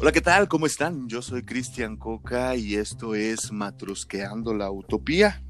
Hola, 0.00 0.12
¿qué 0.12 0.22
tal? 0.22 0.48
¿Cómo 0.48 0.64
están? 0.64 1.10
Yo 1.10 1.20
soy 1.20 1.42
Cristian 1.42 1.98
Coca 1.98 2.56
y 2.56 2.76
esto 2.76 3.14
es 3.14 3.52
Matrusqueando 3.52 4.54
la 4.54 4.70
Utopía. 4.70 5.42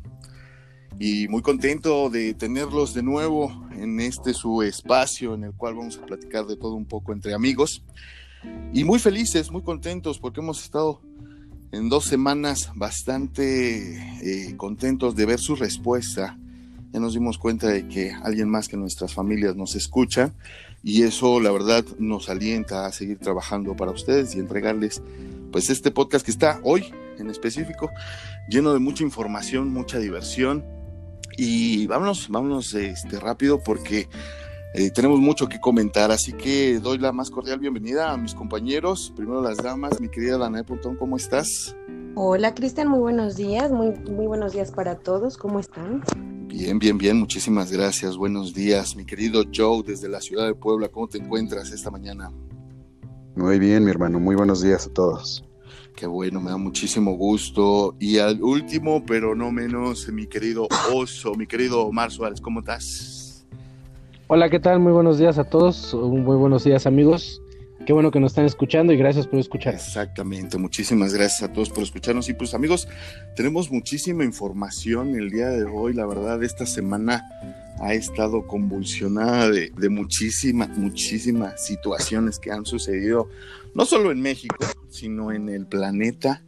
Y 0.98 1.28
muy 1.28 1.40
contento 1.40 2.10
de 2.10 2.34
tenerlos 2.34 2.92
de 2.92 3.04
nuevo 3.04 3.64
en 3.70 4.00
este 4.00 4.34
su 4.34 4.62
espacio 4.62 5.34
en 5.34 5.44
el 5.44 5.52
cual 5.52 5.76
vamos 5.76 5.98
a 5.98 6.04
platicar 6.04 6.46
de 6.46 6.56
todo 6.56 6.74
un 6.74 6.84
poco 6.84 7.12
entre 7.12 7.32
amigos. 7.32 7.84
Y 8.72 8.82
muy 8.82 8.98
felices, 8.98 9.52
muy 9.52 9.62
contentos 9.62 10.18
porque 10.18 10.40
hemos 10.40 10.64
estado 10.64 11.00
en 11.70 11.88
dos 11.88 12.06
semanas 12.06 12.72
bastante 12.74 13.98
eh, 14.48 14.56
contentos 14.56 15.14
de 15.14 15.26
ver 15.26 15.38
su 15.38 15.54
respuesta. 15.54 16.36
Ya 16.92 16.98
nos 16.98 17.14
dimos 17.14 17.38
cuenta 17.38 17.68
de 17.68 17.86
que 17.86 18.12
alguien 18.24 18.48
más 18.48 18.66
que 18.66 18.76
nuestras 18.76 19.14
familias 19.14 19.54
nos 19.54 19.76
escucha 19.76 20.32
y 20.82 21.02
eso 21.02 21.38
la 21.38 21.52
verdad 21.52 21.84
nos 21.98 22.28
alienta 22.28 22.86
a 22.86 22.92
seguir 22.92 23.18
trabajando 23.18 23.76
para 23.76 23.92
ustedes 23.92 24.34
y 24.34 24.40
entregarles 24.40 25.00
pues 25.52 25.70
este 25.70 25.92
podcast 25.92 26.24
que 26.24 26.32
está 26.32 26.60
hoy 26.64 26.92
en 27.18 27.30
específico 27.30 27.90
lleno 28.48 28.72
de 28.72 28.80
mucha 28.80 29.04
información, 29.04 29.72
mucha 29.72 29.98
diversión 29.98 30.64
y 31.36 31.86
vámonos, 31.86 32.28
vámonos 32.28 32.74
este, 32.74 33.20
rápido 33.20 33.62
porque 33.62 34.08
eh, 34.74 34.90
tenemos 34.90 35.20
mucho 35.20 35.48
que 35.48 35.60
comentar, 35.60 36.10
así 36.10 36.32
que 36.32 36.80
doy 36.80 36.98
la 36.98 37.12
más 37.12 37.30
cordial 37.30 37.60
bienvenida 37.60 38.12
a 38.12 38.16
mis 38.16 38.34
compañeros, 38.34 39.12
primero 39.14 39.42
las 39.42 39.58
damas, 39.58 40.00
mi 40.00 40.08
querida 40.08 40.38
Danae 40.38 40.64
Pontón, 40.64 40.96
¿cómo 40.96 41.16
estás? 41.16 41.76
Hola 42.16 42.54
Cristian, 42.54 42.88
muy 42.88 42.98
buenos 42.98 43.36
días, 43.36 43.70
muy, 43.70 43.90
muy 44.10 44.26
buenos 44.26 44.52
días 44.52 44.72
para 44.72 44.96
todos, 44.96 45.36
¿cómo 45.36 45.60
están? 45.60 46.02
Bien, 46.50 46.80
bien, 46.80 46.98
bien, 46.98 47.16
muchísimas 47.16 47.70
gracias. 47.70 48.16
Buenos 48.16 48.52
días, 48.52 48.96
mi 48.96 49.04
querido 49.04 49.44
Joe, 49.54 49.84
desde 49.86 50.08
la 50.08 50.20
ciudad 50.20 50.46
de 50.46 50.54
Puebla. 50.54 50.88
¿Cómo 50.88 51.06
te 51.06 51.18
encuentras 51.18 51.70
esta 51.70 51.92
mañana? 51.92 52.32
Muy 53.36 53.60
bien, 53.60 53.84
mi 53.84 53.90
hermano. 53.92 54.18
Muy 54.18 54.34
buenos 54.34 54.60
días 54.60 54.88
a 54.88 54.92
todos. 54.92 55.44
Qué 55.94 56.08
bueno, 56.08 56.40
me 56.40 56.50
da 56.50 56.56
muchísimo 56.56 57.12
gusto. 57.12 57.94
Y 58.00 58.18
al 58.18 58.42
último, 58.42 59.04
pero 59.06 59.36
no 59.36 59.52
menos, 59.52 60.08
mi 60.08 60.26
querido 60.26 60.66
Oso, 60.92 61.36
mi 61.36 61.46
querido 61.46 61.82
Omar 61.82 62.10
Suárez, 62.10 62.40
¿cómo 62.40 62.58
estás? 62.60 63.46
Hola, 64.26 64.50
¿qué 64.50 64.58
tal? 64.58 64.80
Muy 64.80 64.92
buenos 64.92 65.18
días 65.18 65.38
a 65.38 65.44
todos. 65.44 65.94
Muy 65.94 66.36
buenos 66.36 66.64
días, 66.64 66.84
amigos. 66.84 67.40
Qué 67.86 67.94
bueno 67.94 68.10
que 68.10 68.20
nos 68.20 68.32
están 68.32 68.44
escuchando 68.44 68.92
y 68.92 68.96
gracias 68.96 69.26
por 69.26 69.38
escuchar. 69.38 69.74
Exactamente, 69.74 70.58
muchísimas 70.58 71.14
gracias 71.14 71.48
a 71.48 71.52
todos 71.52 71.70
por 71.70 71.82
escucharnos. 71.82 72.28
Y 72.28 72.34
pues 72.34 72.52
amigos, 72.54 72.86
tenemos 73.34 73.70
muchísima 73.70 74.22
información 74.24 75.14
el 75.14 75.30
día 75.30 75.48
de 75.48 75.64
hoy. 75.64 75.94
La 75.94 76.06
verdad, 76.06 76.42
esta 76.44 76.66
semana 76.66 77.24
ha 77.80 77.94
estado 77.94 78.46
convulsionada 78.46 79.48
de, 79.48 79.72
de 79.76 79.88
muchísimas, 79.88 80.68
muchísimas 80.76 81.64
situaciones 81.64 82.38
que 82.38 82.52
han 82.52 82.66
sucedido, 82.66 83.30
no 83.74 83.86
solo 83.86 84.12
en 84.12 84.20
México, 84.20 84.56
sino 84.90 85.32
en 85.32 85.48
el 85.48 85.66
planeta. 85.66 86.42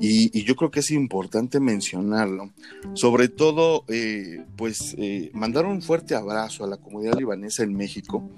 Y, 0.00 0.36
y, 0.38 0.44
yo 0.44 0.56
creo 0.56 0.70
que 0.70 0.80
es 0.80 0.90
importante 0.90 1.60
mencionarlo. 1.60 2.50
Sobre 2.94 3.28
todo, 3.28 3.84
eh, 3.88 4.44
pues 4.56 4.94
eh, 4.98 5.30
mandar 5.32 5.66
un 5.66 5.82
fuerte 5.82 6.14
abrazo 6.14 6.64
a 6.64 6.68
la 6.68 6.76
comunidad 6.76 7.18
libanesa 7.18 7.62
en 7.62 7.74
México 7.74 8.28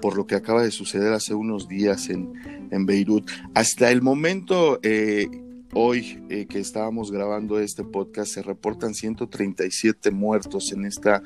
por 0.00 0.16
lo 0.16 0.26
que 0.26 0.34
acaba 0.34 0.62
de 0.62 0.70
suceder 0.70 1.12
hace 1.12 1.34
unos 1.34 1.68
días 1.68 2.08
en, 2.08 2.68
en 2.70 2.86
Beirut. 2.86 3.28
Hasta 3.54 3.90
el 3.90 4.02
momento, 4.02 4.80
eh, 4.82 5.28
hoy 5.72 6.22
eh, 6.28 6.46
que 6.46 6.60
estábamos 6.60 7.10
grabando 7.10 7.58
este 7.58 7.84
podcast, 7.84 8.32
se 8.32 8.42
reportan 8.42 8.94
137 8.94 10.10
muertos 10.10 10.72
en 10.72 10.84
esta 10.84 11.22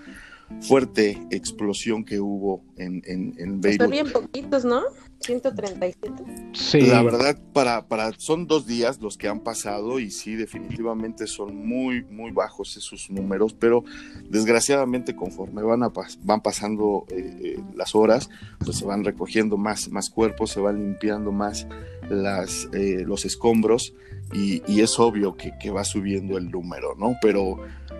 fuerte 0.60 1.22
explosión 1.30 2.04
que 2.04 2.20
hubo 2.20 2.62
en, 2.76 3.02
en, 3.06 3.34
en 3.38 3.60
Beirut. 3.60 3.82
Están 3.82 3.90
bien 3.90 4.12
poquitos, 4.12 4.64
¿no? 4.64 4.82
137. 5.22 6.24
Sí. 6.52 6.80
La 6.82 7.02
verdad, 7.02 7.38
para, 7.52 7.86
para, 7.86 8.12
son 8.18 8.46
dos 8.46 8.66
días 8.66 9.00
los 9.00 9.16
que 9.16 9.28
han 9.28 9.40
pasado 9.40 9.98
y 9.98 10.10
sí, 10.10 10.34
definitivamente 10.34 11.26
son 11.26 11.66
muy, 11.66 12.04
muy 12.04 12.30
bajos 12.30 12.76
esos 12.76 13.10
números, 13.10 13.54
pero 13.54 13.84
desgraciadamente 14.28 15.14
conforme 15.16 15.62
van, 15.62 15.82
a, 15.82 15.92
van 16.22 16.40
pasando 16.40 17.06
eh, 17.08 17.36
eh, 17.42 17.60
las 17.74 17.94
horas, 17.94 18.28
pues 18.64 18.76
se 18.78 18.84
van 18.84 19.04
recogiendo 19.04 19.56
más, 19.56 19.88
más 19.88 20.10
cuerpos, 20.10 20.50
se 20.50 20.60
van 20.60 20.76
limpiando 20.76 21.32
más 21.32 21.66
las, 22.10 22.68
eh, 22.72 23.04
los 23.06 23.24
escombros 23.24 23.94
y, 24.32 24.62
y 24.66 24.80
es 24.80 24.98
obvio 24.98 25.36
que, 25.36 25.52
que, 25.58 25.70
va 25.70 25.84
subiendo 25.84 26.38
el 26.38 26.50
número, 26.50 26.94
¿no? 26.96 27.16
Pero, 27.20 27.58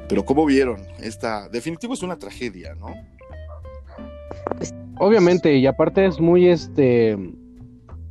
pero 0.09 0.25
¿cómo 0.25 0.44
vieron? 0.47 0.87
Esta, 1.00 1.49
definitivo 1.49 1.94
es 1.94 2.03
una 2.03 2.19
tragedia, 2.19 2.75
¿no? 2.75 2.94
Obviamente, 4.99 5.57
y 5.57 5.67
aparte 5.67 6.07
es 6.07 6.21
muy 6.21 6.49
este. 6.49 7.17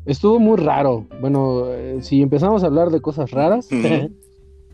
Estuvo 0.05 0.39
muy 0.39 0.57
raro. 0.57 1.05
Bueno, 1.21 1.65
si 1.99 2.21
empezamos 2.21 2.63
a 2.63 2.67
hablar 2.67 2.89
de 2.89 3.01
cosas 3.01 3.31
raras, 3.31 3.71
uh 3.71 3.75
-huh. 3.75 4.11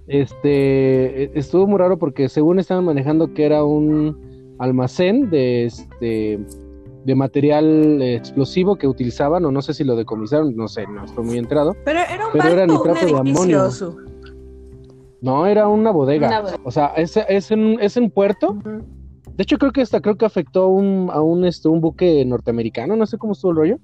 este 0.08 1.38
estuvo 1.38 1.68
muy 1.68 1.78
raro 1.80 1.98
porque 1.98 2.30
según 2.30 2.60
estaban 2.60 2.86
manejando 2.86 3.34
que 3.34 3.46
era 3.46 3.64
un 3.64 4.56
almacén 4.60 5.30
de 5.30 5.66
este 5.66 6.40
de 7.06 7.16
material 7.16 8.02
explosivo 8.02 8.76
que 8.76 8.86
utilizaban, 8.86 9.46
o 9.46 9.52
no 9.52 9.62
sé 9.62 9.74
si 9.74 9.86
lo 9.86 9.96
decomisaron, 9.96 10.54
no 10.58 10.68
sé, 10.68 10.86
no 10.88 11.06
estoy 11.06 11.24
muy 11.24 11.38
entrado. 11.38 11.74
Pero 11.86 12.00
era 12.00 12.26
un 12.26 12.32
pero 12.34 12.50
era 12.50 12.68
nitrato 12.68 13.06
de 13.06 13.18
amonio. 13.18 13.70
No, 15.22 15.48
era 15.48 15.68
una 15.70 15.92
bodega. 15.92 16.28
Una 16.28 16.42
bodega. 16.42 16.60
O 16.64 16.72
sea, 16.72 16.88
es, 16.98 17.16
es, 17.16 17.50
en, 17.52 17.80
es 17.80 17.96
en 17.96 18.12
puerto. 18.12 18.52
Uh 18.52 18.62
-huh. 18.62 18.97
De 19.38 19.44
hecho, 19.44 19.60
creo 19.60 19.72
que 19.72 19.82
hasta 19.82 20.02
creo 20.02 20.18
que 20.18 20.26
afectó 20.26 20.64
a 20.64 20.68
un, 20.68 21.10
a 21.14 21.22
un, 21.22 21.46
este, 21.46 21.70
un 21.70 21.80
buque 21.80 22.26
norteamericano, 22.26 22.96
no 22.96 23.06
sé 23.06 23.20
cómo 23.20 23.34
estuvo 23.34 23.52
el 23.52 23.58
rollo, 23.58 23.80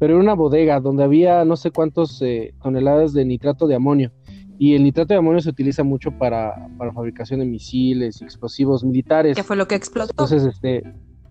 pero 0.00 0.14
era 0.14 0.22
una 0.22 0.34
bodega 0.34 0.80
donde 0.80 1.04
había 1.04 1.44
no 1.44 1.56
sé 1.56 1.70
cuántos 1.70 2.20
eh, 2.20 2.52
toneladas 2.60 3.12
de 3.12 3.24
nitrato 3.24 3.68
de 3.68 3.76
amonio. 3.76 4.10
Y 4.58 4.74
el 4.74 4.82
nitrato 4.82 5.14
de 5.14 5.18
amonio 5.18 5.40
se 5.40 5.50
utiliza 5.50 5.84
mucho 5.84 6.10
para, 6.10 6.68
para 6.76 6.92
fabricación 6.92 7.38
de 7.38 7.46
misiles 7.46 8.20
y 8.20 8.24
explosivos 8.24 8.82
militares. 8.82 9.36
¿Qué 9.36 9.44
fue 9.44 9.54
lo 9.54 9.68
que 9.68 9.76
explotó? 9.76 10.10
Entonces, 10.10 10.44
este, 10.44 10.82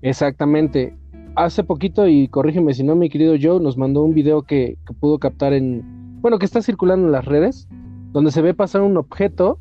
exactamente. 0.02 0.98
Hace 1.36 1.66
poquito, 1.66 2.08
y 2.08 2.30
corrígeme 2.30 2.74
si 2.74 2.84
no, 2.84 2.96
mi 2.96 3.10
querido 3.10 3.36
Joe 3.40 3.60
nos 3.60 3.78
mandó 3.78 4.02
un 4.02 4.14
video 4.14 4.44
que, 4.44 4.78
que 4.88 4.94
pudo 4.94 5.20
captar 5.20 5.52
en, 5.52 6.22
bueno, 6.22 6.40
que 6.40 6.46
está 6.46 6.62
circulando 6.62 7.08
en 7.08 7.12
las 7.12 7.26
redes, 7.26 7.68
donde 8.14 8.32
se 8.32 8.42
ve 8.42 8.54
pasar 8.54 8.82
un 8.82 8.96
objeto 8.96 9.60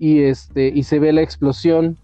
y, 0.00 0.22
este, 0.22 0.72
y 0.74 0.82
se 0.82 0.98
ve 0.98 1.12
la 1.12 1.22
explosión 1.22 1.96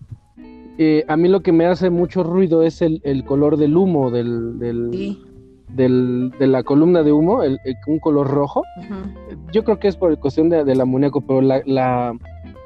eh, 0.79 1.05
a 1.09 1.17
mí 1.17 1.29
lo 1.29 1.43
que 1.43 1.53
me 1.53 1.67
hace 1.67 1.91
mucho 1.91 2.23
ruido 2.23 2.63
es 2.63 2.83
el, 2.83 3.01
el 3.05 3.25
color 3.25 3.57
del 3.57 3.77
humo, 3.77 4.11
del, 4.11 4.59
del, 4.59 4.91
sí. 4.93 5.23
del, 5.69 6.33
de 6.39 6.47
la 6.47 6.63
columna 6.63 7.03
de 7.03 7.13
humo, 7.13 7.43
el, 7.43 7.59
el, 7.65 7.75
un 7.87 7.99
color 7.99 8.29
rojo. 8.29 8.63
Uh 8.79 8.81
-huh. 8.83 9.53
Yo 9.53 9.65
creo 9.65 9.79
que 9.79 9.89
es 9.89 9.97
por 9.97 10.19
cuestión 10.19 10.49
de, 10.49 10.65
del 10.65 10.81
amoníaco, 10.81 11.21
pero 11.21 11.41
la, 11.43 11.63
la, 11.67 12.17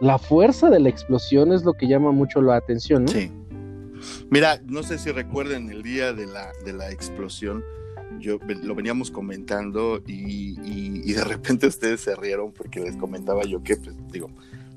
la, 0.00 0.18
fuerza 0.18 0.70
de 0.70 0.80
la 0.80 0.88
explosión 0.88 1.52
es 1.52 1.64
lo 1.64 1.72
que 1.72 1.88
llama 1.88 2.12
mucho 2.12 2.40
la 2.40 2.56
atención, 2.56 3.04
¿no? 3.04 3.08
Sí. 3.08 3.30
Mira, 4.30 4.60
no 4.66 4.82
sé 4.82 4.98
si 4.98 5.10
recuerden 5.10 5.70
el 5.70 5.82
día 5.82 6.12
de 6.12 6.26
la, 6.26 6.52
de 6.64 6.72
la 6.72 6.90
explosión, 6.90 7.64
yo 8.20 8.38
lo 8.62 8.74
veníamos 8.74 9.10
comentando 9.10 10.00
y, 10.06 10.58
y, 10.64 11.02
y 11.04 11.12
de 11.12 11.24
repente 11.24 11.66
ustedes 11.66 12.00
se 12.02 12.14
rieron 12.14 12.52
porque 12.52 12.80
les 12.80 12.96
comentaba 12.96 13.44
yo 13.44 13.62
que, 13.62 13.76
pues, 13.76 13.96
digo, 14.12 14.30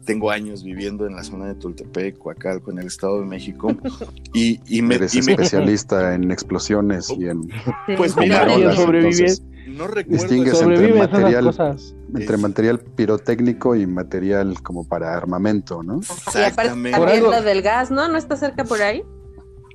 tengo 0.09 0.31
años 0.31 0.64
viviendo 0.64 1.06
en 1.06 1.16
la 1.16 1.24
zona 1.24 1.46
de 1.46 1.53
Tultepec, 1.53 2.18
Coacalco, 2.18 2.72
en 2.72 2.80
el 2.80 2.88
Estado 2.88 3.20
de 3.20 3.28
México. 3.28 3.72
Y, 4.34 4.59
y 4.68 4.81
me. 4.84 4.96
Eres 4.96 5.16
y 5.16 5.22
me... 5.24 5.31
especialista 5.34 6.14
en 6.14 6.31
explosiones 6.31 7.09
y 7.09 7.28
en. 7.28 7.50
Pues 7.97 8.16
mira, 8.16 8.48
sobrevives. 8.75 9.44
No 9.68 9.88
recuerdo. 9.88 10.24
Distingues 10.24 10.62
entre 10.62 10.94
material, 10.94 11.78
entre 12.16 12.38
material 12.38 12.80
pirotécnico 12.80 13.75
y 13.75 13.88
material 13.88 14.62
como 14.62 14.88
para 14.88 15.16
armamento, 15.16 15.81
¿no? 15.81 16.00
Exactamente. 16.00 16.92
Y 16.92 16.94
aparte 16.94 17.22
la 17.22 17.42
del 17.42 17.62
gas, 17.64 17.90
¿no? 17.90 18.08
¿No 18.08 18.18
está 18.18 18.36
cerca 18.36 18.64
por 18.64 18.81
ahí? 18.81 19.03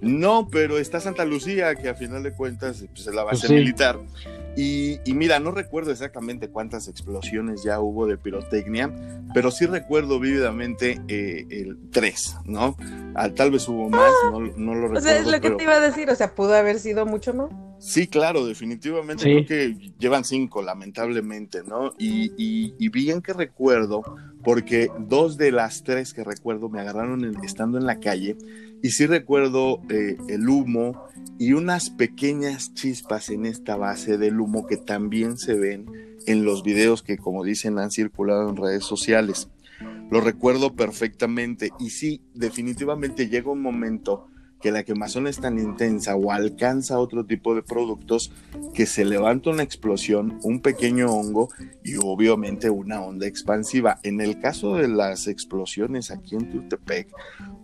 No, 0.05 0.49
pero 0.51 0.79
está 0.79 1.01
Santa 1.01 1.25
Lucía, 1.25 1.75
que 1.75 1.89
a 1.89 1.95
final 1.95 2.23
de 2.23 2.33
cuentas 2.33 2.85
pues, 2.93 3.07
es 3.07 3.15
la 3.15 3.25
base 3.25 3.49
pues 3.49 3.49
sí. 3.49 3.55
militar. 3.55 3.99
Y, 4.57 5.01
y, 5.05 5.15
mira, 5.15 5.41
no 5.41 5.51
recuerdo 5.51 5.91
exactamente 5.91 6.49
cuántas 6.49 6.87
explosiones 6.87 7.65
ya 7.65 7.81
hubo 7.81 8.07
de 8.07 8.17
pirotecnia, 8.17 8.93
pero 9.33 9.51
sí 9.51 9.67
recuerdo 9.67 10.21
vívidamente 10.21 11.01
eh, 11.09 11.45
el 11.51 11.77
3, 11.91 12.37
¿no? 12.45 12.77
Ah, 13.17 13.31
tal 13.31 13.51
vez 13.51 13.69
hubo 13.69 13.89
más, 13.89 14.13
ah, 14.25 14.31
no, 14.31 14.41
no, 14.41 14.75
lo 14.75 14.83
recuerdo. 14.83 14.99
O 14.99 15.01
sea, 15.01 15.19
es 15.19 15.27
lo 15.27 15.41
que 15.41 15.51
te 15.51 15.65
iba 15.65 15.75
a 15.75 15.81
decir, 15.81 16.09
o 16.09 16.15
sea, 16.15 16.37
pudo 16.37 16.55
haber 16.55 16.79
sido 16.79 17.05
mucho 17.05 17.35
más. 17.35 17.49
Sí, 17.81 18.07
claro, 18.07 18.47
definitivamente. 18.47 19.25
Sí. 19.25 19.45
Creo 19.45 19.47
que 19.47 19.93
llevan 19.99 20.25
cinco, 20.25 20.63
lamentablemente, 20.63 21.63
¿no? 21.65 21.93
Y, 21.99 22.33
y, 22.37 22.75
y, 22.79 22.89
bien 22.91 23.23
que 23.23 23.33
recuerdo, 23.33 24.05
porque 24.45 24.91
dos 24.99 25.37
de 25.37 25.51
las 25.51 25.83
tres 25.83 26.13
que 26.13 26.23
recuerdo 26.23 26.69
me 26.69 26.81
agarraron 26.81 27.25
en, 27.25 27.43
estando 27.45 27.79
en 27.79 27.87
la 27.87 28.01
calle, 28.01 28.37
y 28.83 28.91
sí 28.91 29.07
recuerdo 29.07 29.81
eh, 29.89 30.17
el 30.29 30.49
humo 30.49 31.05
y 31.39 31.55
unas 31.55 31.91
pequeñas 31.91 32.75
chispas 32.75 33.31
en 33.31 33.47
esta 33.47 33.77
base 33.77 34.19
del 34.19 34.39
humo 34.39 34.67
que 34.67 34.77
también 34.77 35.39
se 35.39 35.55
ven 35.55 35.87
en 36.27 36.45
los 36.45 36.63
videos 36.63 37.03
que, 37.03 37.17
como 37.17 37.45
dicen, 37.45 37.79
han 37.79 37.91
circulado 37.91 38.49
en 38.49 38.57
redes 38.57 38.85
sociales. 38.85 39.49
Lo 40.11 40.21
recuerdo 40.21 40.75
perfectamente 40.75 41.71
y 41.79 41.91
sí, 41.91 42.21
definitivamente 42.35 43.29
llega 43.29 43.51
un 43.51 43.63
momento 43.63 44.29
que 44.65 44.73
la 44.73 44.83
quemazón 44.83 45.27
es 45.27 45.41
tan 45.41 45.59
intensa 45.59 46.17
o 46.17 46.33
alcanza 46.33 46.99
otro 46.99 47.27
tipo 47.27 47.55
de 47.55 47.61
productos 47.61 48.33
que 48.73 48.87
se 48.87 49.05
levanta 49.05 49.51
una 49.51 49.63
explosión, 49.63 50.39
un 50.43 50.61
pequeño 50.61 51.13
hongo 51.13 51.51
y 51.85 51.97
obviamente 51.97 52.71
una 52.71 53.03
onda 53.03 53.27
expansiva. 53.27 53.99
En 54.05 54.23
el 54.23 54.41
caso 54.41 54.77
de 54.77 54.89
las 54.89 55.27
explosiones 55.27 56.11
aquí 56.11 56.37
en 56.37 56.51
Tultepec, 56.51 57.09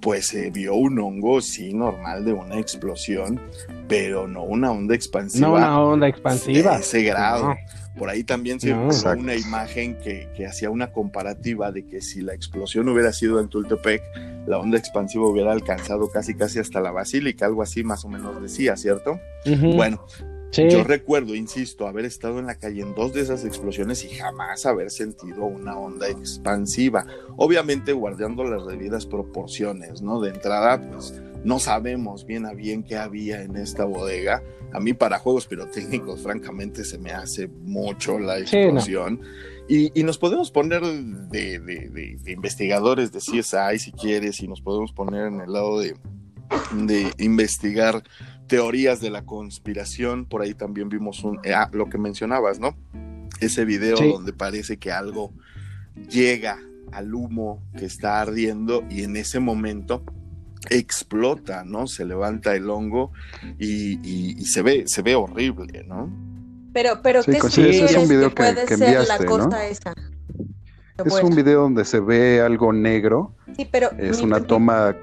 pues 0.03 0.27
se 0.27 0.51
vio 0.51 0.75
un 0.75 0.99
hongo, 0.99 1.41
sí, 1.41 1.73
normal 1.73 2.27
de 2.27 2.35
una 2.35 2.59
explosión, 2.59 3.41
pero 3.89 4.29
no 4.29 4.43
una 4.43 4.71
onda 4.71 4.95
expansiva. 4.95 5.49
No 5.49 5.55
una 5.55 5.81
onda 5.81 6.07
expansiva. 6.07 6.75
De 6.75 6.81
ese 6.83 7.03
grado. 7.03 7.55
Por 7.99 8.09
ahí 8.09 8.25
también 8.25 8.61
se 8.61 8.69
vio 8.69 8.89
una 9.19 9.35
imagen 9.35 9.99
que, 9.99 10.29
que, 10.37 10.47
hacía 10.47 10.71
una 10.71 10.93
comparativa 10.93 11.73
de 11.73 11.87
que 11.87 12.01
si 12.01 12.21
la 12.21 12.35
explosión 12.35 12.89
hubiera 12.89 13.13
sido 13.13 13.41
en 13.41 13.49
Tultepec, 13.49 14.03
la 14.47 14.59
onda 14.59 14.79
expansiva 14.79 15.27
hubiera 15.27 15.53
alcanzado 15.53 16.09
casi 16.11 16.35
casi 16.35 16.59
hasta 16.59 16.81
la 16.81 16.93
basílica, 16.93 17.47
algo 17.47 17.63
así 17.63 17.85
más 17.85 18.05
o 18.05 18.09
menos 18.09 18.41
decía, 18.41 18.77
¿cierto? 18.77 19.21
Bueno, 19.45 20.05
Yo 20.53 20.83
recuerdo, 20.83 21.35
insisto, 21.35 21.87
haber 21.87 22.05
estado 22.05 22.41
en 22.41 22.47
la 22.47 22.57
calle 22.57 22.83
en 22.83 22.95
dos 22.95 23.13
de 23.13 23.21
esas 23.21 23.45
explosiones 23.45 24.05
y 24.05 24.09
jamás 24.17 24.67
haber 24.67 24.91
sentido 24.91 25.45
una 25.45 25.77
onda 25.79 26.09
expansiva. 26.09 27.07
Obviamente 27.37 27.93
guardando 27.93 28.43
las 28.45 28.67
debidas 28.67 29.07
proporciones, 29.07 30.03
¿no? 30.03 30.21
De 30.21 30.31
entrada, 30.31 30.81
pues 30.91 31.15
no 31.45 31.59
sabemos 31.59 32.27
bien 32.27 32.47
a 32.47 32.53
bien 32.53 32.83
qué 32.83 32.97
había 32.97 33.43
en 33.43 33.57
esta 33.57 33.85
bodega. 33.85 34.43
A 34.73 34.81
mí 34.81 34.93
para 34.93 35.19
juegos 35.19 35.47
pirotécnicos, 35.47 36.23
francamente, 36.23 36.85
se 36.85 36.99
me 36.99 37.13
hace 37.13 37.49
mucho 37.49 38.19
la 38.19 38.39
explosión. 38.39 39.21
y, 39.69 39.91
nos 40.03 40.19
podemos 40.19 40.51
poner 40.51 40.83
de, 40.83 42.19
investigadores 42.27 43.13
de 43.13 43.19
CSI 43.19 43.79
si 43.79 43.93
quieres, 43.93 44.41
y 44.41 44.49
nos 44.49 44.61
podemos 44.61 44.93
poner 44.93 45.27
en 45.27 45.41
el 45.41 45.53
lado 45.53 45.81
de, 45.81 45.95
investigar 47.19 48.03
teorías 48.47 49.01
de 49.01 49.11
la 49.11 49.25
conspiración. 49.25 50.27
Por 50.27 50.43
ahí 50.43 50.55
también 50.55 50.89
vimos 50.89 51.25
un, 51.25 51.39
eh, 51.45 51.55
ah, 51.55 51.71
lo 51.73 51.89
que 51.89 51.99
mencionabas, 51.99 52.61
¿no? 52.61 52.77
Ese 53.41 53.65
video 53.65 53.97
donde 53.97 54.33
parece 54.33 54.79
que 54.79 54.93
algo 54.93 55.33
llega 56.11 56.59
al 56.93 57.15
humo 57.15 57.63
que 57.79 57.87
está 57.87 58.21
ardiendo 58.21 58.85
y 58.91 59.05
en 59.05 59.17
ese 59.17 59.41
momento 59.41 60.05
explota, 60.69 61.65
¿no? 61.65 61.87
Se 61.87 62.05
levanta 62.05 62.55
el 62.55 62.69
hongo 62.69 63.13
y, 63.59 64.45
se 64.45 64.63
ve, 64.63 64.85
se 64.87 65.03
ve 65.03 65.15
horrible, 65.15 65.85
¿no? 65.85 66.11
Pero, 66.73 67.01
pero 67.03 67.23
¿qué 67.23 67.39
es 67.39 67.97
un 67.97 68.09
video 68.09 68.29
que, 68.31 68.35
puede 68.35 68.67
ser 68.67 69.09
la 69.09 69.19
costa 69.19 69.67
esa? 69.67 69.95
Es 71.05 71.23
un 71.23 71.35
video 71.35 71.63
donde 71.63 71.85
se 71.85 72.01
ve 72.01 72.41
algo 72.41 72.73
negro. 72.73 73.35
Sí, 73.57 73.69
pero 73.71 73.91
es 73.99 74.21
una 74.21 74.41
toma. 74.41 74.95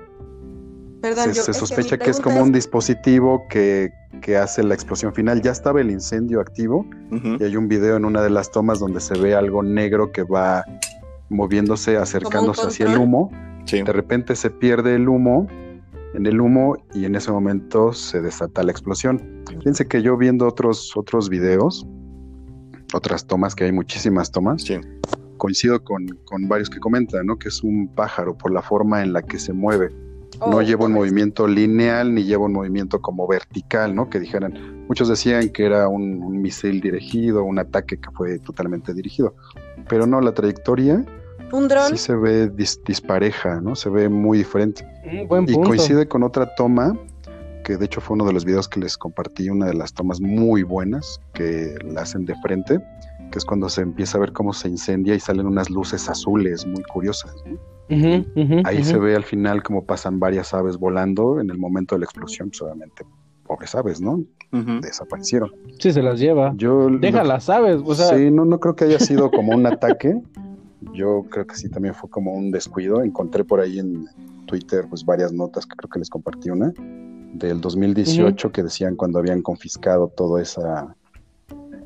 Perdón, 1.01 1.33
se, 1.33 1.53
sospecha 1.53 1.97
que, 1.97 2.09
es 2.09 2.19
como 2.19 2.41
un 2.41 2.51
dispositivo 2.51 3.45
que, 3.49 3.91
hace 4.39 4.63
la 4.63 4.73
explosión 4.73 5.13
final. 5.13 5.41
Ya 5.41 5.51
estaba 5.51 5.81
el 5.81 5.91
incendio 5.91 6.39
activo 6.39 6.85
y 7.11 7.43
hay 7.43 7.55
un 7.55 7.67
video 7.67 7.97
en 7.97 8.05
una 8.05 8.21
de 8.21 8.29
las 8.29 8.51
tomas 8.51 8.79
donde 8.79 8.99
se 8.99 9.17
ve 9.17 9.35
algo 9.35 9.63
negro 9.63 10.11
que 10.11 10.23
va 10.23 10.63
moviéndose, 11.29 11.97
acercándose 11.97 12.67
hacia 12.67 12.87
el 12.87 12.97
humo 12.97 13.31
de 13.75 13.93
repente 13.93 14.35
se 14.35 14.49
pierde 14.49 14.95
el 14.95 15.09
humo 15.09 15.47
en 16.13 16.25
el 16.25 16.39
humo 16.39 16.77
y 16.93 17.05
en 17.05 17.15
ese 17.15 17.31
momento 17.31 17.91
se 17.93 18.21
desata 18.21 18.63
la 18.63 18.71
explosión. 18.71 19.43
Fíjense 19.47 19.87
que 19.87 20.01
yo 20.01 20.17
viendo 20.17 20.47
otros, 20.47 20.95
otros 20.95 21.29
videos, 21.29 21.85
otras 22.93 23.27
tomas, 23.27 23.53
que 23.53 23.65
hay 23.65 23.71
muchísimas 23.71 24.31
tomas, 24.31 24.63
coincido 25.37 25.83
con, 25.83 26.07
varios 26.47 26.69
que 26.69 26.79
comentan, 26.79 27.25
¿no? 27.25 27.37
Que 27.37 27.49
es 27.49 27.61
un 27.61 27.93
pájaro 27.93 28.37
por 28.37 28.51
la 28.51 28.61
forma 28.61 29.03
en 29.03 29.13
la 29.13 29.21
que 29.21 29.37
se 29.37 29.53
mueve. 29.53 29.93
No 30.39 30.57
oh, 30.57 30.61
lleva 30.61 30.85
un 30.85 30.93
movimiento 30.93 31.47
lineal 31.47 32.13
ni 32.13 32.23
lleva 32.23 32.45
un 32.45 32.53
movimiento 32.53 33.01
como 33.01 33.27
vertical, 33.27 33.95
¿no? 33.95 34.09
Que 34.09 34.19
dijeran, 34.19 34.85
muchos 34.87 35.07
decían 35.07 35.49
que 35.49 35.65
era 35.65 35.87
un, 35.87 36.21
un 36.21 36.41
misil 36.41 36.81
dirigido, 36.81 37.43
un 37.43 37.59
ataque 37.59 37.99
que 37.99 38.11
fue 38.11 38.39
totalmente 38.39 38.93
dirigido, 38.93 39.35
pero 39.87 40.05
no, 40.05 40.21
la 40.21 40.33
trayectoria 40.33 41.03
¿Un 41.51 41.67
dron? 41.67 41.89
Sí 41.89 41.97
se 41.97 42.15
ve 42.15 42.49
dispareja, 42.49 43.61
¿no? 43.61 43.75
Se 43.75 43.89
ve 43.89 44.09
muy 44.09 44.39
diferente. 44.39 44.85
Mm, 45.05 45.49
y 45.49 45.53
coincide 45.61 46.07
con 46.07 46.23
otra 46.23 46.53
toma, 46.55 46.97
que 47.63 47.77
de 47.77 47.85
hecho 47.85 48.01
fue 48.01 48.15
uno 48.15 48.25
de 48.25 48.33
los 48.33 48.43
videos 48.43 48.67
que 48.67 48.79
les 48.79 48.97
compartí, 48.97 49.49
una 49.49 49.67
de 49.67 49.73
las 49.73 49.93
tomas 49.93 50.19
muy 50.19 50.63
buenas 50.63 51.21
que 51.33 51.75
la 51.85 52.01
hacen 52.01 52.25
de 52.25 52.35
frente, 52.41 52.79
que 53.31 53.37
es 53.37 53.45
cuando 53.45 53.69
se 53.69 53.81
empieza 53.81 54.17
a 54.17 54.21
ver 54.21 54.33
cómo 54.33 54.53
se 54.53 54.67
incendia 54.67 55.15
y 55.15 55.19
salen 55.19 55.45
unas 55.45 55.69
luces 55.69 56.09
azules 56.09 56.65
muy 56.65 56.83
curiosas. 56.83 57.33
Ahí 58.65 58.83
se 58.83 58.97
ve 58.97 59.15
al 59.15 59.23
final 59.23 59.63
cómo 59.63 59.85
pasan 59.85 60.19
varias 60.19 60.53
aves 60.53 60.77
volando 60.77 61.39
en 61.39 61.49
el 61.49 61.57
momento 61.57 61.95
de 61.95 61.99
la 61.99 62.05
explosión, 62.05 62.53
solamente 62.53 63.03
pues, 63.03 63.15
pobres 63.45 63.75
aves, 63.75 64.01
¿no? 64.01 64.23
Desaparecieron. 64.81 65.51
Sí, 65.79 65.91
se 65.91 66.01
las 66.01 66.19
lleva. 66.19 66.53
Yo, 66.55 66.89
Deja 66.89 67.23
las 67.23 67.49
aves, 67.49 67.81
o 67.85 67.95
sea... 67.95 68.17
Sí, 68.17 68.29
no, 68.31 68.45
no 68.45 68.59
creo 68.59 68.75
que 68.75 68.85
haya 68.85 68.99
sido 68.99 69.31
como 69.31 69.53
un 69.53 69.65
ataque, 69.65 70.21
yo 70.93 71.25
creo 71.29 71.45
que 71.47 71.55
sí 71.55 71.69
también 71.69 71.93
fue 71.93 72.09
como 72.09 72.33
un 72.33 72.51
descuido. 72.51 73.03
Encontré 73.03 73.43
por 73.43 73.59
ahí 73.59 73.79
en 73.79 74.07
Twitter 74.45 74.85
pues 74.89 75.05
varias 75.05 75.31
notas 75.31 75.65
que 75.65 75.75
creo 75.75 75.89
que 75.89 75.99
les 75.99 76.09
compartí 76.09 76.49
una 76.49 76.73
del 77.33 77.61
2018 77.61 78.51
que 78.51 78.63
decían 78.63 78.95
cuando 78.95 79.19
habían 79.19 79.41
confiscado 79.41 80.07
toda 80.07 80.41
esa 80.41 80.95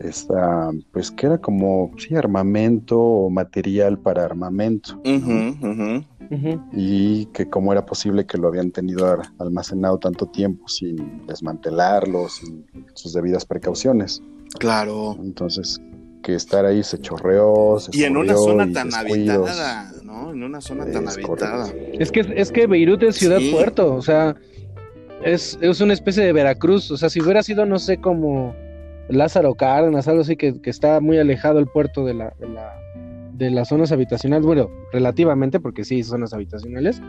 esta 0.04 0.72
pues 0.92 1.12
que 1.12 1.28
era 1.28 1.38
como 1.38 1.92
sí 1.98 2.16
armamento 2.16 3.00
o 3.00 3.30
material 3.30 3.98
para 4.00 4.26
armamento 4.26 5.00
y 6.74 7.26
que 7.28 7.50
cómo 7.50 7.72
era 7.72 7.86
posible 7.86 8.26
que 8.26 8.38
lo 8.38 8.48
habían 8.48 8.72
tenido 8.72 9.22
almacenado 9.40 9.98
tanto 10.00 10.28
tiempo 10.28 10.68
sin 10.68 11.26
desmantelarlo 11.28 12.30
sin 12.30 12.66
sus 12.94 13.14
debidas 13.14 13.46
precauciones. 13.46 14.22
Claro. 14.60 15.18
Entonces 15.22 15.82
que 16.22 16.36
estar 16.36 16.66
ahí 16.66 16.84
se 16.84 17.00
chorreó. 17.00 17.80
Se 17.80 17.98
y 17.98 18.04
en 18.04 18.16
una 18.16 18.36
zona 18.36 18.72
tan 18.72 18.94
habitada, 18.94 19.92
¿no? 20.04 20.32
En 20.32 20.44
una 20.44 20.62
zona 20.62 20.86
tan 20.86 21.08
habitada. 21.08 21.72
Es 21.94 22.12
que, 22.12 22.34
es 22.36 22.52
que 22.52 22.68
Beirut 22.68 23.04
es 23.04 23.16
ciudad 23.16 23.40
puerto, 23.52 23.96
o 23.96 24.02
sea, 24.02 24.36
es, 25.24 25.58
es, 25.62 25.82
una 25.82 25.94
especie 25.94 26.24
de 26.24 26.34
Veracruz, 26.34 26.92
o 26.92 26.98
sea, 26.98 27.10
si 27.10 27.22
hubiera 27.22 27.44
sido, 27.44 27.66
no 27.66 27.80
sé, 27.80 27.98
como 27.98 28.56
Lázaro 29.12 29.56
Cárdenas, 29.56 30.08
algo 30.08 30.22
así, 30.22 30.36
que, 30.36 30.62
que 30.62 30.70
está 30.70 31.00
muy 31.00 31.18
alejado 31.18 31.60
el 31.60 31.68
puerto 31.68 32.06
de 32.06 32.14
la, 32.14 32.34
de 32.40 32.48
la 32.50 32.78
de 33.42 33.50
las 33.50 33.70
zonas 33.70 33.92
habitacionales, 33.92 34.46
bueno, 34.46 34.70
relativamente, 34.94 35.60
porque 35.60 35.84
sí, 35.84 36.04
zonas 36.04 36.32
habitacionales, 36.32 37.02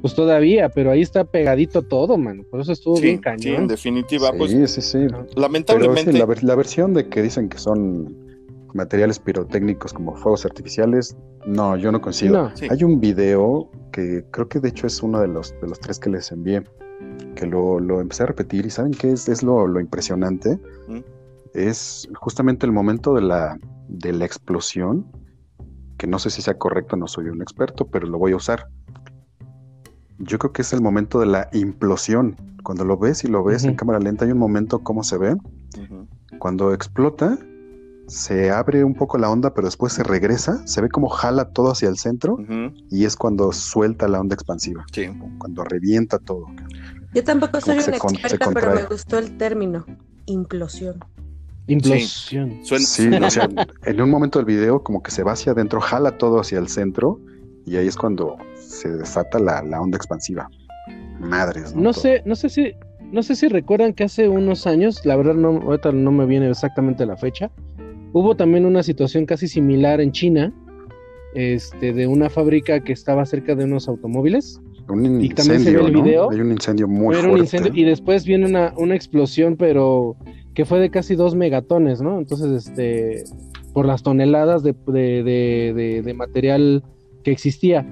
pues 0.00 0.14
todavía, 0.14 0.68
pero 0.68 0.92
ahí 0.92 1.02
está 1.02 1.24
pegadito 1.24 1.82
todo, 1.82 2.16
mano. 2.16 2.44
Por 2.48 2.60
eso 2.60 2.72
estuvo 2.72 3.00
bien 3.00 3.18
cañón. 3.18 3.40
Sí, 3.40 3.50
en 3.50 3.66
definitiva, 3.66 4.30
sí, 4.30 4.38
pues. 4.38 4.70
Sí, 4.70 4.80
sí, 4.80 5.06
Lamentablemente. 5.34 6.12
la, 6.12 6.26
la, 6.40 6.54
versión 6.54 6.94
de 6.94 7.08
que 7.08 7.20
dicen 7.20 7.48
que 7.48 7.58
son 7.58 8.16
materiales 8.74 9.18
pirotécnicos 9.18 9.92
como 9.92 10.14
fuegos 10.14 10.44
artificiales, 10.44 11.16
no, 11.46 11.76
yo 11.76 11.90
no 11.90 12.00
consigo. 12.00 12.50
Hay 12.70 12.84
un 12.84 13.00
video 13.00 13.68
que 13.90 14.24
creo 14.30 14.48
que 14.48 14.60
de 14.60 14.68
hecho 14.68 14.86
es 14.86 15.02
uno 15.02 15.20
de 15.20 15.28
los, 15.28 15.52
de 15.60 15.68
los 15.68 15.80
tres 15.80 15.98
que 15.98 16.10
les 16.10 16.30
envié, 16.30 16.62
que 17.34 17.46
lo, 17.46 17.80
lo 17.80 18.00
empecé 18.00 18.22
a 18.22 18.26
repetir 18.26 18.66
y 18.66 18.70
¿saben 18.70 18.92
qué 18.92 19.10
es, 19.10 19.28
es 19.28 19.42
lo, 19.42 19.66
lo 19.66 19.80
impresionante? 19.80 20.58
¿Mm? 20.86 21.00
Es 21.54 22.08
justamente 22.14 22.66
el 22.66 22.72
momento 22.72 23.14
de 23.14 23.22
la, 23.22 23.58
de 23.88 24.12
la 24.12 24.24
explosión, 24.24 25.06
que 25.98 26.06
no 26.06 26.18
sé 26.18 26.30
si 26.30 26.42
sea 26.42 26.58
correcto, 26.58 26.96
no 26.96 27.06
soy 27.06 27.28
un 27.28 27.42
experto, 27.42 27.86
pero 27.86 28.06
lo 28.06 28.18
voy 28.18 28.32
a 28.32 28.36
usar. 28.36 28.68
Yo 30.18 30.38
creo 30.38 30.52
que 30.52 30.62
es 30.62 30.72
el 30.72 30.80
momento 30.80 31.20
de 31.20 31.26
la 31.26 31.48
implosión. 31.52 32.36
Cuando 32.62 32.84
lo 32.84 32.96
ves 32.96 33.24
y 33.24 33.28
lo 33.28 33.42
ves 33.42 33.64
en 33.64 33.74
cámara 33.74 33.98
lenta, 33.98 34.24
hay 34.24 34.32
un 34.32 34.38
momento, 34.38 34.78
¿cómo 34.80 35.02
se 35.02 35.18
ve? 35.18 35.36
Cuando 36.38 36.72
explota, 36.72 37.38
se 38.06 38.50
abre 38.50 38.84
un 38.84 38.94
poco 38.94 39.18
la 39.18 39.30
onda, 39.30 39.54
pero 39.54 39.66
después 39.66 39.92
se 39.92 40.02
regresa, 40.02 40.66
se 40.66 40.80
ve 40.80 40.88
como 40.88 41.08
jala 41.08 41.50
todo 41.50 41.70
hacia 41.70 41.88
el 41.88 41.96
centro 41.96 42.36
y 42.90 43.04
es 43.04 43.16
cuando 43.16 43.52
suelta 43.52 44.08
la 44.08 44.20
onda 44.20 44.34
expansiva, 44.34 44.84
cuando 45.38 45.64
revienta 45.64 46.18
todo. 46.18 46.46
Yo 47.14 47.24
tampoco 47.24 47.60
soy 47.60 47.78
una 47.78 47.96
experta, 47.96 48.50
pero 48.52 48.74
me 48.74 48.84
gustó 48.84 49.18
el 49.18 49.36
término, 49.36 49.84
implosión. 50.26 51.02
Implosión. 51.66 52.60
Sí, 52.64 53.08
o 53.08 53.30
sea, 53.30 53.48
en 53.86 54.00
un 54.00 54.10
momento 54.10 54.38
del 54.38 54.46
video 54.46 54.82
como 54.82 55.02
que 55.02 55.10
se 55.10 55.22
va 55.22 55.32
hacia 55.32 55.52
adentro, 55.52 55.80
jala 55.80 56.18
todo 56.18 56.40
hacia 56.40 56.58
el 56.58 56.68
centro 56.68 57.20
y 57.64 57.76
ahí 57.76 57.86
es 57.86 57.96
cuando 57.96 58.36
se 58.56 58.88
desata 58.88 59.38
la, 59.38 59.80
onda 59.80 59.96
expansiva. 59.96 60.48
Madres. 61.20 61.74
No, 61.74 61.82
no 61.82 61.92
sé, 61.92 62.22
no 62.24 62.34
sé 62.34 62.48
si 62.48 62.72
no 63.12 63.22
sé 63.22 63.36
si 63.36 63.46
recuerdan 63.46 63.92
que 63.92 64.04
hace 64.04 64.28
unos 64.28 64.66
años, 64.66 65.04
la 65.04 65.16
verdad 65.16 65.34
no, 65.34 65.60
ahorita 65.62 65.92
no 65.92 66.10
me 66.10 66.24
viene 66.24 66.48
exactamente 66.48 67.04
la 67.04 67.16
fecha, 67.16 67.50
Hubo 68.12 68.36
también 68.36 68.66
una 68.66 68.82
situación 68.82 69.24
casi 69.24 69.48
similar 69.48 70.00
en 70.00 70.12
China, 70.12 70.52
este, 71.34 71.94
de 71.94 72.06
una 72.06 72.28
fábrica 72.28 72.80
que 72.80 72.92
estaba 72.92 73.24
cerca 73.24 73.54
de 73.54 73.64
unos 73.64 73.88
automóviles. 73.88 74.60
Un 74.88 75.04
incendio, 75.04 75.24
y 75.24 75.28
también 75.34 75.60
se 75.60 75.72
ve 75.72 75.80
el 75.80 75.92
video. 75.92 76.30
Hay 76.30 76.40
un 76.40 76.52
incendio 76.52 76.88
muy 76.88 77.14
fuerte. 77.14 77.70
y 77.72 77.84
después 77.84 78.24
viene 78.24 78.46
una, 78.46 78.72
una 78.76 78.94
explosión, 78.94 79.56
pero 79.56 80.16
que 80.54 80.64
fue 80.64 80.80
de 80.80 80.90
casi 80.90 81.14
dos 81.14 81.34
megatones, 81.34 82.00
¿no? 82.02 82.18
Entonces, 82.18 82.66
este, 82.68 83.24
por 83.72 83.86
las 83.86 84.02
toneladas 84.02 84.62
de, 84.62 84.74
de, 84.86 85.22
de, 85.74 86.02
de 86.02 86.14
material 86.14 86.82
que 87.24 87.30
existía. 87.30 87.86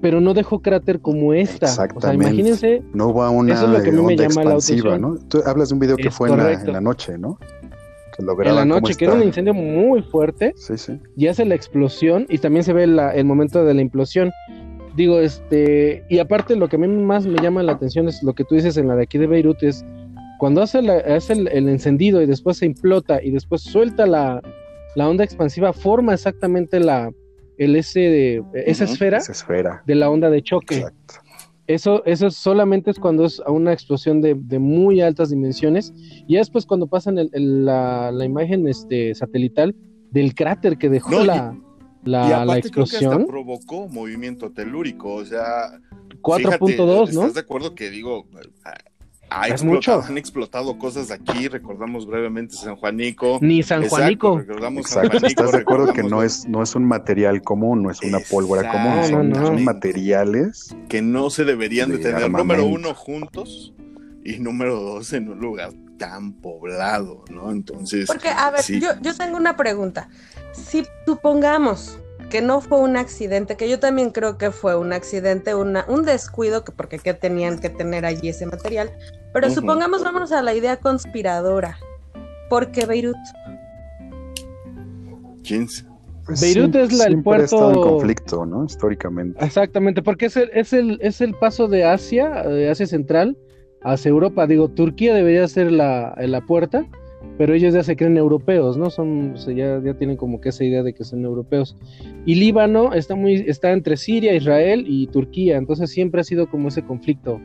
pero 0.00 0.20
no 0.20 0.34
dejó 0.34 0.60
cráter 0.60 1.00
como 1.00 1.32
esta. 1.32 1.66
Exactamente. 1.66 1.96
O 1.96 2.00
sea, 2.00 2.14
imagínense. 2.14 2.82
No 2.92 3.08
hubo 3.08 3.28
una 3.30 3.54
eso 3.54 3.64
es 3.64 3.70
lo 3.70 3.82
que 3.82 3.88
a 3.88 3.92
mí 3.92 4.02
me 4.02 4.16
llama 4.16 4.44
la 4.44 4.98
¿no? 4.98 5.16
Tú 5.28 5.40
hablas 5.46 5.70
de 5.70 5.74
un 5.74 5.80
video 5.80 5.96
que 5.96 6.10
fue 6.10 6.28
en 6.28 6.36
la, 6.36 6.80
noche, 6.80 7.16
¿no? 7.16 7.38
en 8.18 8.54
la 8.54 8.64
noche, 8.64 8.94
que 8.94 9.06
era 9.06 9.14
un 9.14 9.22
incendio 9.22 9.54
muy 9.54 10.02
fuerte. 10.02 10.52
Sí, 10.56 10.76
sí. 10.76 11.00
Y 11.16 11.26
hace 11.26 11.44
la 11.44 11.54
explosión 11.54 12.26
y 12.28 12.38
también 12.38 12.64
se 12.64 12.72
ve 12.72 12.84
el 12.84 13.24
momento 13.24 13.64
de 13.64 13.74
la 13.74 13.80
implosión. 13.80 14.30
Digo, 14.94 15.18
este, 15.18 16.04
y 16.08 16.18
aparte 16.18 16.54
lo 16.54 16.68
que 16.68 16.76
a 16.76 16.78
mí 16.78 16.86
más 16.86 17.26
me 17.26 17.42
llama 17.42 17.62
la 17.62 17.72
atención 17.72 18.08
es 18.08 18.22
lo 18.22 18.32
que 18.32 18.44
tú 18.44 18.54
dices 18.54 18.76
en 18.76 18.86
la 18.86 18.94
de 18.94 19.02
aquí 19.02 19.18
de 19.18 19.26
Beirut, 19.26 19.62
es 19.62 19.84
cuando 20.38 20.62
hace, 20.62 20.78
el, 20.78 21.68
encendido 21.68 22.22
y 22.22 22.26
después 22.26 22.58
se 22.58 22.66
implota 22.66 23.22
y 23.22 23.30
después 23.30 23.62
suelta 23.62 24.06
la, 24.06 24.40
onda 24.96 25.24
expansiva, 25.24 25.72
forma 25.72 26.14
exactamente 26.14 26.78
la, 26.78 27.10
el 27.58 27.76
ese 27.76 28.00
de, 28.00 28.44
esa, 28.52 28.84
esfera 28.84 29.18
esfera 29.18 29.82
de 29.86 29.94
la 29.94 30.10
onda 30.10 30.30
de 30.30 30.42
choque. 30.42 30.76
Exacto. 30.76 31.14
Eso, 31.66 32.04
eso 32.04 32.30
solamente 32.30 32.90
es 32.90 32.98
cuando 32.98 33.24
es 33.24 33.40
a 33.40 33.50
una 33.50 33.72
explosión 33.72 34.20
de, 34.20 34.34
muy 34.58 35.00
altas 35.00 35.30
dimensiones. 35.30 35.94
Y 36.28 36.36
después 36.36 36.66
cuando 36.66 36.86
pasan 36.86 37.16
la, 37.32 38.24
imagen 38.24 38.68
este, 38.68 39.14
satelital 39.14 39.74
del 40.10 40.34
cráter 40.34 40.76
que 40.76 40.90
dejó 40.90 41.24
la, 41.24 41.56
la, 42.04 42.44
la, 42.44 42.58
explosión. 42.58 43.26
provocó 43.26 43.88
movimiento 43.88 44.52
telúrico, 44.52 45.14
o 45.14 45.24
sea. 45.24 45.80
4.2, 46.22 47.12
¿no? 47.12 47.20
¿Estás 47.20 47.34
de 47.34 47.40
acuerdo 47.40 47.74
que 47.74 47.90
digo, 47.90 48.26
ha 49.30 49.48
explotado, 49.48 50.02
han 50.02 50.16
explotado 50.16 50.78
cosas 50.78 51.10
aquí, 51.10 51.48
recordamos 51.48 52.06
brevemente 52.06 52.54
San 52.54 52.76
Juanico. 52.76 53.38
Ni 53.42 53.62
San 53.62 53.88
Juanico. 53.88 54.38
Recordamos 54.38 54.88
San 54.88 55.08
Juanico, 55.08 55.26
¿Estás 55.26 55.52
de 55.52 55.58
acuerdo 55.58 55.92
que 55.92 56.02
no 56.02 56.22
es, 56.22 56.46
no 56.48 56.62
es 56.62 56.74
un 56.74 56.84
material 56.84 57.42
común, 57.42 57.82
no 57.82 57.90
es 57.90 58.00
una 58.02 58.20
pólvora 58.20 58.70
común, 58.70 59.34
son, 59.34 59.64
materiales 59.64 60.74
que 60.88 61.02
no 61.02 61.30
se 61.30 61.44
deberían 61.44 61.90
de, 61.90 61.98
tener, 61.98 62.30
número 62.30 62.64
uno, 62.64 62.94
juntos 62.94 63.74
y 64.24 64.38
número 64.38 64.80
dos, 64.80 65.12
en 65.12 65.28
un 65.28 65.38
lugar 65.38 65.72
tan 65.98 66.32
poblado, 66.34 67.24
¿no? 67.30 67.50
Entonces... 67.50 68.06
Porque, 68.06 68.28
a 68.28 68.50
ver, 68.50 68.62
yo, 68.80 68.90
yo 69.00 69.14
tengo 69.14 69.36
una 69.36 69.56
pregunta. 69.56 70.08
Si 70.52 70.84
supongamos 71.06 71.98
que 72.30 72.42
no 72.42 72.60
fue 72.60 72.80
un 72.80 72.96
accidente, 72.96 73.56
que 73.56 73.68
yo 73.68 73.78
también 73.78 74.10
creo 74.10 74.38
que 74.38 74.50
fue 74.50 74.76
un 74.76 74.92
accidente, 74.92 75.54
una, 75.54 75.84
un 75.88 76.04
descuido, 76.04 76.64
que 76.64 76.72
porque 76.72 76.98
¿qué 76.98 77.14
tenían 77.14 77.58
que 77.58 77.70
tener 77.70 78.04
allí 78.04 78.28
ese 78.28 78.46
material, 78.46 78.90
pero 79.32 79.50
supongamos, 79.50 80.02
vamos 80.02 80.32
a 80.32 80.42
la 80.42 80.54
idea 80.54 80.76
conspiradora. 80.76 81.78
¿Por 82.48 82.70
qué 82.70 82.86
Beirut? 82.86 83.16
¿Quién? 85.42 85.68
Pues 86.24 86.40
Beirut 86.40 86.74
es 86.76 86.92
la, 86.92 87.04
el 87.04 87.22
puerto. 87.22 87.70
en 87.70 87.74
conflicto, 87.74 88.46
¿no? 88.46 88.64
Históricamente. 88.64 89.44
Exactamente, 89.44 90.02
porque 90.02 90.26
es 90.26 90.36
el, 90.36 90.50
es 90.54 90.72
el, 90.72 90.98
es 91.02 91.20
el 91.20 91.34
paso 91.34 91.68
de 91.68 91.84
Asia, 91.84 92.42
de 92.42 92.70
Asia 92.70 92.86
Central, 92.86 93.36
hacia 93.84 94.08
Europa. 94.08 94.46
Digo, 94.46 94.68
Turquía 94.68 95.14
debería 95.14 95.46
ser 95.46 95.70
la, 95.70 96.14
la 96.18 96.40
puerta, 96.40 96.86
pero 97.38 97.54
ellos 97.54 97.74
ya 97.74 97.82
se 97.82 97.96
creen 97.96 98.16
europeos, 98.16 98.76
¿no? 98.76 98.90
Son, 98.90 99.34
ya, 99.36 99.80
ya 99.82 99.94
tienen 99.94 100.16
como 100.16 100.40
que 100.40 100.50
esa 100.50 100.64
idea 100.64 100.82
de 100.82 100.94
que 100.94 101.04
son 101.04 101.24
europeos. 101.24 101.76
Y 102.26 102.36
Líbano 102.36 102.92
está 102.94 103.14
muy, 103.14 103.44
está 103.46 103.72
entre 103.72 103.96
Siria, 103.96 104.34
Israel 104.34 104.84
y 104.86 105.06
Turquía, 105.08 105.56
entonces 105.56 105.90
siempre 105.90 106.20
ha 106.20 106.24
sido 106.24 106.48
como 106.48 106.68
ese 106.68 106.82
conflicto 106.82 107.40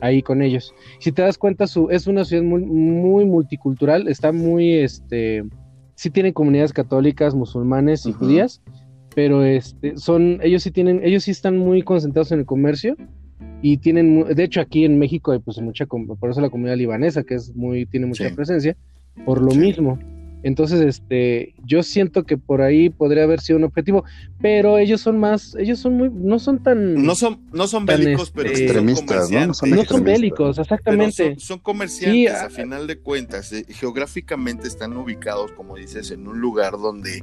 ahí 0.00 0.22
con 0.22 0.42
ellos. 0.42 0.74
Si 0.98 1.12
te 1.12 1.22
das 1.22 1.38
cuenta, 1.38 1.66
su, 1.66 1.90
es 1.90 2.06
una 2.06 2.24
ciudad 2.24 2.42
muy, 2.42 2.62
muy 2.62 3.24
multicultural, 3.24 4.08
está 4.08 4.32
muy, 4.32 4.74
este, 4.74 5.44
sí 5.94 6.10
tienen 6.10 6.32
comunidades 6.32 6.72
católicas, 6.72 7.34
musulmanes 7.34 8.06
y 8.06 8.12
judías, 8.12 8.62
pero 9.14 9.44
este, 9.44 9.96
son, 9.96 10.38
ellos 10.42 10.62
sí 10.62 10.70
tienen, 10.70 11.00
ellos 11.04 11.24
sí 11.24 11.30
están 11.30 11.56
muy 11.58 11.82
concentrados 11.82 12.32
en 12.32 12.40
el 12.40 12.46
comercio 12.46 12.96
y 13.62 13.76
tienen, 13.78 14.24
de 14.34 14.44
hecho 14.44 14.60
aquí 14.60 14.84
en 14.84 14.98
México 14.98 15.32
hay 15.32 15.38
pues 15.38 15.60
mucha, 15.60 15.86
por 15.86 16.30
eso 16.30 16.40
la 16.40 16.50
comunidad 16.50 16.76
libanesa 16.76 17.22
que 17.22 17.34
es 17.34 17.54
muy, 17.54 17.86
tiene 17.86 18.06
mucha 18.06 18.30
presencia, 18.34 18.76
por 19.24 19.40
lo 19.40 19.54
mismo. 19.54 19.98
Entonces, 20.42 20.80
este, 20.80 21.54
yo 21.64 21.82
siento 21.82 22.24
que 22.24 22.38
por 22.38 22.62
ahí 22.62 22.88
podría 22.88 23.24
haber 23.24 23.40
sido 23.40 23.58
un 23.58 23.64
objetivo, 23.64 24.04
pero 24.40 24.78
ellos 24.78 25.00
son 25.02 25.18
más, 25.18 25.54
ellos 25.58 25.78
son 25.78 25.94
muy, 25.98 26.10
no 26.10 26.38
son 26.38 26.62
tan, 26.62 26.94
no 26.94 27.14
son, 27.14 27.46
no 27.52 27.66
son 27.66 27.84
bélicos, 27.84 28.30
pero 28.30 28.48
este, 28.48 28.64
extremistas, 28.64 29.30
¿no? 29.30 29.52
son, 29.52 30.02
bélicos, 30.02 30.58
exactamente. 30.58 31.36
Son, 31.38 31.58
comerciantes, 31.58 32.32
a, 32.32 32.48
final 32.48 32.86
de 32.86 32.98
cuentas, 32.98 33.52
eh, 33.52 33.66
geográficamente 33.68 34.66
están 34.66 34.96
ubicados, 34.96 35.52
como 35.52 35.76
dices, 35.76 36.10
en 36.10 36.26
un 36.26 36.40
lugar 36.40 36.72
donde 36.72 37.22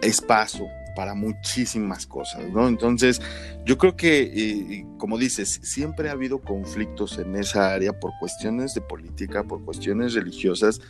es 0.00 0.22
paso, 0.22 0.66
para 0.94 1.14
muchísimas 1.14 2.06
cosas, 2.06 2.48
¿no? 2.50 2.68
Entonces, 2.68 3.20
yo 3.64 3.78
creo 3.78 3.96
que, 3.96 4.22
eh, 4.22 4.86
como 4.98 5.18
dices, 5.18 5.60
siempre 5.62 6.08
ha 6.08 6.12
habido 6.12 6.40
conflictos 6.40 7.18
en 7.18 7.36
esa 7.36 7.72
área 7.72 7.98
por 7.98 8.12
cuestiones 8.18 8.74
de 8.74 8.80
política, 8.80 9.44
por 9.44 9.64
cuestiones 9.64 10.14
religiosas, 10.14 10.80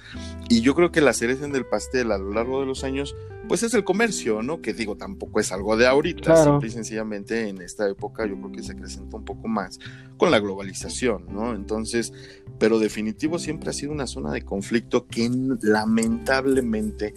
y 0.48 0.60
yo 0.60 0.74
creo 0.74 0.92
que 0.92 1.00
la 1.00 1.12
cereza 1.12 1.44
en 1.44 1.54
el 1.54 1.66
pastel 1.66 2.12
a 2.12 2.18
lo 2.18 2.32
largo 2.32 2.60
de 2.60 2.66
los 2.66 2.84
años, 2.84 3.14
pues 3.48 3.62
es 3.62 3.74
el 3.74 3.84
comercio, 3.84 4.42
¿no? 4.42 4.62
Que 4.62 4.72
digo, 4.72 4.96
tampoco 4.96 5.40
es 5.40 5.52
algo 5.52 5.76
de 5.76 5.86
ahorita, 5.86 6.44
simple 6.44 6.68
y 6.68 6.70
sencillamente 6.70 7.48
en 7.48 7.60
esta 7.60 7.88
época 7.88 8.26
yo 8.26 8.36
creo 8.36 8.52
que 8.52 8.62
se 8.62 8.72
acrecenta 8.72 9.16
un 9.16 9.24
poco 9.24 9.48
más 9.48 9.78
con 10.16 10.30
la 10.30 10.38
globalización, 10.38 11.26
¿no? 11.30 11.54
Entonces, 11.54 12.12
pero 12.58 12.78
definitivo 12.78 13.38
siempre 13.38 13.70
ha 13.70 13.72
sido 13.72 13.92
una 13.92 14.06
zona 14.06 14.32
de 14.32 14.42
conflicto 14.42 15.06
que 15.06 15.30
lamentablemente 15.62 17.14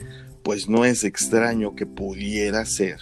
pues 0.48 0.70
no 0.70 0.86
es 0.86 1.04
extraño 1.04 1.76
que 1.76 1.86
pudiera 1.86 2.64
ser 2.64 3.02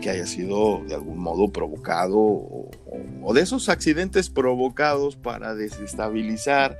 que 0.00 0.08
haya 0.08 0.24
sido 0.24 0.82
de 0.88 0.94
algún 0.94 1.18
modo 1.18 1.52
provocado 1.52 2.16
o, 2.16 3.32
de 3.34 3.42
esos 3.42 3.68
accidentes 3.68 4.30
provocados 4.30 5.14
para 5.14 5.54
desestabilizar 5.54 6.78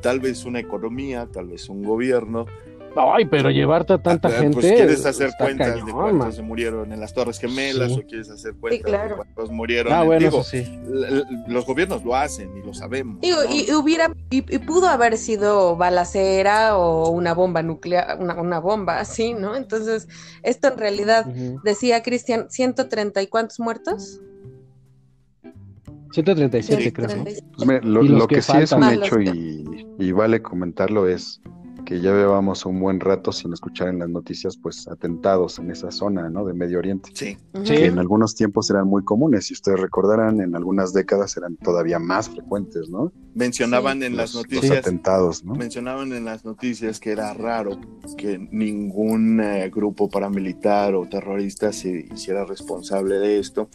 tal 0.00 0.18
vez 0.18 0.46
una 0.46 0.60
economía, 0.60 1.28
tal 1.30 1.48
vez 1.48 1.68
un 1.68 1.82
gobierno, 1.82 2.46
Ay, 2.96 3.24
pero 3.24 3.50
llevarte 3.50 3.92
a 3.92 3.98
tanta 3.98 4.28
pues, 4.28 4.40
gente. 4.40 4.54
Pues 4.60 4.72
quieres 4.72 5.06
hacer 5.06 5.30
cuentas 5.38 5.84
de 5.84 5.92
cuántos 5.92 6.34
se 6.34 6.42
murieron 6.42 6.92
en 6.92 7.00
las 7.00 7.14
Torres 7.14 7.38
Gemelas 7.38 7.92
o 7.92 8.02
quieres 8.02 8.30
hacer 8.30 8.54
cuentas 8.54 8.90
de 8.90 9.14
cuántos 9.14 9.50
murieron. 9.50 9.92
Ah, 9.92 10.02
bueno, 10.02 10.28
eso 10.28 10.42
sí. 10.42 10.66
Los 11.46 11.66
gobiernos 11.66 12.04
lo 12.04 12.16
hacen 12.16 12.56
y 12.56 12.66
lo 12.66 12.74
sabemos. 12.74 13.20
Digo, 13.20 13.38
y 13.48 13.72
hubiera, 13.72 14.12
y, 14.30 14.42
pudo 14.58 14.88
haber 14.88 15.16
sido 15.16 15.76
balacera 15.76 16.76
o 16.76 17.10
una 17.10 17.34
bomba 17.34 17.62
nuclear, 17.62 18.18
una, 18.20 18.58
bomba 18.58 18.98
así, 18.98 19.34
¿no? 19.34 19.56
Entonces, 19.56 20.08
esto 20.42 20.68
en 20.68 20.78
realidad, 20.78 21.26
decía 21.64 22.02
Cristian, 22.02 22.50
130 22.50 23.22
y 23.22 23.26
cuántos 23.28 23.60
muertos? 23.60 24.20
137, 26.12 26.92
creo. 26.92 27.24
Pues 27.56 27.84
lo, 27.84 28.26
que, 28.26 28.42
sí 28.42 28.56
es 28.56 28.72
un 28.72 28.84
hecho 28.84 29.20
y, 29.20 29.86
y, 29.98 30.12
vale 30.12 30.42
comentarlo 30.42 31.06
es 31.06 31.40
que 31.84 32.00
ya 32.00 32.12
llevamos 32.12 32.66
un 32.66 32.80
buen 32.80 33.00
rato 33.00 33.32
sin 33.32 33.52
escuchar 33.52 33.88
en 33.88 33.98
las 34.00 34.08
noticias, 34.08 34.56
pues 34.56 34.88
atentados 34.88 35.58
en 35.58 35.70
esa 35.70 35.90
zona, 35.90 36.28
¿no? 36.28 36.44
De 36.44 36.54
Medio 36.54 36.78
Oriente. 36.78 37.10
Sí. 37.14 37.36
Que 37.64 37.86
en 37.86 37.98
algunos 37.98 38.34
tiempos 38.34 38.70
eran 38.70 38.86
muy 38.86 39.04
comunes. 39.04 39.46
Si 39.46 39.54
ustedes 39.54 39.80
recordarán, 39.80 40.40
en 40.40 40.54
algunas 40.54 40.92
décadas 40.92 41.36
eran 41.36 41.56
todavía 41.56 41.98
más 41.98 42.28
frecuentes, 42.28 42.88
¿no? 42.88 43.12
Mencionaban 43.34 44.02
en 44.02 44.16
las 44.16 44.34
noticias. 44.34 44.78
atentados, 44.78 45.44
¿no? 45.44 45.54
Mencionaban 45.54 46.12
en 46.12 46.24
las 46.24 46.44
noticias 46.44 47.00
que 47.00 47.12
era 47.12 47.32
raro 47.34 47.78
que 48.16 48.38
ningún 48.50 49.40
eh, 49.40 49.70
grupo 49.70 50.08
paramilitar 50.08 50.94
o 50.94 51.08
terrorista 51.08 51.72
se 51.72 52.08
hiciera 52.12 52.44
responsable 52.44 53.18
de 53.18 53.38
esto 53.38 53.68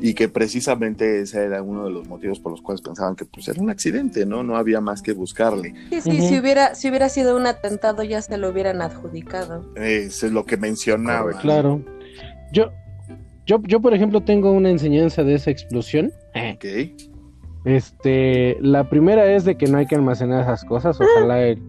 y 0.00 0.14
que 0.14 0.28
precisamente 0.28 1.20
ese 1.20 1.44
era 1.44 1.62
uno 1.62 1.84
de 1.84 1.90
los 1.90 2.08
motivos 2.08 2.40
por 2.40 2.52
los 2.52 2.62
cuales 2.62 2.82
pensaban 2.82 3.16
que 3.16 3.24
pues 3.24 3.48
era 3.48 3.60
un 3.60 3.70
accidente, 3.70 4.26
¿no? 4.26 4.42
No 4.42 4.56
había 4.56 4.80
más 4.80 5.02
que 5.02 5.12
buscarle. 5.12 5.74
Sí, 5.90 6.00
sí, 6.00 6.20
si 6.20 6.38
hubiera 6.38 6.74
si 6.74 6.88
hubiera 6.88 7.08
sido 7.08 7.36
un 7.36 7.46
atentado 7.46 8.02
ya 8.02 8.22
se 8.22 8.36
lo 8.36 8.50
hubieran 8.50 8.82
adjudicado. 8.82 9.72
Eso 9.76 10.26
es 10.26 10.32
lo 10.32 10.44
que 10.44 10.56
mencionaba. 10.56 11.32
Claro. 11.40 11.84
Yo 12.52 12.70
yo 13.46 13.60
yo 13.64 13.80
por 13.80 13.94
ejemplo 13.94 14.22
tengo 14.22 14.52
una 14.52 14.70
enseñanza 14.70 15.22
de 15.24 15.34
esa 15.34 15.50
explosión. 15.50 16.12
Ok. 16.54 16.64
Este, 17.64 18.56
la 18.60 18.88
primera 18.88 19.30
es 19.30 19.44
de 19.44 19.56
que 19.56 19.66
no 19.66 19.78
hay 19.78 19.86
que 19.86 19.96
almacenar 19.96 20.42
esas 20.42 20.64
cosas, 20.64 20.98
ojalá 21.00 21.42
el 21.42 21.60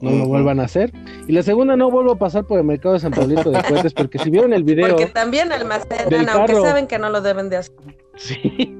no 0.00 0.10
lo 0.10 0.26
vuelvan 0.26 0.60
a 0.60 0.64
hacer. 0.64 0.92
Y 1.26 1.32
la 1.32 1.42
segunda, 1.42 1.76
no 1.76 1.90
vuelvo 1.90 2.12
a 2.12 2.18
pasar 2.18 2.44
por 2.44 2.58
el 2.58 2.64
mercado 2.64 2.94
de 2.94 3.00
San 3.00 3.12
Pablito 3.12 3.50
de 3.50 3.62
Cohetes, 3.62 3.94
porque 3.94 4.18
si 4.18 4.30
vieron 4.30 4.52
el 4.52 4.64
video. 4.64 4.88
Porque 4.88 5.06
también 5.06 5.52
almacenan, 5.52 6.28
aunque 6.28 6.54
saben 6.54 6.86
que 6.86 6.98
no 6.98 7.10
lo 7.10 7.20
deben 7.20 7.48
de 7.48 7.56
hacer. 7.56 7.74
Sí. 8.16 8.74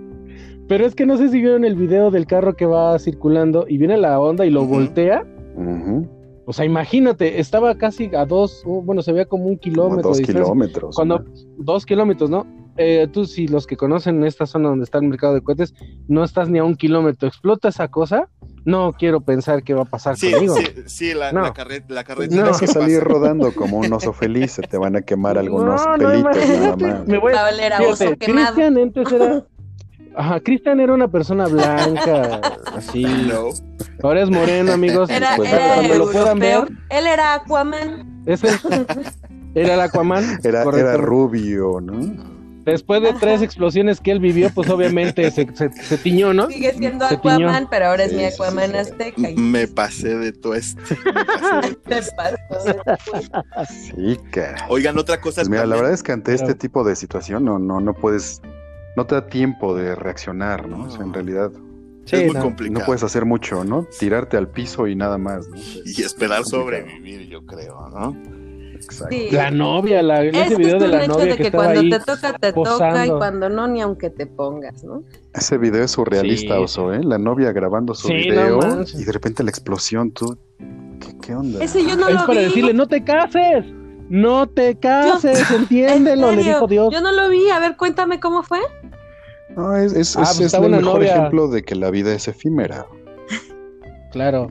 Pero 0.69 0.85
es 0.85 0.95
que 0.95 1.07
no 1.07 1.17
sé 1.17 1.31
si 1.31 1.41
vieron 1.41 1.65
el 1.65 1.77
video 1.77 2.11
del 2.11 2.27
carro 2.27 2.55
que 2.55 2.67
va 2.67 2.99
circulando 2.99 3.65
y 3.69 3.79
viene 3.79 3.97
la 3.97 4.21
onda 4.21 4.45
y 4.45 4.51
lo 4.51 4.65
voltea. 4.65 5.27
O 6.45 6.53
sea, 6.53 6.65
imagínate, 6.65 7.41
estaba 7.41 7.77
casi 7.77 8.11
a 8.15 8.25
dos, 8.25 8.63
bueno, 8.65 9.03
se 9.03 9.13
veía 9.13 9.27
como 9.27 9.47
un 9.47 9.59
kilómetro. 9.59 10.11
dos 10.11 10.21
kilómetros. 10.21 10.97
Cuando, 10.97 11.25
dos 11.59 11.85
kilómetros, 11.85 12.31
¿no? 12.31 12.47
Eh, 12.79 13.09
tú, 13.13 13.27
si 13.27 13.49
los 13.49 13.67
que 13.67 13.77
conocen 13.77 14.25
esta 14.25 14.47
zona 14.47 14.69
donde 14.69 14.85
está 14.85 14.99
el 14.99 15.09
mercado 15.09 15.35
de 15.35 15.43
cohetes, 15.43 15.75
no 16.07 16.25
estás 16.25 16.49
ni 16.49 16.59
a 16.59 16.65
un 16.65 16.77
kilómetro, 16.77 17.29
explota 17.29 17.69
esa 17.69 17.89
cosa 17.89 18.29
no 18.69 18.93
quiero 18.93 19.23
pensar 19.23 19.63
qué 19.63 19.73
va 19.73 19.83
a 19.83 19.87
pasar 19.87 20.17
conmigo. 20.19 20.55
Sí, 20.57 20.67
sí, 20.87 21.15
la, 21.15 21.33
la, 21.33 21.53
carreta. 21.55 21.95
La 21.95 22.05
carreta 22.05 22.37
no. 22.37 22.43
Tienes 22.43 22.61
que 22.61 22.67
salir 22.67 23.03
rodando 23.03 23.55
como 23.55 23.79
un 23.79 23.91
oso 23.93 24.13
feliz, 24.13 24.53
se 24.53 24.63
te 24.63 24.77
van 24.77 24.95
a 24.95 25.01
quemar 25.01 25.39
algunos 25.39 25.83
pelitos 25.99 26.49
nada 26.61 26.77
más. 26.77 27.07
Me 27.07 27.19
voy 27.19 27.33
a 27.33 27.43
valer 27.43 27.73
a 27.73 27.81
oso 27.81 28.15
quemado. 28.19 28.55
Cristian 28.55 28.77
antes 28.77 29.11
era, 29.11 29.45
Ajá, 30.15 30.41
Cristian 30.41 30.81
era 30.81 30.93
una 30.93 31.09
persona 31.09 31.47
blanca, 31.47 32.41
así. 32.77 33.05
No. 33.05 33.49
Ahora 34.03 34.23
es 34.23 34.31
moreno, 34.31 34.73
amigos. 34.73 35.09
Era, 35.09 35.35
pues, 35.37 35.51
cuando 35.51 35.95
lo 35.95 36.11
puedan 36.11 36.39
ver. 36.39 36.69
Él 36.91 37.07
era 37.07 37.35
Aquaman. 37.35 38.23
Ese 38.27 38.49
era 39.55 39.75
el 39.75 39.81
Aquaman. 39.81 40.41
Era, 40.45 40.63
era 40.63 40.97
rubio, 40.99 41.81
¿no? 41.81 42.38
Después 42.73 43.03
de 43.03 43.15
tres 43.15 43.41
explosiones 43.41 44.01
que 44.01 44.11
él 44.11 44.21
vivió, 44.21 44.51
pues 44.51 44.69
obviamente 44.69 45.31
se, 45.31 45.47
se, 45.55 45.99
tiñó, 45.99 46.35
¿no? 46.35 46.49
Sigue 46.49 46.75
siendo 46.75 47.07
Aquaman, 47.07 47.69
pero 47.71 47.87
ahora 47.87 48.05
es 48.05 48.13
mi 48.13 48.25
Aquaman 48.25 48.77
azteca. 48.77 49.23
Me 49.37 49.67
pasé 49.67 50.17
de 50.17 50.33
todo 50.33 50.55
esto. 50.55 50.83
Te 51.85 52.03
Sí, 53.69 54.19
cara. 54.31 54.67
Oigan, 54.69 54.99
otra 54.99 55.21
cosa. 55.21 55.41
Pues 55.41 55.49
mira, 55.49 55.67
la 55.67 55.77
verdad 55.77 55.93
es 55.93 56.03
que 56.03 56.13
ante 56.13 56.35
este 56.35 56.55
tipo 56.55 56.85
de 56.85 56.95
situación 56.95 57.45
no, 57.45 57.59
no, 57.59 57.81
no 57.81 57.95
puedes, 57.95 58.43
no 58.97 59.07
te 59.07 59.15
da 59.15 59.27
tiempo 59.27 59.75
de 59.75 59.95
reaccionar, 59.95 60.69
¿no? 60.69 60.85
O 60.85 60.91
sea, 60.91 61.03
en 61.03 61.15
realidad. 61.15 61.51
es 62.11 62.33
muy 62.33 62.41
complicado. 62.41 62.81
No 62.81 62.87
puedes 62.87 63.03
hacer 63.03 63.25
mucho, 63.25 63.65
¿no? 63.65 63.87
Tirarte 63.99 64.37
al 64.37 64.49
piso 64.49 64.87
y 64.87 64.95
nada 64.95 65.17
más. 65.17 65.49
¿no? 65.49 65.57
Y 65.57 66.03
esperar 66.03 66.45
sobrevivir, 66.45 67.29
yo 67.29 67.47
creo, 67.47 67.89
¿no? 67.89 68.38
La 69.31 69.51
novia, 69.51 70.03
la, 70.03 70.25
ese 70.25 70.57
video 70.57 70.79
de 70.79 70.89
la 70.89 71.07
novia 71.07 71.37
que, 71.37 71.51
cuando 71.51 71.81
te 71.81 72.01
toca, 72.05 72.33
te 72.39 72.53
toca 72.53 73.07
y 73.07 73.11
cuando 73.11 73.49
no, 73.49 73.69
ni 73.69 73.81
aunque 73.81 74.11
te 74.11 74.27
pongas, 74.27 74.83
¿no? 74.85 75.03
Ese 75.35 75.59
video 75.59 75.85
es 75.85 75.93
surrealista, 75.93 76.59
Oso, 76.61 76.93
¿eh? 76.93 77.03
La 77.03 77.19
novia 77.19 77.53
grabando 77.53 77.95
su 77.95 78.09
video 78.09 78.61
y 78.95 79.05
de 79.05 79.13
repente 79.13 79.43
la 79.43 79.51
explosión, 79.51 80.11
tú. 80.11 80.39
¿Qué, 81.23 81.35
onda? 81.35 81.63
Ese 81.63 81.85
yo 81.85 81.97
no 81.97 82.09
es 82.09 82.15
lo 82.15 82.27
para 82.27 82.41
decirle, 82.41 82.73
no 82.73 82.87
te 82.87 83.05
cases. 83.05 83.65
No 84.09 84.49
te 84.49 84.79
cases, 84.79 85.51
entiéndelo, 85.51 86.33
le 86.33 86.43
dijo 86.43 86.67
Dios. 86.67 86.93
Yo 86.93 87.03
no 87.03 87.13
lo 87.13 87.29
vi, 87.29 87.51
a 87.51 87.61
ver, 87.61 87.77
cuéntame 87.77 88.19
cómo 88.19 88.43
fue. 88.43 88.61
No, 89.55 89.77
es, 89.77 89.93
es, 89.93 90.17
ah, 90.17 90.25
pues 90.37 90.55
el 90.55 90.71
mejor 90.71 91.05
ejemplo 91.05 91.49
de 91.49 91.63
que 91.63 91.75
la 91.75 91.91
vida 91.91 92.13
es 92.15 92.27
efímera. 92.29 92.87
Claro. 94.13 94.51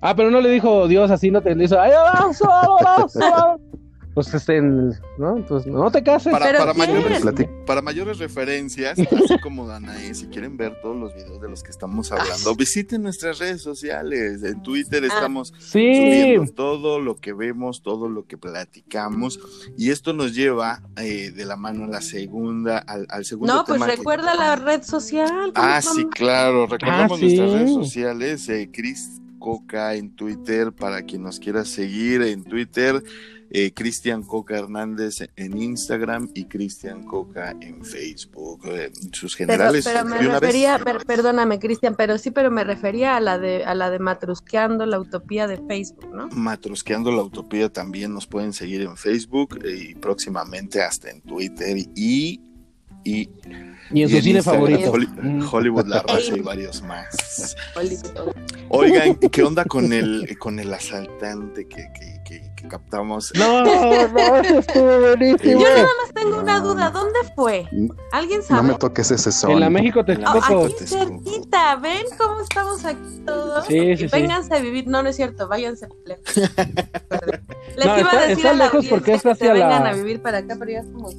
Ah, 0.00 0.14
pero 0.14 0.30
no 0.30 0.40
le 0.40 0.50
dijo 0.50 0.86
Dios 0.88 1.10
así, 1.10 1.30
no 1.30 1.42
te 1.42 1.54
le 1.54 1.64
hizo. 1.64 1.80
¡Ay, 1.80 1.92
pues 4.14 4.32
estén, 4.32 4.90
¿no? 5.18 5.36
Entonces, 5.36 5.72
no 5.72 5.90
te 5.90 6.02
cases. 6.04 6.32
Para, 6.32 6.56
para 6.56 6.72
mayores, 6.72 7.22
para 7.66 7.82
mayores 7.82 8.18
referencias, 8.18 8.96
así 8.98 9.38
como 9.42 9.66
Danae, 9.66 10.14
si 10.14 10.26
quieren 10.26 10.56
ver 10.56 10.80
todos 10.80 10.96
los 10.96 11.14
videos 11.14 11.40
de 11.40 11.48
los 11.48 11.64
que 11.64 11.72
estamos 11.72 12.12
hablando, 12.12 12.54
visiten 12.54 13.02
nuestras 13.02 13.40
redes 13.40 13.60
sociales. 13.60 14.42
En 14.44 14.62
Twitter 14.62 15.02
ah. 15.02 15.06
estamos 15.08 15.52
subiendo 15.58 16.52
todo 16.52 17.00
lo 17.00 17.16
que 17.16 17.32
vemos, 17.32 17.82
todo 17.82 18.08
lo 18.08 18.26
que 18.26 18.38
platicamos. 18.38 19.40
Y 19.76 19.90
esto 19.90 20.12
nos 20.12 20.34
lleva 20.34 20.82
eh, 20.96 21.32
de 21.32 21.44
la 21.44 21.56
mano 21.56 21.84
a 21.84 21.88
la 21.88 22.00
segunda, 22.00 22.78
al, 22.78 23.06
al 23.10 23.24
segundo 23.24 23.52
No, 23.52 23.64
pues 23.64 23.80
recuerda 23.80 24.36
la 24.36 24.54
red 24.54 24.82
social. 24.84 25.50
Ah, 25.56 25.82
sí, 25.82 26.06
claro. 26.06 26.66
Recordamos 26.68 27.18
ah, 27.18 27.20
nuestras 27.20 27.50
redes 27.50 27.74
sociales. 27.74 28.48
Eh, 28.48 28.70
Chris 28.72 29.20
Coca 29.44 29.94
en 29.94 30.16
Twitter, 30.16 30.72
para 30.72 31.02
quien 31.02 31.22
nos 31.22 31.38
quiera 31.38 31.66
seguir 31.66 32.22
en 32.22 32.44
Twitter 32.44 33.02
eh, 33.50 33.74
Cristian 33.74 34.22
Coca 34.22 34.56
Hernández 34.56 35.28
en 35.36 35.58
Instagram 35.58 36.30
y 36.32 36.46
Cristian 36.46 37.04
Coca 37.04 37.54
en 37.60 37.84
Facebook. 37.84 38.62
Eh, 38.64 38.90
sus 39.12 39.36
generales. 39.36 39.84
Pero, 39.84 40.06
me 40.06 40.18
refería, 40.18 40.80
perdóname, 41.06 41.58
Cristian, 41.58 41.94
pero 41.94 42.16
sí, 42.16 42.30
pero 42.30 42.50
me 42.50 42.64
refería 42.64 43.16
a 43.16 43.20
la 43.20 43.38
de 43.38 43.66
a 43.66 43.74
la 43.74 43.90
de 43.90 43.98
Matrusqueando 43.98 44.86
la 44.86 44.98
Utopía 44.98 45.46
de 45.46 45.58
Facebook, 45.58 46.08
¿no? 46.14 46.28
Matrusqueando 46.28 47.12
la 47.12 47.22
Utopía 47.22 47.68
también 47.68 48.14
nos 48.14 48.26
pueden 48.26 48.54
seguir 48.54 48.80
en 48.80 48.96
Facebook 48.96 49.58
eh, 49.62 49.90
y 49.90 49.94
próximamente 49.94 50.82
hasta 50.82 51.10
en 51.10 51.20
Twitter 51.20 51.76
y 51.94 52.40
y, 53.04 53.28
y 53.92 54.02
en 54.02 54.08
su 54.08 54.20
cine 54.20 54.42
favorito. 54.42 54.92
Hollywood, 55.52 55.86
La 55.86 56.02
Raza 56.02 56.36
y 56.36 56.40
varios 56.40 56.82
más. 56.82 57.54
Oigan, 58.70 59.14
¿qué 59.16 59.42
onda 59.42 59.64
con 59.64 59.92
el, 59.92 60.36
con 60.38 60.58
el 60.58 60.72
asaltante 60.72 61.68
que, 61.68 61.92
que, 61.92 62.22
que, 62.24 62.68
captamos? 62.68 63.30
No, 63.36 63.62
no, 63.62 64.36
estuvo 64.40 65.00
buenísimo. 65.00 65.60
Yo 65.60 65.68
nada 65.68 65.88
más 66.02 66.14
tengo 66.14 66.40
una 66.40 66.60
duda, 66.60 66.90
¿dónde 66.90 67.18
fue? 67.36 67.68
¿Alguien 68.10 68.42
sabe? 68.42 68.62
No 68.62 68.68
me 68.68 68.74
toques 68.78 69.10
ese 69.10 69.30
son. 69.30 69.52
En 69.52 69.60
la 69.60 69.70
México 69.70 70.02
te 70.02 70.16
oh, 70.16 70.64
Aquí 70.64 70.86
cerquita, 70.86 71.76
¿ven 71.76 72.06
cómo 72.16 72.40
estamos 72.40 72.84
aquí 72.86 73.22
todos? 73.26 73.66
Sí, 73.66 73.96
sí, 73.98 74.06
Vénganse 74.06 74.54
a 74.54 74.60
vivir, 74.60 74.88
no, 74.88 75.02
no 75.02 75.10
es 75.10 75.16
cierto, 75.16 75.46
váyanse 75.46 75.88
lejos. 76.06 76.24
Les 77.76 77.98
iba 77.98 78.10
a 78.10 78.26
decir 78.26 78.46
a 78.48 78.54
la 78.54 78.64
lejos 78.64 78.86
porque 78.86 79.12
es 79.12 79.20
hacia 79.20 79.34
que 79.34 79.44
se 79.44 79.52
vengan 79.52 79.86
a 79.86 79.92
vivir 79.92 80.22
para 80.22 80.38
acá, 80.38 80.56
pero 80.58 80.70
ya 80.70 80.82
somos 80.84 81.14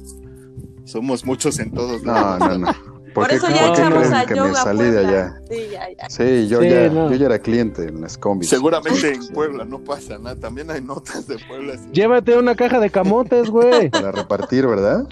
somos 0.86 1.24
muchos 1.24 1.58
en 1.58 1.70
todos 1.72 2.02
lados. 2.04 2.38
No, 2.40 2.48
no, 2.48 2.58
no. 2.58 2.96
¿Por, 3.14 3.32
eso 3.32 3.48
ya 3.48 3.72
echamos 3.72 4.12
a 4.12 4.26
que 4.26 4.34
me 4.34 4.54
salí 4.54 4.84
de 4.90 4.98
allá? 4.98 5.40
Sí, 5.48 5.68
ya, 5.72 5.86
ya. 5.96 6.10
Sí, 6.10 6.48
yo, 6.48 6.62
ya, 6.62 6.86
yo 6.88 7.14
ya 7.14 7.26
era 7.26 7.38
cliente 7.38 7.84
en 7.84 8.02
las 8.02 8.18
combis. 8.18 8.50
Seguramente 8.50 9.14
en 9.14 9.26
Puebla 9.28 9.64
no 9.64 9.78
pasa 9.78 10.18
nada. 10.18 10.36
También 10.36 10.70
hay 10.70 10.82
notas 10.82 11.26
de 11.26 11.38
Puebla. 11.38 11.76
Llévate 11.92 12.36
una 12.36 12.54
caja 12.54 12.78
de 12.78 12.90
camotes, 12.90 13.48
güey. 13.48 13.88
Para 13.90 14.12
repartir, 14.12 14.66
¿verdad? 14.66 15.08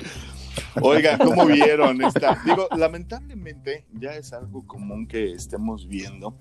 Oiga, 0.82 1.16
¿cómo 1.16 1.46
vieron 1.46 2.02
esta? 2.02 2.38
Digo, 2.44 2.68
lamentablemente 2.76 3.86
ya 3.92 4.14
es 4.14 4.34
algo 4.34 4.66
común 4.66 5.06
que 5.06 5.32
estemos 5.32 5.88
viendo 5.88 6.36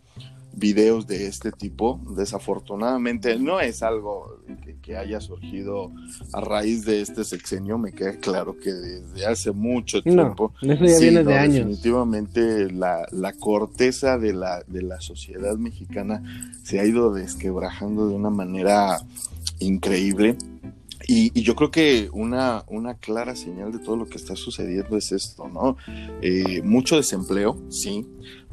videos 0.54 1.08
de 1.08 1.28
este 1.28 1.52
tipo. 1.52 2.00
Desafortunadamente 2.16 3.38
no 3.38 3.60
es 3.60 3.84
algo 3.84 4.40
que, 4.82 4.98
haya 4.98 5.20
surgido 5.22 5.92
a 6.34 6.42
raíz 6.42 6.86
de 6.86 7.02
este 7.02 7.24
sexenio, 7.24 7.78
me 7.78 7.94
queda 7.94 8.18
claro 8.18 8.56
que 8.58 8.72
desde 8.72 9.26
hace 9.26 9.52
mucho 9.52 10.04
tiempo. 10.04 10.54
No, 10.62 10.74
eso 10.74 10.86
ya 10.86 11.00
viene 11.00 11.24
de 11.24 11.34
años. 11.34 11.56
Definitivamente 11.56 12.72
la, 12.72 13.08
la, 13.12 13.34
corteza 13.34 14.18
de 14.20 14.34
la, 14.34 14.62
de 14.68 14.84
la 14.84 15.02
sociedad 15.02 15.58
mexicana 15.58 16.22
se 16.64 16.80
ha 16.80 16.86
ido 16.86 17.14
desquebrajando 17.14 18.08
de 18.08 18.16
una 18.16 18.30
manera 18.30 19.00
increíble. 19.60 20.38
Y, 21.08 21.42
yo 21.42 21.56
creo 21.56 21.72
que 21.72 22.10
una, 22.14 22.64
una 22.68 22.96
clara 22.96 23.36
señal 23.36 23.72
de 23.72 23.80
todo 23.80 23.98
lo 23.98 24.06
que 24.06 24.18
está 24.18 24.36
sucediendo 24.36 24.98
es 24.98 25.12
esto, 25.12 25.48
¿no? 25.48 25.78
Eh, 26.22 26.62
mucho 26.64 26.96
desempleo, 26.96 27.58
sí, 27.70 28.08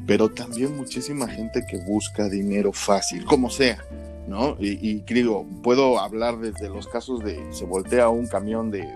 pero 0.05 0.29
también 0.29 0.75
muchísima 0.75 1.27
gente 1.27 1.63
que 1.69 1.77
busca 1.77 2.27
dinero 2.29 2.73
fácil, 2.73 3.23
como 3.25 3.49
sea, 3.49 3.83
¿no? 4.27 4.57
Y, 4.59 5.01
digo, 5.01 5.45
puedo 5.63 5.99
hablar 5.99 6.39
desde 6.39 6.69
los 6.69 6.87
casos 6.87 7.23
de 7.23 7.53
se 7.53 7.65
voltea 7.65 8.09
un 8.09 8.27
camión 8.27 8.71
de, 8.71 8.87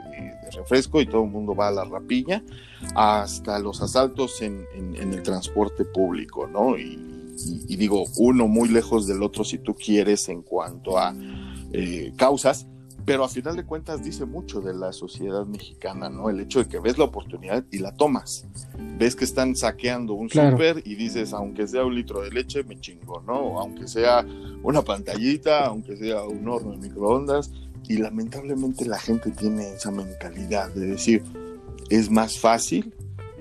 refresco 0.52 1.02
y 1.02 1.08
todo 1.08 1.24
el 1.24 1.32
mundo 1.32 1.56
va 1.56 1.70
a 1.70 1.72
la 1.72 1.84
rapiña, 1.86 2.44
hasta 2.94 3.58
los 3.60 3.82
asaltos 3.82 4.42
en, 4.42 4.66
el 4.96 5.24
transporte 5.24 5.86
público, 5.86 6.48
¿no? 6.48 6.78
Y, 6.78 6.98
digo, 7.76 8.06
uno 8.18 8.48
muy 8.48 8.70
lejos 8.70 9.08
del 9.08 9.22
otro 9.22 9.44
si 9.44 9.58
tú 9.58 9.76
quieres 9.76 10.30
en 10.30 10.42
cuanto 10.42 10.98
a 10.98 11.14
eh, 11.74 12.14
causas, 12.16 12.68
pero 13.06 13.24
a 13.24 13.30
final 13.30 13.56
de 13.56 13.66
cuentas 13.66 14.04
dice 14.04 14.26
mucho 14.26 14.62
de 14.62 14.74
la 14.74 14.92
sociedad 14.92 15.46
mexicana, 15.46 16.10
¿no? 16.10 16.30
El 16.30 16.40
hecho 16.40 16.60
de 16.60 16.68
que 16.68 16.80
ves 16.80 16.98
la 16.98 17.06
oportunidad 17.06 17.64
y 17.72 17.78
la 17.78 17.96
tomas. 17.96 18.48
Ves 18.98 19.16
que 19.16 19.26
están 19.26 19.56
saqueando 19.56 20.14
un 20.14 20.28
súper 20.28 20.82
y 20.84 20.96
dices, 20.96 21.32
aunque 21.32 21.68
sea 21.68 21.86
un 21.86 21.94
litro 21.94 22.22
de 22.22 22.32
leche, 22.32 22.64
me 22.64 22.80
chingo, 22.80 23.22
¿no? 23.22 23.60
Aunque 23.60 23.88
sea 23.88 24.26
una 24.64 24.82
pantallita, 24.82 25.66
aunque 25.68 25.96
sea 25.98 26.24
un 26.24 26.48
horno 26.48 26.72
de 26.72 26.78
microondas. 26.78 27.52
Y 27.88 27.98
lamentablemente 27.98 28.86
la 28.86 28.98
gente 28.98 29.30
tiene 29.30 29.76
esa 29.76 29.92
mentalidad 29.92 30.70
de 30.74 30.88
decir, 30.88 31.24
es 31.92 32.10
más 32.10 32.40
fácil 32.40 32.92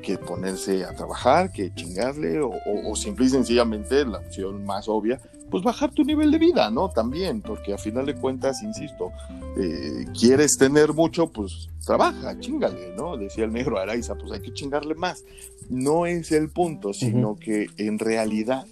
que 0.02 0.18
ponerse 0.18 0.84
a 0.84 0.94
trabajar, 0.94 1.50
que 1.50 1.74
chingarle, 1.74 2.42
o, 2.42 2.52
o 2.86 2.94
simple 2.94 3.24
y 3.24 3.30
sencillamente 3.30 4.04
la 4.04 4.18
opción 4.18 4.62
más 4.66 4.86
obvia, 4.86 5.18
pues 5.54 5.62
bajar 5.62 5.92
tu 5.92 6.02
nivel 6.02 6.32
de 6.32 6.38
vida, 6.38 6.68
¿no? 6.68 6.88
También, 6.88 7.40
porque 7.40 7.72
a 7.72 7.78
final 7.78 8.06
de 8.06 8.16
cuentas, 8.16 8.60
insisto, 8.64 9.12
eh, 9.56 10.04
quieres 10.18 10.56
tener 10.58 10.92
mucho, 10.92 11.30
pues 11.30 11.68
trabaja, 11.86 12.36
chingale, 12.40 12.92
¿no? 12.96 13.16
Decía 13.16 13.44
el 13.44 13.52
negro 13.52 13.78
Araiza, 13.78 14.16
pues 14.16 14.32
hay 14.32 14.40
que 14.40 14.52
chingarle 14.52 14.96
más. 14.96 15.22
No 15.70 16.06
es 16.06 16.32
el 16.32 16.50
punto, 16.50 16.92
sino 16.92 17.36
que 17.36 17.68
en 17.76 18.00
realidad 18.00 18.66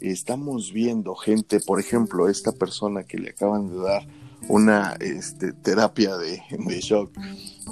estamos 0.00 0.72
viendo 0.72 1.14
gente, 1.14 1.60
por 1.60 1.78
ejemplo, 1.78 2.30
esta 2.30 2.52
persona 2.52 3.04
que 3.04 3.18
le 3.18 3.28
acaban 3.28 3.68
de 3.68 3.76
dar 3.76 4.06
una 4.48 4.96
este, 5.00 5.52
terapia 5.52 6.16
de, 6.16 6.42
de 6.52 6.80
shock, 6.80 7.10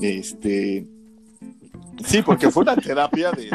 este, 0.03 0.87
Sí, 2.05 2.23
porque 2.23 2.51
fue 2.51 2.65
una 2.65 2.77
terapia 2.77 3.33
de, 3.33 3.51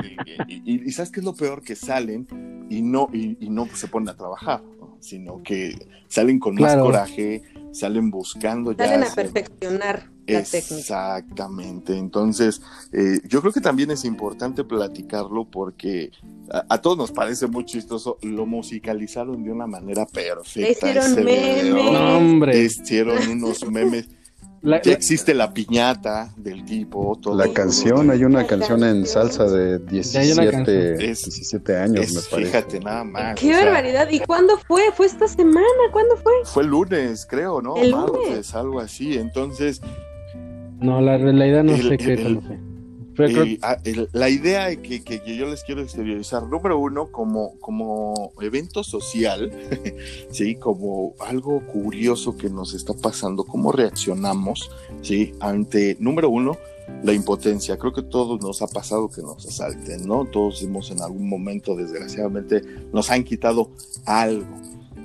y, 0.48 0.92
sabes 0.92 1.12
qué 1.12 1.20
es 1.20 1.26
lo 1.26 1.36
peor 1.36 1.62
que 1.62 1.76
salen 1.76 2.28
y 2.70 2.82
no 2.82 3.10
y, 3.12 3.36
no 3.50 3.68
se 3.74 3.88
ponen 3.88 4.10
a 4.10 4.16
trabajar 4.16 4.62
sino 5.08 5.42
que 5.42 5.88
salen 6.08 6.40
con 6.40 6.56
más 6.56 6.76
coraje, 6.76 7.44
salen 7.72 8.12
buscando 8.12 8.72
ya. 8.72 8.86
Salen 8.86 9.04
a 9.04 9.14
perfeccionar 9.14 10.10
la 10.28 10.44
técnica. 10.44 10.78
Exactamente. 10.80 11.98
Entonces, 11.98 12.62
eh, 12.92 13.20
yo 13.28 13.42
creo 13.42 13.54
que 13.54 13.62
también 13.62 13.92
es 13.92 14.06
importante 14.06 14.64
platicarlo 14.64 15.46
porque 15.46 16.12
a, 16.50 16.82
todos 16.82 16.98
nos 16.98 17.12
parece 17.12 17.48
muy 17.48 17.66
chistoso. 17.66 18.18
Lo 18.22 18.46
musicalizaron 18.46 19.44
de 19.44 19.52
una 19.52 19.68
manera 19.68 20.06
perfecta. 20.06 20.90
Hicieron 20.90 21.24
memes. 21.24 22.80
Hicieron 22.80 23.28
unos 23.30 23.66
memes. 23.70 24.10
Ya 24.62 24.92
existe 24.92 25.34
la 25.34 25.54
piñata 25.54 26.34
del 26.38 26.66
tipo. 26.66 27.20
la 27.34 27.52
canción, 27.54 28.10
hay 28.12 28.24
una 28.24 28.46
canción 28.46 28.84
en 28.84 29.06
salsa 29.06 29.46
de 29.46 29.80
17, 29.80 30.98
17 30.98 31.78
años, 31.78 32.14
me 32.14 32.22
parece. 32.30 32.46
Fíjate, 32.46 32.80
nada 32.80 33.04
más. 33.04 33.36
Qué 33.40 33.52
barbaridad. 33.54 34.10
¿Y 34.10 34.20
cuándo 34.20 34.58
fue? 34.58 34.84
¿Fue 34.96 35.06
esta 35.06 35.28
semana? 35.28 35.66
¿Cuándo 35.92 36.18
fue? 36.18 36.34
Fue 36.46 36.64
el 36.64 36.70
lunes, 36.70 37.26
creo, 37.30 37.62
¿no? 37.62 37.78
El 37.78 37.92
lunes. 37.92 38.54
algo 38.54 38.80
así. 38.80 39.18
Entonces. 39.18 39.82
No, 40.80 41.02
la 41.02 41.18
realidad 41.18 41.64
no 41.64 41.76
sé 41.78 41.98
qué 41.98 42.18
fue. 42.18 42.67
Ah, 43.62 43.78
la 44.12 44.30
idea 44.30 44.76
que, 44.76 45.04
que, 45.04 45.36
yo 45.36 45.48
les 45.48 45.64
quiero 45.64 45.82
exteriorizar, 45.82 46.44
número 46.44 46.78
uno, 46.78 47.12
como, 47.12 47.58
como 47.60 48.32
evento 48.42 48.84
social, 48.84 49.52
¿sí? 50.32 50.56
como 50.56 51.16
algo 51.20 51.66
curioso 51.66 52.38
que 52.38 52.50
nos 52.50 52.74
está 52.74 52.94
pasando, 52.94 53.44
cómo 53.44 53.72
reaccionamos 53.72 54.70
¿sí? 55.02 55.34
ante, 55.40 55.98
número 56.00 56.30
uno, 56.30 56.58
la 57.04 57.14
impotencia. 57.14 57.78
Creo 57.78 57.94
que 57.94 58.04
todos 58.04 58.42
nos 58.42 58.62
ha 58.62 58.68
pasado 58.68 59.10
que 59.10 59.22
nos 59.22 59.46
asalten, 59.46 60.08
¿no? 60.08 60.26
Todos 60.26 60.62
hemos 60.62 60.92
en 60.92 61.02
algún 61.02 61.28
momento, 61.28 61.76
desgraciadamente, 61.76 62.62
nos 62.94 63.10
han 63.10 63.24
quitado 63.24 63.72
algo. 64.06 64.46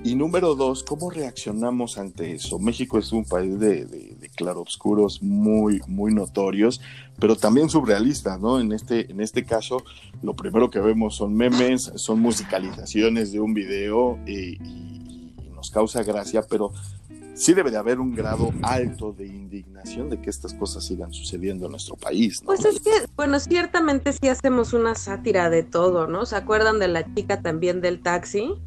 Y 0.04 0.16
número 0.16 0.56
dos, 0.56 0.82
¿cómo 0.82 1.10
reaccionamos 1.10 1.96
ante 1.96 2.32
eso? 2.32 2.58
México 2.58 2.98
es 2.98 3.12
un 3.12 3.24
país 3.24 3.56
de, 3.60 3.84
de, 3.84 4.16
de, 4.18 4.28
claroscuros 4.30 5.22
muy, 5.22 5.80
muy 5.86 6.12
notorios, 6.12 6.80
pero 7.20 7.36
también 7.36 7.68
surrealistas, 7.68 8.40
¿no? 8.40 8.58
En 8.58 8.72
este, 8.72 9.08
en 9.12 9.20
este 9.20 9.44
caso, 9.44 9.84
lo 10.20 10.34
primero 10.34 10.70
que 10.70 10.80
vemos 10.80 11.14
son 11.14 11.34
memes, 11.34 11.92
son 11.94 12.18
musicalizaciones 12.18 13.30
de 13.30 13.38
un 13.38 13.54
video 13.54 14.18
y, 14.26 14.58
nos 15.54 15.70
causa 15.70 16.02
gracia, 16.02 16.42
pero 16.50 16.72
sí 17.34 17.54
debe 17.54 17.70
de 17.70 17.76
haber 17.76 18.00
un 18.00 18.16
grado 18.16 18.50
alto 18.62 19.12
de 19.12 19.28
indignación 19.28 20.10
de 20.10 20.20
que 20.20 20.28
estas 20.28 20.52
cosas 20.54 20.84
sigan 20.84 21.12
sucediendo 21.12 21.66
en 21.66 21.70
nuestro 21.70 21.94
país. 21.94 22.42
¿no? 22.42 22.46
Pues 22.46 22.64
es 22.64 22.80
que, 22.80 22.90
bueno, 23.14 23.38
ciertamente 23.38 24.12
sí 24.12 24.28
hacemos 24.28 24.72
una 24.72 24.96
sátira 24.96 25.48
de 25.50 25.62
todo, 25.62 26.08
¿no? 26.08 26.26
¿Se 26.26 26.34
acuerdan 26.34 26.80
de 26.80 26.88
la 26.88 27.14
chica 27.14 27.40
también 27.40 27.80
del 27.80 28.02
taxi? 28.02 28.60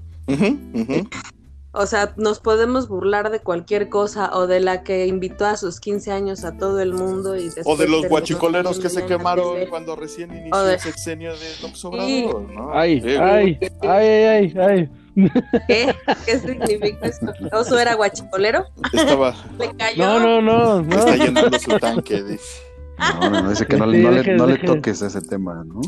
O 1.77 1.85
sea, 1.85 2.13
nos 2.15 2.39
podemos 2.39 2.87
burlar 2.87 3.31
de 3.31 3.41
cualquier 3.41 3.89
cosa 3.89 4.31
o 4.33 4.47
de 4.47 4.61
la 4.61 4.83
que 4.83 5.07
invitó 5.07 5.45
a 5.45 5.57
sus 5.57 5.81
15 5.81 6.11
años 6.11 6.45
a 6.45 6.57
todo 6.57 6.79
el 6.79 6.93
mundo 6.93 7.35
y 7.35 7.49
O 7.65 7.75
de 7.75 7.87
los 7.87 8.07
guachicoleros 8.07 8.79
que 8.79 8.89
se 8.89 9.05
quemaron 9.05 9.65
cuando 9.69 9.95
recién 9.97 10.31
inició 10.31 10.69
el 10.69 10.79
sexenio 10.79 11.33
de 11.33 11.51
López 11.61 11.85
Obrador, 11.85 12.49
¿no? 12.49 12.71
Ay, 12.73 13.03
ay, 13.05 13.59
ay, 13.81 14.07
ay, 14.07 14.53
ay, 14.57 14.89
¿Qué? 15.67 15.95
¿Qué 16.25 16.39
significa 16.39 17.07
esto? 17.07 17.33
¿Oso 17.51 17.77
era 17.77 17.95
guachicolero? 17.95 18.65
Estaba... 18.93 19.35
¿Le 19.59 19.75
cayó? 19.75 20.05
No, 20.05 20.19
no, 20.19 20.41
no. 20.41 20.81
no. 20.81 20.95
Está 20.97 21.15
llenando 21.15 21.59
su 21.59 21.77
tanque, 21.79 22.23
dice. 22.23 22.61
No, 22.97 23.29
no, 23.29 23.41
no, 23.41 23.49
dice 23.49 23.65
que 23.65 23.75
no, 23.77 23.85
no, 23.85 24.11
le, 24.11 24.35
no 24.35 24.47
le 24.47 24.57
toques 24.59 25.01
ese 25.01 25.21
tema, 25.21 25.63
¿no? 25.65 25.81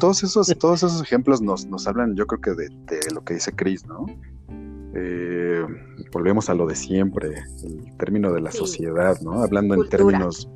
Todos 0.00 0.22
esos, 0.22 0.54
todos 0.58 0.82
esos 0.82 1.02
ejemplos 1.02 1.40
nos, 1.40 1.66
nos 1.66 1.86
hablan, 1.86 2.16
yo 2.16 2.26
creo 2.26 2.40
que 2.40 2.50
de, 2.62 3.00
lo 3.12 3.24
que 3.24 3.34
dice 3.34 3.52
Chris, 3.52 3.86
¿no? 3.86 4.06
Eh, 4.94 5.64
volvemos 6.12 6.50
a 6.50 6.54
lo 6.54 6.66
de 6.66 6.74
siempre, 6.74 7.44
el 7.64 7.96
término 7.96 8.32
de 8.32 8.40
la 8.40 8.52
sociedad, 8.52 9.20
¿no? 9.20 9.42
Hablando 9.42 9.74
en 9.74 9.88
términos 9.88 10.48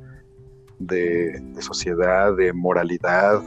de, 0.79 1.41
sociedad, 1.59 2.35
de 2.35 2.53
moralidad 2.53 3.41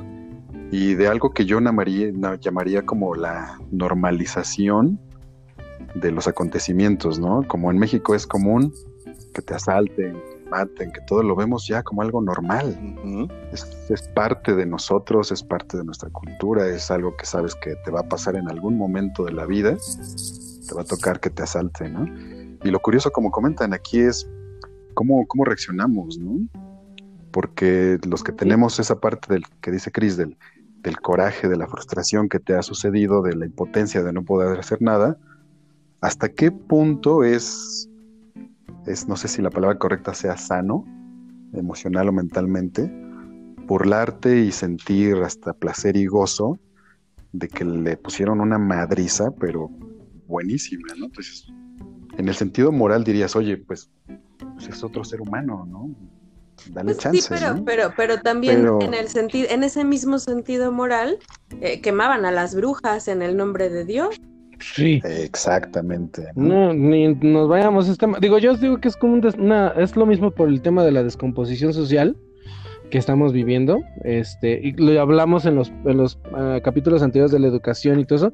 y 0.70 0.94
de 0.94 1.08
algo 1.08 1.32
que 1.32 1.44
yo 1.44 1.60
llamaría, 1.60 2.10
llamaría 2.40 2.84
como 2.84 3.14
la 3.14 3.58
normalización 3.70 4.98
de 5.94 6.10
los 6.10 6.26
acontecimientos, 6.26 7.18
¿no? 7.18 7.46
Como 7.46 7.70
en 7.70 7.78
México 7.78 8.14
es 8.14 8.26
común 8.26 8.72
que 9.34 9.42
te 9.42 9.54
asalten, 9.54 10.16
maten, 10.50 10.92
que 10.92 11.00
todo 11.02 11.22
lo 11.22 11.36
vemos 11.36 11.66
ya 11.66 11.82
como 11.82 12.02
algo 12.02 12.20
normal. 12.20 12.76
es, 13.52 14.02
parte 14.14 14.54
de 14.54 14.66
nosotros, 14.66 15.32
es 15.32 15.42
parte 15.42 15.76
de 15.76 15.84
nuestra 15.84 16.10
cultura, 16.10 16.66
es 16.68 16.90
algo 16.90 17.16
que 17.16 17.26
sabes 17.26 17.54
que 17.54 17.76
te 17.84 17.90
va 17.90 18.00
a 18.00 18.08
pasar 18.08 18.36
en 18.36 18.48
algún 18.48 18.76
momento 18.76 19.24
de 19.24 19.32
la 19.32 19.46
vida, 19.46 19.76
te 20.66 20.74
va 20.74 20.82
a 20.82 20.84
tocar 20.84 21.20
que 21.20 21.30
te 21.30 21.42
asalte, 21.42 21.88
¿no? 21.88 22.06
Y 22.64 22.70
lo 22.70 22.80
curioso, 22.80 23.10
como 23.10 23.30
comentan 23.30 23.72
aquí, 23.72 24.00
es 24.00 24.28
cómo, 24.94 25.26
cómo 25.26 25.44
reaccionamos, 25.44 26.18
¿no? 26.18 26.48
Porque 27.30 27.98
los 28.06 28.24
que 28.24 28.32
tenemos 28.32 28.80
esa 28.80 29.00
parte 29.00 29.32
del 29.32 29.44
que 29.60 29.70
dice 29.70 29.92
Cris, 29.92 30.16
del, 30.16 30.36
del 30.82 31.00
coraje, 31.00 31.48
de 31.48 31.56
la 31.56 31.66
frustración 31.66 32.28
que 32.28 32.40
te 32.40 32.54
ha 32.54 32.62
sucedido, 32.62 33.22
de 33.22 33.36
la 33.36 33.46
impotencia 33.46 34.02
de 34.02 34.12
no 34.12 34.24
poder 34.24 34.58
hacer 34.58 34.82
nada, 34.82 35.18
¿hasta 36.00 36.28
qué 36.28 36.50
punto 36.50 37.24
es 37.24 37.87
no 39.06 39.16
sé 39.16 39.28
si 39.28 39.42
la 39.42 39.50
palabra 39.50 39.78
correcta 39.78 40.14
sea 40.14 40.36
sano, 40.36 40.84
emocional 41.52 42.08
o 42.08 42.12
mentalmente, 42.12 42.90
burlarte 43.66 44.40
y 44.40 44.52
sentir 44.52 45.16
hasta 45.16 45.52
placer 45.52 45.96
y 45.96 46.06
gozo 46.06 46.58
de 47.32 47.48
que 47.48 47.64
le 47.64 47.96
pusieron 47.96 48.40
una 48.40 48.58
madriza, 48.58 49.30
pero 49.32 49.68
buenísima, 50.26 50.88
¿no? 50.98 51.06
Entonces, 51.06 51.46
en 52.16 52.28
el 52.28 52.34
sentido 52.34 52.72
moral 52.72 53.04
dirías, 53.04 53.36
oye, 53.36 53.56
pues, 53.58 53.90
pues 54.54 54.68
es 54.68 54.82
otro 54.82 55.04
ser 55.04 55.20
humano, 55.20 55.66
¿no? 55.68 55.90
Dale 56.70 56.86
pues 56.86 56.98
chance. 56.98 57.20
Sí, 57.20 57.28
pero, 57.28 57.64
pero, 57.64 57.92
pero 57.96 58.20
también 58.20 58.66
en 58.80 58.94
el 58.94 59.08
sentido, 59.08 59.48
en 59.50 59.62
ese 59.62 59.84
mismo 59.84 60.18
sentido 60.18 60.72
moral, 60.72 61.18
eh, 61.60 61.80
quemaban 61.80 62.24
a 62.24 62.32
las 62.32 62.54
brujas 62.54 63.08
en 63.08 63.22
el 63.22 63.36
nombre 63.36 63.68
de 63.70 63.84
Dios. 63.84 64.20
Sí. 64.60 65.00
Exactamente. 65.04 66.26
¿no? 66.34 66.72
ni 66.72 67.14
nos 67.14 67.48
vayamos 67.48 67.88
a 67.88 67.92
este 67.92 68.06
Digo, 68.20 68.38
yo 68.38 68.52
os 68.52 68.60
digo 68.60 68.78
que 68.78 68.88
es 68.88 68.96
como 68.96 69.14
una, 69.14 69.68
es 69.76 69.96
lo 69.96 70.06
mismo 70.06 70.30
por 70.30 70.48
el 70.48 70.62
tema 70.62 70.84
de 70.84 70.92
la 70.92 71.02
descomposición 71.02 71.72
social 71.72 72.16
que 72.90 72.98
estamos 72.98 73.32
viviendo. 73.32 73.82
Este, 74.04 74.60
y 74.62 74.72
lo 74.72 75.00
hablamos 75.00 75.44
en 75.46 75.56
los, 75.56 75.72
en 75.84 75.96
los 75.96 76.18
ah, 76.34 76.60
capítulos 76.62 77.02
anteriores 77.02 77.32
de 77.32 77.38
la 77.38 77.48
educación 77.48 78.00
y 78.00 78.04
todo 78.04 78.16
eso. 78.16 78.32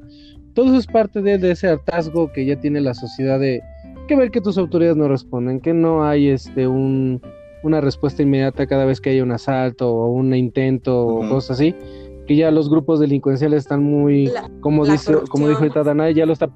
Todo 0.53 0.67
eso 0.67 0.77
es 0.77 0.87
parte 0.87 1.21
de, 1.21 1.51
ese 1.51 1.67
hartazgo 1.67 2.31
que 2.31 2.45
ya 2.45 2.59
tiene 2.59 2.79
la 2.79 2.93
sociedad 2.93 3.39
de 3.39 3.61
que 4.07 4.15
ver 4.15 4.31
que 4.31 4.39
tus 4.39 4.57
autoridades 4.57 4.95
no 4.95 5.07
responden, 5.07 5.59
que 5.59 5.73
no 5.73 6.05
hay 6.05 6.29
este 6.29 6.67
un, 6.67 7.21
una 7.63 7.81
respuesta 7.81 8.21
inmediata 8.21 8.67
cada 8.67 8.85
vez 8.85 9.01
que 9.01 9.09
hay 9.09 9.21
un 9.21 9.31
asalto 9.31 9.91
o 9.91 10.11
un 10.11 10.33
intento 10.33 11.07
o 11.07 11.27
cosas 11.27 11.57
así 11.57 11.75
que 12.27 12.35
ya 12.35 12.51
los 12.51 12.69
grupos 12.69 12.99
delincuenciales 12.99 13.63
están 13.63 13.83
muy, 13.83 14.31
como 14.61 14.85
dice, 14.85 15.13
como 15.29 15.47
dijo 15.47 15.59
ahorita 15.59 15.83
Danae, 15.83 16.13
ya 16.13 16.25
lo 16.25 16.33
está, 16.33 16.49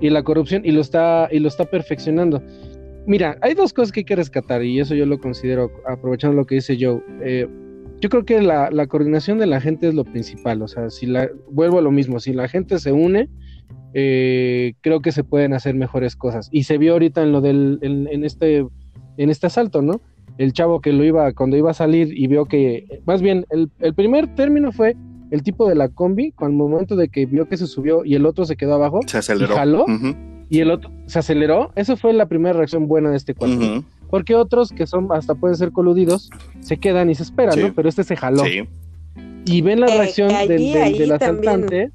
y 0.00 0.10
la 0.10 0.22
corrupción, 0.22 0.62
y 0.64 0.70
lo 0.70 0.80
está, 0.80 1.28
y 1.30 1.38
lo 1.40 1.48
está 1.48 1.64
perfeccionando. 1.64 2.42
Mira, 3.06 3.38
hay 3.40 3.54
dos 3.54 3.72
cosas 3.72 3.90
que 3.90 4.00
hay 4.00 4.04
que 4.04 4.16
rescatar, 4.16 4.62
y 4.62 4.80
eso 4.80 4.94
yo 4.94 5.06
lo 5.06 5.18
considero, 5.18 5.70
aprovechando 5.86 6.36
lo 6.36 6.46
que 6.46 6.56
dice 6.56 6.76
Joe. 6.78 7.02
Eh, 7.22 7.48
yo 8.00 8.08
creo 8.10 8.24
que 8.24 8.40
la, 8.40 8.86
coordinación 8.86 9.38
de 9.38 9.46
la 9.46 9.60
gente 9.60 9.88
es 9.88 9.94
lo 9.94 10.04
principal. 10.04 10.62
O 10.62 10.68
sea, 10.68 10.90
si 10.90 11.06
la, 11.06 11.28
vuelvo 11.50 11.78
a 11.78 11.82
lo 11.82 11.90
mismo, 11.90 12.20
si 12.20 12.32
la 12.32 12.48
gente 12.48 12.78
se 12.78 12.92
une, 12.92 13.28
eh, 13.94 14.74
creo 14.82 15.00
que 15.00 15.10
se 15.10 15.24
pueden 15.24 15.52
hacer 15.52 15.74
mejores 15.74 16.14
cosas. 16.14 16.48
Y 16.52 16.64
se 16.64 16.78
vio 16.78 16.92
ahorita 16.92 17.22
en 17.22 17.32
lo 17.32 17.40
del, 17.40 17.78
en, 17.82 18.24
este, 18.24 18.66
en 19.16 19.30
este 19.30 19.48
asalto, 19.48 19.82
¿no? 19.82 20.00
El 20.36 20.52
chavo 20.52 20.80
que 20.80 20.92
lo 20.92 21.02
iba, 21.02 21.32
cuando 21.32 21.56
iba 21.56 21.72
a 21.72 21.74
salir 21.74 22.16
y 22.16 22.28
vio 22.28 22.44
que, 22.44 23.00
más 23.04 23.20
bien, 23.20 23.46
el, 23.50 23.68
el 23.80 23.94
primer 23.94 24.32
término 24.36 24.70
fue 24.70 24.94
el 25.30 25.42
tipo 25.42 25.68
de 25.68 25.74
la 25.74 25.88
combi, 25.88 26.32
cuando 26.32 26.64
el 26.64 26.70
momento 26.70 26.96
de 26.96 27.08
que 27.08 27.26
vio 27.26 27.48
que 27.48 27.56
se 27.56 27.66
subió 27.66 28.04
y 28.04 28.14
el 28.14 28.26
otro 28.26 28.44
se 28.44 28.56
quedó 28.56 28.74
abajo, 28.74 29.00
se 29.06 29.18
aceleró. 29.18 29.52
Y 29.52 29.56
jaló, 29.56 29.86
y 30.48 30.60
el 30.60 30.70
otro 30.70 30.90
se 31.06 31.18
aceleró, 31.18 31.72
eso 31.76 31.96
fue 31.96 32.12
la 32.12 32.26
primera 32.26 32.54
reacción 32.54 32.88
buena 32.88 33.10
de 33.10 33.16
este 33.16 33.34
cuarto. 33.34 33.84
Porque 34.10 34.34
otros 34.34 34.72
que 34.72 34.86
son 34.86 35.08
hasta 35.12 35.34
pueden 35.34 35.56
ser 35.56 35.72
coludidos, 35.72 36.30
se 36.60 36.78
quedan 36.78 37.10
y 37.10 37.14
se 37.14 37.22
esperan, 37.22 37.60
¿no? 37.60 37.74
Pero 37.74 37.88
este 37.88 38.04
se 38.04 38.16
jaló. 38.16 38.44
Sí. 38.44 38.66
Y 39.44 39.60
ven 39.60 39.80
la 39.80 39.88
eh, 39.88 39.98
reacción 39.98 40.28
del, 40.48 41.12
asaltante. 41.12 41.90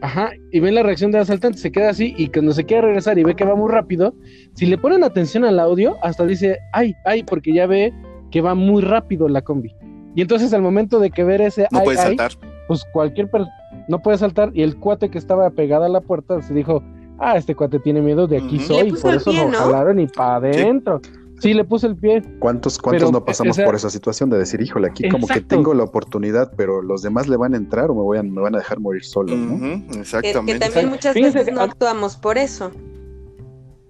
Ajá, 0.00 0.32
y 0.50 0.58
ven 0.58 0.74
la 0.74 0.82
reacción 0.82 1.12
del 1.12 1.20
asaltante, 1.20 1.58
se 1.58 1.70
queda 1.70 1.90
así 1.90 2.12
y 2.16 2.26
cuando 2.26 2.52
se 2.52 2.64
quiere 2.64 2.88
regresar 2.88 3.18
y 3.20 3.22
ve 3.22 3.36
que 3.36 3.44
va 3.44 3.54
muy 3.54 3.70
rápido, 3.70 4.16
si 4.54 4.66
le 4.66 4.76
ponen 4.76 5.04
atención 5.04 5.44
al 5.44 5.60
audio, 5.60 5.96
hasta 6.02 6.26
dice, 6.26 6.58
ay, 6.72 6.94
ay, 7.04 7.22
porque 7.22 7.54
ya 7.54 7.68
ve 7.68 7.92
que 8.32 8.40
va 8.40 8.56
muy 8.56 8.82
rápido 8.82 9.28
la 9.28 9.42
combi. 9.42 9.72
Y 10.14 10.22
entonces 10.22 10.52
al 10.52 10.62
momento 10.62 10.98
de 10.98 11.10
que 11.10 11.24
ver 11.24 11.40
ese... 11.40 11.66
No 11.70 11.82
puede 11.82 11.96
saltar. 11.96 12.32
Pues 12.68 12.84
cualquier 12.92 13.30
persona 13.30 13.52
no 13.88 14.00
puede 14.00 14.18
saltar 14.18 14.50
y 14.54 14.62
el 14.62 14.76
cuate 14.76 15.10
que 15.10 15.18
estaba 15.18 15.50
pegado 15.50 15.84
a 15.84 15.88
la 15.88 16.00
puerta 16.00 16.40
se 16.42 16.54
dijo, 16.54 16.82
ah, 17.18 17.36
este 17.36 17.54
cuate 17.54 17.78
tiene 17.78 18.00
miedo, 18.00 18.26
de 18.26 18.38
aquí 18.38 18.58
soy, 18.58 18.88
y 18.88 18.92
por 18.92 19.14
eso 19.14 19.32
lo 19.32 19.50
jalaron 19.50 20.00
y 20.00 20.06
para 20.06 20.36
adentro. 20.36 21.00
Sí. 21.40 21.54
le 21.54 21.64
puse 21.64 21.88
el 21.88 21.96
pie. 21.96 22.22
¿Cuántos, 22.38 22.78
cuántos 22.78 23.10
no 23.10 23.24
pasamos 23.24 23.58
por 23.58 23.74
esa 23.74 23.90
situación 23.90 24.30
de 24.30 24.38
decir, 24.38 24.60
híjole, 24.60 24.88
aquí 24.88 25.08
como 25.08 25.26
que 25.26 25.40
tengo 25.40 25.74
la 25.74 25.82
oportunidad, 25.82 26.52
pero 26.56 26.82
los 26.82 27.02
demás 27.02 27.26
le 27.26 27.36
van 27.36 27.54
a 27.54 27.56
entrar 27.56 27.90
o 27.90 27.94
me, 27.94 28.02
voy 28.02 28.18
a, 28.18 28.22
me 28.22 28.40
van 28.40 28.54
a 28.54 28.58
dejar 28.58 28.78
morir 28.78 29.04
solo, 29.04 29.36
¿no? 29.36 29.82
Exactamente. 29.98 30.52
Que, 30.52 30.58
también 30.60 30.88
muchas 30.90 31.14
veces 31.14 31.52
no 31.52 31.62
actuamos 31.62 32.16
por 32.16 32.38
eso. 32.38 32.70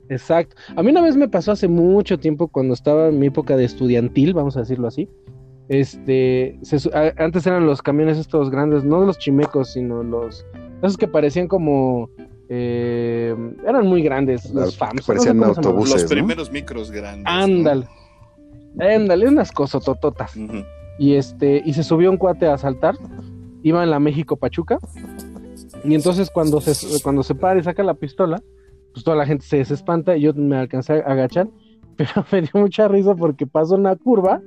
Exacto. 0.09 0.57
A 0.77 0.83
mí 0.83 0.91
una 0.91 1.03
vez 1.03 1.17
me 1.17 1.29
pasó 1.29 1.53
hace 1.53 1.69
mucho 1.69 2.19
tiempo 2.19 2.49
cuando 2.49 2.75
estaba 2.75 3.09
en 3.09 3.19
mi 3.19 3.27
época 3.27 3.57
de 3.57 3.65
estudiantil, 3.65 4.33
vamos 4.33 4.57
a 4.57 4.61
decirlo 4.61 4.89
así. 4.89 5.09
Este, 5.73 6.59
antes 7.17 7.47
eran 7.47 7.65
los 7.65 7.81
camiones 7.81 8.19
estos 8.19 8.51
grandes, 8.51 8.85
no 8.85 9.07
los 9.07 9.17
chimecos, 9.17 9.73
sino 9.73 10.03
los, 10.03 10.45
esos 10.83 10.99
que 10.99 11.09
parecían 11.09 11.49
como, 11.49 12.11
Eh, 12.55 13.35
eran 13.67 13.87
muy 13.87 14.03
grandes 14.03 14.51
los 14.51 14.77
FAMs. 14.77 15.07
Parecían 15.07 15.43
autobuses. 15.43 16.03
Los 16.03 16.11
primeros 16.11 16.53
micros 16.53 16.91
grandes. 16.91 17.25
Ándale. 17.27 17.87
Ándale, 18.79 19.29
unas 19.29 19.51
cosas 19.51 19.83
tototas. 19.83 20.37
Y 20.99 21.15
este, 21.15 21.63
y 21.65 21.73
se 21.73 21.83
subió 21.83 22.11
un 22.11 22.19
cuate 22.19 22.47
a 22.49 22.59
saltar. 22.59 22.97
Iba 23.63 23.83
en 23.83 23.91
la 23.91 23.99
México 23.99 24.37
Pachuca. 24.37 24.79
Y 25.85 25.95
entonces 25.95 26.29
cuando 26.31 26.61
se, 26.61 27.03
cuando 27.03 27.23
se 27.23 27.35
para 27.35 27.59
y 27.59 27.63
saca 27.63 27.83
la 27.83 27.95
pistola, 27.95 28.43
pues 28.93 29.03
toda 29.03 29.17
la 29.17 29.25
gente 29.25 29.47
se 29.47 29.63
espanta 29.63 30.19
y 30.19 30.21
yo 30.21 30.35
me 30.35 30.57
alcancé 30.57 30.93
a 30.93 31.13
agachar. 31.13 31.49
Pero 31.97 32.27
me 32.31 32.43
dio 32.43 32.51
mucha 32.55 32.87
risa 32.89 33.15
porque 33.15 33.47
pasó 33.47 33.77
una 33.77 33.97
curva 33.97 34.43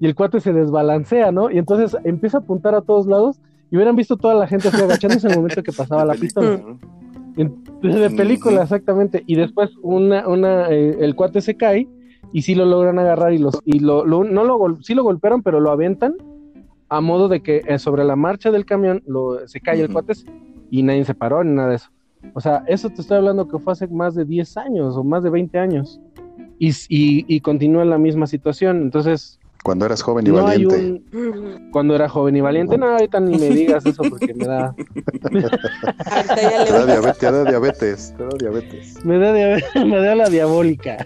y 0.00 0.06
el 0.06 0.14
cuate 0.14 0.40
se 0.40 0.52
desbalancea, 0.52 1.32
¿no? 1.32 1.50
Y 1.50 1.58
entonces 1.58 1.96
empieza 2.04 2.38
a 2.38 2.40
apuntar 2.40 2.74
a 2.74 2.82
todos 2.82 3.06
lados 3.06 3.40
y 3.70 3.76
hubieran 3.76 3.96
visto 3.96 4.16
toda 4.16 4.34
la 4.34 4.46
gente 4.46 4.68
así 4.68 4.80
agachándose 4.80 5.26
en 5.26 5.32
el 5.32 5.38
momento 5.38 5.62
que 5.62 5.72
pasaba 5.72 6.04
la 6.04 6.14
pistola. 6.14 6.60
De 7.36 8.10
película, 8.10 8.62
exactamente. 8.62 9.24
Y 9.26 9.34
después 9.34 9.70
una, 9.82 10.28
una, 10.28 10.70
eh, 10.70 10.96
el 11.00 11.16
cuate 11.16 11.40
se 11.40 11.56
cae 11.56 11.88
y 12.32 12.42
sí 12.42 12.54
lo 12.54 12.64
logran 12.64 12.98
agarrar 12.98 13.32
y 13.32 13.38
los 13.38 13.60
y 13.64 13.80
lo, 13.80 14.04
no 14.04 14.44
lo 14.44 14.78
sí 14.82 14.94
lo 14.94 15.02
golpearon, 15.02 15.42
pero 15.42 15.60
lo 15.60 15.70
aventan 15.70 16.14
a 16.88 17.00
modo 17.00 17.28
de 17.28 17.42
que 17.42 17.62
eh, 17.66 17.78
sobre 17.78 18.04
la 18.04 18.16
marcha 18.16 18.50
del 18.50 18.64
camión 18.64 19.02
lo, 19.06 19.46
se 19.48 19.60
cae 19.60 19.80
el 19.80 19.92
cuate 19.92 20.12
y 20.70 20.82
nadie 20.82 21.04
se 21.04 21.14
paró 21.14 21.42
ni 21.42 21.52
nada 21.52 21.70
de 21.70 21.76
eso. 21.76 21.90
O 22.32 22.40
sea, 22.40 22.64
eso 22.66 22.88
te 22.90 23.00
estoy 23.00 23.18
hablando 23.18 23.48
que 23.48 23.58
fue 23.58 23.72
hace 23.72 23.86
más 23.88 24.14
de 24.14 24.24
10 24.24 24.56
años 24.56 24.96
o 24.96 25.04
más 25.04 25.22
de 25.22 25.30
20 25.30 25.58
años. 25.58 26.00
Y, 26.58 26.70
y, 26.88 27.24
y 27.26 27.40
continúa 27.40 27.82
en 27.82 27.90
la 27.90 27.98
misma 27.98 28.26
situación. 28.26 28.80
Entonces, 28.82 29.40
cuando 29.64 29.86
eras 29.86 30.02
joven 30.02 30.26
y 30.26 30.30
valiente. 30.30 31.02
Cuando 31.72 31.96
era 31.96 32.08
joven 32.08 32.36
y 32.36 32.40
valiente, 32.40 32.78
no, 32.78 32.86
ahorita 32.86 33.18
ni 33.18 33.36
me 33.36 33.48
digas 33.48 33.84
eso 33.84 34.02
porque 34.08 34.32
me 34.34 34.44
da. 34.44 34.74
te 35.24 36.72
da 36.72 36.86
diabetes, 36.86 37.18
te 37.18 37.32
da 37.32 37.44
diabetes, 37.44 38.14
te 38.16 38.22
da 38.22 38.30
diabetes. 38.38 39.04
Me 39.04 39.18
da, 39.18 39.32
me 39.84 39.96
da 39.96 40.14
la 40.14 40.28
diabólica. 40.28 40.98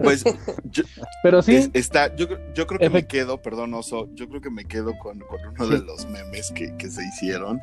Pues, 0.00 0.22
yo, 0.70 0.84
pero 1.24 1.42
sí. 1.42 1.70
está, 1.72 2.14
yo, 2.14 2.28
yo 2.54 2.66
creo 2.66 2.78
que 2.78 2.90
me 2.90 3.06
quedo, 3.06 3.40
perdón, 3.40 3.74
Oso, 3.74 4.08
yo 4.14 4.28
creo 4.28 4.40
que 4.40 4.50
me 4.50 4.66
quedo 4.66 4.96
con, 4.98 5.18
con 5.20 5.40
uno 5.54 5.68
de 5.68 5.84
los 5.84 6.06
memes 6.08 6.52
que, 6.52 6.76
que, 6.76 6.90
se 6.90 7.02
hicieron. 7.02 7.60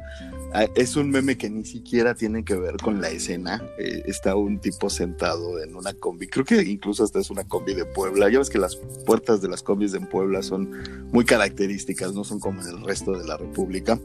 Ah, 0.53 0.65
es 0.75 0.95
un 0.95 1.11
meme 1.11 1.37
que 1.37 1.49
ni 1.49 1.63
siquiera 1.63 2.15
tiene 2.15 2.43
que 2.43 2.55
ver 2.55 2.77
con 2.77 2.99
la 2.99 3.09
escena. 3.09 3.63
Eh, 3.77 4.03
está 4.07 4.35
un 4.35 4.59
tipo 4.59 4.89
sentado 4.89 5.61
en 5.63 5.75
una 5.75 5.93
combi, 5.93 6.27
creo 6.27 6.43
que 6.43 6.61
incluso 6.63 7.03
hasta 7.03 7.19
es 7.19 7.29
una 7.29 7.43
combi 7.43 7.75
de 7.75 7.85
Puebla. 7.85 8.29
Ya 8.29 8.39
ves 8.39 8.49
que 8.49 8.57
las 8.57 8.75
puertas 9.05 9.42
de 9.43 9.49
las 9.49 9.61
combis 9.61 9.93
en 9.93 10.07
Puebla 10.07 10.41
son 10.41 10.71
muy 11.11 11.25
características, 11.25 12.13
no 12.13 12.23
son 12.23 12.39
como 12.39 12.61
en 12.61 12.69
el 12.69 12.83
resto 12.83 13.11
de 13.11 13.27
la 13.27 13.37
República. 13.37 13.99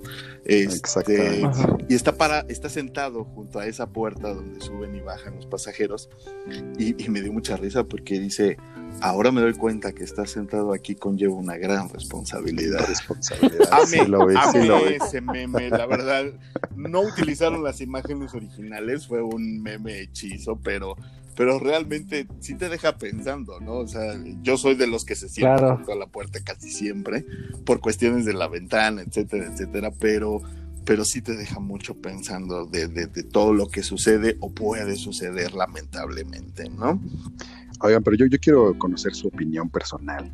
Este, 0.44 1.42
y 1.88 1.94
está 1.94 2.16
para, 2.16 2.40
está 2.48 2.68
sentado 2.68 3.24
junto 3.24 3.59
a 3.59 3.66
esa 3.66 3.88
puerta 3.88 4.35
donde 4.35 4.61
suben 4.61 4.94
y 4.94 5.01
bajan 5.01 5.37
los 5.37 5.46
pasajeros. 5.46 6.11
Y, 6.79 7.09
me 7.09 7.22
dio 7.22 7.33
mucha 7.33 7.57
risa 7.57 7.85
porque 7.85 8.18
dice, 8.18 8.59
ahora 9.01 9.33
me 9.33 9.40
doy 9.40 9.55
cuenta 9.55 9.92
que 9.92 10.05
estar 10.05 10.29
sentado 10.29 10.74
aquí 10.74 10.94
conlleva 10.94 11.35
una 11.35 11.57
gran 11.57 11.88
responsabilidad. 11.88 12.87
responsabilidad. 12.87 13.66
ese 14.90 15.20
meme, 15.22 15.70
la 15.70 15.87
verdad. 15.87 16.27
No 16.77 17.01
utilizaron 17.01 17.62
las 17.62 17.81
imágenes 17.81 18.35
originales, 18.35 19.07
fue 19.07 19.22
un 19.22 19.62
meme 19.62 20.01
hechizo, 20.01 20.57
pero 20.57 20.96
pero 21.38 21.61
realmente 21.61 22.27
sí 22.40 22.57
te 22.57 22.68
deja 22.68 22.98
pensando, 22.98 23.61
¿no? 23.61 23.74
O 23.74 23.87
sea, 23.87 24.20
yo 24.42 24.57
soy 24.57 24.74
de 24.74 24.88
los 24.88 25.05
que 25.05 25.14
se 25.14 25.29
sientan 25.29 25.77
junto 25.77 25.92
a 25.92 25.94
la 25.94 26.09
puerta 26.09 26.40
casi 26.42 26.68
siempre, 26.68 27.24
por 27.64 27.79
cuestiones 27.79 28.24
de 28.24 28.33
la 28.33 28.48
ventana, 28.48 29.03
etcétera, 29.03 29.46
etcétera, 29.46 29.92
pero, 30.01 30.40
pero 30.85 31.05
sí 31.05 31.22
te 31.22 31.37
deja 31.37 31.61
mucho 31.61 31.94
pensando 31.94 32.66
de, 32.66 32.88
de, 32.88 33.07
todo 33.22 33.55
lo 33.55 33.68
que 33.68 33.85
sucede 33.85 34.37
o 34.40 34.51
puede 34.51 34.96
suceder 34.96 35.55
lamentablemente, 35.55 36.68
¿no? 36.70 37.01
Oigan, 37.83 38.03
pero 38.03 38.16
yo, 38.16 38.27
yo 38.27 38.40
quiero 38.40 38.77
conocer 38.77 39.14
su 39.14 39.29
opinión 39.29 39.70
personal. 39.70 40.33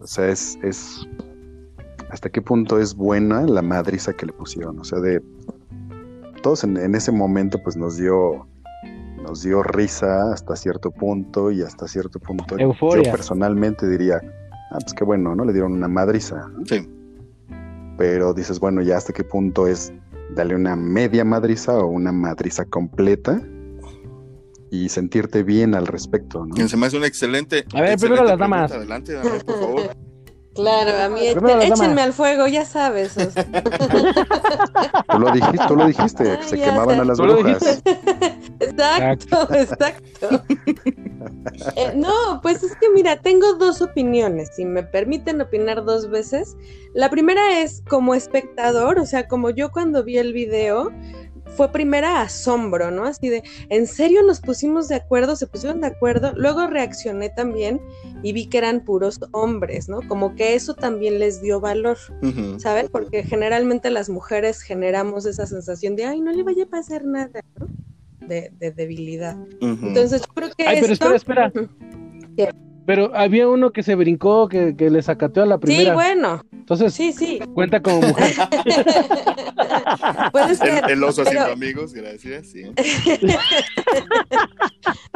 O 0.00 0.06
sea, 0.06 0.28
es, 0.28 0.58
es 0.62 1.08
hasta 2.10 2.28
qué 2.28 2.42
punto 2.42 2.78
es 2.78 2.94
buena 2.94 3.40
la 3.44 3.62
madriza 3.62 4.12
que 4.12 4.26
le 4.26 4.34
pusieron. 4.34 4.78
O 4.80 4.84
sea, 4.84 5.00
de 5.00 5.22
todos 6.42 6.62
en, 6.62 6.76
en 6.76 6.94
ese 6.94 7.10
momento 7.10 7.62
pues 7.62 7.74
nos 7.74 7.96
dio 7.96 8.46
nos 9.28 9.42
dio 9.42 9.62
risa 9.62 10.32
hasta 10.32 10.56
cierto 10.56 10.90
punto 10.90 11.50
y 11.50 11.62
hasta 11.62 11.86
cierto 11.86 12.18
punto 12.18 12.56
yo 12.56 12.72
personalmente 13.10 13.88
diría, 13.88 14.20
ah, 14.70 14.78
pues 14.80 14.94
qué 14.94 15.04
bueno, 15.04 15.34
¿no? 15.34 15.44
Le 15.44 15.52
dieron 15.52 15.72
una 15.72 15.88
madriza. 15.88 16.50
Sí. 16.64 16.88
Pero 17.98 18.32
dices, 18.32 18.58
bueno, 18.58 18.80
ya 18.80 18.96
hasta 18.96 19.12
qué 19.12 19.24
punto 19.24 19.66
es 19.66 19.92
darle 20.34 20.54
una 20.54 20.76
media 20.76 21.24
madriza 21.24 21.78
o 21.78 21.86
una 21.88 22.12
madriza 22.12 22.64
completa 22.64 23.42
y 24.70 24.88
sentirte 24.88 25.42
bien 25.42 25.74
al 25.74 25.86
respecto, 25.86 26.46
¿no? 26.46 26.68
Se 26.68 26.76
me 26.76 26.86
hace 26.86 26.96
un 26.96 27.04
excelente. 27.04 27.64
A 27.74 27.82
ver, 27.82 27.98
primero 27.98 28.24
las 28.24 28.38
damas. 28.38 28.72
Adelante, 28.72 29.14
dame, 29.14 29.40
por 29.40 29.58
favor. 29.58 29.80
Claro, 30.58 30.90
a 31.04 31.08
mí 31.08 31.20
échenme 31.24 32.02
al 32.02 32.12
fuego, 32.12 32.48
ya 32.48 32.64
sabes. 32.64 33.14
tú 33.14 33.20
lo 35.20 35.30
dijiste, 35.30 35.64
tú 35.68 35.76
lo 35.76 35.86
dijiste, 35.86 36.42
se 36.42 36.56
quemaban 36.56 36.98
a 36.98 37.04
las 37.04 37.18
brujas. 37.18 37.80
Exacto, 38.58 39.54
exacto. 39.54 40.42
Eh, 41.76 41.92
no, 41.94 42.40
pues 42.42 42.64
es 42.64 42.74
que 42.76 42.90
mira, 42.90 43.20
tengo 43.20 43.54
dos 43.54 43.80
opiniones, 43.82 44.50
si 44.56 44.64
me 44.64 44.82
permiten 44.82 45.40
opinar 45.40 45.84
dos 45.84 46.10
veces. 46.10 46.56
La 46.92 47.08
primera 47.08 47.60
es 47.60 47.84
como 47.88 48.14
espectador, 48.14 48.98
o 48.98 49.06
sea, 49.06 49.28
como 49.28 49.50
yo 49.50 49.70
cuando 49.70 50.02
vi 50.02 50.18
el 50.18 50.32
video, 50.32 50.90
fue 51.56 51.70
primera 51.70 52.22
asombro, 52.22 52.90
¿no? 52.90 53.04
Así 53.04 53.28
de, 53.28 53.42
¿en 53.68 53.86
serio 53.86 54.22
nos 54.22 54.40
pusimos 54.40 54.88
de 54.88 54.96
acuerdo? 54.96 55.36
Se 55.36 55.46
pusieron 55.46 55.80
de 55.80 55.88
acuerdo. 55.88 56.32
Luego 56.36 56.66
reaccioné 56.66 57.30
también 57.30 57.80
y 58.22 58.32
vi 58.32 58.46
que 58.46 58.58
eran 58.58 58.84
puros 58.84 59.18
hombres, 59.32 59.88
¿no? 59.88 60.00
Como 60.08 60.34
que 60.34 60.54
eso 60.54 60.74
también 60.74 61.18
les 61.18 61.42
dio 61.42 61.60
valor, 61.60 61.98
¿sabes? 62.58 62.90
Porque 62.90 63.22
generalmente 63.22 63.90
las 63.90 64.08
mujeres 64.08 64.60
generamos 64.60 65.26
esa 65.26 65.46
sensación 65.46 65.96
de, 65.96 66.06
ay, 66.06 66.20
no 66.20 66.32
le 66.32 66.42
vaya 66.42 66.64
a 66.64 66.68
pasar 66.68 67.04
nada, 67.04 67.40
¿no? 67.58 67.66
De, 68.26 68.50
debilidad. 68.58 69.36
Entonces, 69.60 70.20
yo 70.20 70.34
creo 70.34 70.50
que. 70.56 70.66
Ay, 70.66 70.78
pero 70.80 70.92
espera, 70.92 71.16
espera. 71.16 71.52
Pero 72.88 73.14
había 73.14 73.46
uno 73.46 73.70
que 73.70 73.82
se 73.82 73.94
brincó, 73.96 74.48
que, 74.48 74.74
que 74.74 74.88
le 74.88 75.02
sacateó 75.02 75.42
a 75.42 75.46
la 75.46 75.58
primera. 75.58 75.90
Sí, 75.90 75.94
bueno. 75.94 76.42
Entonces, 76.52 76.94
sí, 76.94 77.12
sí. 77.12 77.38
cuenta 77.52 77.82
como 77.82 78.00
mujer. 78.00 78.34
Puede 80.32 80.54
ser. 80.54 80.90
El, 80.90 81.04
oso 81.04 81.22
pero... 81.22 81.52
amigos, 81.52 81.92
gracias. 81.92 82.46
Sí. 82.46 82.62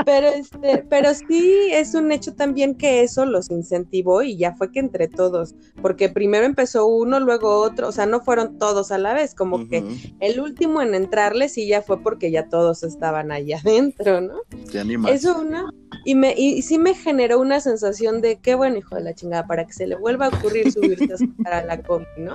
pero, 0.05 0.29
este, 0.29 0.85
pero 0.91 1.15
sí 1.15 1.71
es 1.73 1.95
un 1.95 2.13
hecho 2.13 2.35
también 2.35 2.75
que 2.75 3.03
eso 3.03 3.25
los 3.25 3.51
incentivó 3.51 4.23
y 4.23 4.37
ya 4.37 4.55
fue 4.55 4.71
que 4.71 4.81
entre 4.81 5.09
todos, 5.09 5.55
porque 5.81 6.11
primero 6.11 6.45
empezó 6.45 6.87
uno, 6.87 7.21
luego 7.21 7.61
otro, 7.61 7.89
o 7.89 7.93
sea, 7.93 8.05
no 8.05 8.21
fueron 8.21 8.59
todos 8.59 8.93
a 8.93 8.99
la 8.99 9.15
vez, 9.15 9.35
como 9.35 9.67
que 9.69 9.83
el 10.21 10.41
último 10.41 10.83
en 10.83 10.95
entrarles 10.95 11.57
y 11.57 11.69
ya 11.69 11.81
fue 11.81 12.03
porque 12.03 12.31
ya 12.31 12.51
todos 12.51 12.83
estaban 12.83 13.33
allá 13.33 13.61
adentro, 13.65 14.21
¿no? 14.21 14.41
Te 14.71 14.79
animas. 14.79 15.13
Eso 15.13 15.41
una, 15.41 15.73
y 16.05 16.15
me, 16.15 16.35
y 16.37 16.61
sí 16.63 16.79
me 16.79 16.95
generó 16.95 17.41
una 17.41 17.62
sensación 17.63 18.21
de 18.21 18.39
qué 18.41 18.55
bueno, 18.55 18.77
hijo 18.77 18.95
de 18.97 19.03
la 19.03 19.15
chingada, 19.15 19.47
para 19.47 19.67
que 19.67 19.73
se 19.73 19.87
le 19.87 19.97
vuelva 19.97 20.27
a 20.27 20.29
ocurrir 20.29 20.71
subirte 20.71 21.15
a 21.47 21.63
la 21.63 21.83
combi, 21.83 22.07
¿no? 22.19 22.35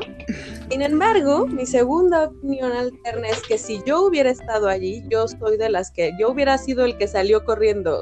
Sin 0.69 0.81
embargo, 0.81 1.45
mi 1.45 1.65
segunda 1.65 2.25
opinión 2.25 2.71
alterna 2.71 3.27
es 3.27 3.41
que 3.43 3.59
si 3.59 3.81
yo 3.85 4.01
hubiera 4.01 4.31
estado 4.31 4.67
allí, 4.67 5.03
yo 5.09 5.27
soy 5.27 5.57
de 5.57 5.69
las 5.69 5.91
que, 5.91 6.13
yo 6.19 6.31
hubiera 6.31 6.57
sido 6.57 6.85
el 6.85 6.97
que 6.97 7.07
salió 7.07 7.45
corriendo. 7.45 8.01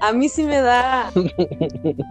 a 0.00 0.12
mí 0.12 0.28
sí 0.28 0.44
me 0.44 0.60
da, 0.60 1.10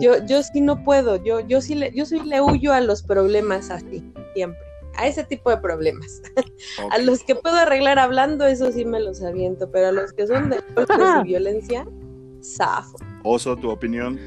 yo, 0.01 0.25
yo 0.25 0.43
sí 0.43 0.59
no 0.59 0.83
puedo, 0.83 1.23
yo, 1.23 1.39
yo 1.39 1.61
sí 1.61 1.75
le, 1.75 1.93
yo 1.93 2.05
sí 2.05 2.19
le 2.19 2.41
huyo 2.41 2.73
a 2.73 2.81
los 2.81 3.03
problemas 3.03 3.69
así, 3.69 4.03
siempre 4.33 4.71
a 4.95 5.07
ese 5.07 5.23
tipo 5.23 5.49
de 5.49 5.57
problemas. 5.57 6.21
A 6.91 6.97
los 6.97 7.23
que 7.23 7.35
puedo 7.35 7.55
arreglar 7.55 7.99
hablando, 7.99 8.45
eso 8.45 8.71
sí 8.71 8.85
me 8.85 8.99
los 8.99 9.21
aviento, 9.21 9.69
pero 9.71 9.87
a 9.87 9.91
los 9.91 10.13
que 10.13 10.27
son 10.27 10.49
de 10.49 10.61
violencia, 11.23 11.87
zafo. 12.43 12.97
Oso, 13.23 13.55
tu 13.55 13.69
opinión. 13.69 14.17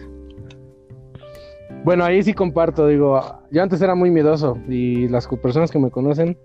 Bueno, 1.85 2.04
ahí 2.04 2.22
sí 2.22 2.33
comparto, 2.33 2.87
digo, 2.87 3.20
yo 3.50 3.62
antes 3.62 3.83
era 3.83 3.94
muy 3.94 4.11
miedoso 4.11 4.57
y 4.68 5.09
las 5.09 5.26
personas 5.28 5.70
que 5.70 5.78
me 5.78 5.90
conocen, 5.90 6.38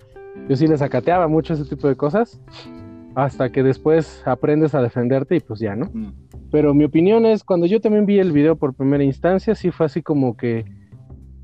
yo 0.49 0.55
sí 0.55 0.67
les 0.67 0.81
acateaba 0.81 1.27
mucho 1.27 1.53
ese 1.53 1.63
tipo 1.63 1.88
de 1.88 1.95
cosas, 1.95 2.41
hasta 3.15 3.51
que 3.51 3.63
después 3.63 4.21
aprendes 4.25 4.75
a 4.75 4.81
defenderte 4.81 5.38
y 5.38 5.39
pues 5.39 5.59
ya, 5.59 5.75
¿no? 5.75 5.85
Mm. 5.93 6.13
Pero 6.51 6.73
mi 6.73 6.83
opinión 6.83 7.25
es, 7.25 7.43
cuando 7.43 7.67
yo 7.67 7.79
también 7.79 8.05
vi 8.05 8.19
el 8.19 8.31
video 8.31 8.55
por 8.55 8.73
primera 8.73 9.03
instancia, 9.03 9.55
sí 9.55 9.71
fue 9.71 9.85
así 9.85 10.01
como 10.01 10.35
que 10.35 10.65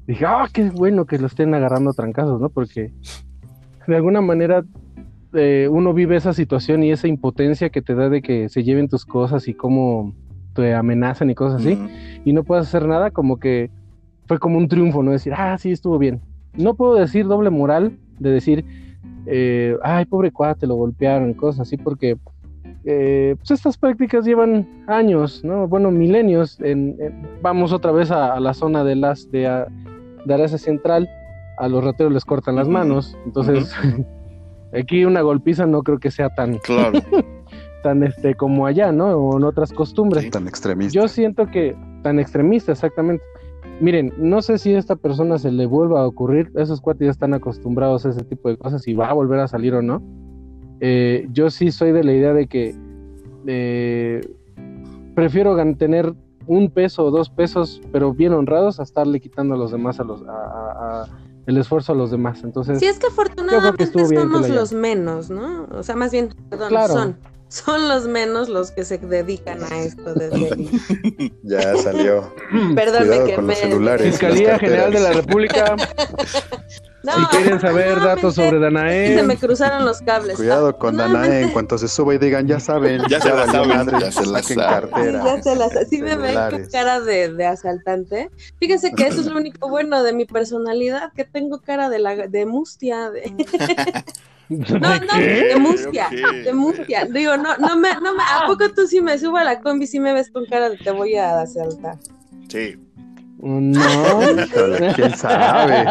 dije, 0.07 0.25
ah, 0.25 0.47
qué 0.51 0.69
bueno 0.71 1.05
que 1.05 1.17
lo 1.17 1.27
estén 1.27 1.53
agarrando 1.53 1.91
a 1.91 1.93
trancazos, 1.93 2.41
¿no? 2.41 2.49
Porque 2.49 2.93
de 3.87 3.95
alguna 3.95 4.21
manera 4.21 4.65
eh, 5.33 5.67
uno 5.71 5.93
vive 5.93 6.15
esa 6.15 6.33
situación 6.33 6.83
y 6.83 6.91
esa 6.91 7.07
impotencia 7.07 7.69
que 7.69 7.81
te 7.81 7.95
da 7.95 8.09
de 8.09 8.21
que 8.21 8.49
se 8.49 8.63
lleven 8.63 8.89
tus 8.89 9.05
cosas 9.05 9.47
y 9.47 9.53
cómo 9.53 10.15
te 10.55 10.73
amenazan 10.73 11.29
y 11.29 11.35
cosas 11.35 11.61
así, 11.61 11.77
y 12.23 12.33
no 12.33 12.43
puedes 12.43 12.67
hacer 12.67 12.87
nada, 12.87 13.11
como 13.11 13.37
que 13.37 13.69
fue 14.25 14.39
como 14.39 14.57
un 14.57 14.67
triunfo, 14.67 15.03
¿no? 15.03 15.11
Decir, 15.11 15.33
ah, 15.35 15.57
sí, 15.57 15.71
estuvo 15.71 15.99
bien. 15.99 16.21
No 16.55 16.73
puedo 16.73 16.95
decir 16.95 17.27
doble 17.27 17.49
moral 17.49 17.97
de 18.19 18.31
decir, 18.31 18.65
eh, 19.27 19.77
ay, 19.83 20.05
pobre 20.05 20.31
cuate, 20.31 20.65
lo 20.65 20.75
golpearon, 20.75 21.33
cosas 21.33 21.67
así, 21.67 21.77
porque 21.77 22.17
eh, 22.85 23.35
pues 23.37 23.51
estas 23.51 23.77
prácticas 23.77 24.25
llevan 24.25 24.67
años, 24.87 25.43
¿no? 25.43 25.67
Bueno, 25.67 25.91
milenios. 25.91 26.59
En, 26.61 26.97
vamos 27.41 27.73
otra 27.73 27.91
vez 27.91 28.11
a, 28.11 28.39
la 28.39 28.53
zona 28.53 28.83
de 28.83 28.95
las 28.95 29.29
de, 29.31 29.47
Arabia 29.47 30.47
Central, 30.47 31.09
a 31.57 31.67
los 31.67 31.83
rateros 31.83 32.13
les 32.13 32.25
cortan 32.25 32.55
las 32.55 32.67
manos, 32.67 33.17
entonces 33.25 33.73
aquí 34.73 35.05
una 35.05 35.21
golpiza 35.21 35.65
no 35.65 35.83
creo 35.83 35.99
que 35.99 36.11
sea 36.11 36.29
tan 36.29 36.57
claro. 36.59 36.99
tan 37.85 38.01
este 38.01 38.33
como 38.33 38.65
allá, 38.65 38.91
¿no? 38.91 39.09
O 39.15 39.37
en 39.37 39.43
otras 39.43 39.71
costumbres. 39.71 40.27
tan 40.31 40.47
extremista. 40.47 40.99
Yo 40.99 41.07
siento 41.07 41.45
que 41.45 41.75
tan 42.01 42.17
extremista, 42.19 42.71
exactamente. 42.71 43.23
Miren, 43.79 44.11
no 44.17 44.41
sé 44.41 44.57
si 44.57 44.73
a 44.73 44.79
esta 44.79 44.95
persona 44.95 45.37
se 45.37 45.51
le 45.51 45.67
vuelva 45.67 46.01
a 46.01 46.07
ocurrir, 46.07 46.51
esos 46.55 46.81
cuates 46.81 47.05
ya 47.05 47.11
están 47.11 47.35
acostumbrados 47.35 48.03
a 48.07 48.09
ese 48.09 48.23
tipo 48.23 48.49
de 48.49 48.57
cosas 48.57 48.87
y 48.87 48.95
va 48.95 49.11
a 49.11 49.13
volver 49.13 49.39
a 49.39 49.47
salir 49.47 49.75
o 49.75 49.83
no. 49.83 50.01
Eh, 50.79 51.27
yo 51.31 51.51
sí 51.51 51.71
soy 51.71 51.91
de 51.91 52.03
la 52.03 52.13
idea 52.13 52.33
de 52.33 52.47
que 52.47 52.75
eh, 53.45 54.21
prefiero 55.13 55.55
tener 55.75 56.15
un 56.47 56.71
peso 56.71 57.05
o 57.05 57.11
dos 57.11 57.29
pesos, 57.29 57.83
pero 57.91 58.15
bien 58.15 58.33
honrados, 58.33 58.79
a 58.79 58.83
estarle 58.83 59.19
quitando 59.19 59.53
a 59.53 59.57
los 59.59 59.71
demás, 59.71 59.99
a 59.99 60.05
los, 60.05 60.23
a, 60.27 61.05
el 61.45 61.57
esfuerzo 61.57 61.91
a 61.91 61.95
los 61.95 62.09
demás. 62.09 62.43
Entonces, 62.43 62.79
sí, 62.79 62.87
es 62.87 62.97
que 62.97 63.07
afortunadamente 63.07 63.85
somos 63.85 64.49
los 64.49 64.73
menos, 64.73 65.29
¿no? 65.29 65.67
O 65.71 65.83
sea, 65.83 65.95
más 65.95 66.11
bien, 66.11 66.29
perdón, 66.49 66.71
son 66.87 67.34
son 67.47 67.87
los 67.87 68.07
menos 68.07 68.49
los 68.49 68.71
que 68.71 68.83
se 68.83 68.97
dedican 68.97 69.63
a 69.63 69.83
esto 69.83 70.13
desde 70.13 70.69
Ya 71.43 71.75
salió. 71.77 72.33
Perdón, 72.75 73.27
que 73.27 73.35
con 73.35 73.47
los 73.47 73.57
celulares. 73.57 74.11
Fiscalía 74.11 74.59
General 74.59 74.91
de 74.91 74.99
la 74.99 75.13
República. 75.13 75.75
si 77.03 77.25
quieren 77.37 77.59
saber 77.61 77.99
datos 77.99 78.35
sobre 78.35 78.59
Danae. 78.59 79.15
Se 79.15 79.23
me 79.23 79.37
cruzaron 79.37 79.85
los 79.85 80.01
cables. 80.01 80.37
Cuidado 80.37 80.77
con 80.77 80.97
Danae, 80.97 81.43
en 81.43 81.49
cuanto 81.51 81.77
se 81.77 81.87
suba 81.87 82.15
y 82.15 82.17
digan, 82.17 82.47
ya 82.47 82.59
saben, 82.59 83.03
ya, 83.09 83.21
se 83.21 83.29
la 83.29 83.45
saben, 83.45 83.99
ya 83.99 84.11
se 84.11 84.25
la 84.25 84.41
cartera. 84.41 85.21
Sí, 85.21 85.27
ya 85.27 85.43
se 85.43 85.55
la 85.55 85.69
Sí 85.85 86.01
me 86.01 86.15
ven 86.15 86.35
con 86.49 86.65
cara 86.65 86.99
de, 87.01 87.31
de, 87.33 87.45
asaltante. 87.45 88.31
Fíjense 88.59 88.91
que 88.93 89.07
eso 89.07 89.21
es 89.21 89.27
lo 89.27 89.37
único 89.37 89.69
bueno 89.69 90.03
de 90.03 90.13
mi 90.13 90.25
personalidad, 90.25 91.13
que 91.13 91.25
tengo 91.25 91.61
cara 91.61 91.89
de, 91.89 91.99
la, 91.99 92.15
de 92.15 92.45
mustia. 92.45 93.11
De... 93.11 93.33
No, 94.49 94.79
no, 94.79 95.17
de 95.17 95.55
mustia, 95.59 96.09
de 96.09 96.53
mustia. 96.53 97.05
Digo, 97.05 97.35
no, 97.37 97.57
no 97.57 97.75
me, 97.77 97.93
no 97.95 98.13
me, 98.13 98.23
¿a 98.23 98.45
poco 98.45 98.71
tú 98.73 98.85
si 98.87 99.01
me 99.01 99.17
subo 99.17 99.37
a 99.37 99.43
la 99.43 99.61
combi 99.61 99.87
si 99.87 99.99
me 99.99 100.13
ves 100.13 100.29
con 100.29 100.45
cara 100.45 100.69
de 100.69 100.77
te 100.77 100.91
voy 100.91 101.15
a 101.15 101.41
asaltar? 101.41 101.97
Sí. 102.47 102.77
No, 103.37 104.19
quién 104.95 105.15
sabe. 105.15 105.85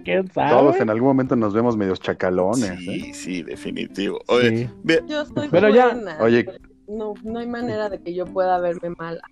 ¿Quién 0.04 0.32
sabe? 0.32 0.50
Todos 0.50 0.76
en 0.76 0.90
algún 0.90 1.08
momento 1.08 1.36
nos 1.36 1.52
vemos 1.54 1.76
medios 1.76 2.00
chacalones. 2.00 2.78
Sí, 2.78 2.90
¿eh? 2.90 3.14
sí, 3.14 3.42
definitivo. 3.42 4.20
Oye, 4.28 4.68
yo 5.06 5.22
estoy 5.22 5.48
pero 5.50 5.68
buena. 5.68 6.16
ya, 6.16 6.22
oye, 6.22 6.46
no, 6.88 7.14
no 7.22 7.38
hay 7.38 7.46
manera 7.46 7.88
de 7.88 8.00
que 8.00 8.14
yo 8.14 8.24
pueda 8.26 8.58
verme 8.58 8.90
mala. 8.90 9.22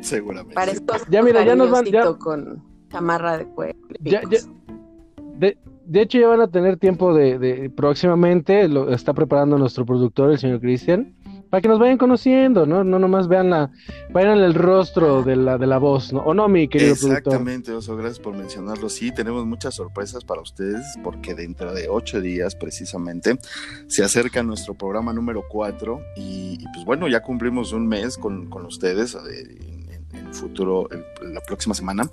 Seguramente. 0.00 0.54
Parezco 0.54 0.96
ya 1.08 1.22
mira, 1.22 1.44
ya 1.44 1.54
nos 1.54 1.70
van 1.70 1.84
ya... 1.84 2.12
con 2.14 2.62
chamarra 2.90 3.38
de 3.38 3.46
cuero. 3.46 3.78
Ya, 4.00 4.22
ya, 4.28 4.40
de, 5.38 5.56
de 5.88 6.02
hecho, 6.02 6.18
ya 6.18 6.28
van 6.28 6.42
a 6.42 6.48
tener 6.48 6.76
tiempo 6.76 7.14
de, 7.14 7.72
próximamente, 7.74 8.68
lo 8.68 8.92
está 8.92 9.14
preparando 9.14 9.56
nuestro 9.56 9.86
productor, 9.86 10.30
el 10.30 10.38
señor 10.38 10.60
Cristian, 10.60 11.14
para 11.48 11.62
que 11.62 11.68
nos 11.68 11.78
vayan 11.78 11.96
conociendo, 11.96 12.66
¿no? 12.66 12.84
No 12.84 12.98
nomás 12.98 13.26
vean 13.26 13.48
la, 13.48 13.70
vayan 14.10 14.38
el 14.38 14.52
rostro 14.52 15.22
de 15.22 15.36
la, 15.36 15.56
de 15.56 15.66
la 15.66 15.78
voz, 15.78 16.12
¿no? 16.12 16.20
¿O 16.20 16.34
no, 16.34 16.46
mi 16.46 16.68
querido 16.68 16.92
Exactamente, 16.92 17.72
Oso, 17.72 17.96
gracias 17.96 18.20
por 18.20 18.36
mencionarlo. 18.36 18.90
Sí, 18.90 19.12
tenemos 19.12 19.46
muchas 19.46 19.76
sorpresas 19.76 20.24
para 20.24 20.42
ustedes, 20.42 20.84
porque 21.02 21.34
dentro 21.34 21.72
de 21.72 21.88
ocho 21.88 22.20
días, 22.20 22.54
precisamente, 22.54 23.38
se 23.86 24.04
acerca 24.04 24.42
nuestro 24.42 24.74
programa 24.74 25.14
número 25.14 25.42
cuatro, 25.48 26.02
y, 26.16 26.58
pues 26.74 26.84
bueno, 26.84 27.08
ya 27.08 27.22
cumplimos 27.22 27.72
un 27.72 27.86
mes 27.86 28.18
con, 28.18 28.50
con 28.50 28.66
ustedes. 28.66 29.14
Eh, 29.14 29.77
en 30.12 30.26
el 30.26 30.34
futuro, 30.34 30.88
la 31.22 31.40
próxima 31.40 31.74
semana. 31.74 32.10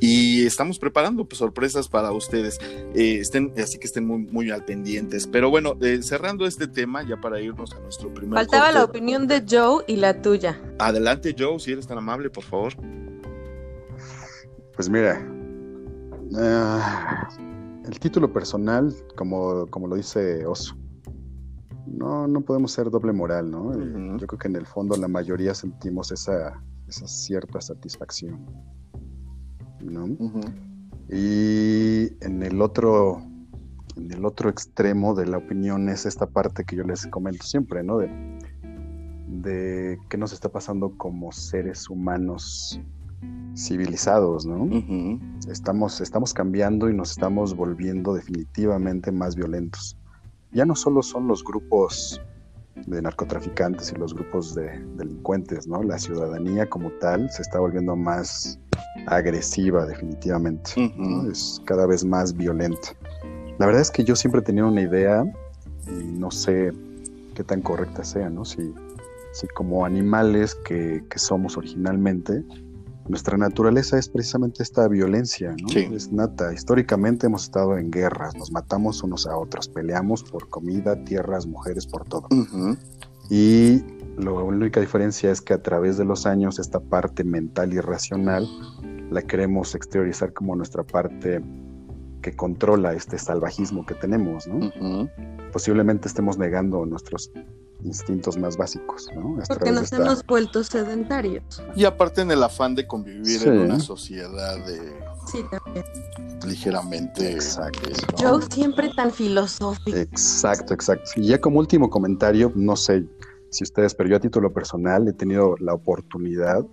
Y 0.00 0.44
estamos 0.44 0.78
preparando 0.78 1.24
pues, 1.24 1.38
sorpresas 1.38 1.88
para 1.88 2.12
ustedes. 2.12 2.58
Eh, 2.94 3.18
estén, 3.20 3.52
así 3.56 3.78
que 3.78 3.86
estén 3.86 4.06
muy, 4.06 4.18
muy 4.18 4.50
al 4.50 4.64
pendientes. 4.64 5.26
Pero 5.26 5.50
bueno, 5.50 5.76
eh, 5.80 6.02
cerrando 6.02 6.46
este 6.46 6.66
tema, 6.66 7.02
ya 7.02 7.20
para 7.20 7.40
irnos 7.40 7.72
a 7.74 7.80
nuestro 7.80 8.12
primer. 8.12 8.34
Faltaba 8.34 8.72
la 8.72 8.84
opinión 8.84 9.26
de 9.26 9.44
Joe 9.48 9.84
y 9.86 9.96
la 9.96 10.20
tuya. 10.20 10.60
Adelante, 10.78 11.34
Joe, 11.38 11.58
si 11.58 11.72
eres 11.72 11.86
tan 11.86 11.98
amable, 11.98 12.28
por 12.30 12.44
favor. 12.44 12.74
Pues 14.74 14.88
mira, 14.90 15.24
ah, 16.36 17.28
el 17.86 17.98
título 18.00 18.32
personal, 18.32 18.92
como, 19.16 19.66
como 19.68 19.86
lo 19.86 19.94
dice 19.94 20.44
Oso, 20.44 20.76
no, 21.86 22.26
no 22.26 22.40
podemos 22.40 22.72
ser 22.72 22.90
doble 22.90 23.12
moral, 23.12 23.50
¿no? 23.50 23.72
Yo 24.18 24.26
creo 24.26 24.38
que 24.38 24.48
en 24.48 24.56
el 24.56 24.66
fondo 24.66 24.96
la 24.96 25.06
mayoría 25.06 25.54
sentimos 25.54 26.10
esa, 26.10 26.60
esa 26.88 27.06
cierta 27.06 27.60
satisfacción. 27.60 28.46
¿no? 29.80 30.06
Y 31.08 32.24
en 32.24 32.42
el 32.42 32.62
otro, 32.62 33.22
en 33.96 34.12
el 34.12 34.24
otro 34.24 34.48
extremo 34.48 35.14
de 35.14 35.26
la 35.26 35.38
opinión 35.38 35.88
es 35.88 36.06
esta 36.06 36.26
parte 36.26 36.64
que 36.64 36.76
yo 36.76 36.84
les 36.84 37.06
comento 37.06 37.44
siempre, 37.44 37.82
¿no? 37.82 37.98
De, 37.98 38.08
de 39.28 39.98
qué 40.08 40.16
nos 40.16 40.32
está 40.32 40.48
pasando 40.48 40.96
como 40.96 41.32
seres 41.32 41.88
humanos 41.90 42.80
civilizados, 43.56 44.44
¿no? 44.44 44.68
estamos, 45.48 46.00
estamos 46.00 46.34
cambiando 46.34 46.90
y 46.90 46.94
nos 46.94 47.12
estamos 47.12 47.54
volviendo 47.54 48.14
definitivamente 48.14 49.12
más 49.12 49.36
violentos. 49.36 49.96
Ya 50.52 50.64
no 50.64 50.74
solo 50.74 51.02
son 51.02 51.28
los 51.28 51.44
grupos 51.44 52.20
de 52.86 53.02
narcotraficantes 53.02 53.92
y 53.92 53.96
los 53.96 54.14
grupos 54.14 54.54
de 54.54 54.78
delincuentes, 54.96 55.66
¿no? 55.66 55.82
La 55.82 55.98
ciudadanía 55.98 56.68
como 56.68 56.90
tal 56.92 57.30
se 57.30 57.42
está 57.42 57.58
volviendo 57.58 57.96
más 57.96 58.58
agresiva 59.06 59.86
definitivamente, 59.86 60.70
es 61.30 61.60
cada 61.64 61.86
vez 61.86 62.04
más 62.04 62.36
violenta. 62.36 62.88
La 63.58 63.66
verdad 63.66 63.82
es 63.82 63.90
que 63.90 64.04
yo 64.04 64.16
siempre 64.16 64.42
tenía 64.42 64.64
una 64.64 64.82
idea 64.82 65.24
y 65.86 66.04
no 66.04 66.30
sé 66.30 66.72
qué 67.34 67.44
tan 67.44 67.60
correcta 67.60 68.02
sea, 68.04 68.28
¿no? 68.30 68.44
Si, 68.44 68.74
si 69.32 69.46
como 69.48 69.84
animales 69.84 70.54
que, 70.54 71.04
que 71.08 71.18
somos 71.18 71.56
originalmente, 71.56 72.44
nuestra 73.08 73.36
naturaleza 73.36 73.98
es 73.98 74.08
precisamente 74.08 74.62
esta 74.62 74.88
violencia, 74.88 75.54
¿no? 75.60 75.68
Es 75.68 76.10
nata. 76.12 76.52
Históricamente 76.52 77.26
hemos 77.26 77.44
estado 77.44 77.76
en 77.76 77.90
guerras, 77.90 78.34
nos 78.34 78.50
matamos 78.50 79.02
unos 79.02 79.26
a 79.26 79.36
otros, 79.36 79.68
peleamos 79.68 80.22
por 80.22 80.48
comida, 80.48 81.04
tierras, 81.04 81.46
mujeres, 81.46 81.86
por 81.86 82.04
todo. 82.04 82.28
Y 83.30 83.82
la 84.16 84.30
única 84.32 84.80
diferencia 84.80 85.30
es 85.30 85.40
que 85.40 85.54
a 85.54 85.62
través 85.62 85.98
de 85.98 86.04
los 86.04 86.26
años 86.26 86.58
esta 86.58 86.80
parte 86.80 87.24
mental 87.24 87.72
y 87.72 87.80
racional 87.80 88.48
la 89.10 89.22
queremos 89.22 89.74
exteriorizar 89.74 90.32
como 90.32 90.56
nuestra 90.56 90.82
parte 90.82 91.42
que 92.22 92.34
controla 92.34 92.94
este 92.94 93.18
salvajismo 93.18 93.84
que 93.84 93.94
tenemos, 93.94 94.46
¿no? 94.46 94.70
Posiblemente 95.52 96.08
estemos 96.08 96.38
negando 96.38 96.86
nuestros 96.86 97.30
instintos 97.82 98.36
más 98.38 98.56
básicos, 98.56 99.08
¿no? 99.14 99.36
Porque 99.48 99.72
nos 99.72 99.92
hemos 99.92 100.24
vuelto 100.24 100.62
sedentarios. 100.64 101.62
Y 101.76 101.84
aparte 101.84 102.22
en 102.22 102.30
el 102.30 102.42
afán 102.42 102.74
de 102.74 102.86
convivir 102.86 103.46
en 103.46 103.58
una 103.58 103.80
sociedad 103.80 104.64
de... 104.64 104.98
Sí, 105.30 105.40
también. 105.50 105.84
Ligeramente. 106.46 107.32
Exacto. 107.32 107.88
Yo 108.18 108.40
siempre 108.42 108.90
tan 108.94 109.10
filosófico. 109.10 109.96
Exacto, 109.96 110.74
exacto. 110.74 111.10
Y 111.16 111.28
ya 111.28 111.40
como 111.40 111.58
último 111.58 111.90
comentario, 111.90 112.52
no 112.54 112.76
sé 112.76 113.06
si 113.50 113.64
ustedes, 113.64 113.94
pero 113.94 114.10
yo 114.10 114.16
a 114.16 114.20
título 114.20 114.52
personal 114.52 115.08
he 115.08 115.12
tenido 115.12 115.54
la 115.60 115.74
oportunidad 115.74 116.66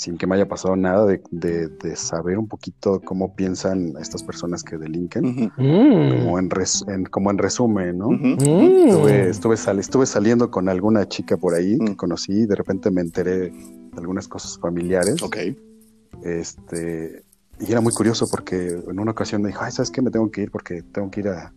sin 0.00 0.16
que 0.16 0.26
me 0.26 0.34
haya 0.34 0.48
pasado 0.48 0.76
nada, 0.76 1.04
de, 1.30 1.94
saber 1.94 2.38
un 2.38 2.48
poquito 2.48 3.02
cómo 3.04 3.34
piensan 3.34 3.92
estas 4.00 4.22
personas 4.22 4.64
que 4.64 4.78
delinquen, 4.78 5.50
como, 5.50 6.38
en 6.38 7.04
como 7.10 7.30
en 7.30 7.36
resumen, 7.36 7.98
¿no? 7.98 8.10
Estuve, 8.10 9.28
estuve, 9.28 10.06
saliendo 10.06 10.50
con 10.50 10.70
alguna 10.70 11.06
chica 11.06 11.36
por 11.36 11.52
ahí 11.52 11.78
que 11.78 11.96
conocí 11.96 12.32
y 12.32 12.46
de 12.46 12.56
repente 12.56 12.90
me 12.90 13.02
enteré 13.02 13.50
de 13.50 13.98
algunas 13.98 14.26
cosas 14.26 14.58
familiares. 14.58 15.22
Ok. 15.22 15.36
Este, 16.24 17.22
y 17.60 17.70
era 17.70 17.82
muy 17.82 17.92
curioso 17.92 18.26
porque 18.26 18.68
en 18.68 18.98
una 18.98 19.10
ocasión 19.10 19.42
me 19.42 19.48
dijo, 19.48 19.60
ay, 19.62 19.70
¿sabes 19.70 19.90
qué? 19.90 20.00
Me 20.00 20.10
tengo 20.10 20.30
que 20.30 20.44
ir 20.44 20.50
porque 20.50 20.80
tengo 20.80 21.10
que 21.10 21.20
ir 21.20 21.28
a, 21.28 21.52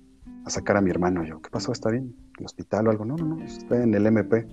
sacar 0.48 0.76
a 0.76 0.82
mi 0.82 0.90
hermano. 0.90 1.24
yo, 1.24 1.42
¿qué 1.42 1.50
pasó? 1.50 1.72
¿Está 1.72 1.92
bien? 1.92 2.14
¿El 2.38 2.46
hospital 2.46 2.88
o 2.88 2.92
algo? 2.92 3.06
No, 3.06 3.16
no, 3.16 3.38
no, 3.38 3.42
está 3.42 3.82
en 3.82 3.94
el 3.94 4.06
MP 4.06 4.46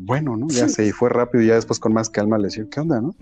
bueno, 0.00 0.36
¿no? 0.36 0.48
Ya 0.48 0.68
se 0.68 0.86
y 0.86 0.92
fue 0.92 1.08
rápido 1.08 1.42
y 1.42 1.48
ya 1.48 1.54
después 1.54 1.78
con 1.78 1.92
más 1.92 2.10
calma 2.10 2.38
le 2.38 2.44
decía, 2.44 2.66
¿qué 2.70 2.80
onda, 2.80 3.00
no? 3.00 3.14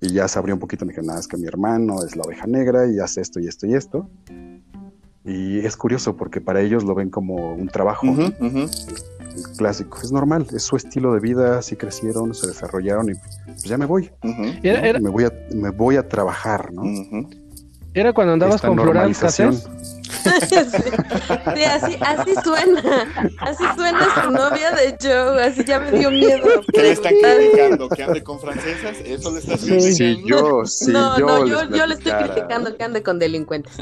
Y 0.00 0.12
ya 0.12 0.28
se 0.28 0.38
abrió 0.38 0.54
un 0.54 0.60
poquito, 0.60 0.84
me 0.84 0.92
dijo, 0.92 1.04
nada, 1.04 1.18
es 1.18 1.26
que 1.26 1.36
mi 1.36 1.46
hermano 1.46 2.04
es 2.04 2.14
la 2.14 2.22
oveja 2.22 2.46
negra 2.46 2.86
y 2.86 3.00
hace 3.00 3.20
esto 3.20 3.40
y 3.40 3.48
esto 3.48 3.66
y 3.66 3.74
esto. 3.74 4.08
Y 5.24 5.58
es 5.58 5.76
curioso 5.76 6.16
porque 6.16 6.40
para 6.40 6.60
ellos 6.60 6.84
lo 6.84 6.94
ven 6.94 7.10
como 7.10 7.54
un 7.54 7.68
trabajo 7.68 8.06
clásico. 9.56 9.98
Es 10.02 10.12
normal, 10.12 10.46
es 10.52 10.62
su 10.62 10.76
estilo 10.76 11.12
de 11.12 11.20
vida, 11.20 11.58
así 11.58 11.76
crecieron, 11.76 12.34
se 12.34 12.46
desarrollaron 12.46 13.10
y 13.10 13.14
pues 13.46 13.64
ya 13.64 13.76
me 13.76 13.86
voy. 13.86 14.10
Me, 14.22 15.10
voy 15.10 15.24
a, 15.24 15.32
me 15.54 15.70
voy 15.70 15.96
a 15.96 16.08
trabajar, 16.08 16.72
¿no? 16.72 16.82
Era 17.94 18.12
cuando 18.12 18.34
andabas 18.34 18.62
con 18.62 18.78
Floral 18.78 19.14
sí, 20.48 21.64
así, 21.64 21.96
así 22.00 22.34
suena. 22.42 23.32
Así 23.38 23.64
suena 23.76 24.22
su 24.22 24.30
novia 24.30 24.70
de 24.72 24.96
Joe. 25.00 25.44
Así 25.44 25.64
ya 25.64 25.80
me 25.80 25.92
dio 25.92 26.10
miedo. 26.10 26.46
¿Qué 26.72 26.82
le 26.82 26.92
están 26.92 27.12
criticando? 27.20 27.88
¿Que 27.88 28.02
ande 28.02 28.22
con 28.22 28.40
francesas? 28.40 28.96
¿Eso 29.04 29.30
le 29.32 29.40
estás 29.40 29.60
criticando? 29.60 29.94
Sí, 29.94 30.22
yo, 30.24 30.66
sí, 30.66 30.92
no, 30.92 31.18
yo. 31.18 31.26
no, 31.26 31.46
yo, 31.46 31.64
yo 31.70 31.86
le 31.86 31.94
estoy 31.94 32.12
criticando 32.12 32.76
que 32.76 32.84
ande 32.84 33.02
con 33.02 33.18
delincuentes. 33.18 33.72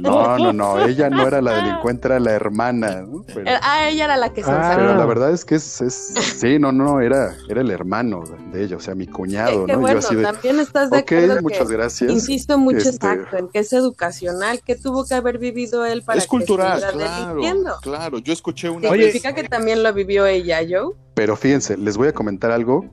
no, 0.00 0.38
no, 0.38 0.52
no. 0.52 0.86
Ella 0.86 1.10
no 1.10 1.26
era 1.26 1.40
la 1.40 1.52
delincuente, 1.62 2.08
era 2.08 2.20
la 2.20 2.32
hermana. 2.32 3.02
¿no? 3.02 3.24
Pero... 3.32 3.50
Ah, 3.62 3.88
ella 3.88 4.04
era 4.04 4.16
la 4.16 4.32
que 4.32 4.42
se 4.42 4.50
ah, 4.50 4.72
Pero 4.76 4.94
la 4.94 5.06
verdad 5.06 5.32
es 5.32 5.44
que 5.44 5.56
es, 5.56 5.80
es. 5.80 5.94
Sí, 5.94 6.58
no, 6.58 6.72
no, 6.72 7.00
era, 7.00 7.36
era 7.48 7.60
el 7.60 7.70
hermano 7.70 8.24
de 8.52 8.64
ella, 8.64 8.76
o 8.76 8.80
sea, 8.80 8.94
mi 8.94 9.06
cuñado, 9.06 9.66
que, 9.66 9.72
¿no? 9.72 9.80
Bueno, 9.80 10.00
yo 10.00 10.06
así 10.06 10.14
de, 10.14 10.22
también 10.22 10.60
estás 10.60 10.90
de 10.90 10.98
okay, 10.98 11.24
acuerdo. 11.24 11.42
muchas 11.42 11.68
que, 11.68 11.72
gracias. 11.72 12.10
Insisto 12.10 12.58
mucho 12.58 12.78
este... 12.78 12.90
exacto 12.90 13.36
en 13.36 13.48
que 13.48 13.60
es 13.60 13.72
educacional, 13.72 14.60
que 14.62 14.74
tuvo 14.96 15.06
que 15.06 15.14
haber 15.14 15.38
vivido 15.38 15.84
él 15.84 16.02
para 16.02 16.18
es 16.18 16.24
que 16.24 16.30
cultural, 16.30 16.82
claro, 16.92 17.40
claro. 17.82 18.18
Yo 18.18 18.32
escuché 18.32 18.70
una. 18.70 18.88
Significa 18.88 19.32
vez... 19.32 19.42
que 19.42 19.48
también 19.48 19.82
lo 19.82 19.92
vivió 19.92 20.26
ella, 20.26 20.60
Joe. 20.68 20.94
Pero 21.14 21.36
fíjense, 21.36 21.76
les 21.76 21.96
voy 21.96 22.08
a 22.08 22.12
comentar 22.12 22.50
algo 22.50 22.86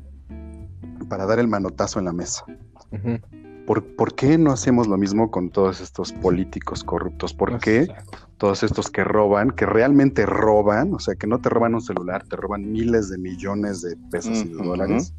para 1.07 1.25
dar 1.25 1.39
el 1.39 1.47
manotazo 1.47 1.99
en 1.99 2.05
la 2.05 2.13
mesa. 2.13 2.43
Uh 2.91 2.95
-huh. 2.95 3.21
¿Por, 3.65 3.95
¿Por, 3.95 4.13
qué 4.15 4.37
no 4.37 4.51
hacemos 4.51 4.87
lo 4.87 4.97
mismo 4.97 5.31
con 5.31 5.49
todos 5.49 5.79
estos 5.79 6.11
políticos 6.11 6.83
corruptos? 6.83 7.33
¿Por 7.33 7.59
qué 7.59 7.87
todos 8.37 8.61
estos 8.61 8.89
que 8.89 9.05
roban, 9.05 9.51
que 9.51 9.65
realmente 9.65 10.25
roban, 10.25 10.93
o 10.93 10.99
sea, 10.99 11.15
que 11.15 11.27
no 11.27 11.39
te 11.39 11.47
roban 11.47 11.73
un 11.73 11.81
celular, 11.81 12.25
te 12.27 12.35
roban 12.35 12.69
miles 12.69 13.09
de 13.09 13.17
millones 13.17 13.81
de 13.81 13.95
pesos 14.11 14.39
uh 14.39 14.41
-huh. 14.41 14.45
y 14.45 14.53
de 14.57 14.63
dólares, 14.63 15.13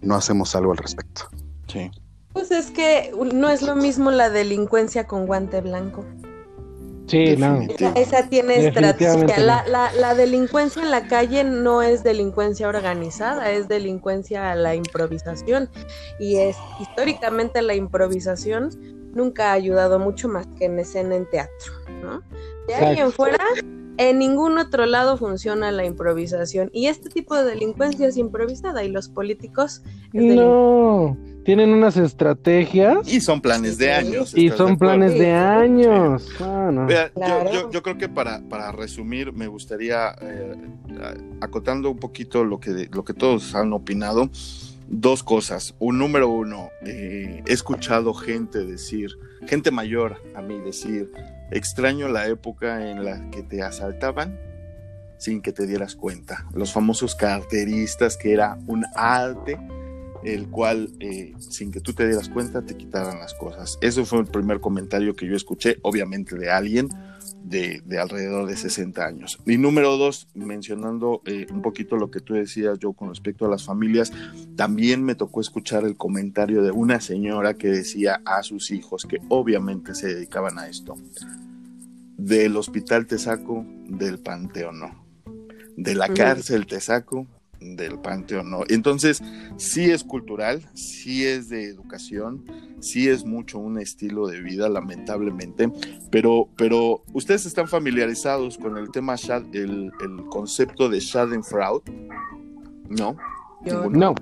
no 0.00 0.16
hacemos 0.16 0.56
algo 0.56 0.72
al 0.72 0.78
respecto? 0.78 1.28
Sí. 1.68 1.88
Pues 2.32 2.50
es 2.50 2.70
que 2.70 3.12
no 3.34 3.48
es 3.50 3.62
lo 3.62 3.76
mismo 3.76 4.10
la 4.10 4.30
delincuencia 4.30 5.06
con 5.06 5.26
guante 5.26 5.60
blanco. 5.60 6.04
Sí, 7.06 7.36
no. 7.36 7.60
Esa, 7.94 8.28
tiene 8.28 8.68
estrategia. 8.68 9.38
La, 9.38 9.66
la, 9.66 9.92
la, 9.92 10.14
delincuencia 10.14 10.82
en 10.82 10.90
la 10.90 11.08
calle 11.08 11.44
no 11.44 11.82
es 11.82 12.02
delincuencia 12.02 12.68
organizada, 12.68 13.50
es 13.50 13.68
delincuencia 13.68 14.50
a 14.50 14.54
la 14.54 14.74
improvisación. 14.74 15.68
Y 16.18 16.36
es 16.36 16.56
históricamente 16.80 17.60
la 17.60 17.74
improvisación 17.74 18.70
nunca 19.14 19.50
ha 19.50 19.52
ayudado 19.52 19.98
mucho 19.98 20.28
más 20.28 20.46
que 20.58 20.66
en 20.66 20.78
escena 20.78 21.16
en 21.16 21.28
teatro. 21.28 21.72
¿no? 22.02 22.22
De 22.66 22.74
ahí 22.74 22.98
en 22.98 23.12
fuera, 23.12 23.44
en 23.98 24.18
ningún 24.18 24.56
otro 24.58 24.86
lado 24.86 25.16
funciona 25.16 25.70
la 25.70 25.84
improvisación. 25.84 26.70
Y 26.72 26.86
este 26.86 27.10
tipo 27.10 27.34
de 27.34 27.44
delincuencia 27.44 28.08
es 28.08 28.16
improvisada 28.16 28.84
y 28.84 28.88
los 28.88 29.08
políticos... 29.08 29.82
no, 30.12 31.16
tienen 31.44 31.70
unas 31.72 31.96
estrategias. 31.96 33.06
Y 33.06 33.20
son 33.20 33.40
planes 33.40 33.78
de 33.78 33.92
años. 33.92 34.36
Y 34.36 34.50
son 34.50 34.72
de 34.72 34.76
planes 34.76 35.18
de 35.18 35.32
años. 35.32 36.22
Sí. 36.22 36.44
Ah, 36.44 36.70
no. 36.72 36.86
Vea, 36.86 37.10
claro. 37.10 37.52
yo, 37.52 37.62
yo, 37.62 37.70
yo, 37.70 37.82
creo 37.82 37.98
que 37.98 38.08
para, 38.08 38.40
para 38.48 38.72
resumir 38.72 39.32
me 39.32 39.46
gustaría, 39.46 40.14
eh, 40.20 40.54
acotando 41.40 41.90
un 41.90 41.98
poquito 41.98 42.44
lo 42.44 42.60
que, 42.60 42.88
lo 42.92 43.04
que 43.04 43.14
todos 43.14 43.54
han 43.54 43.72
opinado, 43.72 44.30
dos 44.88 45.22
cosas. 45.22 45.74
Un 45.78 45.98
número 45.98 46.28
uno, 46.28 46.70
eh, 46.84 47.42
he 47.46 47.52
escuchado 47.52 48.14
gente 48.14 48.64
decir, 48.64 49.10
gente 49.46 49.70
mayor 49.70 50.22
a 50.34 50.42
mí 50.42 50.60
decir, 50.60 51.10
extraño 51.50 52.08
la 52.08 52.28
época 52.28 52.90
en 52.90 53.04
la 53.04 53.30
que 53.30 53.42
te 53.42 53.62
asaltaban 53.62 54.38
sin 55.18 55.40
que 55.40 55.52
te 55.52 55.66
dieras 55.66 55.94
cuenta. 55.94 56.46
Los 56.52 56.72
famosos 56.72 57.14
carteristas, 57.14 58.16
que 58.16 58.32
era 58.32 58.58
un 58.66 58.84
arte, 58.94 59.56
el 60.24 60.48
cual, 60.48 60.90
eh, 61.00 61.34
sin 61.38 61.72
que 61.72 61.80
tú 61.80 61.92
te 61.92 62.06
dieras 62.06 62.28
cuenta, 62.28 62.62
te 62.62 62.76
quitaran 62.76 63.18
las 63.18 63.34
cosas. 63.34 63.78
Ese 63.80 64.04
fue 64.04 64.20
el 64.20 64.26
primer 64.26 64.60
comentario 64.60 65.14
que 65.14 65.26
yo 65.26 65.34
escuché, 65.34 65.78
obviamente 65.82 66.36
de 66.36 66.50
alguien 66.50 66.88
de, 67.42 67.82
de 67.84 67.98
alrededor 67.98 68.46
de 68.46 68.56
60 68.56 69.04
años. 69.04 69.38
Y 69.46 69.58
número 69.58 69.96
dos, 69.96 70.28
mencionando 70.34 71.22
eh, 71.26 71.46
un 71.50 71.62
poquito 71.62 71.96
lo 71.96 72.10
que 72.10 72.20
tú 72.20 72.34
decías, 72.34 72.78
yo, 72.78 72.92
con 72.92 73.08
respecto 73.08 73.46
a 73.46 73.48
las 73.48 73.64
familias, 73.64 74.12
también 74.56 75.04
me 75.04 75.14
tocó 75.14 75.40
escuchar 75.40 75.84
el 75.84 75.96
comentario 75.96 76.62
de 76.62 76.70
una 76.70 77.00
señora 77.00 77.54
que 77.54 77.68
decía 77.68 78.22
a 78.24 78.42
sus 78.42 78.70
hijos, 78.70 79.06
que 79.06 79.18
obviamente 79.28 79.94
se 79.94 80.14
dedicaban 80.14 80.58
a 80.58 80.68
esto, 80.68 80.96
del 82.16 82.56
hospital 82.56 83.06
te 83.06 83.18
saco, 83.18 83.66
del 83.88 84.18
panteón 84.18 84.80
no. 84.80 85.02
De 85.76 85.94
la 85.94 86.08
cárcel 86.08 86.66
te 86.66 86.80
saco, 86.80 87.26
del 87.62 87.98
panteón, 87.98 88.50
¿no? 88.50 88.64
Entonces, 88.68 89.22
sí 89.56 89.90
es 89.90 90.04
cultural, 90.04 90.62
sí 90.74 91.26
es 91.26 91.48
de 91.48 91.64
educación, 91.64 92.44
sí 92.80 93.08
es 93.08 93.24
mucho 93.24 93.58
un 93.58 93.78
estilo 93.78 94.26
de 94.26 94.40
vida, 94.40 94.68
lamentablemente, 94.68 95.70
pero, 96.10 96.48
pero 96.56 97.02
ustedes 97.12 97.46
están 97.46 97.68
familiarizados 97.68 98.58
con 98.58 98.76
el 98.76 98.90
tema, 98.90 99.16
el, 99.52 99.90
el 100.02 100.24
concepto 100.30 100.88
de 100.88 101.00
Schadenfreude, 101.00 102.08
¿no? 102.88 103.16
Yo, 103.64 103.88
no. 103.88 104.14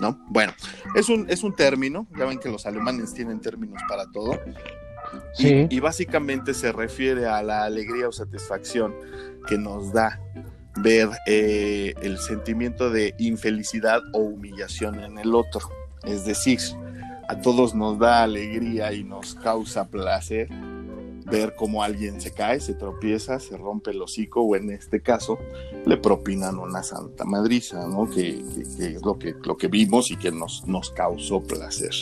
¿No? 0.00 0.16
Bueno, 0.28 0.52
es 0.94 1.08
un, 1.08 1.28
es 1.28 1.42
un 1.42 1.54
término, 1.54 2.06
ya 2.16 2.24
ven 2.24 2.38
que 2.38 2.48
los 2.48 2.66
alemanes 2.66 3.14
tienen 3.14 3.40
términos 3.40 3.82
para 3.88 4.06
todo. 4.12 4.38
Sí. 5.34 5.66
Y, 5.68 5.76
y 5.76 5.80
básicamente 5.80 6.54
se 6.54 6.70
refiere 6.70 7.26
a 7.26 7.42
la 7.42 7.64
alegría 7.64 8.08
o 8.08 8.12
satisfacción 8.12 8.94
que 9.48 9.58
nos 9.58 9.92
da 9.92 10.20
ver 10.82 11.10
eh, 11.26 11.94
el 12.02 12.18
sentimiento 12.18 12.90
de 12.90 13.14
infelicidad 13.18 14.00
o 14.12 14.18
humillación 14.18 15.00
en 15.00 15.18
el 15.18 15.34
otro. 15.34 15.60
Es 16.04 16.24
decir, 16.24 16.58
a 17.28 17.40
todos 17.40 17.74
nos 17.74 17.98
da 17.98 18.22
alegría 18.22 18.92
y 18.92 19.04
nos 19.04 19.34
causa 19.34 19.88
placer 19.88 20.48
ver 21.30 21.54
cómo 21.56 21.82
alguien 21.82 22.20
se 22.20 22.32
cae, 22.32 22.58
se 22.58 22.72
tropieza, 22.72 23.38
se 23.38 23.56
rompe 23.58 23.90
el 23.90 24.00
hocico 24.00 24.40
o 24.40 24.56
en 24.56 24.70
este 24.70 25.02
caso 25.02 25.38
le 25.84 25.98
propinan 25.98 26.58
una 26.58 26.82
santa 26.82 27.24
madriza, 27.24 27.86
¿no? 27.86 28.08
Que, 28.08 28.42
que, 28.54 28.62
que 28.76 28.86
es 28.96 29.02
lo 29.02 29.18
que, 29.18 29.34
lo 29.44 29.56
que 29.56 29.68
vimos 29.68 30.10
y 30.10 30.16
que 30.16 30.30
nos, 30.30 30.66
nos 30.66 30.90
causó 30.90 31.42
placer. 31.42 31.92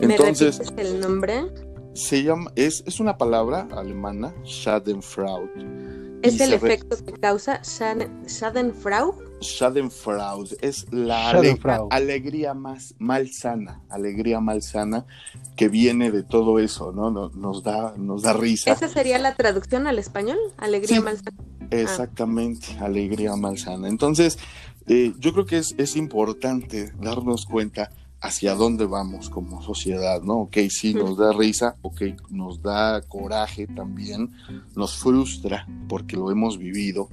Entonces, 0.00 0.72
¿Me 0.72 0.82
el 0.82 0.98
nombre? 0.98 1.44
Se 1.92 2.22
llama, 2.22 2.50
es, 2.56 2.82
es 2.86 3.00
una 3.00 3.18
palabra 3.18 3.68
alemana, 3.70 4.34
Schadenfreude 4.44 6.03
es 6.24 6.40
el 6.40 6.52
efecto 6.52 6.96
que 7.04 7.12
causa 7.12 7.60
Schadenfreude. 7.62 9.24
Schadenfreude 9.40 10.56
es 10.60 10.86
la 10.90 11.30
alegría, 11.30 11.80
alegría 11.90 12.54
más 12.54 12.94
malsana, 12.98 13.82
alegría 13.88 14.40
malsana 14.40 15.04
que 15.56 15.68
viene 15.68 16.10
de 16.10 16.22
todo 16.22 16.58
eso, 16.58 16.92
¿no? 16.92 17.10
Nos, 17.10 17.34
nos 17.34 17.62
da, 17.62 17.94
nos 17.96 18.22
da 18.22 18.32
risa. 18.32 18.72
¿Esa 18.72 18.88
sería 18.88 19.18
la 19.18 19.34
traducción 19.34 19.86
al 19.86 19.98
español? 19.98 20.38
Alegría 20.56 20.96
sí, 20.96 21.02
malsana. 21.02 21.36
Exactamente, 21.70 22.68
ah. 22.80 22.86
alegría 22.86 23.36
malsana. 23.36 23.88
Entonces, 23.88 24.38
eh, 24.86 25.12
yo 25.18 25.32
creo 25.32 25.46
que 25.46 25.58
es, 25.58 25.74
es 25.78 25.96
importante 25.96 26.92
darnos 27.00 27.46
cuenta 27.46 27.90
hacia 28.24 28.54
dónde 28.54 28.86
vamos 28.86 29.28
como 29.28 29.62
sociedad, 29.62 30.22
¿no? 30.22 30.38
Ok, 30.38 30.56
sí, 30.70 30.94
nos 30.94 31.18
da 31.18 31.30
risa, 31.34 31.76
ok, 31.82 32.02
nos 32.30 32.62
da 32.62 33.02
coraje 33.02 33.66
también, 33.66 34.30
nos 34.74 34.96
frustra 34.96 35.68
porque 35.90 36.16
lo 36.16 36.30
hemos 36.30 36.56
vivido 36.56 37.10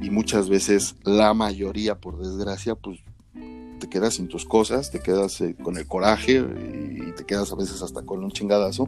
y 0.00 0.10
muchas 0.10 0.50
veces 0.50 0.96
la 1.02 1.32
mayoría, 1.32 1.94
por 1.94 2.18
desgracia, 2.18 2.74
pues 2.74 3.00
te 3.80 3.88
quedas 3.88 4.14
sin 4.14 4.28
tus 4.28 4.44
cosas, 4.44 4.92
te 4.92 5.00
quedas 5.00 5.40
eh, 5.40 5.56
con 5.60 5.76
el 5.76 5.86
coraje 5.86 6.34
y 6.34 7.12
te 7.12 7.24
quedas 7.24 7.50
a 7.50 7.56
veces 7.56 7.82
hasta 7.82 8.02
con 8.02 8.22
un 8.22 8.30
chingadazo 8.30 8.86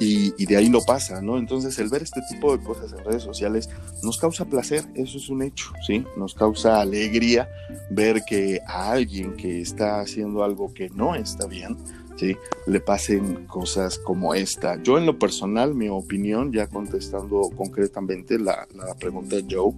y, 0.00 0.34
y, 0.42 0.46
de 0.46 0.56
ahí 0.56 0.68
no 0.68 0.80
pasa, 0.80 1.22
¿no? 1.22 1.38
Entonces 1.38 1.78
el 1.78 1.88
ver 1.88 2.02
este 2.02 2.20
tipo 2.28 2.56
de 2.56 2.64
cosas 2.64 2.92
en 2.92 3.04
redes 3.04 3.22
sociales 3.22 3.68
nos 4.02 4.18
causa 4.18 4.44
placer, 4.46 4.84
eso 4.94 5.18
es 5.18 5.28
un 5.28 5.42
hecho, 5.42 5.72
¿sí? 5.86 6.04
Nos 6.16 6.34
causa 6.34 6.80
alegría 6.80 7.48
ver 7.90 8.22
que 8.26 8.60
a 8.66 8.90
alguien 8.90 9.36
que 9.36 9.60
está 9.60 10.00
haciendo 10.00 10.42
algo 10.42 10.74
que 10.74 10.90
no 10.90 11.14
está 11.14 11.46
bien, 11.46 11.76
¿sí? 12.16 12.36
Le 12.66 12.80
pasen 12.80 13.46
cosas 13.46 13.98
como 13.98 14.34
esta. 14.34 14.82
Yo 14.82 14.98
en 14.98 15.06
lo 15.06 15.18
personal, 15.18 15.74
mi 15.74 15.88
opinión, 15.88 16.52
ya 16.52 16.66
contestando 16.66 17.50
concretamente 17.56 18.38
la, 18.38 18.66
la 18.74 18.94
pregunta 18.94 19.36
de 19.36 19.44
Joe, 19.48 19.74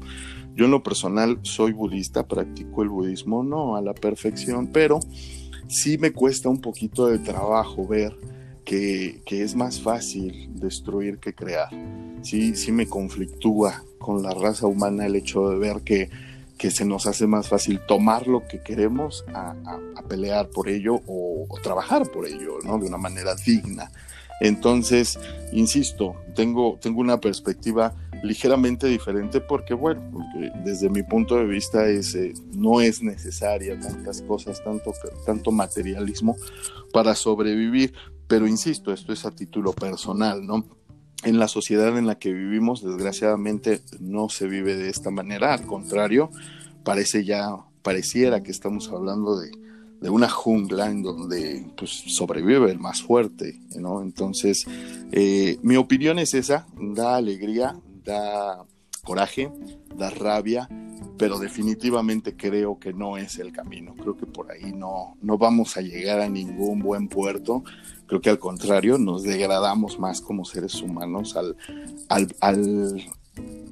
yo 0.55 0.67
en 0.67 0.71
lo 0.71 0.83
personal 0.83 1.39
soy 1.43 1.73
budista, 1.73 2.27
practico 2.27 2.83
el 2.83 2.89
budismo 2.89 3.43
no 3.43 3.77
a 3.77 3.83
la 3.83 3.95
perfección, 3.95 4.69
pero 4.69 5.01
sí 5.69 5.99
me 5.99 6.13
cuesta 6.13 6.49
un 6.49 6.61
poquito 6.61 7.07
de 7.07 7.19
trabajo 7.19 7.87
ver 7.87 8.17
que, 8.65 9.21
que 9.27 9.43
es 9.43 9.55
más 9.55 9.81
fácil 9.81 10.51
destruir 10.55 11.19
que 11.19 11.35
crear. 11.35 11.69
Sí, 12.23 12.55
sí 12.55 12.73
me 12.73 12.87
conflictúa 12.87 13.83
con 13.99 14.23
la 14.23 14.31
raza 14.31 14.67
humana 14.67 15.07
el 15.07 15.17
hecho 15.17 15.51
de 15.51 15.59
ver 15.59 15.83
que, 15.83 16.11
que 16.57 16.71
se 16.71 16.85
nos 16.85 17.07
hace 17.07 17.27
más 17.27 17.49
fácil 17.49 17.81
tomar 17.87 18.27
lo 18.27 18.47
que 18.47 18.61
queremos 18.61 19.25
a, 19.35 19.55
pelear 20.09 20.51
por 20.51 20.69
ello 20.69 21.01
o, 21.07 21.47
o, 21.49 21.61
trabajar 21.63 22.07
por 22.11 22.27
ello, 22.27 22.59
¿no? 22.63 22.79
De 22.79 22.87
una 22.87 22.99
manera 22.99 23.35
digna. 23.35 23.91
Entonces, 24.41 25.19
insisto, 25.53 26.17
tengo, 26.35 26.79
tengo 26.81 27.01
una 27.01 27.21
perspectiva 27.21 27.95
ligeramente 28.25 28.87
diferente 28.87 29.41
porque, 29.41 29.75
bueno, 29.75 30.03
desde 30.65 30.89
mi 30.89 31.03
punto 31.03 31.37
de 31.37 31.45
vista 31.45 31.87
es, 31.87 32.15
eh, 32.15 32.33
no 32.53 32.81
es 32.81 33.03
necesaria 33.03 33.79
tantas 33.79 34.23
cosas, 34.23 34.65
tanto, 34.65 34.93
tanto 35.27 35.53
materialismo 35.53 36.37
para 36.93 37.15
sobrevivir, 37.15 37.93
pero 38.27 38.47
insisto, 38.47 38.93
esto 38.93 39.13
es 39.13 39.25
a 39.27 39.31
título 39.31 39.73
personal, 39.73 40.47
¿no? 40.47 40.65
en 41.25 41.39
la 41.39 41.49
sociedad 41.49 41.97
en 41.97 42.07
la 42.07 42.19
que 42.19 42.33
vivimos, 42.33 42.83
desgraciadamente, 42.83 43.81
no 43.99 44.29
se 44.29 44.47
vive 44.47 44.77
de 44.77 44.91
esta 44.91 45.11
manera. 45.11 45.55
Al 45.55 45.67
contrario, 45.67 46.31
parece 46.85 47.25
ya, 47.25 47.57
pareciera 47.83 48.43
que 48.43 48.51
estamos 48.51 48.91
hablando 48.91 49.39
de, 49.39 49.51
una 50.03 50.29
jungla 50.29 50.91
en 50.91 51.03
donde 51.03 51.67
pues, 51.79 51.91
sobrevive 51.91 52.71
el 52.71 52.79
más 52.79 53.03
fuerte, 53.03 53.59
¿no? 53.79 54.03
Entonces, 54.03 54.67
eh, 55.13 55.59
mi 55.63 55.77
opinión 55.77 56.19
es 56.19 56.35
esa, 56.35 56.67
da 56.79 57.17
alegría, 57.17 57.75
da 58.05 58.65
coraje, 59.05 59.51
da 59.97 60.11
rabia, 60.11 60.69
pero 61.19 61.39
definitivamente 61.39 62.37
creo 62.37 62.79
que 62.79 62.93
no 62.93 63.17
es 63.17 63.39
el 63.39 63.53
camino. 63.53 63.95
Creo 63.95 64.17
que 64.17 64.27
por 64.27 64.51
ahí 64.51 64.73
no, 64.73 65.17
no 65.23 65.39
vamos 65.39 65.77
a 65.77 65.81
llegar 65.81 66.21
a 66.21 66.29
ningún 66.29 66.81
buen 66.81 67.09
puerto. 67.09 67.63
Creo 68.07 68.21
que 68.21 68.31
al 68.31 68.39
contrario, 68.39 68.99
nos 68.99 69.23
degradamos 69.23 69.99
más 69.99 70.21
como 70.21 70.45
seres 70.45 70.81
humanos 70.83 71.37
al, 71.37 71.57
al, 72.09 73.05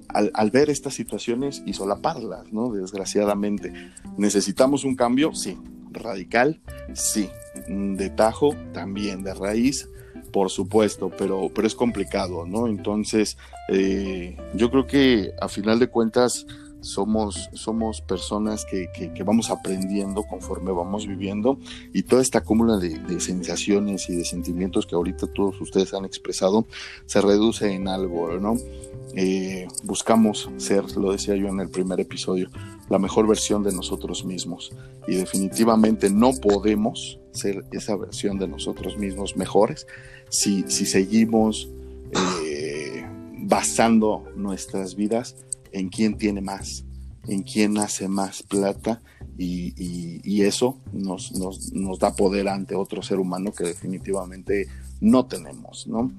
al, 0.09 0.51
ver 0.51 0.71
estas 0.71 0.95
situaciones 0.95 1.63
y 1.67 1.73
solaparlas, 1.73 2.53
¿no? 2.53 2.73
Desgraciadamente. 2.73 3.73
¿Necesitamos 4.17 4.85
un 4.85 4.95
cambio? 4.95 5.35
Sí. 5.35 5.59
¿Radical? 5.91 6.61
Sí. 6.95 7.29
De 7.69 8.09
tajo, 8.11 8.55
también. 8.73 9.23
De 9.23 9.35
raíz, 9.35 9.89
por 10.33 10.51
supuesto, 10.51 11.11
pero, 11.17 11.51
pero 11.55 11.67
es 11.67 11.75
complicado, 11.75 12.47
¿no? 12.47 12.67
Entonces, 12.67 13.37
eh, 13.69 14.37
yo 14.55 14.71
creo 14.71 14.87
que 14.87 15.33
a 15.41 15.49
final 15.49 15.79
de 15.79 15.89
cuentas 15.89 16.47
somos, 16.83 17.49
somos 17.53 18.01
personas 18.01 18.65
que, 18.65 18.91
que, 18.93 19.23
vamos 19.23 19.51
aprendiendo 19.51 20.25
conforme 20.25 20.73
vamos 20.73 21.07
viviendo 21.07 21.59
y 21.93 22.03
toda 22.03 22.21
esta 22.21 22.41
cúmula 22.43 22.79
de, 22.79 22.99
de, 22.99 23.21
sensaciones 23.21 24.09
y 24.11 24.17
de 24.17 24.25
sentimientos 24.25 24.87
que 24.87 24.97
ahorita 24.97 25.29
todos 25.29 25.61
ustedes 25.61 25.95
han 25.95 26.05
expresado 26.05 26.67
se 27.07 27.21
reduce 27.21 27.73
en 27.73 27.87
algo, 27.87 28.39
¿no? 28.41 28.57
Eh, 29.15 29.69
buscamos 29.85 30.51
ser, 30.57 30.97
lo 30.97 31.13
decía 31.13 31.37
yo 31.37 31.49
en 31.49 31.61
el 31.61 31.69
primer 31.69 32.01
episodio, 32.01 32.49
la 32.93 32.99
mejor 32.99 33.27
versión 33.27 33.63
de 33.63 33.73
nosotros 33.73 34.23
mismos 34.23 34.71
y 35.09 35.15
definitivamente 35.15 36.11
no 36.11 36.35
podemos 36.35 37.19
ser 37.33 37.65
esa 37.73 37.97
versión 37.97 38.39
de 38.39 38.47
nosotros 38.47 38.99
mismos 38.99 39.35
mejores 39.35 39.87
si, 40.29 40.67
si 40.69 40.85
seguimos 40.85 41.71
eh, 42.45 43.03
basando 43.39 44.27
nuestras 44.37 44.95
vidas 44.95 45.37
en 45.73 45.89
quién 45.89 46.19
tiene 46.19 46.43
más, 46.43 46.85
en 47.29 47.45
quién 47.45 47.79
hace 47.79 48.09
más 48.09 48.43
plata 48.43 49.01
y, 49.39 49.73
y, 50.23 50.43
eso 50.43 50.77
nos, 50.93 51.33
nos, 51.33 51.73
nos, 51.73 51.99
da 51.99 52.15
poder 52.15 52.47
ante 52.47 52.75
otro 52.75 53.01
ser 53.01 53.19
humano 53.19 53.53
que 53.53 53.65
definitivamente 53.65 54.69
no 55.01 55.25
tenemos, 55.25 55.87
¿no? 55.87 56.13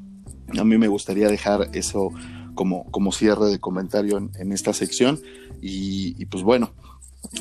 A 0.58 0.64
mí 0.64 0.78
me 0.80 0.88
gustaría 0.88 1.28
dejar 1.28 1.70
eso 1.74 2.10
como, 2.56 2.90
como 2.92 3.12
cierre 3.12 3.48
de 3.48 3.60
comentario 3.60 4.18
en, 4.18 4.52
esta 4.52 4.74
sección 4.74 5.20
y, 5.62 6.16
y, 6.22 6.26
pues 6.26 6.44
bueno, 6.44 6.74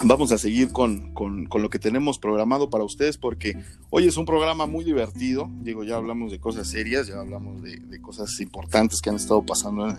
vamos 0.05 0.33
a 0.33 0.39
seguir 0.39 0.73
con, 0.73 1.13
lo 1.53 1.71
que 1.71 1.79
tenemos 1.79 2.19
programado 2.19 2.71
para 2.71 2.85
ustedes 2.85 3.19
porque 3.19 3.57
hoy 3.91 4.07
es 4.07 4.17
un 4.17 4.25
programa 4.25 4.67
muy 4.67 4.85
divertido. 4.85 5.51
Digo, 5.61 5.85
ya 5.85 5.97
hablamos 5.97 6.31
de 6.31 6.39
cosas 6.39 6.69
serias, 6.69 7.09
ya 7.09 7.19
hablamos 7.19 7.63
de, 7.63 8.01
cosas 8.01 8.41
importantes 8.41 9.01
que 9.01 9.11
han 9.11 9.17
estado 9.17 9.45
pasando 9.45 9.95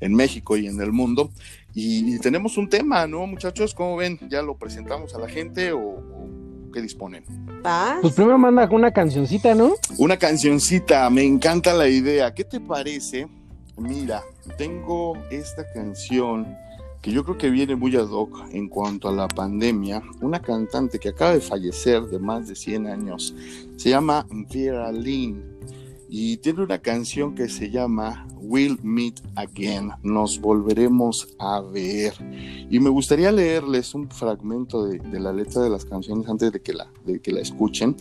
en, 0.00 0.14
México 0.14 0.56
y 0.56 0.66
en 0.66 0.80
el 0.80 0.92
mundo. 0.92 1.30
Y, 1.74 2.18
tenemos 2.18 2.56
un 2.56 2.68
tema, 2.68 3.06
¿no, 3.06 3.26
muchachos? 3.26 3.74
¿Cómo 3.74 3.96
ven? 3.96 4.18
¿Ya 4.28 4.42
lo 4.42 4.56
presentamos 4.56 5.14
a 5.14 5.18
la 5.18 5.28
gente 5.28 5.72
o, 5.72 6.02
qué 6.72 6.80
disponen? 6.80 7.24
Pues 8.00 8.14
primero 8.14 8.38
manda 8.38 8.68
una 8.70 8.92
cancioncita, 8.92 9.54
¿no? 9.54 9.74
Una 9.98 10.16
cancioncita, 10.16 11.08
me 11.10 11.24
encanta 11.24 11.72
la 11.72 11.88
idea. 11.88 12.34
¿Qué 12.34 12.44
te 12.44 12.60
parece? 12.60 13.28
Mira, 13.76 14.22
tengo 14.56 15.14
esta 15.30 15.64
canción 15.72 16.56
que 17.02 17.12
yo 17.12 17.22
creo 17.24 17.36
que 17.36 17.50
viene 17.50 17.76
muy 17.76 17.94
ad 17.96 18.08
hoc 18.08 18.46
en 18.52 18.68
cuanto 18.68 19.08
a 19.08 19.12
la 19.12 19.28
pandemia, 19.28 20.02
una 20.22 20.40
cantante 20.40 20.98
que 20.98 21.10
acaba 21.10 21.34
de 21.34 21.40
fallecer 21.40 22.02
de 22.04 22.18
más 22.18 22.48
de 22.48 22.54
100 22.54 22.86
años, 22.86 23.34
se 23.76 23.90
llama 23.90 24.26
Vera 24.50 24.90
Lynn 24.90 25.42
y 26.08 26.36
tiene 26.38 26.62
una 26.62 26.78
canción 26.78 27.34
que 27.34 27.48
se 27.48 27.70
llama 27.70 28.26
We'll 28.36 28.78
Meet 28.82 29.20
Again, 29.34 29.90
nos 30.02 30.40
volveremos 30.40 31.28
a 31.38 31.60
ver. 31.60 32.14
Y 32.70 32.78
me 32.78 32.88
gustaría 32.88 33.32
leerles 33.32 33.94
un 33.94 34.08
fragmento 34.08 34.86
de, 34.86 35.20
la 35.20 35.32
letra 35.32 35.62
de 35.62 35.70
las 35.70 35.84
canciones 35.84 36.28
antes 36.28 36.52
de 36.52 36.62
que 36.62 36.72
la, 36.72 36.86
de 37.04 37.20
que 37.20 37.32
la 37.32 37.40
escuchen. 37.40 37.96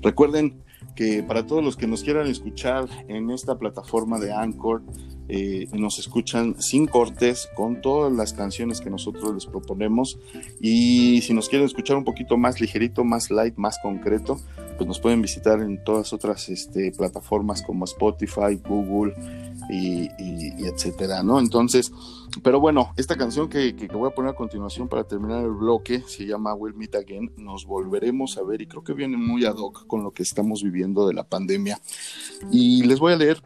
Recuerden 0.00 0.62
que 0.96 1.22
para 1.22 1.46
todos 1.46 1.62
los 1.62 1.76
que 1.76 1.86
nos 1.86 2.02
quieran 2.02 2.26
escuchar 2.26 2.88
en 3.06 3.30
esta 3.30 3.58
plataforma 3.58 4.18
de 4.18 4.32
Anchor, 4.32 4.82
eh, 5.28 5.68
nos 5.72 5.98
escuchan 5.98 6.60
sin 6.60 6.86
cortes 6.86 7.48
con 7.54 7.82
todas 7.82 8.12
las 8.12 8.32
canciones 8.32 8.80
que 8.80 8.90
nosotros 8.90 9.34
les 9.34 9.46
proponemos. 9.46 10.18
Y 10.60 11.20
si 11.22 11.34
nos 11.34 11.48
quieren 11.48 11.66
escuchar 11.66 11.96
un 11.96 12.04
poquito 12.04 12.36
más 12.36 12.60
ligerito, 12.60 13.04
más 13.04 13.30
light, 13.30 13.56
más 13.56 13.78
concreto, 13.82 14.40
pues 14.76 14.86
nos 14.86 15.00
pueden 15.00 15.20
visitar 15.20 15.60
en 15.60 15.82
todas 15.84 16.12
otras 16.12 16.48
este, 16.48 16.92
plataformas 16.92 17.62
como 17.62 17.84
Spotify, 17.84 18.60
Google 18.66 19.14
y, 19.68 20.08
etcétera, 20.64 21.22
¿no? 21.22 21.38
Entonces, 21.38 21.92
pero 22.42 22.60
bueno, 22.60 22.92
esta 22.96 23.16
canción 23.16 23.48
que, 23.48 23.76
que, 23.76 23.86
voy 23.88 24.08
a 24.08 24.14
poner 24.14 24.30
a 24.30 24.34
continuación 24.34 24.88
para 24.88 25.04
terminar 25.04 25.44
el 25.44 25.50
bloque 25.50 26.02
se 26.06 26.24
llama 26.24 26.54
Will 26.54 26.74
Meet 26.74 26.94
Again, 26.94 27.32
nos 27.36 27.66
volveremos 27.66 28.38
a 28.38 28.44
ver 28.44 28.62
y 28.62 28.66
creo 28.66 28.82
que 28.82 28.94
viene 28.94 29.16
muy 29.16 29.44
ad 29.44 29.56
hoc 29.56 29.86
con 29.86 30.04
lo 30.04 30.12
que 30.12 30.22
estamos 30.22 30.62
viviendo 30.62 31.06
de 31.06 31.14
la 31.14 31.24
pandemia. 31.24 31.80
Y 32.50 32.84
les 32.84 32.98
voy 32.98 33.12
a 33.12 33.16
leer 33.16 33.42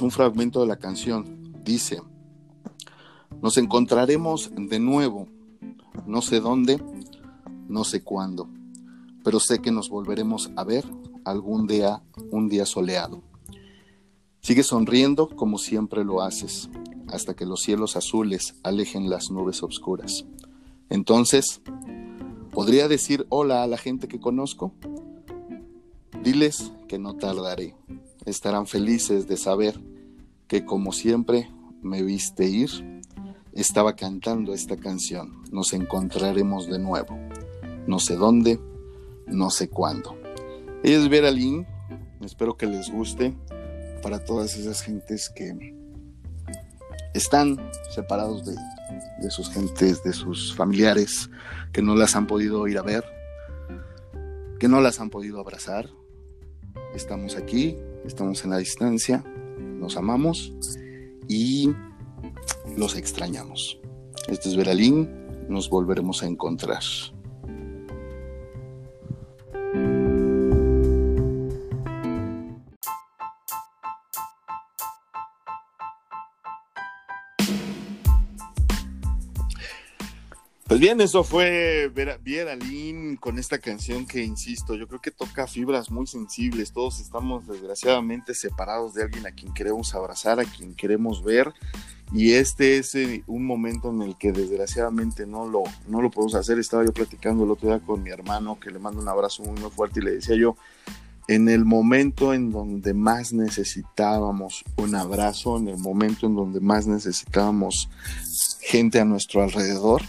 un 0.00 0.10
fragmento 0.10 0.60
de 0.60 0.66
la 0.66 0.76
canción. 0.76 1.52
Dice, 1.64 2.00
nos 3.42 3.56
encontraremos 3.58 4.50
de 4.56 4.78
nuevo, 4.78 5.28
no 6.06 6.22
sé 6.22 6.40
dónde, 6.40 6.82
no 7.68 7.84
sé 7.84 8.02
cuándo, 8.02 8.48
pero 9.24 9.40
sé 9.40 9.60
que 9.60 9.72
nos 9.72 9.88
volveremos 9.88 10.50
a 10.56 10.64
ver 10.64 10.84
algún 11.24 11.66
día, 11.66 12.02
un 12.30 12.48
día 12.48 12.66
soleado. 12.66 13.22
Sigue 14.40 14.62
sonriendo 14.62 15.28
como 15.28 15.58
siempre 15.58 16.04
lo 16.04 16.22
haces, 16.22 16.70
hasta 17.08 17.34
que 17.34 17.46
los 17.46 17.62
cielos 17.62 17.96
azules 17.96 18.54
alejen 18.62 19.10
las 19.10 19.30
nubes 19.30 19.62
oscuras. 19.62 20.24
Entonces, 20.88 21.60
¿podría 22.52 22.86
decir 22.86 23.26
hola 23.28 23.64
a 23.64 23.66
la 23.66 23.76
gente 23.76 24.06
que 24.06 24.20
conozco? 24.20 24.72
Diles 26.22 26.72
que 26.86 26.98
no 26.98 27.14
tardaré 27.16 27.74
estarán 28.26 28.66
felices 28.66 29.28
de 29.28 29.36
saber 29.36 29.80
que 30.48 30.64
como 30.64 30.92
siempre 30.92 31.48
me 31.80 32.02
viste 32.02 32.44
ir, 32.44 33.02
estaba 33.54 33.96
cantando 33.96 34.52
esta 34.52 34.76
canción. 34.76 35.42
Nos 35.50 35.72
encontraremos 35.72 36.66
de 36.68 36.78
nuevo. 36.78 37.18
No 37.86 38.00
sé 38.00 38.16
dónde, 38.16 38.60
no 39.26 39.50
sé 39.50 39.68
cuándo. 39.68 40.18
Ella 40.82 40.98
es 40.98 41.08
Vera 41.08 41.30
Lynn. 41.30 41.66
Espero 42.20 42.56
que 42.56 42.66
les 42.66 42.90
guste 42.90 43.34
para 44.02 44.24
todas 44.24 44.56
esas 44.56 44.82
gentes 44.82 45.30
que 45.30 45.74
están 47.14 47.70
separados 47.94 48.44
de, 48.44 48.54
de 49.22 49.30
sus 49.30 49.50
gentes, 49.50 50.02
de 50.02 50.12
sus 50.12 50.54
familiares, 50.54 51.30
que 51.72 51.82
no 51.82 51.94
las 51.94 52.16
han 52.16 52.26
podido 52.26 52.66
ir 52.68 52.78
a 52.78 52.82
ver, 52.82 53.04
que 54.58 54.68
no 54.68 54.80
las 54.80 55.00
han 55.00 55.10
podido 55.10 55.40
abrazar. 55.40 55.88
Estamos 56.94 57.36
aquí 57.36 57.76
estamos 58.06 58.44
en 58.44 58.50
la 58.50 58.58
distancia, 58.58 59.24
nos 59.58 59.96
amamos 59.96 60.54
y 61.28 61.70
los 62.76 62.96
extrañamos. 62.96 63.80
Este 64.28 64.48
es 64.48 64.56
Veralín, 64.56 65.08
nos 65.48 65.68
volveremos 65.68 66.22
a 66.22 66.26
encontrar. 66.26 66.82
Pues 80.76 80.82
bien, 80.82 81.00
eso 81.00 81.24
fue 81.24 81.90
Viera 82.22 82.54
Lynn 82.54 83.16
con 83.16 83.38
esta 83.38 83.56
canción 83.56 84.04
que, 84.06 84.22
insisto, 84.22 84.74
yo 84.74 84.86
creo 84.86 85.00
que 85.00 85.10
toca 85.10 85.46
fibras 85.46 85.90
muy 85.90 86.06
sensibles. 86.06 86.70
Todos 86.70 87.00
estamos 87.00 87.46
desgraciadamente 87.46 88.34
separados 88.34 88.92
de 88.92 89.04
alguien 89.04 89.26
a 89.26 89.30
quien 89.30 89.54
queremos 89.54 89.94
abrazar, 89.94 90.38
a 90.38 90.44
quien 90.44 90.74
queremos 90.74 91.24
ver. 91.24 91.50
Y 92.12 92.32
este 92.32 92.76
es 92.76 92.94
eh, 92.94 93.24
un 93.26 93.46
momento 93.46 93.88
en 93.88 94.02
el 94.02 94.18
que 94.18 94.32
desgraciadamente 94.32 95.24
no 95.24 95.48
lo, 95.48 95.62
no 95.88 96.02
lo 96.02 96.10
podemos 96.10 96.34
hacer. 96.34 96.58
Estaba 96.58 96.84
yo 96.84 96.92
platicando 96.92 97.44
el 97.44 97.52
otro 97.52 97.70
día 97.70 97.80
con 97.80 98.02
mi 98.02 98.10
hermano, 98.10 98.60
que 98.60 98.70
le 98.70 98.78
mando 98.78 99.00
un 99.00 99.08
abrazo 99.08 99.44
muy, 99.44 99.58
muy 99.58 99.70
fuerte, 99.70 100.00
y 100.00 100.02
le 100.02 100.10
decía 100.16 100.36
yo, 100.36 100.58
en 101.26 101.48
el 101.48 101.64
momento 101.64 102.34
en 102.34 102.52
donde 102.52 102.92
más 102.92 103.32
necesitábamos 103.32 104.62
un 104.76 104.94
abrazo, 104.94 105.56
en 105.56 105.68
el 105.68 105.78
momento 105.78 106.26
en 106.26 106.36
donde 106.36 106.60
más 106.60 106.86
necesitábamos 106.86 107.88
gente 108.60 109.00
a 109.00 109.06
nuestro 109.06 109.42
alrededor, 109.42 110.02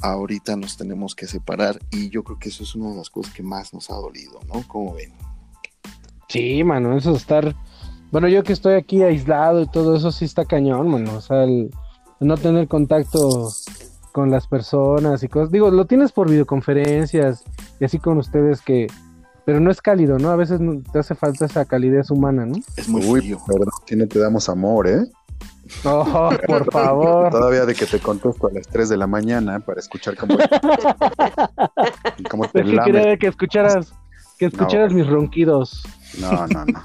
ahorita 0.00 0.56
nos 0.56 0.76
tenemos 0.76 1.14
que 1.14 1.26
separar 1.26 1.78
y 1.90 2.10
yo 2.10 2.22
creo 2.24 2.38
que 2.38 2.48
eso 2.48 2.62
es 2.62 2.74
una 2.74 2.90
de 2.90 2.96
las 2.96 3.10
cosas 3.10 3.32
que 3.32 3.42
más 3.42 3.72
nos 3.74 3.90
ha 3.90 3.94
dolido, 3.94 4.40
¿no? 4.46 4.66
Como 4.66 4.94
ven. 4.94 5.12
Sí, 6.28 6.62
mano, 6.62 6.96
eso 6.96 7.14
estar 7.16 7.54
Bueno, 8.10 8.28
yo 8.28 8.42
que 8.42 8.52
estoy 8.52 8.74
aquí 8.74 9.02
aislado 9.02 9.62
y 9.62 9.68
todo 9.68 9.96
eso 9.96 10.12
sí 10.12 10.24
está 10.24 10.44
cañón, 10.44 10.90
bueno, 10.90 11.14
o 11.14 11.20
sea, 11.20 11.44
el 11.44 11.70
no 12.20 12.36
tener 12.36 12.68
contacto 12.68 13.50
con 14.12 14.30
las 14.30 14.46
personas 14.46 15.22
y 15.22 15.28
cosas. 15.28 15.50
Digo, 15.50 15.70
lo 15.70 15.86
tienes 15.86 16.12
por 16.12 16.28
videoconferencias 16.28 17.44
y 17.80 17.84
así 17.84 17.98
con 17.98 18.18
ustedes 18.18 18.60
que 18.62 18.88
pero 19.48 19.60
no 19.60 19.70
es 19.70 19.80
cálido, 19.80 20.18
¿no? 20.18 20.28
A 20.28 20.36
veces 20.36 20.60
te 20.92 20.98
hace 20.98 21.14
falta 21.14 21.46
esa 21.46 21.64
calidez 21.64 22.10
humana, 22.10 22.44
¿no? 22.44 22.56
Es 22.76 22.86
muy 22.86 23.00
frío. 23.00 23.38
tiene, 23.86 24.06
te 24.06 24.18
damos 24.18 24.50
amor, 24.50 24.86
¿eh? 24.86 25.06
Oh, 25.84 26.30
por 26.46 26.70
favor. 26.70 27.30
Todavía 27.30 27.66
de 27.66 27.74
que 27.74 27.86
te 27.86 27.98
contesto 27.98 28.48
a 28.48 28.52
las 28.52 28.66
3 28.68 28.88
de 28.88 28.96
la 28.96 29.06
mañana 29.06 29.60
para 29.60 29.80
escuchar 29.80 30.16
cómo, 30.16 30.36
cómo 32.30 32.48
te 32.48 32.60
es 32.60 32.66
que 32.66 32.78
quería 32.84 33.16
que 33.16 33.26
escucharas, 33.26 33.92
que 34.38 34.46
escucharas 34.46 34.92
mis 34.92 35.06
ronquidos. 35.06 35.82
No, 36.18 36.46
no, 36.46 36.64
no. 36.64 36.82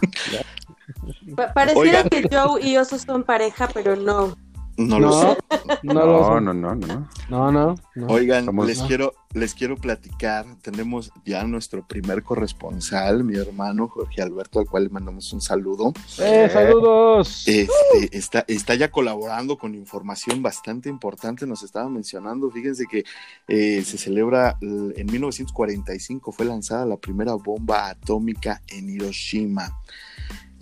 pareciera 1.53 2.03
que 2.03 2.27
Joe 2.31 2.61
y 2.61 2.77
Oso 2.77 2.97
son 2.97 3.23
pareja, 3.23 3.69
pero 3.73 3.95
no. 3.95 4.35
No, 4.77 4.99
lo 4.99 5.13
sé. 5.13 5.37
No, 5.83 5.93
no, 5.93 6.39
no, 6.41 6.53
no, 6.53 6.75
no, 6.75 7.51
no, 7.51 7.75
no, 7.95 8.07
Oigan, 8.07 8.47
les 8.65 8.81
quiero, 8.81 9.13
les 9.33 9.53
quiero 9.53 9.77
platicar. 9.77 10.45
Tenemos 10.61 11.11
ya 11.25 11.43
nuestro 11.43 11.85
primer 11.87 12.23
corresponsal, 12.23 13.23
mi 13.23 13.37
hermano 13.37 13.87
Jorge 13.87 14.21
Alberto, 14.21 14.59
al 14.59 14.65
cual 14.65 14.83
le 14.85 14.89
mandamos 14.89 15.31
un 15.31 15.41
saludo. 15.41 15.93
¡Eh, 16.19 16.49
saludos! 16.51 17.47
Este, 17.47 18.17
está, 18.17 18.45
está 18.47 18.75
ya 18.75 18.89
colaborando 18.89 19.57
con 19.57 19.75
información 19.75 20.41
bastante 20.41 20.89
importante. 20.89 21.45
Nos 21.45 21.63
estaba 21.63 21.89
mencionando, 21.89 22.49
fíjense 22.49 22.85
que 22.89 23.03
eh, 23.47 23.83
se 23.83 23.97
celebra 23.97 24.57
en 24.61 25.05
1945 25.05 26.31
fue 26.31 26.45
lanzada 26.45 26.85
la 26.85 26.97
primera 26.97 27.33
bomba 27.35 27.89
atómica 27.89 28.61
en 28.67 28.89
Hiroshima 28.89 29.69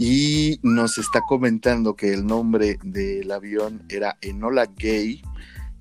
y 0.04 0.60
nos 0.64 0.98
está 0.98 1.22
comentando 1.22 1.96
que 1.96 2.12
el 2.12 2.26
nombre 2.26 2.80
del 2.82 3.32
avión 3.32 3.84
era 3.88 4.18
Enola 4.20 4.66
Gay 4.66 5.22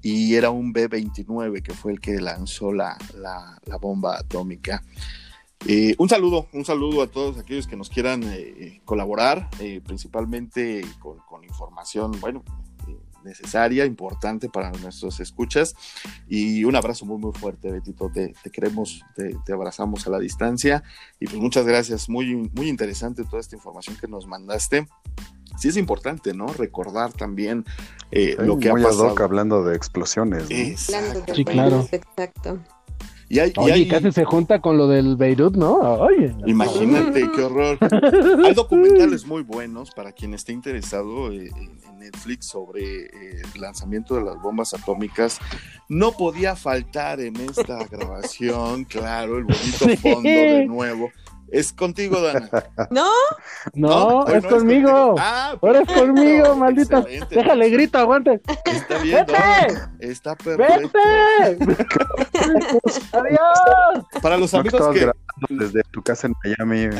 y 0.02 0.34
era 0.34 0.50
un 0.50 0.74
B-29 0.74 1.62
que 1.62 1.72
fue 1.72 1.92
el 1.92 2.00
que 2.00 2.20
lanzó 2.20 2.70
la, 2.70 2.98
bomba 3.80 4.18
atómica. 4.18 4.82
Eh, 5.66 5.94
un 5.96 6.10
saludo, 6.10 6.48
un 6.52 6.66
saludo 6.66 7.00
a 7.00 7.06
todos 7.06 7.38
aquellos 7.38 7.66
que 7.66 7.76
nos 7.76 7.88
quieran 7.88 8.22
eh, 8.26 8.82
colaborar, 8.84 9.48
eh, 9.58 9.80
principalmente 9.82 10.82
con, 10.98 11.42
información, 11.42 12.12
bueno, 12.20 12.44
necesaria, 13.24 13.84
importante 13.84 14.48
para 14.48 14.70
nuestros 14.72 15.20
escuchas. 15.20 15.74
Y 16.28 16.64
un 16.64 16.76
abrazo 16.76 17.06
muy, 17.06 17.18
muy 17.18 17.32
fuerte, 17.32 17.70
Betito. 17.70 18.10
Te, 18.12 18.32
queremos, 18.50 19.04
te, 19.14 19.52
abrazamos 19.52 20.06
a 20.06 20.10
la 20.10 20.18
distancia. 20.18 20.82
Y 21.18 21.26
pues 21.26 21.38
muchas 21.38 21.66
gracias. 21.66 22.08
Muy, 22.08 22.50
muy 22.54 22.68
interesante 22.68 23.24
toda 23.24 23.40
esta 23.40 23.56
información 23.56 23.96
que 24.00 24.08
nos 24.08 24.26
mandaste. 24.26 24.86
Sí 25.58 25.68
es 25.68 25.76
importante, 25.76 26.32
¿no? 26.32 26.46
Recordar 26.46 27.12
también 27.12 27.64
eh, 28.12 28.36
lo 28.38 28.58
que 28.58 28.70
ha 28.70 28.74
pasado. 28.74 29.14
hablando 29.18 29.64
de 29.64 29.76
explosiones. 29.76 30.46
Sí, 30.46 31.44
claro. 31.44 31.86
Exacto. 31.90 32.60
Y, 33.32 33.38
Oye, 33.58 33.86
casi 33.86 34.10
se 34.10 34.24
junta 34.24 34.60
con 34.60 34.76
lo 34.76 34.88
del 34.88 35.16
Beirut, 35.16 35.54
¿no? 35.54 35.74
Oye. 35.78 36.34
Imagínate, 36.46 37.30
qué 37.32 37.42
horror. 37.44 37.78
Hay 38.44 38.54
documentales 38.54 39.24
muy 39.24 39.42
buenos 39.44 39.92
para 39.92 40.10
quien 40.10 40.34
esté 40.34 40.52
interesado 40.52 41.30
eh, 41.30 41.48
en 41.56 41.98
Netflix 42.00 42.46
sobre 42.46 43.04
eh, 43.04 43.42
el 43.54 43.60
lanzamiento 43.60 44.16
de 44.16 44.24
las 44.24 44.42
bombas 44.42 44.74
atómicas. 44.74 45.38
No 45.88 46.10
podía 46.10 46.56
faltar 46.56 47.20
en 47.20 47.36
esta 47.36 47.86
grabación, 47.86 48.82
claro, 48.84 49.38
el 49.38 49.44
bonito 49.44 49.88
fondo 50.02 50.28
de 50.28 50.66
nuevo. 50.66 51.12
Es 51.50 51.72
contigo, 51.72 52.20
Dana. 52.20 52.48
¿No? 52.90 53.10
No, 53.74 54.26
es, 54.28 54.46
conmigo. 54.46 55.16
Ah, 55.18 55.56
Ahora 55.60 55.80
es 55.80 55.92
conmigo, 55.92 56.54
maldita. 56.54 57.04
Déjale 57.28 57.70
grito, 57.70 57.98
aguante. 57.98 58.40
Está 58.64 58.98
bien. 58.98 59.26
Está 59.98 60.36
perfecto. 60.36 60.98
¡Vete! 61.66 61.74
¡Adiós! 63.12 64.04
Para 64.22 64.36
los 64.36 64.54
amigos 64.54 64.80
que... 64.94 65.10
Desde 65.48 65.82
tu 65.90 66.02
casa 66.02 66.28
en 66.28 66.34
Miami. 66.44 66.96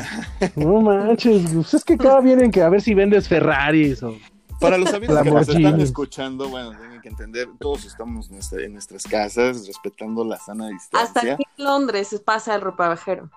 No 0.56 0.80
manches, 0.80 1.52
pues 1.52 1.74
es 1.74 1.84
que 1.84 1.96
cada 1.96 2.20
vienen 2.20 2.50
que 2.50 2.62
a 2.62 2.68
ver 2.68 2.80
si 2.80 2.94
vendes 2.94 3.28
Ferraris 3.28 4.02
o... 4.02 4.16
Para 4.60 4.76
los 4.76 4.92
amigos 4.92 5.22
que 5.22 5.30
nos 5.30 5.48
están 5.48 5.80
escuchando, 5.80 6.48
bueno, 6.50 6.76
tienen 6.76 7.00
que 7.00 7.08
entender, 7.08 7.48
todos 7.58 7.86
estamos 7.86 8.30
en, 8.52 8.72
nuestras 8.74 9.04
casas, 9.04 9.66
respetando 9.66 10.22
la 10.22 10.36
sana 10.38 10.68
distancia. 10.68 11.00
Hasta 11.00 11.32
aquí 11.32 11.44
en 11.56 11.64
Londres 11.64 12.20
pasa 12.24 12.54
el 12.54 12.60
ropavejero. 12.60 13.30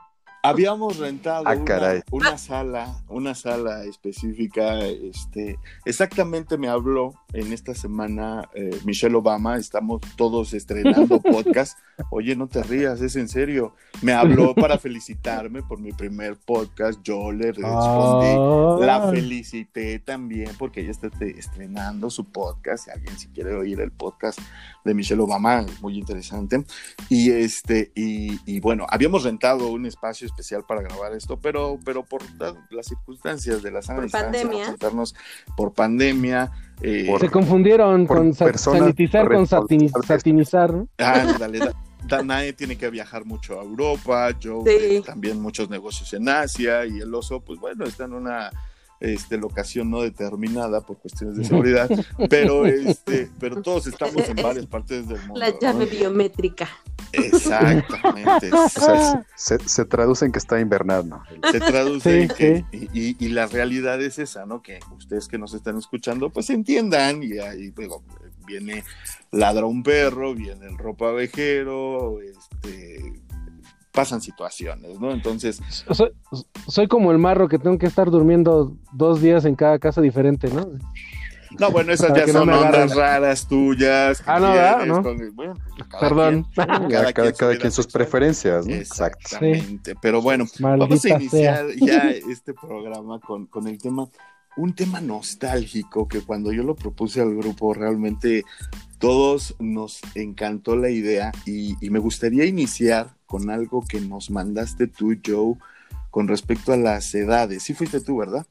Habíamos 0.46 0.98
rentado 0.98 1.46
ah, 1.48 1.56
una, 2.12 2.38
sala, 2.38 3.02
una 3.08 3.34
sala 3.34 3.86
específica, 3.86 4.78
este, 4.80 5.58
exactamente 5.86 6.58
me 6.58 6.68
habló 6.68 7.14
en 7.32 7.54
esta 7.54 7.74
semana 7.74 8.50
eh, 8.54 8.78
Michelle 8.84 9.16
Obama, 9.16 9.56
estamos 9.56 10.02
todos 10.18 10.54
estrenando 10.54 11.22
podcast. 11.22 11.78
Oye, 12.10 12.36
no 12.36 12.48
te 12.48 12.62
rías, 12.62 13.00
es 13.00 13.16
en 13.16 13.30
serio. 13.30 13.74
Me 14.02 14.12
habló 14.12 14.54
para 14.54 14.78
felicitarme 14.78 15.64
por 15.64 15.80
mi 15.80 15.94
primer 15.94 16.36
podcast, 16.36 17.00
yo 17.04 17.32
le 17.32 17.54
respondí, 17.54 18.86
la 18.86 19.10
felicité 19.12 20.00
también 20.00 20.52
porque 20.60 20.82
ella 20.82 20.92
está 20.92 21.10
estrenando 21.22 22.10
su 22.10 22.26
podcast, 22.26 22.84
si 22.84 22.92
alguien 22.92 23.18
si 23.18 23.30
quiere 23.30 23.56
oír 23.56 23.80
el 23.80 23.92
podcast 23.92 24.40
de 24.84 24.94
Michelle 24.94 25.22
Obama, 25.22 25.66
muy 25.82 25.98
interesante. 25.98 26.66
Y 27.08 27.32
este, 27.32 27.94
y, 27.96 28.40
y 28.46 28.60
bueno, 28.60 28.86
habíamos 28.90 29.24
rentado 29.24 29.72
un 29.72 29.86
espacio 29.86 30.28
especial 30.34 30.64
para 30.68 30.82
grabar 30.82 31.14
esto, 31.14 31.38
pero, 31.38 31.80
pero 31.86 32.04
por 32.04 32.22
las 32.72 32.88
circunstancias 32.88 33.62
de 33.62 33.72
la 33.72 33.82
sana 33.82 34.02
por 34.02 34.12
pandemia. 34.12 34.76
por 35.56 35.74
pandemia. 35.74 36.52
Eh, 36.82 37.14
Se 37.20 37.30
confundieron 37.30 38.06
con 38.08 38.34
sanitizar 38.34 39.28
con 39.28 39.48
satinizar. 39.48 40.86
Ah, 40.98 41.36
dale, 41.40 41.60
Danae 42.08 42.54
tiene 42.54 42.78
que 42.78 42.90
viajar 42.90 43.26
mucho 43.26 43.60
a 43.60 43.64
Europa, 43.64 44.32
yo 44.40 44.64
también 45.06 45.42
muchos 45.42 45.70
negocios 45.70 46.12
en 46.14 46.28
Asia 46.28 46.86
y 46.86 47.00
el 47.00 47.14
oso, 47.14 47.40
pues 47.40 47.60
bueno, 47.60 47.86
está 47.86 48.06
en 48.06 48.14
una 48.14 48.52
este, 49.04 49.38
locación 49.38 49.92
no 49.92 50.02
determinada 50.02 50.80
por 50.82 50.98
cuestiones 50.98 51.36
de 51.36 51.44
seguridad, 51.44 51.90
pero, 52.30 52.66
este, 52.66 53.30
pero 53.40 53.62
todos 53.62 53.86
estamos 53.88 54.28
en 54.30 54.38
varias 54.38 54.66
partes 54.66 55.08
del 55.08 55.20
mundo. 55.20 55.40
La 55.40 55.60
llave 55.60 55.86
biométrica. 55.86 56.70
Exactamente. 57.12 58.50
se, 59.36 59.86
traduce 59.86 60.26
en 60.26 60.32
que 60.32 60.40
está 60.40 60.60
invernando. 60.60 61.22
Se 61.52 61.60
traduce 61.60 62.24
en 62.24 62.28
que, 62.30 62.66
y, 62.72 63.28
la 63.28 63.46
realidad 63.46 64.02
es 64.02 64.20
esa, 64.20 64.46
¿no? 64.46 64.62
Que 64.62 64.80
ustedes 64.96 65.28
que 65.28 65.38
nos 65.38 65.54
están 65.54 65.78
escuchando, 65.78 66.30
pues 66.30 66.50
entiendan 66.50 67.22
y 67.22 67.40
ahí 67.40 67.74
viene 68.46 68.84
ladra 69.32 69.66
un 69.66 69.84
perro, 69.84 70.34
viene 70.34 70.66
el 70.68 70.78
ropa 70.78 71.12
vejero, 71.12 72.20
este, 72.22 73.22
pasan 73.94 74.22
situaciones, 74.22 75.00
¿no? 75.00 75.12
Entonces... 75.12 75.62
Soy, 76.68 76.88
como 76.88 77.12
el 77.12 77.20
marro 77.20 77.48
que 77.48 77.60
tengo 77.60 77.78
que 77.78 77.86
estar 77.86 78.10
durmiendo 78.10 78.76
dos 78.92 79.22
días 79.22 79.46
en 79.46 79.56
cada 79.56 79.80
casa 79.80 80.02
diferente, 80.02 80.50
¿no? 80.50 80.68
No, 81.60 81.70
bueno, 81.70 81.94
esas 81.94 82.18
ya 82.18 82.28
son 82.28 82.50
ondas 82.50 82.96
raras 82.96 83.48
tuyas. 83.48 84.24
Ah, 84.26 84.40
no, 84.86 85.02
¿no? 85.02 85.16
Perdón. 86.00 86.48
cada, 87.14 87.32
quien, 87.32 87.72
sus 87.72 87.86
preferencias, 87.86 88.66
¿no? 88.66 88.74
Exactamente. 88.74 89.96
Pero 90.02 90.20
bueno, 90.20 90.46
vamos 90.60 91.06
a 91.06 91.10
iniciar 91.10 91.68
ya 91.76 92.10
este 92.32 92.56
programa 92.56 93.20
con, 93.20 93.46
con 93.46 93.68
el 93.68 93.78
tema 93.78 94.10
un 94.56 94.74
tema 94.74 95.02
nostálgico 95.02 96.08
que 96.08 96.22
cuando 96.22 96.52
yo 96.52 96.64
lo 96.64 96.76
propuse 96.76 97.22
al 97.22 97.36
grupo 97.36 97.74
realmente 97.74 98.44
todos 99.00 99.56
nos 99.60 100.00
encantó 100.16 100.76
la 100.76 100.90
idea 100.90 101.32
y, 101.46 101.76
me 101.90 102.00
gustaría 102.00 102.46
iniciar 102.46 103.16
con 103.34 103.50
algo 103.50 103.84
que 103.84 104.00
nos 104.00 104.30
mandaste 104.30 104.86
tú, 104.86 105.18
Joe, 105.26 105.56
con 106.12 106.28
respecto 106.28 106.72
a 106.72 106.78
las 106.78 107.16
edades. 107.16 107.64
Sí 107.64 107.74
fuiste 107.74 108.00
tú, 108.00 108.18
¿verdad? 108.18 108.46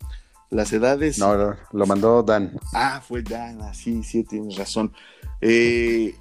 Las 0.51 0.73
edades. 0.73 1.21
No, 1.21 1.55
lo 1.71 1.87
mandó 1.87 2.25
Dan. 2.25 2.59
Ah, 2.75 3.01
fue 3.01 3.23
Dan, 3.23 3.63
así, 3.63 4.01
ah, 4.01 4.05
sí, 4.05 4.25
tienes 4.25 4.57
razón. 4.57 4.93
Eh, 5.41 6.17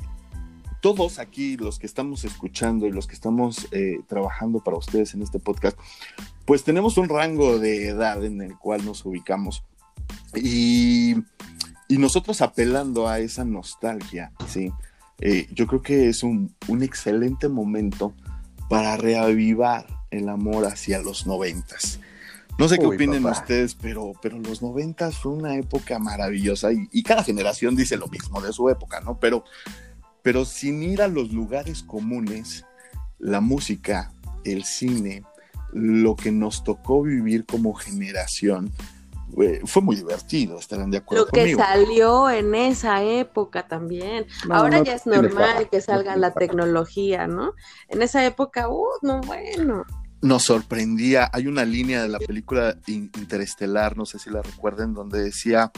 todos 0.80 1.18
aquí, 1.18 1.58
los 1.58 1.80
que 1.80 1.88
estamos 1.88 2.24
escuchando 2.24 2.86
y 2.86 2.92
los 2.92 3.08
que 3.08 3.16
estamos 3.16 3.68
eh, 3.72 4.02
trabajando 4.08 4.60
para 4.60 4.78
ustedes 4.78 5.16
en 5.16 5.24
este 5.24 5.40
podcast, 5.40 5.76
pues 6.46 6.64
tenemos 6.64 7.00
un 7.00 7.10
rango 7.10 7.58
de 7.58 7.88
edad 7.88 8.24
en 8.24 8.44
el 8.44 8.56
cual 8.60 8.86
nos 8.86 9.04
ubicamos. 9.08 9.64
Y, 10.36 11.16
nosotros 11.90 12.42
apelando 12.42 13.08
a 13.08 13.18
esa 13.18 13.44
nostalgia, 13.44 14.32
¿sí? 14.48 14.72
Eh, 15.20 15.48
yo 15.52 15.68
creo 15.68 15.82
que 15.84 16.10
es 16.10 16.24
un, 16.24 16.56
excelente 16.82 17.48
momento 17.48 18.14
para 18.72 18.96
reavivar 18.96 19.86
el 20.12 20.30
amor 20.30 20.66
hacia 20.66 21.02
los 21.02 21.28
noventas. 21.28 22.00
No 22.58 22.70
sé 22.70 22.80
qué 22.80 22.86
opinen 22.86 23.26
ustedes, 23.26 23.76
pero, 23.76 24.14
pero 24.22 24.40
los 24.40 24.62
noventas 24.62 25.18
fue 25.18 25.34
una 25.34 25.58
época 25.58 26.00
maravillosa 26.00 26.70
y, 26.72 27.04
cada 27.04 27.22
generación 27.22 27.76
dice 27.76 27.98
lo 27.98 28.08
mismo 28.08 28.40
de 28.40 28.54
su 28.54 28.70
época, 28.70 29.02
¿no? 29.02 29.20
Pero, 29.20 29.44
pero 30.22 30.46
sin 30.46 30.84
ir 30.84 31.02
a 31.02 31.10
los 31.10 31.34
lugares 31.34 31.84
comunes, 31.84 32.64
la 33.20 33.42
música, 33.42 34.14
el 34.46 34.64
cine, 34.64 35.26
lo 35.74 36.16
que 36.16 36.32
nos 36.32 36.64
tocó 36.64 37.04
vivir 37.04 37.46
como 37.46 37.74
generación, 37.74 38.72
eh, 39.40 39.62
fue 39.66 39.82
muy 39.82 39.96
divertido, 39.96 40.58
estarán 40.58 40.92
de 40.92 40.98
acuerdo. 40.98 41.26
Lo 41.26 41.32
que 41.32 41.56
salió 41.56 42.30
en 42.30 42.54
esa 42.56 43.04
época 43.04 43.68
también. 43.68 44.26
Ahora 44.50 44.84
ya 44.84 44.94
es 44.94 45.06
normal 45.06 45.70
que 45.70 45.82
salga 45.82 46.16
la 46.16 46.34
tecnología, 46.34 47.28
¿no? 47.28 47.54
En 47.88 48.02
esa 48.02 48.26
época, 48.26 48.70
uh, 48.70 48.88
no, 49.02 49.22
bueno. 49.22 49.86
Nos 50.22 50.44
sorprendía, 50.44 51.30
hay 51.34 51.48
una 51.48 51.66
línea 51.66 52.04
de 52.04 52.10
la 52.10 52.20
película 52.20 52.78
Interestelar, 52.88 53.98
no 53.98 54.06
sé 54.06 54.20
si 54.20 54.30
la 54.30 54.42
recuerden, 54.42 54.94
donde 54.94 55.22
decía, 55.24 55.72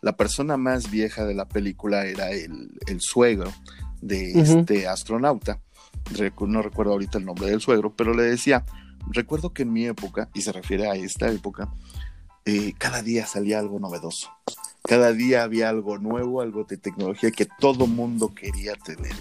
la 0.00 0.16
persona 0.16 0.56
más 0.56 0.90
vieja 0.90 1.24
de 1.26 1.34
la 1.34 1.46
película 1.46 2.06
era 2.06 2.30
el, 2.30 2.70
suegro 3.00 3.52
de 4.00 4.32
este 4.40 4.88
astronauta. 4.88 5.60
No 6.46 6.62
recuerdo 6.62 6.92
ahorita 6.92 7.18
el 7.18 7.26
nombre 7.26 7.50
del 7.50 7.60
suegro, 7.60 7.94
pero 7.94 8.14
le 8.14 8.22
decía, 8.22 8.64
recuerdo 9.08 9.52
que 9.52 9.62
en 9.62 9.72
mi 9.72 9.86
época, 9.86 10.28
y 10.32 10.42
se 10.42 10.52
refiere 10.52 10.88
a 10.88 10.94
esta 10.94 11.30
época, 11.30 11.68
eh, 12.44 12.74
cada 12.78 13.02
día 13.02 13.26
salía 13.26 13.58
algo 13.58 13.78
novedoso. 13.78 14.30
Cada 14.82 15.12
día 15.12 15.42
había 15.42 15.68
algo 15.68 15.98
nuevo, 15.98 16.40
algo 16.40 16.64
de 16.64 16.78
tecnología 16.78 17.30
que 17.30 17.46
todo 17.58 17.86
mundo 17.86 18.34
quería 18.34 18.74
tener. 18.74 19.12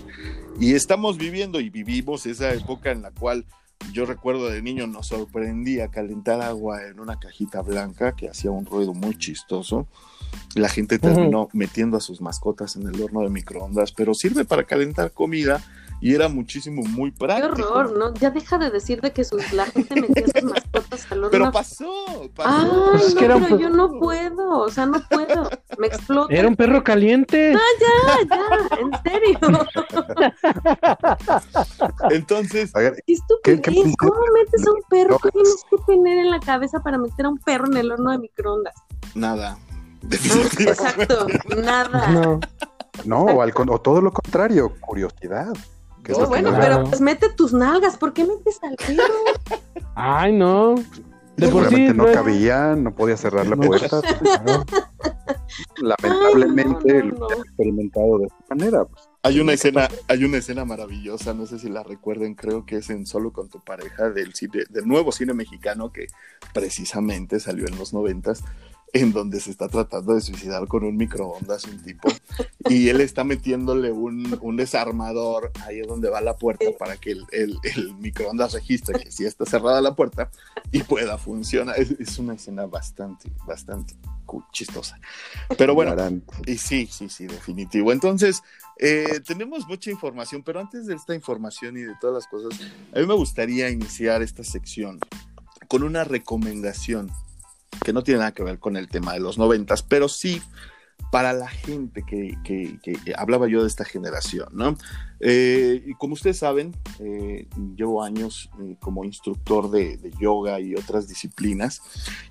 Y 0.59 0.74
estamos 0.74 1.17
viviendo 1.17 1.59
y 1.59 1.70
vivimos 1.70 2.26
esa 2.26 2.53
época 2.53 2.91
en 2.91 3.01
la 3.01 3.11
cual 3.11 3.45
yo 3.93 4.05
recuerdo 4.05 4.49
de 4.49 4.61
niño 4.61 4.88
nos 4.88 5.07
sorprendía 5.07 5.89
calentar 5.89 6.41
agua 6.41 6.84
en 6.84 6.99
una 6.99 7.20
cajita 7.20 7.61
blanca 7.61 8.15
que 8.15 8.30
hacía 8.30 8.51
un 8.51 8.65
ruido 8.65 8.93
muy 8.93 9.17
chistoso. 9.17 9.88
La 10.55 10.70
gente 10.70 10.99
terminó 10.99 11.49
metiendo 11.53 11.97
a 11.97 12.01
sus 12.01 12.22
mascotas 12.22 12.76
en 12.76 12.88
el 12.88 13.01
horno 13.01 13.22
de 13.22 13.30
microondas, 13.30 13.91
pero 13.91 14.13
sirve 14.13 14.45
para 14.45 14.63
calentar 14.63 15.11
comida 15.11 15.61
y 16.02 16.14
era 16.14 16.30
muchísimo 16.30 16.82
muy 16.84 17.12
práctico. 17.12 17.56
Qué 17.56 17.62
horror, 17.62 17.97
¿no? 17.97 18.14
Ya 18.16 18.32
deja 18.32 18.58
de 18.58 18.70
decir 18.70 19.02
de 19.02 19.12
que 19.12 19.24
sus, 19.24 19.52
la 19.54 19.66
gente 19.66 20.02
metía 20.02 20.26
sus 20.28 20.50
mascotas 20.50 21.12
al 21.12 21.20
horno. 21.20 21.32
Pero 21.32 21.52
pasó, 21.52 22.30
pasó. 22.34 22.91
Ay, 22.93 23.00
pues 23.00 23.16
no, 23.16 23.39
pero 23.39 23.60
yo 23.60 23.70
no 23.70 24.00
puedo, 24.00 24.60
o 24.60 24.70
sea, 24.70 24.86
no 24.86 25.02
puedo, 25.10 25.50
me 25.78 25.88
explota. 25.88 26.34
Era 26.34 26.47
un 26.47 26.56
perro 26.56 26.84
caliente. 26.84 27.54
Ah, 27.56 27.60
ya, 27.80 27.89
ya, 28.30 28.78
en 28.80 28.91
serio. 29.04 29.39
Entonces, 32.12 32.72
¿qué 33.06 33.14
estupidez? 33.14 33.95
¿Cómo 33.97 34.22
metes 34.34 34.66
a 34.66 34.72
un 34.72 34.82
perro? 34.89 35.20
¿Qué 35.22 35.32
tienes 35.32 35.66
que 35.70 35.78
tener 35.86 36.18
en 36.20 36.32
la 36.32 36.39
cabeza 36.39 36.80
para 36.80 36.97
meter 36.97 37.26
a 37.26 37.30
un 37.30 37.38
perro 37.39 37.66
en 37.68 37.78
el 37.78 37.91
horno 37.91 38.12
de 38.12 38.20
microondas? 38.20 38.76
Nada. 39.16 39.58
Exacto, 40.10 41.28
nada. 41.58 42.08
No. 42.08 42.39
No, 43.06 43.24
o, 43.24 43.41
al, 43.41 43.54
o 43.56 43.80
todo 43.80 44.02
lo 44.02 44.12
contrario, 44.12 44.74
curiosidad. 44.82 45.54
No, 46.08 46.28
bueno, 46.28 46.54
pero 46.60 46.84
pues 46.86 47.02
mete 47.02 47.30
tus 47.30 47.54
nalgas, 47.54 47.97
¿por 47.97 48.14
qué 48.14 48.26
metes 48.26 48.60
al 48.64 48.76
perro? 48.76 49.04
Ay, 49.95 50.34
no. 50.34 50.76
De 51.38 51.47
por 51.47 51.70
sí, 51.70 51.88
no, 51.95 52.06
cabía, 52.12 52.76
no 52.76 52.93
podía 52.93 53.16
cerrar 53.16 53.47
la 53.47 53.56
puerta. 53.56 54.02
Lamentablemente 55.78 57.04
lo 57.04 57.30
he 57.30 57.34
experimentado 57.36 58.20
de 58.20 58.26
esta 58.26 58.56
manera. 58.56 58.86
Pues. 58.86 59.10
Hay 59.24 59.39
una 59.39 59.54
escena, 59.54 59.88
hay 60.08 60.24
una 60.26 60.38
escena 60.38 60.66
maravillosa, 60.66 61.34
no 61.34 61.45
sé 61.45 61.60
si 61.60 61.70
la 61.70 61.84
recuerden, 61.84 62.36
creo 62.36 62.66
que 62.66 62.78
es 62.78 62.89
en 62.89 63.06
Solo 63.06 63.32
con 63.32 63.50
tu 63.50 63.60
pareja 63.60 64.10
del 64.10 64.34
del 64.70 64.88
nuevo 64.88 65.12
cine 65.12 65.34
mexicano 65.34 65.91
que 65.91 66.08
precisamente 66.54 67.39
salió 67.39 67.68
en 67.68 67.78
los 67.78 67.93
noventas, 67.93 68.43
en 68.93 69.11
donde 69.11 69.39
se 69.39 69.51
está 69.51 69.67
tratando 69.67 70.15
de 70.15 70.21
suicidar 70.21 70.67
con 70.67 70.83
un 70.83 70.97
microondas 70.97 71.65
un 71.65 71.81
tipo 71.83 72.09
y 72.67 72.89
él 72.89 73.01
está 73.01 73.23
metiéndole 73.23 73.91
un, 73.91 74.55
desarmador 74.57 75.51
ahí 75.65 75.79
es 75.79 75.87
donde 75.87 76.09
va 76.09 76.21
la 76.21 76.35
puerta 76.35 76.65
para 76.77 76.97
que 76.97 77.11
el, 77.11 77.59
microondas 77.99 78.53
registre 78.53 78.99
que 78.99 79.11
sí 79.11 79.25
está 79.25 79.45
cerrada 79.45 79.81
la 79.81 79.95
puerta 79.95 80.29
y 80.71 80.83
pueda 80.83 81.17
funcionar. 81.17 81.79
Es, 81.79 82.19
una 82.19 82.33
escena 82.33 82.65
bastante, 82.65 83.31
bastante 83.45 83.95
chistosa. 84.51 84.99
Pero 85.57 85.73
bueno, 85.73 85.95
y 86.45 86.57
sí, 86.57 86.87
sí, 86.91 87.09
sí, 87.09 87.25
definitivo. 87.25 87.91
Entonces, 87.91 88.43
eh, 88.77 89.21
tenemos 89.25 89.67
mucha 89.67 89.89
información, 89.89 90.43
pero 90.43 90.59
antes 90.59 90.85
de 90.85 90.95
esta 90.95 91.15
información 91.15 91.77
y 91.77 91.81
de 91.81 91.93
todas 91.99 92.23
las 92.23 92.27
cosas, 92.27 92.59
a 92.93 92.99
mí 92.99 93.05
me 93.05 93.13
gustaría 93.13 93.69
iniciar 93.69 94.21
esta 94.21 94.43
sección 94.43 94.99
con 95.67 95.83
una 95.83 96.03
recomendación 96.03 97.11
que 97.84 97.93
no 97.93 98.03
tiene 98.03 98.20
nada 98.20 98.34
que 98.34 98.43
ver 98.43 98.59
con 98.59 98.78
el 98.78 98.88
tema 98.88 99.13
de 99.13 99.20
los 99.20 99.38
noventas, 99.38 99.84
pero 99.84 100.07
sí 100.07 100.41
para 101.11 101.34
la 101.34 101.47
gente 101.47 102.03
que, 102.03 102.38
hablaba 103.17 103.47
yo 103.47 103.61
de 103.61 103.67
esta 103.67 103.84
generación, 103.84 104.49
¿no? 104.53 104.78
Eh, 105.20 105.84
y 105.88 105.93
como 105.95 106.13
ustedes 106.13 106.38
saben, 106.38 106.76
eh, 106.99 107.47
llevo 107.76 108.03
años 108.03 108.49
eh, 108.61 108.76
como 108.80 109.03
instructor 109.03 109.72
de, 109.72 109.97
de, 109.97 110.11
yoga 110.20 110.59
y 110.59 110.76
otras 110.76 111.07
disciplinas 111.07 111.82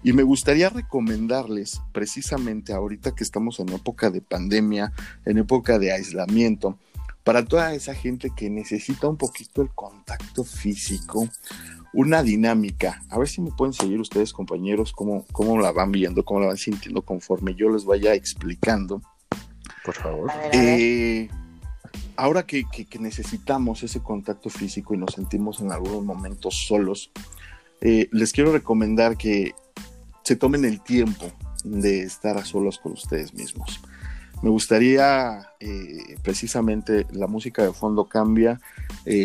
y 0.02 0.12
me 0.12 0.22
gustaría 0.22 0.70
recomendarles 0.70 1.82
precisamente 1.92 2.72
ahorita 2.72 3.14
que 3.14 3.24
estamos 3.24 3.58
en 3.60 3.70
época 3.70 4.10
de 4.10 4.22
pandemia, 4.22 4.92
en 5.26 5.38
época 5.38 5.78
de 5.78 5.92
aislamiento, 5.92 6.78
para 7.24 7.44
toda 7.44 7.74
esa 7.74 7.94
gente 7.94 8.30
que 8.34 8.48
necesita 8.48 9.06
un 9.06 9.18
poquito 9.18 9.60
el 9.60 9.70
contacto 9.70 10.44
físico, 10.44 11.28
una 11.92 12.22
dinámica. 12.22 13.02
A 13.08 13.18
ver 13.18 13.28
si 13.28 13.40
me 13.40 13.50
pueden 13.50 13.72
seguir 13.72 14.00
ustedes, 14.00 14.32
compañeros, 14.32 14.92
cómo, 14.92 15.24
cómo 15.32 15.58
la 15.58 15.72
van 15.72 15.92
viendo, 15.92 16.24
cómo 16.24 16.40
la 16.40 16.46
van 16.48 16.56
sintiendo 16.56 17.02
conforme 17.02 17.54
yo 17.54 17.70
les 17.70 17.84
vaya 17.84 18.14
explicando. 18.14 19.02
Por 19.84 19.94
favor. 19.94 20.30
Eh, 20.52 21.28
ahora 22.16 22.44
que, 22.44 22.64
necesitamos 22.98 23.82
ese 23.82 24.00
contacto 24.00 24.50
físico 24.50 24.94
y 24.94 24.98
nos 24.98 25.14
sentimos 25.14 25.60
en 25.60 25.72
algunos 25.72 26.04
momentos 26.04 26.66
solos, 26.66 27.10
eh, 27.80 28.08
les 28.12 28.32
quiero 28.32 28.52
recomendar 28.52 29.16
que 29.16 29.54
se 30.24 30.36
tomen 30.36 30.64
el 30.64 30.80
tiempo 30.82 31.30
de 31.64 32.02
estar 32.02 32.36
a 32.36 32.44
solos 32.44 32.78
con 32.78 32.92
ustedes 32.92 33.32
mismos. 33.34 33.80
Me 34.42 34.50
gustaría, 34.50 35.48
eh, 35.58 36.16
precisamente, 36.22 37.06
la 37.10 37.26
música 37.26 37.62
de 37.62 37.72
fondo 37.72 38.04
cambia, 38.04 38.60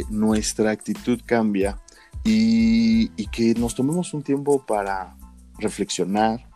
nuestra 0.09 0.72
actitud 0.72 1.20
cambia 1.26 1.78
y, 2.24 3.09
que 3.32 3.55
nos 3.55 3.74
tomemos 3.74 4.13
un 4.13 4.21
tiempo 4.21 4.63
para 4.65 5.17
reflexionar, 5.57 6.47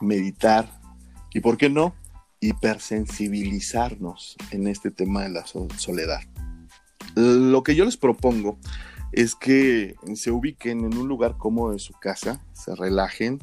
meditar 0.00 0.68
y, 1.32 1.40
¿por 1.40 1.56
qué 1.56 1.68
no?, 1.68 1.94
hipersensibilizarnos 2.40 4.36
en 4.50 4.66
este 4.66 4.90
tema 4.90 5.22
de 5.22 5.30
la 5.30 5.46
soledad. 5.46 6.20
Lo 7.14 7.62
que 7.62 7.76
yo 7.76 7.84
les 7.84 7.96
propongo 7.96 8.58
es 9.12 9.34
que 9.34 9.94
se 10.14 10.32
ubiquen 10.32 10.80
en 10.80 10.96
un 10.98 11.08
lugar 11.08 11.36
cómodo 11.38 11.72
de 11.72 11.78
su 11.78 11.92
casa, 11.94 12.40
se 12.52 12.74
relajen, 12.74 13.38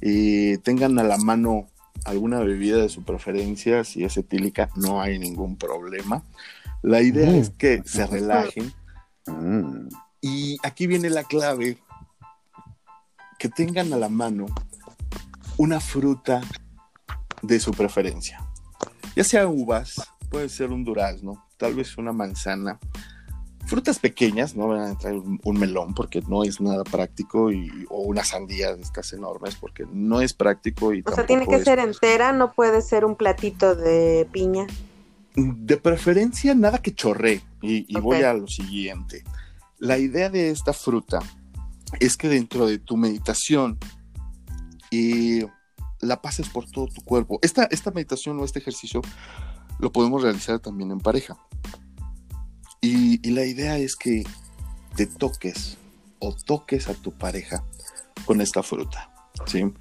y 0.00 0.58
tengan 0.58 0.98
a 0.98 1.02
la 1.02 1.16
mano 1.16 1.68
alguna 2.04 2.40
bebida 2.40 2.78
de 2.78 2.88
su 2.88 3.02
preferencia, 3.02 3.84
si 3.84 4.04
es 4.04 4.16
etílica 4.16 4.70
no 4.76 5.00
hay 5.00 5.18
ningún 5.18 5.56
problema. 5.56 6.22
La 6.82 7.02
idea 7.02 7.30
mm. 7.30 7.34
es 7.34 7.50
que 7.50 7.82
se 7.84 8.06
relajen, 8.06 8.72
mm. 9.26 9.88
Y 10.20 10.58
aquí 10.62 10.86
viene 10.86 11.10
la 11.10 11.24
clave, 11.24 11.78
que 13.38 13.48
tengan 13.48 13.92
a 13.92 13.96
la 13.96 14.08
mano 14.08 14.46
una 15.56 15.80
fruta 15.80 16.40
de 17.42 17.60
su 17.60 17.72
preferencia. 17.72 18.40
Ya 19.14 19.24
sea 19.24 19.48
uvas, 19.48 19.96
puede 20.30 20.48
ser 20.48 20.70
un 20.70 20.84
durazno, 20.84 21.44
tal 21.56 21.74
vez 21.74 21.96
una 21.98 22.12
manzana. 22.12 22.78
Frutas 23.66 23.98
pequeñas, 23.98 24.56
no 24.56 24.68
van 24.68 24.80
a 24.80 24.88
entrar 24.90 25.12
un, 25.14 25.58
melón 25.58 25.92
porque 25.94 26.22
no 26.26 26.42
es 26.42 26.60
nada 26.60 26.84
práctico 26.84 27.52
y, 27.52 27.86
o 27.90 28.00
una 28.00 28.24
sandía 28.24 28.74
de 28.74 28.80
estas 28.80 29.12
enormes 29.12 29.56
porque 29.56 29.84
no 29.92 30.22
es 30.22 30.32
práctico. 30.32 30.94
Y 30.94 31.02
o 31.04 31.14
sea, 31.14 31.26
tiene 31.26 31.46
que 31.46 31.62
ser 31.62 31.78
entera, 31.78 32.32
no 32.32 32.52
puede 32.52 32.80
ser 32.80 33.04
un 33.04 33.14
platito 33.14 33.74
de 33.74 34.26
piña. 34.32 34.66
De 35.34 35.76
preferencia, 35.76 36.54
nada 36.54 36.78
que 36.78 36.94
chorre. 36.94 37.42
Y, 37.60 37.98
voy 38.00 38.22
a 38.22 38.32
lo 38.32 38.46
siguiente. 38.46 39.22
La 39.78 39.98
idea 39.98 40.28
de 40.28 40.50
esta 40.50 40.72
fruta 40.72 41.20
es 42.00 42.16
que 42.16 42.28
dentro 42.28 42.66
de 42.66 42.78
tu 42.78 42.96
meditación 42.96 43.78
y 44.90 45.40
la 46.00 46.20
pases 46.22 46.48
por 46.48 46.70
todo 46.70 46.88
tu 46.88 47.02
cuerpo. 47.02 47.38
Esta, 47.42 47.64
esta 47.64 47.90
meditación 47.90 48.38
o 48.38 48.44
este 48.44 48.58
ejercicio 48.58 49.02
lo 49.78 49.92
podemos 49.92 50.22
realizar 50.22 50.58
también 50.60 50.90
en 50.90 51.00
pareja. 51.00 51.36
Y, 52.80 53.30
la 53.30 53.44
idea 53.44 53.78
es 53.78 53.96
que 53.96 54.24
te 54.94 55.06
toques 55.06 55.78
o 56.20 56.34
toques 56.34 56.88
a 56.88 56.94
tu 56.94 57.12
pareja 57.12 57.64
con 58.24 58.40
esta 58.40 58.62
fruta. 58.62 59.10
¿sí? 59.46 59.72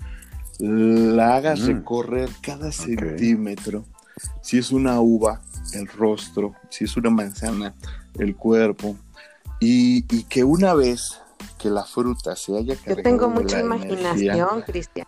La 0.59 1.35
hagas 1.35 1.61
mm. 1.61 1.65
recorrer 1.65 2.29
cada 2.41 2.71
centímetro. 2.71 3.85
Si 4.41 4.57
es 4.57 4.71
una 4.71 4.99
uva, 4.99 5.41
el 5.73 5.87
rostro. 5.87 6.53
Si 6.69 6.85
es 6.85 6.97
una 6.97 7.11
manzana, 7.11 7.75
el 8.17 8.35
cuerpo. 8.35 8.97
Y, 9.59 10.03
que 10.23 10.43
una 10.43 10.73
vez 10.73 11.21
que 11.57 11.69
la 11.69 11.83
fruta 11.83 12.35
se 12.35 12.57
haya 12.57 12.75
cargado 12.75 12.97
Yo 12.97 13.03
tengo 13.03 13.29
mucha 13.29 13.59
imaginación, 13.59 14.61
Cristian. 14.61 15.07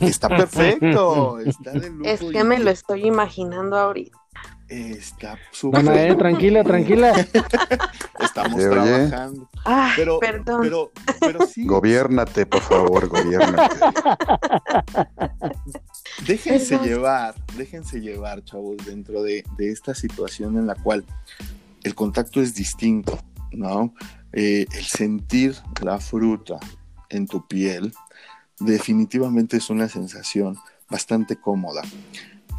está 0.00 0.28
perfecto, 0.28 1.38
está 1.44 1.72
de 1.72 1.90
lujo 1.90 2.04
Es 2.04 2.20
que 2.20 2.44
me 2.44 2.58
lo 2.58 2.70
estoy 2.70 3.06
imaginando 3.06 3.76
ahorita. 3.76 4.18
Está 4.68 5.38
súper. 5.50 5.82
Eh, 5.88 6.14
tranquila, 6.14 6.62
tranquila. 6.62 7.12
estamos 8.20 8.60
trabajando. 8.60 9.48
pero, 9.96 10.18
perdón. 10.18 10.60
Pero, 10.60 10.92
pero 11.20 11.46
sí. 11.46 11.64
Gobiérnate, 11.64 12.44
por 12.44 12.60
favor, 12.60 13.08
gobiérnate. 13.08 13.76
déjense 16.26 16.78
llevar, 16.80 17.34
déjense 17.56 18.00
llevar, 18.00 18.44
chavos, 18.44 18.76
dentro 18.84 19.22
de, 19.22 19.42
de, 19.56 19.72
esta 19.72 19.94
situación 19.94 20.58
en 20.58 20.66
la 20.66 20.74
cual 20.74 21.02
el 21.82 21.94
contacto 21.94 22.42
es 22.42 22.54
distinto, 22.54 23.18
¿no? 23.52 23.94
Eh, 24.32 24.66
el 24.72 24.84
sentir 24.84 25.56
la 25.82 26.00
fruta 26.00 26.58
en 27.08 27.26
tu 27.26 27.46
piel 27.46 27.92
definitivamente 28.60 29.56
es 29.56 29.70
una 29.70 29.88
sensación 29.88 30.56
bastante 30.90 31.36
cómoda. 31.36 31.82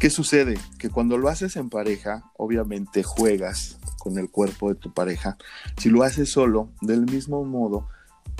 ¿Qué 0.00 0.08
sucede? 0.08 0.58
Que 0.78 0.88
cuando 0.88 1.18
lo 1.18 1.28
haces 1.28 1.56
en 1.56 1.68
pareja, 1.68 2.32
obviamente 2.36 3.02
juegas 3.02 3.78
con 3.98 4.18
el 4.18 4.30
cuerpo 4.30 4.70
de 4.70 4.74
tu 4.74 4.94
pareja. 4.94 5.36
Si 5.76 5.90
lo 5.90 6.02
haces 6.02 6.32
solo, 6.32 6.70
del 6.80 7.02
mismo 7.02 7.44
modo, 7.44 7.86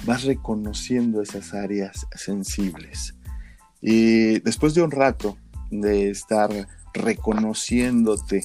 vas 0.06 0.24
reconociendo 0.24 1.20
esas 1.20 1.52
áreas 1.52 2.06
sensibles. 2.16 3.14
Y 3.82 4.40
después 4.40 4.74
de 4.74 4.82
un 4.82 4.90
rato 4.90 5.36
de 5.70 6.10
estar 6.10 6.50
reconociéndote, 6.94 8.44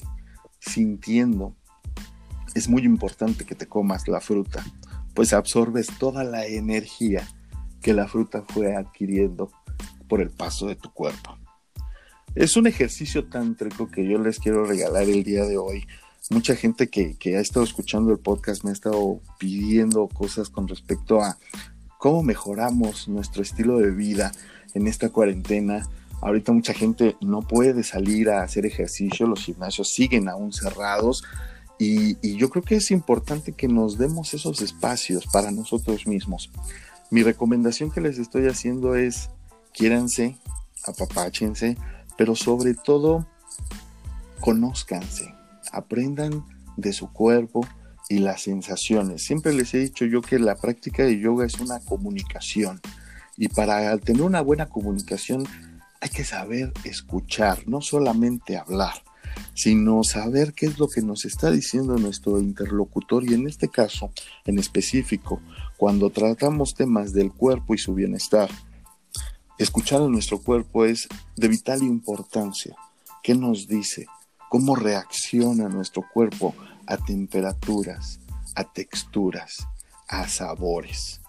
sintiendo, 0.59 1.55
es 2.55 2.69
muy 2.69 2.83
importante 2.83 3.45
que 3.45 3.53
te 3.53 3.67
comas 3.67 4.07
la 4.07 4.21
fruta, 4.21 4.65
pues 5.13 5.33
absorbes 5.33 5.87
toda 5.99 6.23
la 6.23 6.47
energía 6.47 7.27
que 7.81 7.93
la 7.93 8.07
fruta 8.07 8.43
fue 8.47 8.75
adquiriendo 8.75 9.51
por 10.07 10.21
el 10.21 10.31
paso 10.31 10.67
de 10.67 10.75
tu 10.75 10.91
cuerpo. 10.91 11.37
Es 12.33 12.57
un 12.57 12.65
ejercicio 12.65 13.25
tántrico 13.27 13.91
que 13.91 14.07
yo 14.07 14.17
les 14.17 14.39
quiero 14.39 14.65
regalar 14.65 15.03
el 15.03 15.23
día 15.23 15.45
de 15.45 15.57
hoy. 15.57 15.85
Mucha 16.29 16.55
gente 16.55 16.89
que, 16.89 17.17
ha 17.37 17.39
estado 17.39 17.65
escuchando 17.65 18.11
el 18.11 18.19
podcast 18.19 18.63
me 18.63 18.71
ha 18.71 18.73
estado 18.73 19.21
pidiendo 19.37 20.07
cosas 20.07 20.49
con 20.49 20.67
respecto 20.67 21.21
a 21.21 21.37
cómo 21.99 22.23
mejoramos 22.23 23.07
nuestro 23.07 23.43
estilo 23.43 23.79
de 23.79 23.91
vida 23.91 24.31
en 24.73 24.87
esta 24.87 25.09
cuarentena. 25.09 25.87
Ahorita 26.21 26.53
mucha 26.53 26.73
gente 26.73 27.17
no 27.21 27.41
puede 27.41 27.83
salir 27.83 28.29
a 28.29 28.43
hacer 28.43 28.65
ejercicio, 28.65 29.27
los 29.27 29.43
gimnasios 29.43 29.93
siguen 29.93 30.29
aún 30.29 30.53
cerrados 30.53 31.23
y, 31.77 32.37
yo 32.37 32.49
creo 32.49 32.63
que 32.63 32.75
es 32.75 32.91
importante 32.91 33.51
que 33.51 33.67
nos 33.67 33.97
demos 33.97 34.33
esos 34.33 34.61
espacios 34.61 35.25
para 35.27 35.51
nosotros 35.51 36.07
mismos. 36.07 36.49
Mi 37.11 37.23
recomendación 37.23 37.91
que 37.91 38.01
les 38.01 38.17
estoy 38.17 38.47
haciendo 38.47 38.95
es 38.95 39.29
quiéranse, 39.73 40.37
apapáchense, 40.85 41.77
pero 42.17 42.35
sobre 42.35 42.73
todo 42.73 43.27
conózcanse, 44.39 45.33
aprendan 45.71 46.45
de 46.77 46.93
su 46.93 47.11
cuerpo 47.11 47.65
y 48.09 48.19
las 48.19 48.43
sensaciones. 48.43 49.23
Siempre 49.23 49.53
les 49.53 49.73
he 49.73 49.79
dicho 49.79 50.05
yo 50.05 50.21
que 50.21 50.39
la 50.39 50.55
práctica 50.55 51.03
de 51.03 51.19
yoga 51.19 51.45
es 51.45 51.59
una 51.59 51.79
comunicación 51.79 52.79
y 53.37 53.49
para 53.49 53.97
tener 53.97 54.21
una 54.21 54.41
buena 54.41 54.67
comunicación 54.67 55.45
hay 56.01 56.09
que 56.09 56.23
saber 56.23 56.71
escuchar, 56.83 57.67
no 57.67 57.81
solamente 57.81 58.57
hablar, 58.57 58.93
sino 59.53 60.03
saber 60.03 60.53
qué 60.53 60.65
es 60.67 60.79
lo 60.79 60.87
que 60.87 61.01
nos 61.01 61.25
está 61.25 61.51
diciendo 61.51 61.97
nuestro 61.97 62.39
interlocutor 62.39 63.23
y 63.29 63.33
en 63.33 63.47
este 63.47 63.69
caso 63.69 64.11
en 64.45 64.59
específico, 64.59 65.41
cuando 65.77 66.09
tratamos 66.09 66.73
temas 66.73 67.13
del 67.13 67.31
cuerpo 67.31 67.73
y 67.73 67.77
su 67.77 67.93
bienestar, 67.93 68.49
Escuchar 69.57 70.01
a 70.01 70.07
nuestro 70.07 70.39
cuerpo 70.39 70.83
es 70.83 71.07
de 71.37 71.47
vital 71.47 71.81
importancia. 71.81 72.75
¿Qué 73.23 73.35
nos 73.35 73.69
dice? 73.69 74.05
¿Cómo 74.49 74.75
reacciona 74.75 75.69
nuestro 75.69 76.03
cuerpo 76.13 76.53
a 76.85 76.97
temperaturas, 76.97 78.19
a 78.53 78.65
texturas, 78.65 79.65
a 80.09 80.27
sabores? 80.27 81.21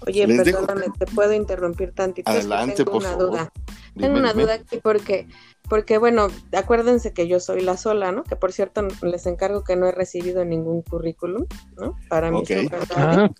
Oye, 0.00 0.26
perdóname, 0.26 0.86
te 0.98 1.06
puedo 1.06 1.32
interrumpir 1.32 1.92
tantito. 1.92 2.28
Adelante, 2.28 2.78
tengo 2.78 2.92
por 2.92 3.02
una 3.02 3.10
favor. 3.10 3.30
duda. 3.30 3.52
Tengo 3.96 4.18
una 4.18 4.32
duda 4.32 4.54
aquí 4.54 4.80
porque 4.82 5.28
porque 5.68 5.98
bueno, 5.98 6.28
acuérdense 6.56 7.12
que 7.12 7.28
yo 7.28 7.40
soy 7.40 7.60
la 7.60 7.76
sola, 7.76 8.12
¿no? 8.12 8.24
Que 8.24 8.36
por 8.36 8.52
cierto 8.52 8.86
les 9.02 9.26
encargo 9.26 9.64
que 9.64 9.76
no 9.76 9.86
he 9.86 9.92
recibido 9.92 10.44
ningún 10.44 10.82
currículum, 10.82 11.46
¿no? 11.76 11.96
Para 12.08 12.30
mí. 12.30 12.42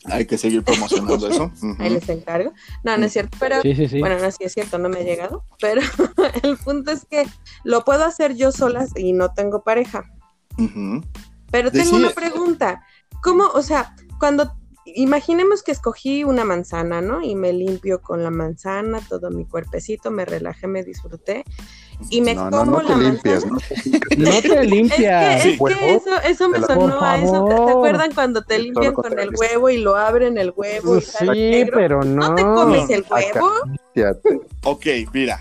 Hay 0.04 0.26
que 0.26 0.38
seguir 0.38 0.62
promocionando 0.62 1.28
eso. 1.28 1.50
Ahí 1.78 1.90
les 1.90 2.08
encargo. 2.08 2.52
No, 2.84 2.96
no 2.98 3.06
es 3.06 3.12
cierto, 3.12 3.36
pero 3.40 3.56
bueno, 4.00 4.18
no, 4.18 4.30
sí 4.30 4.44
es 4.44 4.52
cierto, 4.52 4.78
no 4.78 4.88
me 4.88 4.98
ha 4.98 5.02
llegado, 5.02 5.44
pero 5.60 5.80
el 6.42 6.56
punto 6.58 6.90
es 6.90 7.04
que 7.06 7.26
lo 7.64 7.84
puedo 7.84 8.04
hacer 8.04 8.36
yo 8.36 8.52
sola 8.52 8.86
y 8.96 9.12
no 9.12 9.32
tengo 9.32 9.62
pareja. 9.62 10.04
Pero 11.50 11.70
tengo 11.70 11.96
una 11.96 12.10
pregunta. 12.10 12.84
¿Cómo, 13.22 13.44
o 13.54 13.62
sea, 13.62 13.94
cuando 14.18 14.54
imaginemos 14.96 15.62
que 15.62 15.72
escogí 15.72 16.24
una 16.24 16.44
manzana, 16.44 17.00
¿no? 17.00 17.22
Y 17.22 17.34
me 17.34 17.52
limpio 17.52 18.00
con 18.00 18.22
la 18.22 18.30
manzana, 18.30 19.00
todo 19.08 19.30
mi 19.30 19.44
cuerpecito, 19.44 20.10
me 20.10 20.24
relajé, 20.24 20.66
me 20.66 20.82
disfruté 20.82 21.44
y 22.10 22.20
me 22.20 22.34
como 22.36 22.64
no, 22.64 22.82
la 22.82 22.96
limpias, 22.96 23.44
¿no? 23.44 23.58
no 24.16 24.42
te 24.42 24.64
limpias. 24.64 25.44
Es 25.48 25.58
que, 25.58 25.94
eso, 25.94 26.20
eso 26.24 26.48
me 26.48 26.60
sonó 26.60 27.00
a 27.02 27.18
eso. 27.18 27.44
¿Te, 27.44 27.54
acuerdan 27.54 28.12
cuando 28.14 28.42
te 28.42 28.58
limpian 28.58 28.92
con 28.92 29.18
el 29.18 29.30
huevo 29.34 29.68
y 29.70 29.78
lo 29.78 29.96
abren 29.96 30.38
el 30.38 30.52
huevo? 30.54 30.98
Y 30.98 31.00
sí, 31.00 31.66
pero 31.72 32.02
no. 32.02 32.28
¿No 32.28 32.34
te 32.34 32.42
comes 32.42 32.90
el 32.90 33.04
huevo? 33.10 33.50
Acaríciate. 33.94 34.40
Ok, 34.64 34.86
mira. 35.12 35.40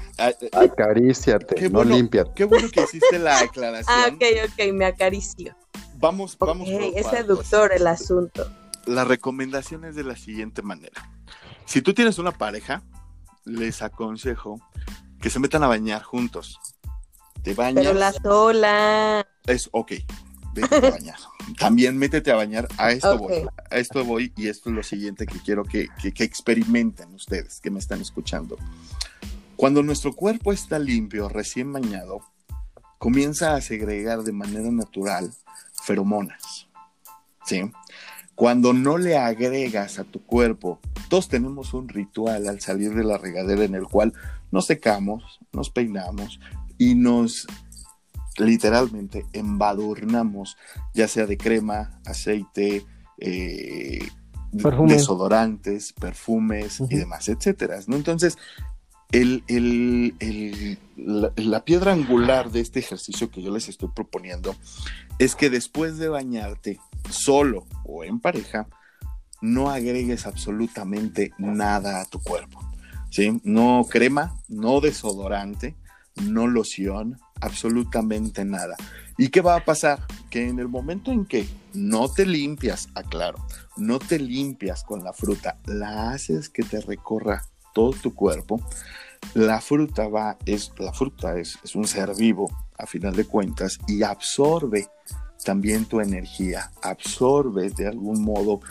Acaríciate, 0.52 1.70
no 1.70 1.84
limpiate. 1.84 2.32
Qué 2.36 2.45
bueno 2.45 2.68
que 2.70 2.84
hiciste 2.84 3.20
la 3.20 3.39
aclaración. 3.39 3.95
Ah, 3.95 4.10
ok, 4.14 4.24
ok, 4.52 4.74
me 4.74 4.86
acaricio. 4.86 5.56
Vamos, 6.00 6.38
vamos. 6.38 6.68
Okay, 6.68 6.93
es 6.95 7.08
seductor 7.08 7.72
el 7.74 7.88
asunto. 7.88 8.48
La 8.88 9.03
recomendación 9.03 9.83
es 9.85 9.95
de 9.95 10.03
la 10.03 10.15
siguiente 10.15 10.61
manera. 10.61 11.11
Si 11.65 11.81
tú 11.81 11.93
tienes 11.93 12.17
una 12.19 12.31
pareja, 12.31 12.83
les 13.43 13.81
aconsejo 13.81 14.61
que 15.21 15.29
se 15.29 15.39
metan 15.39 15.63
a 15.63 15.67
bañar 15.67 16.03
juntos. 16.03 16.59
Te 17.43 17.53
bañas. 17.53 17.85
Pero 17.85 17.99
la 17.99 18.13
sola. 18.13 19.27
Es 19.45 19.69
ok. 19.73 19.91
Vete 20.53 20.75
a 20.75 20.89
bañar. 20.89 21.19
También 21.59 21.97
métete 21.97 22.31
a 22.31 22.35
bañar. 22.35 22.67
A 22.77 22.91
esto 22.91 23.17
voy. 23.17 23.45
A 23.69 23.75
esto 23.75 24.05
voy 24.05 24.33
y 24.38 24.47
esto 24.47 24.69
es 24.69 24.75
lo 24.75 24.83
siguiente 24.83 25.25
que 25.25 25.39
quiero 25.39 25.63
que, 25.63 25.89
que 25.99 26.23
experimenten 26.23 27.13
ustedes 27.13 27.59
que 27.59 27.69
me 27.69 27.79
están 27.79 28.01
escuchando. 28.01 28.57
Cuando 29.57 29.83
nuestro 29.83 30.13
cuerpo 30.13 30.53
está 30.53 30.79
limpio, 30.79 31.27
recién 31.27 31.73
bañado, 31.73 32.21
comienza 32.99 33.55
a 33.55 33.61
segregar 33.61 34.23
de 34.23 34.31
manera 34.31 34.71
natural 34.71 35.33
feromonas. 35.83 36.67
¿Sí? 37.45 37.69
Cuando 38.38 38.71
no 38.71 38.99
le 38.99 39.17
agregas 39.17 39.97
a 39.97 40.03
tu 40.03 40.23
cuerpo, 40.23 40.79
todos 41.09 41.27
tenemos 41.27 41.73
un 41.73 41.89
ritual 41.89 42.47
al 42.47 42.61
salir 42.61 42.93
de 42.93 43.03
la 43.03 43.17
regadera 43.17 43.63
en 43.63 43.73
el 43.73 43.85
cual 43.85 44.13
nos 44.51 44.67
secamos, 44.67 45.39
nos 45.51 45.71
peinamos 45.71 46.39
y 46.77 46.93
nos 46.93 47.47
literalmente 48.38 49.25
embadurnamos, 49.33 50.55
ya 50.93 51.07
sea 51.07 51.25
de 51.25 51.35
crema, 51.35 51.99
aceite, 52.05 52.85
eh, 53.17 54.07
desodorantes, 54.51 55.93
perfumes 55.93 56.79
y 56.91 56.95
demás, 56.95 57.29
etcétera. 57.29 57.79
¿no? 57.88 57.95
Entonces, 57.95 58.38
el, 59.12 59.43
el, 59.47 60.78
la, 60.95 61.32
la, 61.36 61.64
piedra 61.64 61.93
angular 61.93 62.51
de 62.51 62.60
este 62.60 62.80
ejercicio 62.80 63.32
que 63.32 63.41
yo 63.41 63.51
les 63.51 63.70
estoy 63.70 63.89
proponiendo 63.89 64.55
es 65.20 65.36
que 65.36 65.49
después 65.49 65.97
de 65.97 66.10
bañarte 66.10 66.80
solo 67.10 67.66
o 67.86 68.03
en 68.03 68.20
pareja, 68.20 68.68
no 69.41 69.70
agregues 69.70 70.26
absolutamente 70.26 71.32
nada 71.38 72.01
a 72.01 72.05
tu 72.05 72.20
cuerpo. 72.22 72.60
¿sí? 73.10 73.39
No 73.43 73.86
crema, 73.89 74.36
no 74.47 74.82
desodorante, 74.82 75.76
no 76.24 76.47
loción, 76.47 77.20
absolutamente 77.41 78.45
nada. 78.45 78.76
¿Y 79.18 79.30
qué 79.30 79.41
va 79.41 79.55
a 79.55 79.66
pasar? 79.66 79.99
Que 80.30 80.47
en 80.47 80.60
el 80.60 80.68
momento 80.68 81.12
en 81.12 81.26
que 81.26 81.47
no 81.74 82.10
te 82.10 82.26
limpias, 82.26 82.89
aclaro, 82.95 83.45
no 83.78 83.99
te 83.99 84.20
limpias 84.20 84.84
con 84.84 85.03
la 85.03 85.14
fruta, 85.14 85.58
la 85.66 86.12
haces 86.12 86.49
que 86.49 86.64
te 86.64 86.82
recorra 86.82 87.43
todo 87.78 87.91
tu 87.91 88.15
cuerpo, 88.15 88.59
la 89.36 89.61
fruta 89.61 90.07
va, 90.07 90.36
es, 90.47 90.71
la 90.80 90.91
fruta 90.91 91.38
es, 91.38 91.59
es 91.63 91.75
un 91.75 91.86
ser 91.86 92.15
vivo 92.15 92.49
a 92.75 92.88
final 92.88 93.15
de 93.15 93.25
cuentas 93.25 93.78
y 93.88 94.01
absorbe 94.01 94.88
también 95.45 95.86
tu 95.86 96.01
energía, 96.01 96.71
absorbe 96.82 97.69
de 97.69 97.86
algún 97.86 98.23
modo 98.23 98.61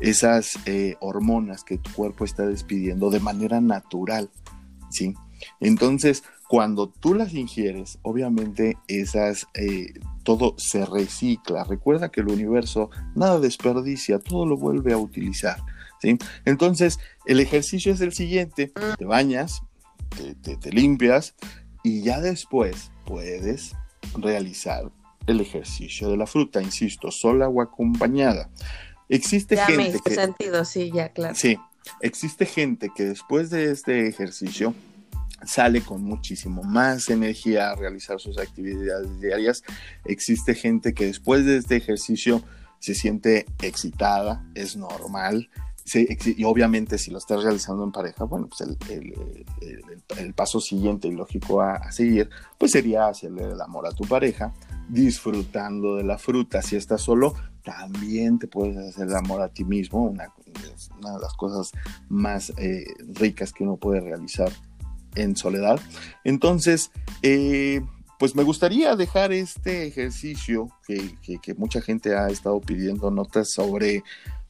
esas 0.00 0.58
eh, 0.66 0.96
hormonas 0.98 1.62
que 1.62 1.78
tu 1.78 1.92
cuerpo 1.92 2.24
está 2.24 2.44
despidiendo 2.44 3.08
de 3.08 3.20
manera 3.20 3.60
natural, 3.60 4.30
¿sí? 4.90 5.14
Entonces, 5.60 6.24
cuando 6.48 6.88
tú 6.88 7.14
las 7.14 7.34
ingieres, 7.34 8.00
obviamente 8.02 8.78
esas, 8.88 9.46
eh, 9.54 9.94
todo 10.24 10.56
se 10.58 10.84
recicla. 10.84 11.62
Recuerda 11.62 12.08
que 12.08 12.20
el 12.20 12.30
universo 12.30 12.90
nada 13.14 13.38
desperdicia, 13.38 14.18
todo 14.18 14.44
lo 14.44 14.56
vuelve 14.56 14.92
a 14.92 14.98
utilizar, 14.98 15.62
¿sí? 16.00 16.18
Entonces, 16.44 16.98
el 17.26 17.40
ejercicio 17.40 17.92
es 17.92 18.00
el 18.00 18.12
siguiente, 18.12 18.72
te 18.98 19.04
bañas, 19.04 19.62
te, 20.42 20.56
te 20.56 20.70
limpias 20.70 21.34
y 21.82 22.02
ya 22.02 22.20
después 22.20 22.90
puedes 23.04 23.72
realizar 24.16 24.90
el 25.26 25.40
ejercicio 25.40 26.08
de 26.08 26.16
la 26.16 26.26
fruta, 26.26 26.62
insisto, 26.62 27.10
sola 27.10 27.48
o 27.48 27.60
acompañada. 27.60 28.50
Existe 29.08 29.56
ya 29.56 29.66
gente. 29.66 30.00
Me 30.04 30.14
sentido, 30.14 30.64
sí, 30.64 30.90
ya, 30.92 31.10
claro. 31.10 31.34
Sí, 31.34 31.58
existe 32.00 32.46
gente 32.46 32.90
que 32.94 33.04
después 33.04 33.50
de 33.50 33.70
este 33.70 34.08
ejercicio 34.08 34.74
sale 35.44 35.82
con 35.82 36.02
muchísimo 36.02 36.62
más 36.62 37.08
energía 37.10 37.70
a 37.70 37.76
realizar 37.76 38.20
sus 38.20 38.38
actividades 38.38 39.20
diarias. 39.20 39.62
Existe 40.04 40.54
gente 40.54 40.94
que 40.94 41.06
después 41.06 41.44
de 41.44 41.58
este 41.58 41.76
ejercicio 41.76 42.42
se 42.78 42.94
siente 42.94 43.46
excitada, 43.62 44.44
es 44.54 44.76
normal. 44.76 45.50
Y 45.94 46.44
obviamente 46.44 46.98
si 46.98 47.10
lo 47.10 47.18
estás 47.18 47.44
realizando 47.44 47.84
en 47.84 47.92
pareja, 47.92 48.24
bueno, 48.24 48.48
pues 48.48 48.62
el, 48.88 50.34
paso 50.34 50.60
siguiente 50.60 51.08
y 51.08 51.12
lógico 51.12 51.60
a, 51.60 51.90
seguir, 51.92 52.28
pues 52.58 52.72
sería 52.72 53.06
hacerle 53.06 53.44
el 53.44 53.60
amor 53.60 53.86
a 53.86 53.90
tu 53.90 54.04
pareja, 54.04 54.52
disfrutando 54.88 55.96
de 55.96 56.04
la 56.04 56.18
fruta. 56.18 56.60
Si 56.62 56.76
estás 56.76 57.02
solo, 57.02 57.34
también 57.62 58.38
te 58.38 58.48
puedes 58.48 58.76
hacer 58.76 59.06
el 59.06 59.16
amor 59.16 59.42
a 59.42 59.48
ti 59.48 59.64
mismo, 59.64 60.02
una, 60.02 60.32
una 60.98 61.14
de 61.14 61.20
las 61.20 61.34
cosas 61.34 61.72
más 62.08 62.52
eh, 62.56 62.84
ricas 63.14 63.52
que 63.52 63.64
uno 63.64 63.76
puede 63.76 64.00
realizar 64.00 64.50
en 65.14 65.36
soledad. 65.36 65.80
Entonces, 66.24 66.90
eh, 67.22 67.80
pues 68.18 68.34
me 68.34 68.42
gustaría 68.42 68.96
dejar 68.96 69.32
este 69.32 69.86
ejercicio 69.86 70.68
que, 70.86 71.54
mucha 71.56 71.80
gente 71.80 72.14
ha 72.14 72.28
estado 72.28 72.60
pidiendo 72.60 73.10
notas 73.10 73.50
sobre 73.50 74.02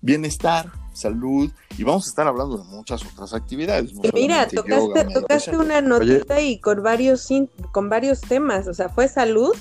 bienestar, 0.07 0.71
salud, 0.95 1.51
y 1.77 1.83
vamos 1.85 2.07
a 2.07 2.09
estar 2.09 2.27
hablando 2.27 2.57
de 2.59 2.65
muchas 2.65 3.05
otras 3.05 3.35
actividades. 3.35 3.93
mira, 4.15 4.47
tocaste, 4.49 5.57
una 5.57 5.81
notita 5.81 6.41
y 6.41 6.59
con 6.61 6.83
varios, 6.83 7.29
con 7.73 7.91
varios 7.91 8.21
temas, 8.21 8.69
o 8.69 8.73
sea, 8.73 8.89
fue 8.89 9.09
salud, 9.09 9.55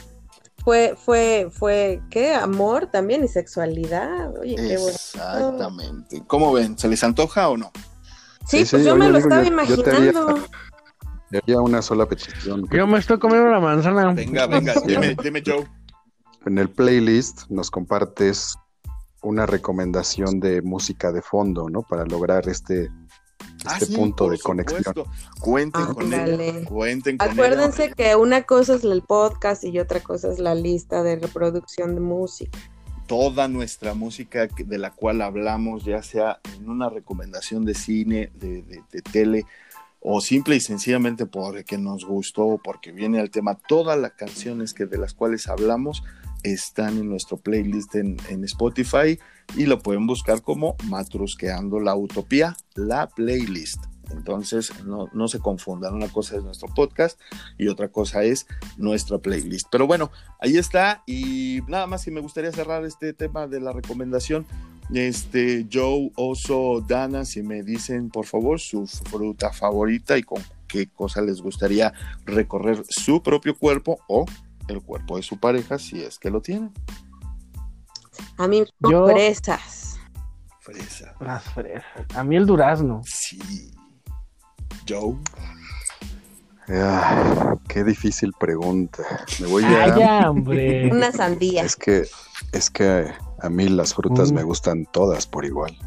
fue, 0.64 0.96
fue, 0.98 1.50
fue, 1.52 2.02
¿qué? 2.10 2.34
Amor 2.34 2.88
también 2.88 3.24
y 3.24 3.28
sexualidad. 3.28 4.36
Oye, 4.40 4.56
qué 4.56 4.78
bueno. 4.78 4.96
Exactamente. 4.96 6.24
¿Cómo 6.28 6.54
ven? 6.54 6.78
¿Se 6.78 6.88
les 6.88 7.04
antoja 7.04 7.50
o 7.50 7.58
no? 7.58 7.72
Sí, 8.48 8.64
pues 8.70 8.86
yo 8.86 8.96
me 8.96 9.10
lo 9.10 9.18
estaba 9.18 9.46
imaginando. 9.46 10.40
Había 11.44 11.60
una 11.60 11.82
sola 11.82 12.06
petición. 12.06 12.68
Yo 12.72 12.88
me 12.88 13.00
estoy 13.00 13.20
comiendo 13.20 13.50
la 13.50 13.60
manzana. 13.60 14.14
Venga, 14.14 14.48
venga, 14.48 14.74
dime, 14.86 15.16
dime, 15.22 15.44
Joe. 15.46 15.68
En 16.46 16.58
el 16.60 16.70
playlist 16.70 17.50
nos 17.50 17.70
compartes 17.70 18.56
una 19.26 19.46
recomendación 19.46 20.40
de 20.40 20.62
música 20.62 21.12
de 21.12 21.22
fondo, 21.22 21.68
¿no? 21.70 21.82
Para 21.82 22.06
lograr 22.06 22.48
este, 22.48 22.92
ah, 23.66 23.78
este 23.80 23.96
punto 23.96 24.30
de 24.30 24.38
conexión. 24.38 24.94
Cuenten 25.40 25.82
ah, 25.84 25.94
con 25.94 26.14
él. 26.14 26.66
Cuenten 26.66 27.18
con 27.18 27.30
Acuérdense 27.30 27.92
que 27.92 28.16
una 28.16 28.44
cosa 28.44 28.76
es 28.76 28.84
el 28.84 29.02
podcast 29.02 29.64
y 29.64 29.80
otra 29.80 30.00
cosa 30.00 30.32
es 30.32 30.40
la 30.40 30.54
lista 30.54 31.02
de 31.04 31.16
reproducción 31.18 31.96
de 31.96 32.02
música. 32.02 32.58
Toda 33.08 33.48
nuestra 33.48 33.94
música 33.94 34.48
de 34.48 34.78
la 34.78 34.92
cual 34.92 35.22
hablamos, 35.22 35.84
ya 35.86 36.02
sea 36.02 36.40
en 36.56 36.70
una 36.70 36.90
recomendación 36.90 37.66
de 37.66 37.74
cine, 37.74 38.32
de, 38.36 38.62
de 38.62 39.02
tele, 39.02 39.46
o 40.08 40.22
simple 40.22 40.56
y 40.56 40.60
sencillamente 40.60 41.26
porque 41.26 41.80
nos 41.80 42.06
gustó 42.06 42.46
o 42.46 42.58
porque 42.60 42.92
viene 42.92 43.20
al 43.20 43.32
tema, 43.32 43.56
todas 43.56 43.98
las 43.98 44.12
canciones 44.14 44.76
que 44.76 44.86
de 44.86 45.00
las 45.00 45.16
cuales 45.16 45.48
hablamos 45.48 46.04
están 46.54 46.98
en 46.98 47.10
nuestro 47.10 47.38
playlist 47.38 47.96
en, 47.96 48.18
Spotify 48.44 49.20
y 49.56 49.66
lo 49.66 49.80
pueden 49.80 50.08
buscar 50.08 50.42
como 50.42 50.76
Matrusqueando 50.86 51.80
la 51.80 51.96
Utopía, 51.96 52.56
la 52.76 53.08
playlist. 53.08 53.84
Entonces, 54.12 54.72
no, 54.86 55.10
no, 55.14 55.28
se 55.28 55.40
confundan, 55.40 55.96
una 55.96 56.08
cosa 56.08 56.38
es 56.38 56.44
nuestro 56.44 56.68
podcast 56.74 57.20
y 57.58 57.68
otra 57.68 57.88
cosa 57.88 58.24
es 58.24 58.46
nuestra 58.78 59.18
playlist. 59.18 59.68
Pero 59.72 59.88
bueno, 59.88 60.12
ahí 60.40 60.58
está 60.58 61.04
y 61.08 61.62
nada 61.68 61.88
más 61.88 62.04
si 62.04 62.12
me 62.12 62.22
gustaría 62.22 62.52
cerrar 62.52 62.86
este 62.86 63.14
tema 63.14 63.48
de 63.48 63.60
la 63.60 63.74
recomendación 63.74 64.46
este, 64.94 65.68
Joe, 65.72 66.12
Oso, 66.16 66.84
Dana, 66.88 67.26
si 67.26 67.42
me 67.42 67.64
dicen 67.64 68.10
por 68.10 68.26
favor 68.26 68.60
su 68.60 68.86
fruta 68.86 69.52
favorita 69.52 70.18
y 70.18 70.24
con 70.24 70.42
qué 70.68 70.88
cosa 70.88 71.22
les 71.22 71.42
gustaría 71.42 71.94
recorrer 72.26 72.84
su 72.88 73.24
propio 73.24 73.58
cuerpo 73.58 74.00
o 74.08 74.26
el 74.68 74.82
cuerpo 74.82 75.18
de 75.18 75.24
su 75.24 75.40
pareja 75.40 75.78
si 75.78 76.02
es 76.02 76.20
que 76.20 76.30
lo 76.30 76.42
tienen. 76.42 76.74
A 78.38 78.48
mí 78.48 78.64
Yo... 78.80 79.08
fresas. 79.08 80.00
Fresa. 80.60 81.14
Las 81.20 81.44
fresas. 81.44 82.06
A 82.16 82.24
mí 82.24 82.36
el 82.36 82.46
durazno. 82.46 83.02
Sí. 83.06 83.72
Joe. 84.88 85.16
Ah, 86.70 87.56
qué 87.68 87.84
difícil 87.84 88.32
pregunta. 88.40 89.04
Me 89.40 89.48
voy 89.48 89.64
a. 89.64 90.30
hombre. 90.30 90.90
Una 90.92 91.12
sandía. 91.12 91.64
Es 91.64 91.76
que, 91.76 92.08
es 92.52 92.70
que 92.72 93.08
a 93.40 93.50
mí 93.50 93.68
las 93.68 93.94
frutas 93.94 94.32
me 94.32 94.44
mm. 94.44 94.48
gustan 94.48 94.86
todas 94.92 95.28
por 95.28 95.46
igual. 95.46 95.78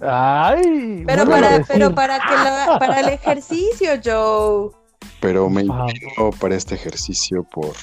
Ay. 0.00 1.04
Pero 1.06 1.26
para, 1.26 1.62
pero 1.64 1.94
para 1.94 2.18
que 2.18 2.78
para 2.78 3.00
el 3.00 3.08
ejercicio, 3.10 3.90
Joe. 4.02 4.79
Pero 5.20 5.50
me 5.50 5.62
inclino 5.62 6.30
para 6.40 6.54
este 6.54 6.74
ejercicio 6.74 7.44
por 7.44 7.74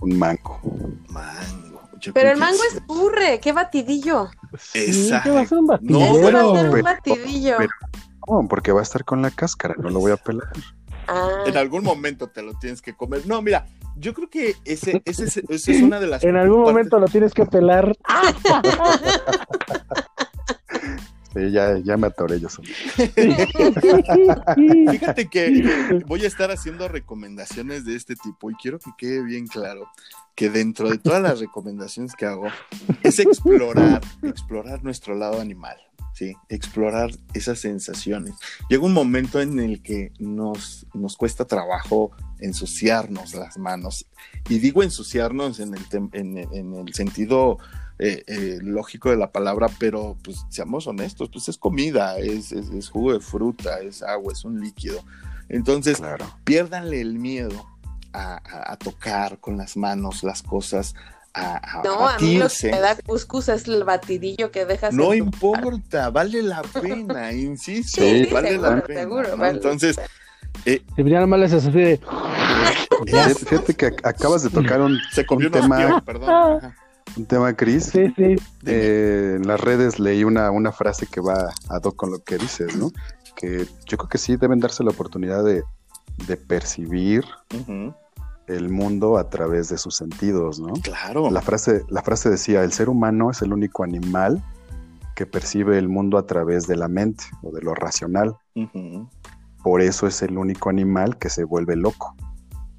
un 0.00 0.18
mango. 0.18 0.60
Mango. 1.08 1.82
pero 2.14 2.30
el 2.30 2.38
mango 2.38 2.60
es 2.72 2.86
burre, 2.86 3.40
qué 3.40 3.52
batidillo. 3.52 4.30
Exacto. 4.74 5.34
va 5.34 5.40
a 5.40 5.46
ser 5.46 5.58
un 5.58 5.66
batidillo. 5.66 5.98
No, 5.98 6.22
va 6.22 6.28
a 6.28 6.60
ser 6.60 6.70
un 6.70 6.82
batidillo. 6.82 7.56
no, 8.28 8.48
porque 8.48 8.72
va 8.72 8.80
a 8.80 8.84
estar 8.84 9.04
con 9.04 9.22
la 9.22 9.30
cáscara, 9.30 9.74
no 9.78 9.90
lo 9.90 10.00
voy 10.00 10.12
a 10.12 10.16
pelar. 10.16 10.52
Ah. 11.08 11.44
En 11.46 11.56
algún 11.56 11.84
momento 11.84 12.28
te 12.28 12.42
lo 12.42 12.54
tienes 12.54 12.82
que 12.82 12.94
comer. 12.94 13.26
No, 13.26 13.40
mira, 13.40 13.66
yo 13.96 14.14
creo 14.14 14.30
que 14.30 14.54
ese, 14.64 15.02
ese, 15.04 15.42
ese 15.48 15.72
es 15.72 15.82
una 15.82 15.98
de 15.98 16.06
las. 16.06 16.22
En 16.22 16.36
algún 16.36 16.60
momento 16.60 16.98
lo 16.98 17.06
tienes 17.06 17.34
que 17.34 17.46
pelar. 17.46 17.96
Sí, 21.38 21.52
ya, 21.52 21.78
ya 21.78 21.96
me 21.96 22.08
atoré 22.08 22.40
yo 22.40 22.48
solo. 22.48 22.68
Fíjate 24.90 25.28
que 25.28 26.02
voy 26.06 26.24
a 26.24 26.26
estar 26.26 26.50
haciendo 26.50 26.88
recomendaciones 26.88 27.84
de 27.84 27.94
este 27.94 28.16
tipo 28.16 28.50
y 28.50 28.54
quiero 28.54 28.80
que 28.80 28.90
quede 28.98 29.22
bien 29.22 29.46
claro 29.46 29.88
que 30.34 30.50
dentro 30.50 30.90
de 30.90 30.98
todas 30.98 31.22
las 31.22 31.38
recomendaciones 31.38 32.14
que 32.16 32.26
hago 32.26 32.48
es 33.04 33.20
explorar, 33.20 34.00
explorar 34.22 34.82
nuestro 34.82 35.14
lado 35.14 35.40
animal. 35.40 35.76
¿sí? 36.12 36.34
explorar 36.48 37.10
esas 37.32 37.60
sensaciones. 37.60 38.34
Llega 38.68 38.84
un 38.84 38.92
momento 38.92 39.40
en 39.40 39.60
el 39.60 39.80
que 39.82 40.10
nos, 40.18 40.86
nos 40.92 41.16
cuesta 41.16 41.44
trabajo 41.44 42.10
ensuciarnos 42.40 43.34
las 43.34 43.56
manos. 43.56 44.06
Y 44.48 44.58
digo 44.58 44.82
ensuciarnos 44.82 45.60
en 45.60 45.74
el, 45.74 46.08
en, 46.12 46.74
el 46.74 46.94
sentido 46.94 47.58
eh, 47.98 48.22
eh, 48.26 48.58
lógico 48.62 49.10
de 49.10 49.16
la 49.16 49.32
palabra, 49.32 49.68
pero 49.78 50.16
pues 50.22 50.44
seamos 50.48 50.86
honestos, 50.86 51.30
pues 51.32 51.48
es 51.48 51.58
comida, 51.58 52.18
es, 52.18 52.52
es, 52.52 52.88
jugo 52.88 53.12
de 53.12 53.20
fruta, 53.20 53.80
es 53.80 54.02
agua, 54.02 54.32
es 54.32 54.44
un 54.44 54.60
líquido. 54.60 55.02
Entonces, 55.48 55.98
claro. 55.98 56.26
piérdanle 56.44 57.00
el 57.00 57.18
miedo 57.18 57.66
a, 58.12 58.40
a, 58.72 58.76
tocar 58.76 59.38
con 59.38 59.56
las 59.56 59.76
manos 59.76 60.22
las 60.22 60.42
cosas, 60.42 60.94
no, 61.84 62.08
a 62.08 62.18
mí 62.18 62.38
lo 62.38 62.48
que 62.48 62.70
me 62.70 62.80
da 62.80 62.96
cuscus 62.96 63.48
es 63.48 63.68
el 63.68 63.84
batidillo 63.84 64.50
que 64.50 64.64
dejas. 64.64 64.94
No 64.94 65.14
importa, 65.14 66.10
vale 66.10 66.42
la 66.42 66.62
pena, 66.62 67.32
insisto, 67.32 68.02
vale 68.32 68.58
la 68.58 68.82
pena. 68.82 69.50
Entonces, 69.50 70.00
eh, 70.64 70.82
más 71.26 71.40
les 71.40 71.52
hace 71.52 72.00
Fíjate 73.46 73.74
que 73.74 73.86
acabas 74.02 74.42
de 74.42 74.50
tocar 74.60 74.80
un, 74.80 74.98
Se 75.12 75.24
un 75.28 75.50
tema, 75.50 76.02
perdón. 76.04 76.74
Un 77.16 77.26
tema, 77.26 77.54
Cris. 77.54 77.84
Sí, 77.84 78.12
sí. 78.16 78.36
Eh, 78.66 79.34
en 79.36 79.46
las 79.46 79.60
redes 79.60 79.98
leí 79.98 80.24
una, 80.24 80.50
una 80.50 80.72
frase 80.72 81.06
que 81.06 81.20
va 81.20 81.50
a 81.68 81.78
do 81.78 81.92
con 81.92 82.10
lo 82.10 82.18
que 82.18 82.38
dices, 82.38 82.76
¿no? 82.76 82.90
Que 83.36 83.66
yo 83.86 83.96
creo 83.96 84.08
que 84.08 84.18
sí 84.18 84.36
deben 84.36 84.60
darse 84.60 84.84
la 84.84 84.90
oportunidad 84.90 85.44
de, 85.44 85.62
de 86.26 86.36
percibir 86.36 87.24
el 88.46 88.68
mundo 88.68 89.18
a 89.18 89.28
través 89.28 89.68
de 89.68 89.78
sus 89.78 89.96
sentidos, 89.96 90.58
¿no? 90.58 90.72
Claro. 90.82 91.30
La 91.30 91.42
frase, 91.42 91.84
la 91.88 92.02
frase 92.02 92.30
decía, 92.30 92.64
el 92.64 92.72
ser 92.72 92.88
humano 92.88 93.30
es 93.30 93.42
el 93.42 93.52
único 93.52 93.84
animal 93.84 94.42
que 95.14 95.26
percibe 95.26 95.78
el 95.78 95.88
mundo 95.88 96.16
a 96.16 96.26
través 96.26 96.66
de 96.66 96.76
la 96.76 96.88
mente 96.88 97.24
o 97.42 97.50
de 97.50 97.60
lo 97.60 97.74
racional. 97.74 98.36
Por 99.62 99.82
eso 99.82 100.06
es 100.06 100.22
el 100.22 100.38
único 100.38 100.70
animal 100.70 101.18
que 101.18 101.28
se 101.28 101.44
vuelve 101.44 101.76
loco. 101.76 102.14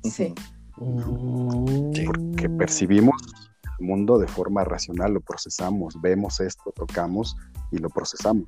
Sí. 0.03 0.33
Porque 0.75 2.49
percibimos 2.57 3.15
mundo 3.81 4.17
de 4.19 4.27
forma 4.27 4.63
racional, 4.63 5.13
lo 5.13 5.21
procesamos, 5.21 5.99
vemos 6.01 6.39
esto, 6.39 6.71
tocamos 6.75 7.35
y 7.71 7.77
lo 7.77 7.89
procesamos 7.89 8.47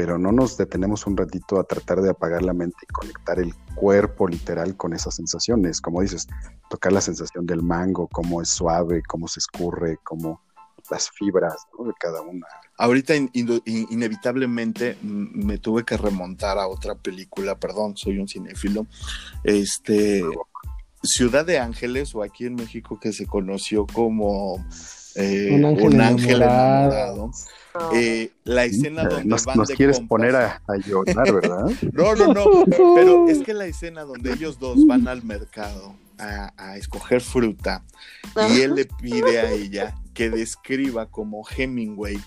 pero 0.00 0.18
no 0.18 0.32
nos 0.32 0.56
detenemos 0.56 1.06
un 1.06 1.14
ratito 1.14 1.60
a 1.60 1.64
tratar 1.64 2.00
de 2.00 2.08
apagar 2.08 2.42
la 2.42 2.54
mente 2.54 2.78
y 2.82 2.86
conectar 2.92 3.38
el 3.38 3.54
cuerpo 3.74 4.28
literal 4.28 4.74
con 4.74 4.94
esas 4.94 5.16
sensaciones. 5.16 5.80
Como 5.82 6.00
dices, 6.00 6.26
tocar 6.70 6.92
la 6.92 7.02
sensación 7.02 7.44
del 7.44 7.62
mango, 7.62 8.08
cómo 8.08 8.40
es 8.40 8.48
suave, 8.48 9.02
cómo 9.06 9.28
se 9.28 9.40
escurre, 9.40 9.98
cómo 10.02 10.40
las 10.90 11.10
fibras 11.10 11.66
de 11.78 11.92
cada 11.98 12.22
una. 12.22 12.46
Ahorita 12.78 13.14
inevitablemente 13.34 14.96
me 15.02 15.58
tuve 15.58 15.84
que 15.84 15.98
remontar 15.98 16.56
a 16.56 16.66
otra 16.66 16.94
película, 16.94 17.58
perdón, 17.58 17.96
soy 17.96 18.18
un 18.18 18.26
cinéfilo, 18.26 18.86
este, 19.44 20.24
Ciudad 21.02 21.46
de 21.46 21.58
Ángeles 21.58 22.14
o 22.14 22.22
aquí 22.22 22.46
en 22.46 22.54
México 22.54 22.98
que 23.00 23.12
se 23.12 23.26
conoció 23.26 23.86
como 23.86 24.64
Eh, 25.16 25.48
un 25.52 25.64
ángel, 26.00 26.42
enamorado. 26.42 27.30
Eh, 27.94 28.32
la 28.44 28.64
escena 28.64 29.04
donde 29.04 29.24
nos, 29.24 29.46
nos 29.56 29.68
quieres 29.70 30.00
poner 30.00 30.34
a, 30.36 30.60
llorar, 30.86 31.32
¿verdad? 31.32 31.70
no, 31.92 32.14
no, 32.14 32.34
no, 32.34 32.64
pero 32.94 33.28
es 33.28 33.40
que 33.40 33.54
la 33.54 33.66
escena 33.66 34.02
donde 34.02 34.32
ellos 34.32 34.58
dos 34.58 34.86
van 34.86 35.06
al 35.08 35.22
mercado 35.22 35.94
a, 36.18 36.52
a 36.56 36.76
escoger 36.76 37.20
fruta 37.20 37.84
y 38.50 38.60
él 38.60 38.74
le 38.74 38.86
pide 38.86 39.38
a 39.38 39.50
ella 39.52 39.94
que 40.14 40.30
describa 40.30 41.06
como 41.06 41.44
Hemingway 41.48 42.18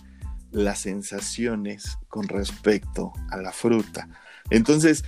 las 0.51 0.79
sensaciones 0.79 1.97
con 2.07 2.27
respecto 2.27 3.11
a 3.29 3.37
la 3.37 3.51
fruta. 3.51 4.07
Entonces, 4.49 5.03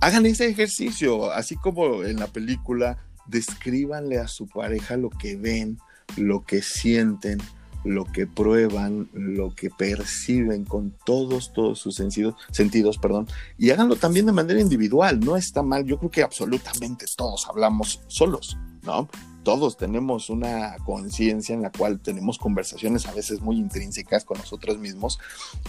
hagan 0.00 0.26
ese 0.26 0.46
ejercicio, 0.46 1.32
así 1.32 1.56
como 1.56 2.04
en 2.04 2.18
la 2.18 2.26
película, 2.26 2.98
descríbanle 3.26 4.18
a 4.18 4.28
su 4.28 4.46
pareja 4.46 4.96
lo 4.96 5.10
que 5.10 5.36
ven, 5.36 5.78
lo 6.16 6.42
que 6.44 6.62
sienten, 6.62 7.38
lo 7.84 8.04
que 8.04 8.26
prueban, 8.26 9.08
lo 9.12 9.54
que 9.54 9.70
perciben 9.70 10.64
con 10.64 10.94
todos, 11.04 11.52
todos 11.52 11.78
sus 11.78 11.94
sentidos, 11.94 12.34
sentidos, 12.50 12.98
perdón, 12.98 13.26
y 13.56 13.70
háganlo 13.70 13.96
también 13.96 14.26
de 14.26 14.32
manera 14.32 14.60
individual, 14.60 15.20
no 15.20 15.36
está 15.36 15.62
mal, 15.62 15.84
yo 15.84 15.98
creo 15.98 16.10
que 16.10 16.22
absolutamente 16.22 17.06
todos 17.16 17.48
hablamos 17.48 18.02
solos, 18.06 18.58
¿no? 18.82 19.08
Todos 19.42 19.78
tenemos 19.78 20.28
una 20.28 20.76
conciencia 20.84 21.54
en 21.54 21.62
la 21.62 21.72
cual 21.72 22.00
tenemos 22.00 22.36
conversaciones 22.36 23.06
a 23.06 23.14
veces 23.14 23.40
muy 23.40 23.56
intrínsecas 23.56 24.24
con 24.24 24.36
nosotros 24.36 24.78
mismos, 24.78 25.18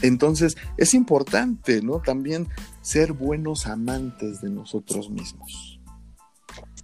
entonces 0.02 0.58
es 0.76 0.94
importante, 0.94 1.82
¿no? 1.82 2.00
También 2.00 2.50
ser 2.82 3.14
buenos 3.14 3.68
amantes 3.68 4.42
de 4.42 4.50
nosotros 4.50 5.10
mismos. 5.10 5.71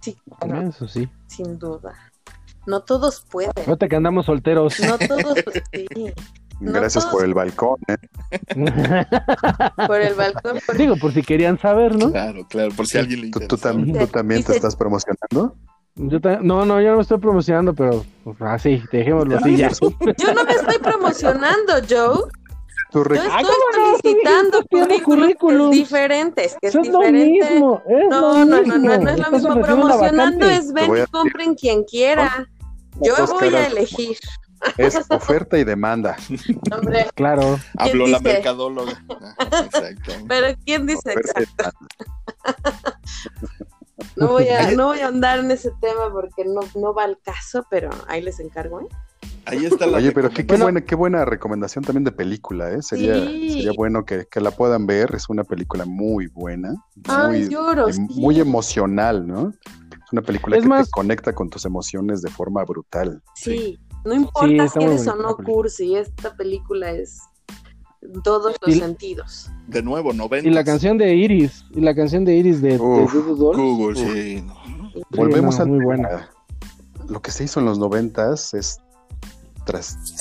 Sí, 0.00 0.16
eso 0.68 0.88
sí. 0.88 1.08
Sin 1.26 1.58
duda. 1.58 1.94
No 2.66 2.80
todos 2.82 3.24
pueden. 3.30 3.52
Fíjate 3.56 3.88
que 3.88 3.96
andamos 3.96 4.26
solteros. 4.26 4.78
No 4.80 4.98
todos, 4.98 5.38
sí. 5.72 5.86
Gracias 6.60 7.06
por 7.06 7.24
el 7.24 7.34
balcón. 7.34 7.78
¿eh? 7.88 7.96
por 9.86 10.00
el 10.00 10.14
balcón. 10.14 10.58
Digo, 10.76 10.96
por 10.96 11.12
si 11.12 11.22
querían 11.22 11.58
saber, 11.58 11.96
¿no? 11.96 12.10
Claro, 12.10 12.46
claro, 12.48 12.72
por 12.74 12.86
si 12.86 12.98
alguien 12.98 13.20
le 13.20 13.26
interesa. 13.26 13.48
¿Tú, 13.48 13.56
también 14.08 14.44
te 14.44 14.56
estás 14.56 14.74
promocionando? 14.76 15.56
Yo 15.94 16.20
no, 16.42 16.64
no, 16.64 16.80
yo 16.80 16.90
no 16.90 16.96
me 16.96 17.02
estoy 17.02 17.18
promocionando, 17.18 17.74
pero 17.74 18.04
así, 18.40 18.76
pues, 18.76 18.90
dejémoslo 18.92 19.38
así 19.38 19.56
ya. 19.56 19.68
Yo 19.80 20.34
no 20.34 20.44
me 20.44 20.52
estoy 20.52 20.78
promocionando, 20.78 21.72
Joe. 21.88 22.30
Yo 22.92 23.02
estoy 23.02 23.18
ah, 23.18 23.42
solicitando 23.74 24.64
currículums 25.04 25.72
diferentes, 25.72 26.56
que 26.60 26.68
es, 26.68 26.74
diferente. 26.74 27.60
no, 27.60 27.82
no, 28.08 28.44
no, 28.44 28.62
no, 28.62 28.78
no, 28.78 29.10
es 29.10 29.18
lo 29.18 29.30
mismo. 29.30 29.60
Promocionando 29.60 30.48
es 30.48 30.72
ven 30.72 30.96
y 30.96 31.06
compren 31.10 31.54
quien 31.54 31.84
quiera. 31.84 32.48
Yo 33.00 33.14
voy 33.26 33.54
a 33.54 33.66
elegir. 33.66 34.18
Es 34.76 34.98
oferta 35.10 35.58
y 35.58 35.64
demanda. 35.64 36.16
Claro. 37.14 37.58
Habló 37.76 38.06
la 38.06 38.20
mercadóloga. 38.20 39.02
Exacto. 39.64 40.12
Pero 40.28 40.56
¿quién 40.64 40.86
dice 40.86 41.12
exacto? 41.12 41.70
No 44.14 44.28
voy, 44.28 44.48
a, 44.48 44.72
no 44.72 44.86
voy 44.86 45.00
a 45.00 45.08
andar 45.08 45.40
en 45.40 45.50
ese 45.50 45.70
tema 45.80 46.12
porque 46.12 46.44
no, 46.44 46.60
no 46.74 46.92
va 46.92 47.04
al 47.04 47.18
caso, 47.20 47.64
pero 47.70 47.90
ahí 48.08 48.20
les 48.20 48.40
encargo, 48.40 48.80
¿eh? 48.80 48.88
Ahí 49.48 49.64
está 49.64 49.86
la 49.86 49.96
Oye, 49.96 50.12
pero 50.12 50.30
qué, 50.30 50.42
buena, 50.42 50.80
qué 50.82 50.94
buena 50.94 51.24
recomendación 51.24 51.82
también 51.82 52.04
de 52.04 52.12
película, 52.12 52.70
¿eh? 52.70 52.82
Sería, 52.82 53.14
sería 53.14 53.72
bueno 53.76 54.04
que, 54.04 54.26
la 54.40 54.50
puedan 54.50 54.86
ver. 54.86 55.14
Es 55.14 55.28
una 55.28 55.44
película 55.44 55.84
muy 55.86 56.26
buena. 56.26 56.74
Muy, 57.06 57.44
em, 57.44 58.08
muy 58.16 58.40
emocional, 58.40 59.26
¿no? 59.26 59.50
Es 59.50 60.12
una 60.12 60.22
película 60.22 60.58
que 60.58 60.84
te 60.84 60.90
conecta 60.90 61.34
con 61.34 61.48
tus 61.48 61.64
emociones 61.64 62.20
de 62.20 62.30
forma 62.30 62.62
brutal. 62.64 63.22
Sí, 63.34 63.78
no 64.04 64.14
importa 64.14 64.68
si 64.68 64.82
eres 64.82 65.06
o 65.06 65.16
no 65.16 65.36
cursi, 65.36 65.96
esta 65.96 66.34
película 66.34 66.90
es 66.90 67.20
todos 68.22 68.56
los 68.60 68.76
sentidos. 68.76 69.50
De 69.66 69.82
nuevo, 69.82 70.12
90. 70.12 70.48
Y 70.48 70.52
la 70.52 70.64
canción 70.64 70.98
de 70.98 71.14
Iris, 71.14 71.64
y 71.74 71.80
la 71.80 71.94
canción 71.94 72.24
de 72.24 72.36
Iris 72.36 72.60
de, 72.62 72.76
Google, 72.76 73.94
sí. 73.96 74.44
Volvemos 75.10 75.58
a 75.60 75.64
muy 75.64 75.84
buena. 75.84 76.30
Lo 77.08 77.22
que 77.22 77.30
se 77.30 77.44
hizo 77.44 77.60
en 77.60 77.66
los 77.66 77.78
noventas 77.78 78.52
es 78.54 78.78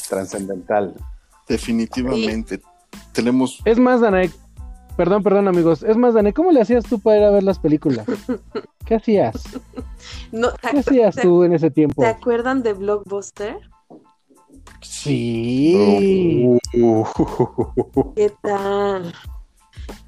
trascendental. 0.10 0.94
Definitivamente. 1.48 2.62
Tenemos. 3.14 3.62
Es 3.66 3.80
más, 3.80 4.02
Danae. 4.02 4.30
Perdón, 4.96 5.22
perdón, 5.22 5.48
amigos. 5.48 5.84
Es 5.84 5.96
más, 5.96 6.14
Danae, 6.14 6.34
¿cómo 6.34 6.52
le 6.52 6.62
hacías 6.62 6.84
tú 6.86 7.00
para 7.00 7.18
ir 7.18 7.24
a 7.24 7.32
ver 7.32 7.44
las 7.44 7.60
películas? 7.60 8.06
¿Qué 8.86 8.96
hacías? 8.96 9.44
¿Qué 10.72 10.80
hacías 10.80 11.16
tú 11.16 11.44
en 11.44 11.54
ese 11.54 11.70
tiempo? 11.70 12.02
¿Te 12.02 12.08
acuerdan 12.08 12.64
de 12.64 12.74
Blockbuster? 12.74 13.58
Sí. 14.82 16.58
¿Qué 18.16 18.32
tal? 18.42 19.14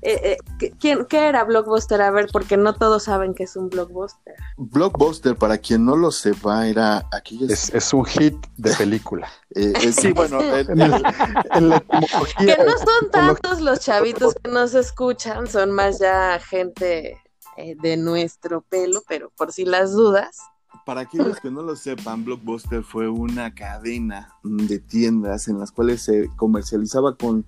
Eh, 0.02 0.38
eh, 0.60 0.74
¿quién, 0.80 1.06
¿Qué 1.06 1.28
era 1.28 1.44
Blockbuster? 1.44 2.02
A 2.02 2.12
ver, 2.12 2.28
porque 2.32 2.58
no 2.58 2.74
todos 2.74 3.04
saben 3.04 3.34
que 3.34 3.44
es 3.44 3.56
un 3.56 3.70
Blockbuster. 3.70 4.36
Blockbuster, 4.58 5.36
para 5.36 5.58
quien 5.58 5.86
no 5.86 5.96
lo 5.96 6.12
sepa, 6.12 6.68
era 6.68 7.08
aquí 7.12 7.40
Es, 7.50 7.94
un 7.94 8.06
hit 8.06 8.36
de 8.58 8.74
película. 8.76 9.28
Eh, 9.56 9.92
sí, 9.92 10.12
bueno, 10.12 10.38
que 10.54 10.76
no 10.76 12.78
son 12.78 13.12
tantos 13.12 13.62
los 13.62 13.80
chavitos 13.80 14.36
que 14.36 14.52
nos 14.52 14.76
escuchan, 14.76 15.48
son 15.48 15.72
más 15.72 15.98
ya 15.98 16.40
gente 16.40 17.18
de 17.58 17.98
nuestro 17.98 18.62
pelo, 18.62 19.02
pero 19.08 19.32
por 19.36 19.52
si 19.52 19.66
las 19.66 19.92
dudas. 19.92 20.38
Para 20.86 21.02
aquellos 21.02 21.40
que 21.40 21.50
no 21.50 21.64
lo 21.64 21.76
sepan, 21.76 22.26
Blockbuster 22.26 22.84
fue 22.84 23.10
una 23.10 23.56
cadena 23.56 24.36
de 24.44 24.78
tiendas 24.78 25.48
en 25.48 25.58
las 25.58 25.72
cuales 25.72 26.04
se 26.04 26.30
comercializaba 26.36 27.16
con 27.16 27.44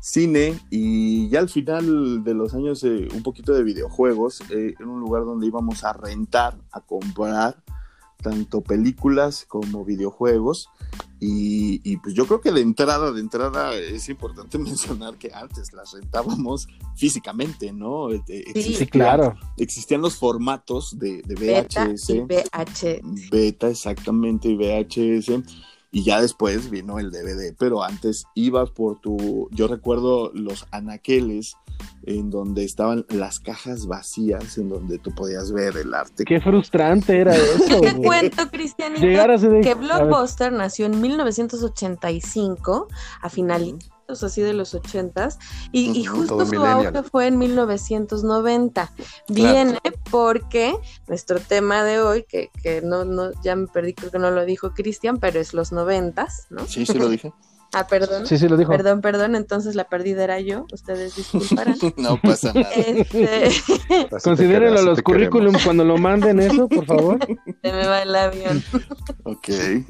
cine 0.00 0.58
y 0.70 1.28
ya 1.28 1.40
al 1.40 1.48
final 1.48 2.22
de 2.24 2.34
los 2.34 2.54
años 2.54 2.82
eh, 2.84 3.08
un 3.14 3.22
poquito 3.22 3.52
de 3.52 3.62
videojuegos, 3.62 4.42
eh, 4.50 4.74
en 4.78 4.88
un 4.88 5.00
lugar 5.00 5.24
donde 5.24 5.46
íbamos 5.46 5.84
a 5.84 5.92
rentar, 5.92 6.56
a 6.70 6.80
comprar 6.80 7.56
tanto 8.22 8.62
películas 8.62 9.44
como 9.46 9.84
videojuegos 9.84 10.68
y, 11.20 11.96
pues 11.96 12.14
yo 12.14 12.26
creo 12.26 12.40
que 12.40 12.52
de 12.52 12.60
entrada, 12.60 13.10
de 13.10 13.20
entrada 13.20 13.74
es 13.74 14.08
importante 14.08 14.56
mencionar 14.58 15.16
que 15.16 15.32
antes 15.32 15.72
las 15.72 15.92
rentábamos 15.92 16.68
físicamente, 16.96 17.72
¿no? 17.72 18.08
sí, 18.54 18.86
claro. 18.86 19.36
Existían 19.56 20.00
los 20.00 20.16
formatos 20.16 20.98
de, 20.98 21.22
de 21.22 21.34
VHS. 21.34 22.26
Beta 22.26 22.64
VHS. 22.64 23.30
Beta, 23.30 23.68
exactamente, 23.68 24.48
y 24.48 24.56
VHS 24.56 25.42
y 25.90 26.04
ya 26.04 26.20
después 26.20 26.70
vino 26.70 26.98
el 26.98 27.10
DVD, 27.10 27.54
pero 27.58 27.82
antes 27.82 28.24
ibas 28.34 28.70
por 28.70 29.00
tu, 29.00 29.48
yo 29.52 29.68
recuerdo 29.68 30.30
los 30.34 30.66
anaqueles 30.70 31.56
en 32.04 32.30
donde 32.30 32.64
estaban 32.64 33.06
las 33.08 33.40
cajas 33.40 33.86
vacías, 33.86 34.58
en 34.58 34.68
donde 34.68 34.98
tú 34.98 35.14
podías 35.14 35.52
ver 35.52 35.76
el 35.76 35.94
arte. 35.94 36.24
Qué 36.24 36.40
frustrante 36.40 37.20
era 37.20 37.34
eso. 37.34 37.80
Te 37.80 37.94
cuento, 37.96 38.48
Cristianito, 38.50 39.00
que 39.00 39.74
Blockbuster 39.74 40.52
nació 40.52 40.86
en 40.86 41.00
1985, 41.00 42.88
a 43.22 43.28
final 43.28 43.78
así 44.08 44.40
de 44.42 44.54
los 44.54 44.74
ochentas, 44.74 45.38
y, 45.72 45.90
y 45.98 46.04
justo 46.04 46.44
su 46.46 46.64
auge 46.64 47.02
fue 47.02 47.26
en 47.26 47.38
1990. 47.38 48.92
Viene 49.28 49.78
porque 50.10 50.74
nuestro 51.06 51.40
tema 51.40 51.84
de 51.84 52.00
hoy, 52.00 52.24
que, 52.24 52.50
que 52.62 52.80
no, 52.82 53.04
no, 53.04 53.30
ya 53.42 53.54
me 53.56 53.66
perdí, 53.66 53.94
creo 53.94 54.10
que 54.10 54.18
no 54.18 54.30
lo 54.30 54.44
dijo 54.44 54.72
Cristian, 54.72 55.18
pero 55.18 55.40
es 55.40 55.52
los 55.52 55.72
noventas, 55.72 56.46
¿no? 56.50 56.66
Sí, 56.66 56.86
sí 56.86 56.98
lo 56.98 57.08
dije. 57.08 57.32
Ah, 57.74 57.86
perdón. 57.86 58.26
Sí, 58.26 58.38
sí, 58.38 58.48
lo 58.48 58.56
dijo. 58.56 58.72
Perdón, 58.72 59.02
perdón, 59.02 59.36
entonces 59.36 59.74
la 59.74 59.84
perdida 59.88 60.24
era 60.24 60.40
yo. 60.40 60.66
Ustedes 60.72 61.16
disculparán. 61.16 61.76
no 61.96 62.18
pasa 62.20 62.52
nada. 62.54 62.70
Este... 62.70 63.50
Considérenlo 64.24 64.80
los 64.82 65.02
currículums 65.02 65.62
cuando 65.62 65.84
lo 65.84 65.98
manden 65.98 66.40
eso, 66.40 66.66
por 66.66 66.86
favor. 66.86 67.18
Se 67.62 67.72
me 67.72 67.86
va 67.86 68.02
el 68.02 68.14
avión. 68.14 68.64
ok. 69.24 69.48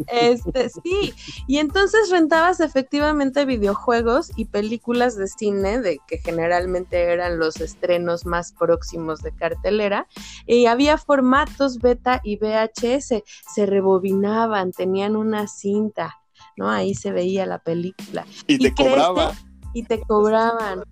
Este, 0.08 0.70
sí. 0.70 1.14
Y 1.46 1.58
entonces 1.58 2.10
rentabas 2.10 2.58
efectivamente 2.58 3.44
videojuegos 3.44 4.32
y 4.36 4.46
películas 4.46 5.16
de 5.16 5.28
cine, 5.28 5.80
de 5.80 6.00
que 6.08 6.18
generalmente 6.18 7.00
eran 7.12 7.38
los 7.38 7.60
estrenos 7.60 8.26
más 8.26 8.52
próximos 8.52 9.20
de 9.20 9.32
cartelera. 9.32 10.08
Y 10.46 10.66
había 10.66 10.98
formatos 10.98 11.78
beta 11.78 12.20
y 12.24 12.38
VHS. 12.38 13.22
Se 13.54 13.66
rebobinaban, 13.66 14.72
tenían 14.72 15.14
una 15.14 15.46
cinta 15.46 16.18
¿no? 16.58 16.68
Ahí 16.68 16.94
se 16.94 17.12
veía 17.12 17.46
la 17.46 17.58
película. 17.58 18.26
Y, 18.46 18.58
te 18.58 18.74
cobraban. 18.74 19.34
Y 19.72 19.84
te 19.84 20.00
cobraban. 20.00 20.82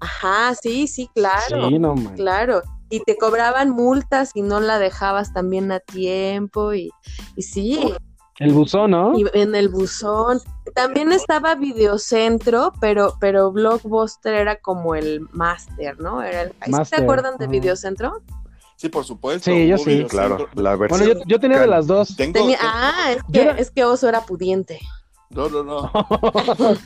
Ajá, 0.00 0.54
sí, 0.54 0.86
sí, 0.86 1.08
claro. 1.14 1.68
Sí, 1.68 1.78
no, 1.78 1.94
claro. 2.14 2.62
Y 2.90 3.00
te 3.00 3.16
cobraban 3.16 3.70
multas 3.70 4.30
y 4.34 4.42
no 4.42 4.60
la 4.60 4.78
dejabas 4.78 5.32
también 5.32 5.72
a 5.72 5.80
tiempo 5.80 6.74
y, 6.74 6.90
y 7.34 7.42
sí. 7.42 7.94
El 8.38 8.52
buzón, 8.52 8.90
¿no? 8.90 9.18
Y 9.18 9.24
en 9.32 9.54
el 9.54 9.68
buzón. 9.68 10.40
También 10.74 11.12
estaba 11.12 11.54
Videocentro, 11.54 12.72
pero, 12.80 13.16
pero 13.20 13.52
Blockbuster 13.52 14.34
era 14.34 14.56
como 14.56 14.94
el 14.94 15.20
máster, 15.32 15.98
¿no? 16.00 16.22
Era 16.22 16.50
¿Te 16.50 16.96
acuerdan 16.96 17.36
de 17.38 17.46
Videocentro? 17.46 18.22
Sí, 18.76 18.88
por 18.88 19.04
supuesto. 19.04 19.50
Sí, 19.50 19.68
yo 19.68 19.78
sí, 19.78 20.04
claro. 20.08 20.48
La 20.54 20.76
versión 20.76 21.08
bueno, 21.08 21.22
yo, 21.26 21.40
tenía 21.40 21.60
de 21.60 21.66
las 21.66 21.86
dos. 21.86 22.16
Ah, 22.60 23.12
es 23.16 23.22
que, 23.32 23.54
es 23.58 23.70
que 23.70 23.84
Oso 23.84 24.08
era 24.08 24.22
pudiente. 24.22 24.80
No, 25.30 25.48
no, 25.48 25.62
no. 25.62 25.90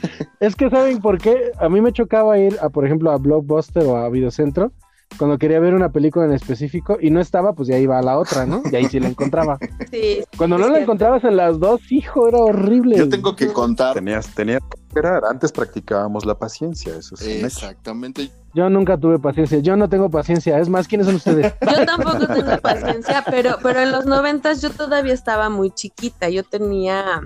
es 0.40 0.54
que 0.54 0.70
saben 0.70 1.00
por 1.00 1.18
qué. 1.18 1.52
A 1.58 1.68
mí 1.68 1.80
me 1.80 1.92
chocaba 1.92 2.38
ir, 2.38 2.56
a, 2.60 2.68
por 2.68 2.84
ejemplo, 2.86 3.10
a 3.10 3.16
Blockbuster 3.16 3.84
o 3.84 3.96
a 3.96 4.08
Videocentro 4.08 4.72
cuando 5.16 5.38
quería 5.38 5.58
ver 5.60 5.74
una 5.74 5.90
película 5.90 6.26
en 6.26 6.32
específico 6.32 6.98
y 7.00 7.10
no 7.10 7.20
estaba, 7.20 7.52
pues 7.52 7.68
ya 7.68 7.78
iba 7.78 7.98
a 7.98 8.02
la 8.02 8.18
otra, 8.18 8.46
¿no? 8.46 8.62
Y 8.70 8.76
ahí 8.76 8.86
sí 8.86 9.00
la 9.00 9.08
encontraba. 9.08 9.58
Sí. 9.90 10.22
Cuando 10.36 10.58
no 10.58 10.68
la 10.68 10.80
encontrabas 10.80 11.24
en 11.24 11.36
las 11.36 11.58
dos, 11.58 11.80
hijo, 11.90 12.28
era 12.28 12.38
horrible. 12.38 12.96
Yo 12.98 13.08
tengo 13.08 13.34
que 13.34 13.50
contar. 13.52 13.94
Tenías, 13.94 14.34
tenías 14.34 14.60
que 14.60 14.80
esperar. 14.86 15.22
Antes 15.24 15.50
practicábamos 15.50 16.26
la 16.26 16.34
paciencia, 16.34 16.94
eso 16.96 17.16
sí. 17.16 17.40
Exactamente. 17.42 18.30
Yo 18.54 18.68
nunca 18.68 18.98
tuve 18.98 19.18
paciencia. 19.18 19.60
Yo 19.60 19.76
no 19.76 19.88
tengo 19.88 20.10
paciencia. 20.10 20.58
Es 20.58 20.68
más, 20.68 20.88
¿quiénes 20.88 21.06
son 21.06 21.16
ustedes? 21.16 21.54
Yo 21.62 21.86
tampoco 21.86 22.26
tengo 22.26 22.58
paciencia, 22.58 23.24
pero, 23.30 23.56
pero 23.62 23.80
en 23.80 23.92
los 23.92 24.04
noventas 24.04 24.60
yo 24.60 24.70
todavía 24.70 25.14
estaba 25.14 25.48
muy 25.48 25.70
chiquita. 25.70 26.28
Yo 26.28 26.42
tenía 26.42 27.22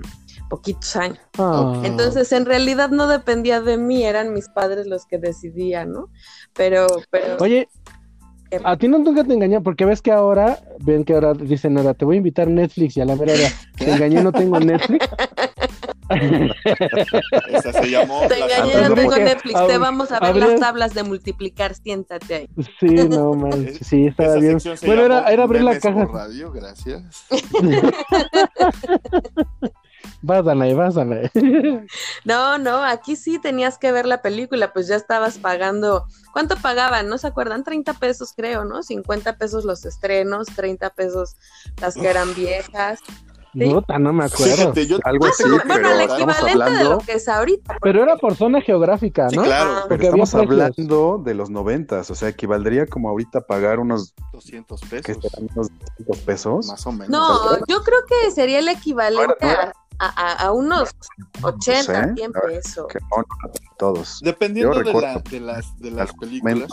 poquitos 0.49 0.95
años. 0.95 1.19
Ah. 1.39 1.81
Entonces, 1.83 2.31
en 2.31 2.45
realidad 2.45 2.89
no 2.89 3.07
dependía 3.07 3.59
de 3.61 3.77
mí, 3.77 4.03
eran 4.03 4.33
mis 4.33 4.49
padres 4.49 4.85
los 4.85 5.07
que 5.07 5.17
decidían, 5.17 5.91
¿no? 5.91 6.09
Pero, 6.53 6.87
pero. 7.09 7.37
Oye, 7.39 7.67
a 8.63 8.77
ti 8.77 8.87
no 8.87 8.99
nunca 8.99 9.23
te 9.23 9.33
engañó, 9.33 9.63
porque 9.63 9.85
ves 9.85 10.01
que 10.01 10.11
ahora, 10.11 10.59
ven 10.79 11.03
que 11.03 11.13
ahora 11.13 11.33
dicen, 11.33 11.77
ahora 11.77 11.93
te 11.93 12.05
voy 12.05 12.15
a 12.15 12.17
invitar 12.17 12.47
a 12.47 12.51
Netflix 12.51 12.97
y 12.97 13.01
a 13.01 13.05
la 13.05 13.15
verdad, 13.15 13.35
te 13.77 13.91
engañé, 13.91 14.21
no 14.21 14.31
tengo 14.31 14.59
Netflix. 14.59 15.07
Esa 17.49 17.73
se 17.73 17.89
llamó. 17.89 18.27
Te 18.27 18.39
engañé, 18.39 18.89
no 18.89 18.95
tengo 18.95 19.15
Netflix, 19.15 19.67
te 19.67 19.77
vamos 19.77 20.11
a 20.11 20.19
ver 20.19 20.35
las 20.35 20.59
tablas 20.59 20.93
de 20.93 21.03
multiplicar, 21.03 21.75
siéntate 21.75 22.35
ahí. 22.35 22.49
Sí, 22.79 22.95
no 23.09 23.33
man, 23.33 23.69
sí, 23.81 24.07
estaba 24.07 24.35
bien. 24.35 24.57
Bueno, 24.85 25.05
era, 25.05 25.31
era 25.31 25.43
abrir 25.43 25.63
la 25.63 25.79
caja. 25.79 26.05
Radio, 26.05 26.51
gracias. 26.51 27.25
Vas, 30.23 30.45
Danae, 30.45 30.73
vas, 30.73 30.95
No, 32.23 32.57
no, 32.57 32.81
aquí 32.81 33.17
sí 33.17 33.39
tenías 33.39 33.77
que 33.77 33.91
ver 33.91 34.05
la 34.05 34.21
película, 34.21 34.71
pues 34.71 34.87
ya 34.87 34.95
estabas 34.95 35.37
pagando. 35.37 36.07
¿Cuánto 36.31 36.55
pagaban? 36.55 37.09
¿No 37.09 37.17
se 37.17 37.27
acuerdan? 37.27 37.65
30 37.65 37.93
pesos, 37.95 38.33
creo, 38.35 38.63
¿no? 38.63 38.83
50 38.83 39.37
pesos 39.37 39.65
los 39.65 39.83
estrenos, 39.83 40.47
30 40.55 40.91
pesos 40.91 41.35
las 41.81 41.95
que 41.95 42.07
eran 42.07 42.33
viejas. 42.35 43.01
Puta, 43.53 43.99
no 43.99 44.13
me 44.13 44.25
acuerdo. 44.25 44.73
Algo 45.03 45.25
así, 45.27 45.43
bueno, 45.67 45.91
el 45.91 46.01
equivalente 46.01 46.71
de 46.71 46.83
lo 46.85 46.97
que 46.99 47.13
es 47.13 47.27
ahorita. 47.27 47.77
Pero 47.81 48.03
era 48.03 48.15
por 48.15 48.35
zona 48.35 48.61
geográfica, 48.61 49.27
¿no? 49.31 49.43
claro. 49.43 49.85
Porque 49.87 50.05
estamos 50.05 50.33
hablando 50.33 51.21
de 51.23 51.33
los 51.33 51.49
noventas, 51.49 52.09
o 52.09 52.15
sea, 52.15 52.29
equivaldría 52.29 52.87
como 52.87 53.09
ahorita 53.09 53.41
pagar 53.41 53.79
unos 53.79 54.13
200 54.31 54.81
pesos. 54.81 55.05
¿qué 55.05 55.37
unos 55.55 55.69
200 55.97 56.17
pesos. 56.19 56.67
Más 56.67 56.87
o 56.87 56.91
menos. 56.91 57.09
No, 57.09 57.57
yo 57.67 57.83
creo 57.83 57.99
que 58.07 58.31
sería 58.31 58.59
el 58.59 58.69
equivalente 58.69 59.47
a 59.99 60.45
a, 60.45 60.51
unos 60.51 60.91
80, 61.41 62.15
100 62.15 62.31
pesos. 62.31 62.87
todos. 63.77 64.19
Dependiendo 64.21 64.83
de, 64.83 64.93
de, 65.29 65.39
las, 65.39 65.79
de 65.79 65.91
las 65.91 66.13
películas. 66.13 66.69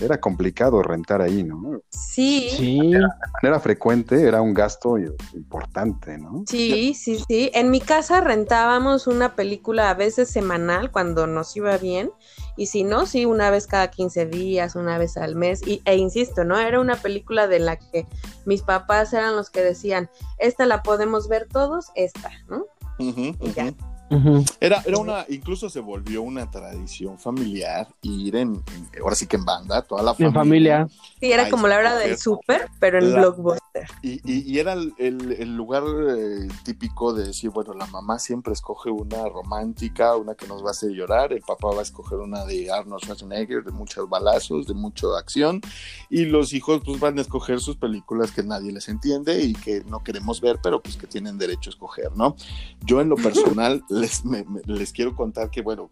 Era 0.00 0.20
complicado 0.20 0.82
rentar 0.82 1.22
ahí, 1.22 1.44
¿no? 1.44 1.80
Sí. 1.90 2.50
Sí. 2.50 2.80
De 2.90 3.00
manera 3.42 3.60
frecuente 3.60 4.22
era 4.22 4.42
un 4.42 4.52
gasto 4.52 4.96
importante, 4.98 6.18
¿no? 6.18 6.44
Sí, 6.46 6.94
sí, 6.94 7.22
sí. 7.28 7.50
En 7.54 7.70
mi 7.70 7.80
casa 7.80 8.20
rentábamos 8.20 9.06
una 9.06 9.34
película 9.34 9.90
a 9.90 9.94
veces 9.94 10.28
semanal 10.28 10.90
cuando 10.90 11.26
nos 11.26 11.56
iba 11.56 11.76
bien 11.78 12.10
y 12.56 12.66
si 12.66 12.84
no, 12.84 13.06
sí, 13.06 13.24
una 13.24 13.50
vez 13.50 13.66
cada 13.66 13.88
15 13.90 14.26
días, 14.26 14.76
una 14.76 14.98
vez 14.98 15.16
al 15.16 15.34
mes. 15.34 15.66
Y, 15.66 15.82
e 15.84 15.96
insisto, 15.96 16.44
¿no? 16.44 16.58
Era 16.58 16.80
una 16.80 16.96
película 16.96 17.48
de 17.48 17.58
la 17.58 17.76
que 17.78 18.06
mis 18.44 18.62
papás 18.62 19.12
eran 19.12 19.36
los 19.36 19.50
que 19.50 19.62
decían, 19.62 20.10
esta 20.38 20.66
la 20.66 20.82
podemos 20.82 21.28
ver 21.28 21.48
todos, 21.48 21.86
esta, 21.94 22.30
¿no? 22.48 22.66
y 22.98 23.52
ya. 23.54 23.74
Era, 24.60 24.82
era 24.86 24.98
una, 24.98 25.24
incluso 25.28 25.68
se 25.68 25.80
volvió 25.80 26.22
una 26.22 26.50
tradición 26.50 27.18
familiar 27.18 27.88
ir 28.02 28.36
en, 28.36 28.62
ahora 29.02 29.16
sí 29.16 29.26
que 29.26 29.36
en 29.36 29.44
banda, 29.44 29.82
toda 29.82 30.02
la 30.02 30.14
familia. 30.14 30.28
En 30.28 30.34
familia. 30.34 30.88
Sí, 31.20 31.32
era 31.32 31.48
como 31.48 31.66
la 31.66 31.78
hora 31.78 31.96
del 31.96 32.18
súper, 32.18 32.68
pero 32.78 32.98
en 32.98 33.12
blockbuster. 33.12 33.86
Y, 34.02 34.20
y, 34.24 34.58
era 34.58 34.74
el, 34.74 35.56
lugar 35.56 35.82
eh, 35.84 36.48
típico 36.64 37.12
de 37.12 37.26
decir, 37.26 37.50
bueno, 37.50 37.74
la 37.74 37.86
mamá 37.86 38.18
siempre 38.18 38.52
escoge 38.52 38.90
una 38.90 39.28
romántica, 39.28 40.16
una 40.16 40.34
que 40.34 40.46
nos 40.46 40.62
va 40.62 40.68
a 40.68 40.70
hacer 40.70 40.90
llorar, 40.90 41.32
el 41.32 41.40
papá 41.40 41.68
va 41.68 41.80
a 41.80 41.82
escoger 41.82 42.18
una 42.18 42.44
de 42.44 42.70
Arnold 42.70 43.02
Schwarzenegger, 43.02 43.64
de 43.64 43.72
muchos 43.72 44.08
balazos, 44.08 44.66
de 44.66 44.74
mucha 44.74 45.06
acción, 45.18 45.60
y 46.08 46.26
los 46.26 46.52
hijos 46.52 46.82
pues 46.84 47.00
van 47.00 47.18
a 47.18 47.22
escoger 47.22 47.58
sus 47.60 47.76
películas 47.76 48.30
que 48.30 48.42
nadie 48.42 48.70
les 48.70 48.88
entiende 48.88 49.42
y 49.42 49.54
que 49.54 49.82
no 49.84 50.04
queremos 50.04 50.40
ver, 50.40 50.60
pero 50.62 50.80
pues 50.80 50.96
que 50.96 51.06
tienen 51.06 51.36
derecho 51.36 51.70
a 51.70 51.72
escoger, 51.72 52.16
¿no? 52.16 52.36
Yo 52.84 53.00
en 53.00 53.08
lo 53.08 53.16
personal 53.24 53.82
les, 53.94 54.92
quiero 54.92 55.14
contar 55.14 55.50
que, 55.50 55.62
bueno, 55.62 55.90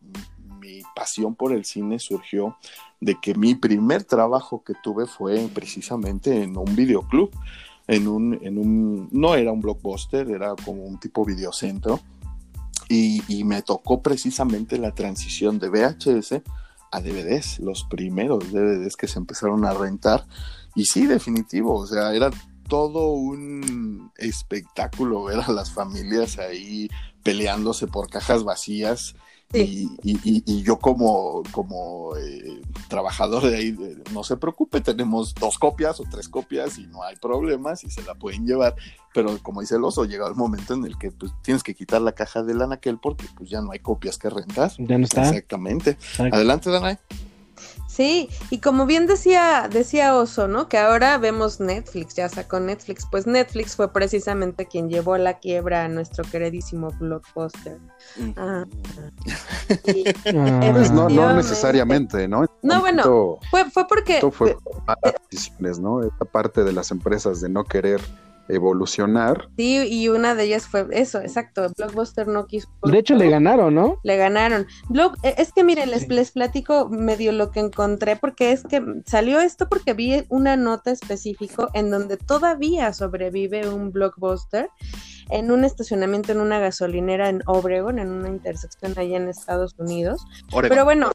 mi 0.61 0.83
pasión 0.95 1.35
por 1.35 1.53
el 1.53 1.65
cine 1.65 1.99
surgió 1.99 2.57
de 3.01 3.17
que 3.21 3.35
mi 3.35 3.55
primer 3.55 4.05
trabajo 4.05 4.63
que 4.65 4.75
tuve 4.83 5.07
fue 5.07 5.49
precisamente 5.53 6.43
en 6.43 6.57
un 6.57 6.77
videoclub, 6.77 7.31
en 7.89 8.09
un, 8.09 8.39
en 8.43 8.59
un, 8.59 9.09
no 9.11 9.35
era 9.35 9.53
un 9.53 9.61
blockbuster, 9.61 10.31
era 10.31 10.55
como 10.65 10.85
un 10.85 10.99
tipo 10.99 11.25
videocentro, 11.25 12.01
y, 12.89 13.23
y 13.29 13.45
me 13.45 13.63
tocó 13.63 14.03
precisamente 14.03 14.79
la 14.79 14.95
transición 14.95 15.59
de 15.59 15.69
VHS 15.69 16.43
a 16.91 17.01
DVDs, 17.01 17.59
los 17.59 17.85
primeros 17.85 18.53
DVDs 18.53 18.97
que 18.97 19.09
se 19.09 19.19
empezaron 19.19 19.65
a 19.65 19.73
rentar, 19.73 20.27
y 20.75 20.85
sí, 20.85 21.07
definitivo, 21.07 21.75
o 21.75 21.87
sea, 21.87 22.15
era 22.15 22.31
todo 22.69 23.13
un 23.13 24.11
espectáculo 24.17 25.25
ver 25.25 25.41
a 25.41 25.53
las 25.53 25.71
familias 25.71 26.39
ahí 26.39 26.89
peleándose 27.23 27.87
por 27.87 28.09
cajas 28.09 28.45
vacías. 28.45 29.15
Y, 29.55 29.87
y, 30.03 30.63
yo 30.63 30.79
como, 30.79 31.43
como 31.51 32.17
eh, 32.17 32.63
trabajador 32.89 33.43
de 33.51 33.57
ahí, 33.57 33.97
no 34.11 34.25
se 34.25 34.39
preocupe, 34.39 34.81
tenemos 34.81 35.35
dos 35.35 35.59
copias 35.59 36.01
o 36.01 36.05
tres 36.11 36.31
copias 36.31 36.79
y 36.79 36.87
no 36.87 37.03
hay 37.03 37.17
problemas 37.17 37.85
y 37.85 37.91
se 37.91 38.03
la 38.03 38.15
pueden 38.15 38.47
llevar, 38.47 38.75
pero 39.13 39.37
como 39.43 39.61
dice 39.61 39.77
el 39.77 39.85
oso, 39.85 40.07
llega 40.07 40.27
el 40.27 40.37
momento 40.37 40.73
en 40.73 40.87
el 40.87 40.97
que 40.97 41.11
pues, 41.11 41.33
tienes 41.43 41.63
que 41.63 41.75
quitar 41.75 42.01
la 42.01 42.13
caja 42.13 42.43
del 42.43 42.63
anaquel 42.63 42.99
porque 42.99 43.27
pues 43.37 43.51
ya 43.51 43.61
no 43.61 43.73
hay 43.73 43.81
copias 43.81 44.17
que 44.17 44.31
rentar. 44.31 44.73
Ya 44.79 44.97
no 44.97 45.05
está. 45.05 45.29
Exactamente. 45.29 45.99
Adelante, 46.19 46.71
Danae. 46.71 46.99
Sí, 47.93 48.31
y 48.49 48.61
como 48.61 48.87
bien 48.87 49.07
decía, 49.07 49.69
decía 49.71 50.17
Oso, 50.17 50.49
¿no? 50.49 50.67
Que 50.67 50.79
ahora 50.79 51.19
vemos 51.19 51.61
Netflix, 51.61 52.15
ya 52.15 52.27
sacó 52.27 52.59
Netflix. 52.59 53.07
Pues 53.11 53.27
Netflix 53.27 53.77
fue 53.77 53.93
precisamente 53.93 54.65
quien 54.65 54.89
llevó 54.89 55.13
a 55.13 55.19
la 55.19 55.39
quiebra 55.41 55.85
a 55.85 55.89
nuestro 55.89 56.25
queridísimo 56.25 56.89
blockbuster. 56.99 57.79
Ah, 58.39 58.65
ah. 59.69 60.71
Pues 60.73 60.91
no, 60.91 61.11
no, 61.11 61.35
necesariamente, 61.35 62.27
¿no? 62.27 62.47
No, 62.63 62.81
bueno, 62.81 63.39
fue, 63.51 63.71
fue 63.71 63.87
porque... 63.87 64.15
Esto 64.15 64.31
fue 64.31 64.57
malas 64.87 65.21
decisiones, 65.31 65.79
¿no? 65.79 66.03
Esta 66.03 66.25
parte 66.25 66.65
de 66.65 66.73
las 66.73 66.91
empresas 66.93 67.43
de 67.43 67.51
no 67.51 67.63
querer 67.65 68.01
evolucionar. 68.49 69.49
Sí, 69.57 69.87
y 69.89 70.09
una 70.09 70.35
de 70.35 70.45
ellas 70.45 70.67
fue 70.67 70.87
eso, 70.91 71.21
exacto, 71.21 71.67
Blockbuster 71.77 72.27
no 72.29 72.47
quiso. 72.47 72.69
De 72.85 72.99
hecho, 72.99 73.15
le 73.15 73.31
ganaron, 73.31 73.75
¿no? 73.75 73.99
Le 74.03 74.17
ganaron. 74.17 74.67
E, 75.23 75.35
es 75.39 75.53
que 75.53 75.65
miren, 75.65 75.91
les, 75.91 76.09
les 76.09 76.33
platico 76.33 76.89
medio 76.89 77.33
lo 77.33 77.51
que 77.51 77.61
encontré, 77.61 78.17
porque 78.17 78.53
es 78.53 78.65
que 78.65 78.83
salió 79.07 79.41
esto 79.41 79.69
porque 79.69 79.95
vi 79.95 80.25
una 80.29 80.57
nota 80.57 80.91
específico 80.91 81.69
en 81.75 81.91
donde 81.91 82.17
todavía 82.17 82.93
sobrevive 82.93 83.69
un 83.69 83.93
Blockbuster 83.93 84.69
en 85.31 85.51
un 85.51 85.65
estacionamiento 85.65 86.33
en 86.33 86.41
una 86.41 86.59
gasolinera 86.59 87.29
en 87.29 87.43
Obregon, 87.47 87.99
en 87.99 88.11
una 88.11 88.29
intersección 88.29 88.93
allá 88.97 89.17
en 89.17 89.29
Estados 89.29 89.75
Unidos. 89.79 90.25
Pero 90.61 90.85
bueno, 90.85 91.11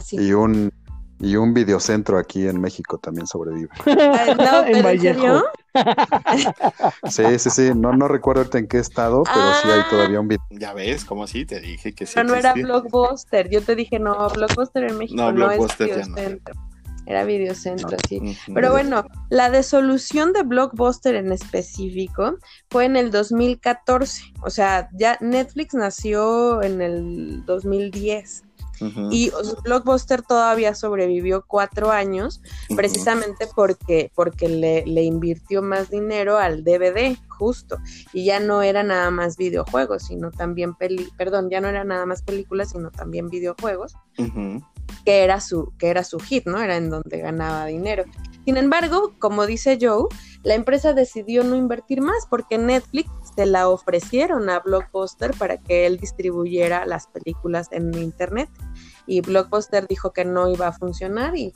sí. 0.00 0.16
Y 0.16 0.32
un 0.32 0.72
y 1.20 1.36
un 1.36 1.52
videocentro 1.52 2.18
aquí 2.18 2.48
en 2.48 2.60
México 2.60 2.98
también 2.98 3.26
sobrevive. 3.26 3.68
no, 3.86 4.64
¿En 4.66 4.82
Vallejo? 4.82 5.42
sí, 7.10 7.38
sí, 7.38 7.50
sí. 7.50 7.70
No, 7.76 7.92
no 7.92 8.08
recuerdo 8.08 8.46
en 8.56 8.66
qué 8.66 8.78
estado, 8.78 9.22
pero 9.24 9.52
sí 9.62 9.68
hay 9.68 9.82
todavía 9.90 10.20
un 10.20 10.28
video. 10.28 10.44
Ya 10.50 10.72
ves, 10.72 11.04
como 11.04 11.24
así 11.24 11.44
te 11.44 11.60
dije 11.60 11.92
que 11.92 12.06
sí. 12.06 12.14
Pero 12.14 12.28
no 12.28 12.34
era 12.34 12.54
Blockbuster. 12.54 13.50
Yo 13.50 13.62
te 13.62 13.76
dije, 13.76 13.98
no, 13.98 14.28
Blockbuster 14.30 14.84
en 14.84 14.98
México 14.98 15.20
no, 15.20 15.32
no 15.32 15.50
es 15.50 15.78
videocentro. 15.78 16.54
Era 17.06 17.24
videocentro, 17.24 17.96
sí. 18.08 18.36
Pero 18.54 18.70
bueno, 18.70 19.04
la 19.30 19.50
desolución 19.50 20.32
de 20.32 20.42
Blockbuster 20.42 21.16
en 21.16 21.32
específico 21.32 22.36
fue 22.70 22.84
en 22.84 22.96
el 22.96 23.10
2014. 23.10 24.32
O 24.42 24.50
sea, 24.50 24.88
ya 24.92 25.18
Netflix 25.20 25.74
nació 25.74 26.62
en 26.62 26.80
el 26.80 27.44
2010. 27.46 28.44
Y 29.10 29.30
Blockbuster 29.62 30.22
todavía 30.22 30.74
sobrevivió 30.74 31.44
cuatro 31.46 31.90
años, 31.90 32.40
precisamente 32.74 33.46
porque, 33.54 34.10
porque 34.14 34.48
le, 34.48 34.86
le, 34.86 35.02
invirtió 35.02 35.62
más 35.62 35.90
dinero 35.90 36.38
al 36.38 36.64
DVD, 36.64 37.16
justo. 37.28 37.78
Y 38.12 38.24
ya 38.24 38.40
no 38.40 38.62
era 38.62 38.82
nada 38.82 39.10
más 39.10 39.36
videojuegos, 39.36 40.04
sino 40.04 40.30
también 40.30 40.74
peli, 40.74 41.08
perdón, 41.16 41.50
ya 41.50 41.60
no 41.60 41.68
era 41.68 41.84
nada 41.84 42.06
más 42.06 42.22
películas, 42.22 42.70
sino 42.70 42.90
también 42.90 43.28
videojuegos, 43.28 43.94
que 45.04 45.24
era 45.24 45.40
su, 45.40 45.72
que 45.78 45.88
era 45.88 46.04
su 46.04 46.18
hit, 46.18 46.46
¿no? 46.46 46.60
Era 46.60 46.76
en 46.76 46.90
donde 46.90 47.18
ganaba 47.18 47.66
dinero. 47.66 48.04
Sin 48.44 48.56
embargo, 48.56 49.14
como 49.18 49.46
dice 49.46 49.78
Joe, 49.80 50.06
la 50.42 50.54
empresa 50.54 50.92
decidió 50.94 51.44
no 51.44 51.56
invertir 51.56 52.00
más 52.00 52.26
porque 52.28 52.58
Netflix 52.58 53.10
se 53.34 53.46
la 53.46 53.68
ofrecieron 53.68 54.50
a 54.50 54.60
Blockbuster 54.60 55.32
para 55.36 55.56
que 55.58 55.86
él 55.86 55.98
distribuyera 55.98 56.86
las 56.86 57.06
películas 57.06 57.68
en 57.70 57.94
internet 57.94 58.48
y 59.06 59.20
Blockbuster 59.20 59.86
dijo 59.86 60.12
que 60.12 60.24
no 60.24 60.48
iba 60.48 60.68
a 60.68 60.72
funcionar 60.72 61.36
y, 61.36 61.52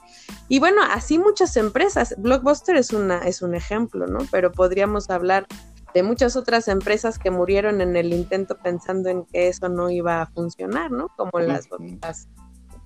y 0.49 0.59
bueno, 0.59 0.83
así 0.83 1.19
muchas 1.19 1.57
empresas, 1.57 2.15
Blockbuster 2.19 2.77
es, 2.77 2.93
una, 2.93 3.19
es 3.19 3.43
un 3.43 3.55
ejemplo, 3.55 4.07
¿no? 4.07 4.19
Pero 4.31 4.51
podríamos 4.51 5.11
hablar 5.11 5.47
de 5.95 6.03
muchas 6.03 6.35
otras 6.35 6.67
empresas 6.67 7.19
que 7.19 7.31
murieron 7.31 7.81
en 7.81 7.97
el 7.97 8.13
intento 8.13 8.59
pensando 8.59 9.09
en 9.09 9.25
que 9.27 9.49
eso 9.49 9.69
no 9.69 9.91
iba 9.91 10.21
a 10.21 10.27
funcionar, 10.27 10.91
¿no? 10.91 11.09
Como 11.17 11.39
las, 11.39 11.69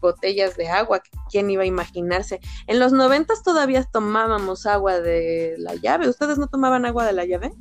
botellas 0.00 0.56
de 0.56 0.68
agua, 0.68 1.02
¿quién 1.30 1.50
iba 1.50 1.62
a 1.62 1.66
imaginarse? 1.66 2.38
En 2.66 2.78
los 2.78 2.92
noventas 2.92 3.42
todavía 3.42 3.82
tomábamos 3.82 4.66
agua 4.66 5.00
de 5.00 5.56
la 5.58 5.74
llave, 5.74 6.08
¿ustedes 6.08 6.38
no 6.38 6.46
tomaban 6.46 6.86
agua 6.86 7.04
de 7.04 7.12
la 7.12 7.24
llave? 7.24 7.52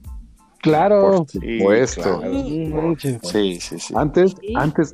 Claro, 0.68 1.26
por 1.26 1.30
supuesto. 1.30 2.22
Sí, 3.22 3.60
sí, 3.60 3.80
sí. 3.80 3.94
Antes, 3.96 4.36
antes, 4.56 4.94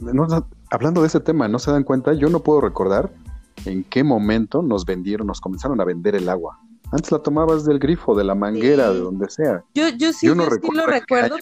hablando 0.69 1.01
de 1.01 1.07
ese 1.07 1.19
tema, 1.19 1.47
¿no 1.47 1.59
se 1.59 1.71
dan 1.71 1.83
cuenta? 1.83 2.13
Yo 2.13 2.29
no 2.29 2.41
puedo 2.41 2.61
recordar 2.61 3.11
en 3.65 3.83
qué 3.83 4.03
momento 4.03 4.61
nos 4.61 4.85
vendieron, 4.85 5.27
nos 5.27 5.41
comenzaron 5.41 5.79
a 5.81 5.85
vender 5.85 6.15
el 6.15 6.29
agua. 6.29 6.59
Antes 6.91 7.11
la 7.11 7.19
tomabas 7.19 7.65
del 7.65 7.79
grifo, 7.79 8.15
de 8.15 8.23
la 8.23 8.35
manguera, 8.35 8.91
de 8.91 8.99
donde 8.99 9.29
sea. 9.29 9.63
Yo, 9.73 9.89
yo 9.89 10.13
sí, 10.13 10.27
yo, 10.27 10.33
sí 10.33 10.69
lo 10.73 10.85
recuerdo 10.85 11.37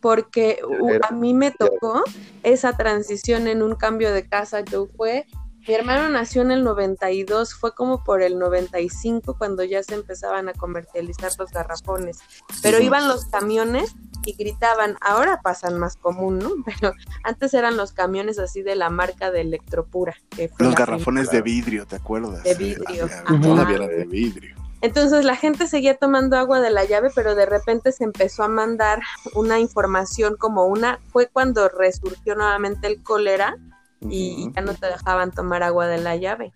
porque 0.00 0.60
a 1.08 1.12
mí 1.12 1.34
me 1.34 1.50
tocó 1.50 2.02
esa 2.42 2.76
transición 2.76 3.48
en 3.48 3.62
un 3.62 3.74
cambio 3.74 4.12
de 4.12 4.28
casa. 4.28 4.60
Yo 4.60 4.86
fue, 4.96 5.26
mi 5.66 5.74
hermano 5.74 6.08
nació 6.08 6.42
en 6.42 6.50
el 6.50 6.64
92, 6.64 7.54
fue 7.54 7.74
como 7.74 8.02
por 8.04 8.22
el 8.22 8.38
95 8.38 9.36
cuando 9.36 9.64
ya 9.64 9.82
se 9.82 9.94
empezaban 9.94 10.48
a 10.48 10.54
comercializar 10.54 11.30
los 11.38 11.50
garrafones. 11.50 12.20
Pero 12.62 12.80
iban 12.80 13.08
los 13.08 13.26
camiones 13.26 13.94
y 14.24 14.32
gritaban, 14.32 14.96
ahora 15.00 15.40
pasan 15.42 15.78
más 15.78 15.96
común, 15.96 16.38
¿no? 16.38 16.50
Pero 16.66 16.94
antes 17.22 17.54
eran 17.54 17.76
los 17.76 17.92
camiones 17.92 18.38
así 18.38 18.62
de 18.62 18.76
la 18.76 18.90
marca 18.90 19.30
de 19.30 19.42
Electropura. 19.42 20.16
los 20.58 20.74
garrafones 20.74 21.30
de 21.30 21.42
vidrio, 21.42 21.86
¿te 21.86 21.96
acuerdas? 21.96 22.42
De 22.42 22.54
vidrio. 22.54 23.08
Todavía 23.42 23.76
era 23.76 23.86
de 23.88 24.04
vidrio. 24.04 24.56
Entonces 24.80 25.24
la 25.24 25.34
gente 25.34 25.66
seguía 25.66 25.96
tomando 25.96 26.36
agua 26.36 26.60
de 26.60 26.70
la 26.70 26.84
llave, 26.84 27.10
pero 27.14 27.34
de 27.34 27.46
repente 27.46 27.90
se 27.90 28.04
empezó 28.04 28.44
a 28.44 28.48
mandar 28.48 29.00
una 29.34 29.58
información 29.58 30.36
como 30.38 30.66
una, 30.66 31.00
fue 31.08 31.26
cuando 31.26 31.68
resurgió 31.68 32.36
nuevamente 32.36 32.86
el 32.86 33.02
cólera 33.02 33.56
y, 34.00 34.50
ya 34.54 34.62
no 34.62 34.74
te 34.74 34.86
dejaban 34.86 35.30
tomar 35.30 35.62
agua 35.62 35.86
de 35.86 35.98
la 35.98 36.16
llave. 36.16 36.52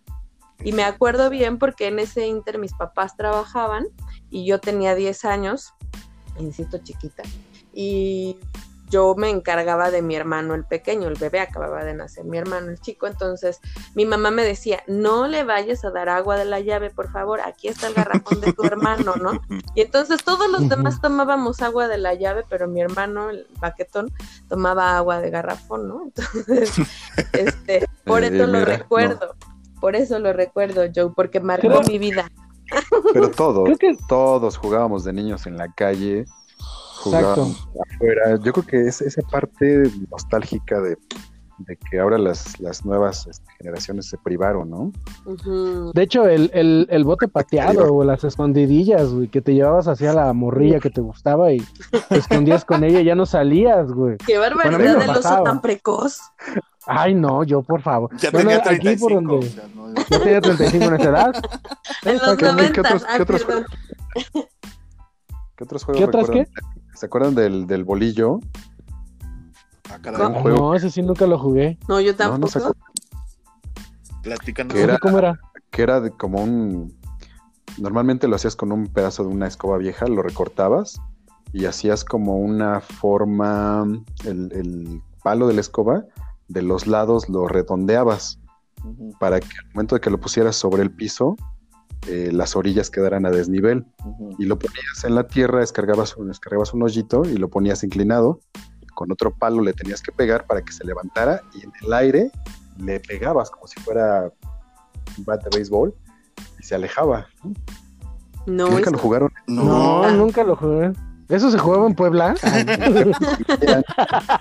Y 0.65 0.73
me 0.73 0.85
acuerdo 0.85 1.29
bien 1.29 1.59
porque 1.59 1.89
en 1.89 1.99
ese 1.99 2.27
inter 2.27 2.59
mis 2.59 2.73
papás 2.73 3.17
trabajaban 3.17 3.87
y 4.31 4.47
yo 4.47 4.61
tenía 4.61 4.95
10 4.95 5.25
años, 5.25 5.75
insisto 6.39 6.79
chiquita, 6.79 7.25
y 7.75 8.37
yo 8.93 9.15
me 9.17 9.31
encargaba 9.31 9.91
de 9.91 10.03
mi 10.03 10.15
hermano 10.15 10.55
el 10.55 10.65
pequeño, 10.65 11.09
el 11.09 11.15
bebé 11.15 11.41
acababa 11.41 11.83
de 11.83 11.95
nacer, 11.95 12.25
mi 12.27 12.37
hermano 12.37 12.71
el 12.71 12.79
chico, 12.79 13.07
entonces 13.07 13.59
mi 13.95 14.05
mamá 14.05 14.31
me 14.31 14.45
decía, 14.45 14.83
no 14.87 15.27
le 15.27 15.45
vayas 15.45 15.83
a 15.87 15.91
dar 15.91 16.11
agua 16.11 16.37
de 16.37 16.45
la 16.45 16.61
llave, 16.61 16.91
por 16.91 17.11
favor, 17.11 17.41
aquí 17.41 17.69
está 17.69 17.89
el 17.89 17.95
garrafón 17.95 18.43
de 18.43 18.53
tu 18.53 18.65
hermano, 18.65 19.17
¿no? 19.17 19.41
Y 19.75 19.81
entonces 19.81 20.23
todos 20.23 20.51
los 20.51 20.69
demás 20.69 21.01
tomábamos 21.01 21.63
agua 21.63 21.89
de 21.89 21.97
la 21.97 22.13
llave, 22.13 22.45
pero 22.51 22.69
mi 22.69 22.83
hermano, 22.83 23.31
el 23.31 23.47
baquetón, 23.61 24.13
tomaba 24.49 24.99
agua 24.99 25.21
de 25.21 25.31
garrafón, 25.31 25.89
¿no? 25.89 26.03
Entonces, 26.05 26.79
este, 27.33 27.89
por 28.05 28.25
eso 28.25 28.47
lo 28.47 28.63
recuerdo, 28.63 29.37
por 29.81 29.97
eso 29.97 30.19
lo 30.19 30.35
recuerdo, 30.35 30.83
Joe, 30.95 31.13
porque 31.17 31.41
marcó 31.41 31.81
mi 31.89 31.99
vida. 31.99 32.31
Pero 33.15 33.31
todos, 33.37 33.71
todos 34.07 34.59
jugábamos 34.59 35.05
de 35.05 35.15
niños 35.15 35.47
en 35.47 35.57
la 35.57 35.73
calle 35.73 36.27
Exacto. 37.07 37.49
afuera. 37.95 38.37
Yo 38.43 38.53
creo 38.53 38.67
que 38.67 38.89
es 38.89 39.01
esa 39.01 39.23
parte 39.23 39.85
nostálgica 40.11 40.81
de, 40.81 40.97
que 41.91 42.01
ahora 42.01 42.19
las, 42.19 42.59
las 42.61 42.85
nuevas 42.85 43.27
este, 43.27 43.47
generaciones 43.59 44.09
se 44.09 44.19
privaron, 44.19 44.71
¿no? 44.71 44.93
De 45.93 46.03
hecho, 46.03 46.27
el, 46.27 46.51
el, 46.55 46.87
el 46.91 47.05
bote 47.05 47.29
pateado 47.29 47.95
o 47.95 48.05
las 48.05 48.25
escondidillas, 48.25 49.13
güey, 49.13 49.29
que 49.29 49.41
te 49.41 49.55
llevabas 49.55 49.89
hacia 49.89 50.13
la 50.13 50.33
morrilla 50.33 50.81
que 50.81 50.91
te 50.91 51.01
gustaba 51.01 51.53
y 51.53 51.63
te 52.09 52.19
escondías 52.19 52.65
con 52.65 52.85
ella 52.85 53.01
y 53.01 53.05
ya 53.05 53.15
no 53.15 53.27
salías, 53.27 53.93
güey. 53.93 54.17
Qué 54.27 54.39
barbaridad 54.39 54.99
del 54.99 55.11
oso 55.11 55.43
tan 55.43 55.61
precoz. 55.61 56.21
Ay, 56.87 57.15
no, 57.15 57.45
yo 57.45 57.63
por 57.63 57.81
favor. 57.81 58.11
Ya 58.19 58.31
tenía 58.31 58.61
35, 58.61 58.91
aquí 58.91 59.01
por 59.01 59.15
donde... 59.15 59.49
Ya 60.11 60.19
tenía 60.19 60.41
35 60.41 60.85
en 60.85 60.95
esa 60.95 61.11
edad. 61.11 61.33
En 62.05 62.19
los 62.19 62.43
90, 62.43 62.73
¿Qué 62.73 62.81
otros, 62.81 63.05
¿qué 63.05 63.23
otros, 63.23 63.47
¿Qué 65.57 65.65
otros 65.65 65.85
juegos 65.85 65.99
¿Qué 66.01 66.05
otras 66.05 66.31
qué? 66.31 66.47
¿Se 66.95 67.07
acuerdan 67.07 67.35
del, 67.35 67.67
del 67.67 67.85
bolillo? 67.85 68.41
Ah, 69.91 69.99
no, 70.11 70.41
no, 70.41 70.75
ese 70.75 70.91
sí 70.91 71.03
nunca 71.03 71.27
lo 71.27 71.39
jugué. 71.39 71.79
No, 71.89 72.01
yo 72.01 72.15
tampoco. 72.15 72.59
No, 72.59 72.73
Platícanos. 74.23 74.73
Que 74.73 74.83
era, 74.83 74.99
¿Cómo 74.99 75.19
era? 75.19 75.39
Que 75.71 75.83
era 75.83 76.11
como 76.11 76.43
un... 76.43 76.97
Normalmente 77.79 78.29
lo 78.29 78.37
hacías 78.37 78.57
con 78.57 78.71
un 78.73 78.87
pedazo 78.87 79.25
de 79.25 79.31
una 79.31 79.47
escoba 79.47 79.79
vieja, 79.79 80.07
lo 80.07 80.23
recortabas 80.23 81.01
y 81.53 81.65
hacías 81.65 82.05
como 82.05 82.39
una 82.39 82.81
forma, 82.81 83.85
el, 84.25 84.53
el 84.53 85.03
palo 85.23 85.49
de 85.49 85.55
la 85.55 85.61
escoba, 85.61 86.05
de 86.49 86.63
los 86.63 86.87
lados 86.87 87.29
lo 87.29 87.49
redondeabas 87.49 88.39
para 89.19 89.41
que 89.41 89.49
al 89.59 89.75
momento 89.75 89.95
de 89.95 90.01
que 90.01 90.11
lo 90.11 90.21
pusieras 90.21 90.57
sobre 90.57 90.83
el 90.83 90.91
piso, 90.91 91.37
eh, 92.09 92.31
las 92.33 92.57
orillas 92.57 92.91
quedaran 92.91 93.27
a 93.27 93.31
desnivel. 93.31 93.85
Y 94.39 94.47
lo 94.47 94.59
ponías 94.59 95.05
en 95.05 95.15
la 95.15 95.27
tierra, 95.27 95.61
descargabas 95.61 96.17
un, 96.17 96.29
descargabas 96.29 96.75
un 96.75 96.83
hoyito 96.83 97.23
y 97.25 97.37
lo 97.37 97.49
ponías 97.49 97.85
inclinado. 97.85 98.41
Con 98.95 99.11
otro 99.11 99.33
palo 99.33 99.63
le 99.63 99.73
tenías 99.73 100.03
que 100.03 100.13
pegar 100.13 100.47
para 100.47 100.63
que 100.63 100.73
se 100.73 100.85
levantara 100.85 101.43
y 101.55 101.65
en 101.65 101.73
el 101.83 101.93
aire 101.93 102.31
le 102.79 103.01
pegabas 103.01 103.51
como 103.51 103.67
si 103.67 103.81
fuera 103.81 104.31
un 105.17 105.25
bat 105.25 105.43
de 105.43 105.51
béisbol 105.57 105.95
y 106.59 106.63
se 106.63 106.75
alejaba. 106.75 107.27
¿Nunca 108.47 108.91
lo 108.91 108.99
jugaron? 108.99 109.33
No. 109.47 110.11
nunca 110.11 110.45
lo 110.45 110.57
jugué. 110.57 110.93
¿Eso 111.29 111.51
se 111.51 111.59
jugaba 111.59 111.87
en 111.87 111.95
Puebla? 111.95 112.35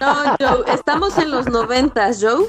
no, 0.02 0.16
Joe, 0.40 0.74
estamos 0.74 1.18
en 1.18 1.32
los 1.32 1.48
noventas, 1.48 2.20
Joe. 2.22 2.48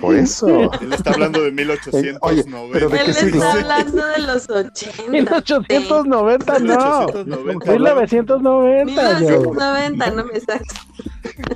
Por 0.00 0.16
eso. 0.16 0.70
Él 0.80 0.92
está 0.92 1.12
hablando 1.12 1.42
de 1.42 1.52
1890. 1.52 2.26
Oye, 2.26 2.44
¿pero 2.72 2.88
de 2.88 2.98
Él 2.98 3.10
está 3.10 3.52
hablando 3.52 4.06
de 4.06 4.18
los 4.20 4.48
80. 4.48 5.10
1890, 5.10 6.58
no. 6.60 7.06
1990. 7.06 8.84
1990, 8.84 10.10
no 10.10 10.24
me 10.24 10.40
saques. 10.40 10.68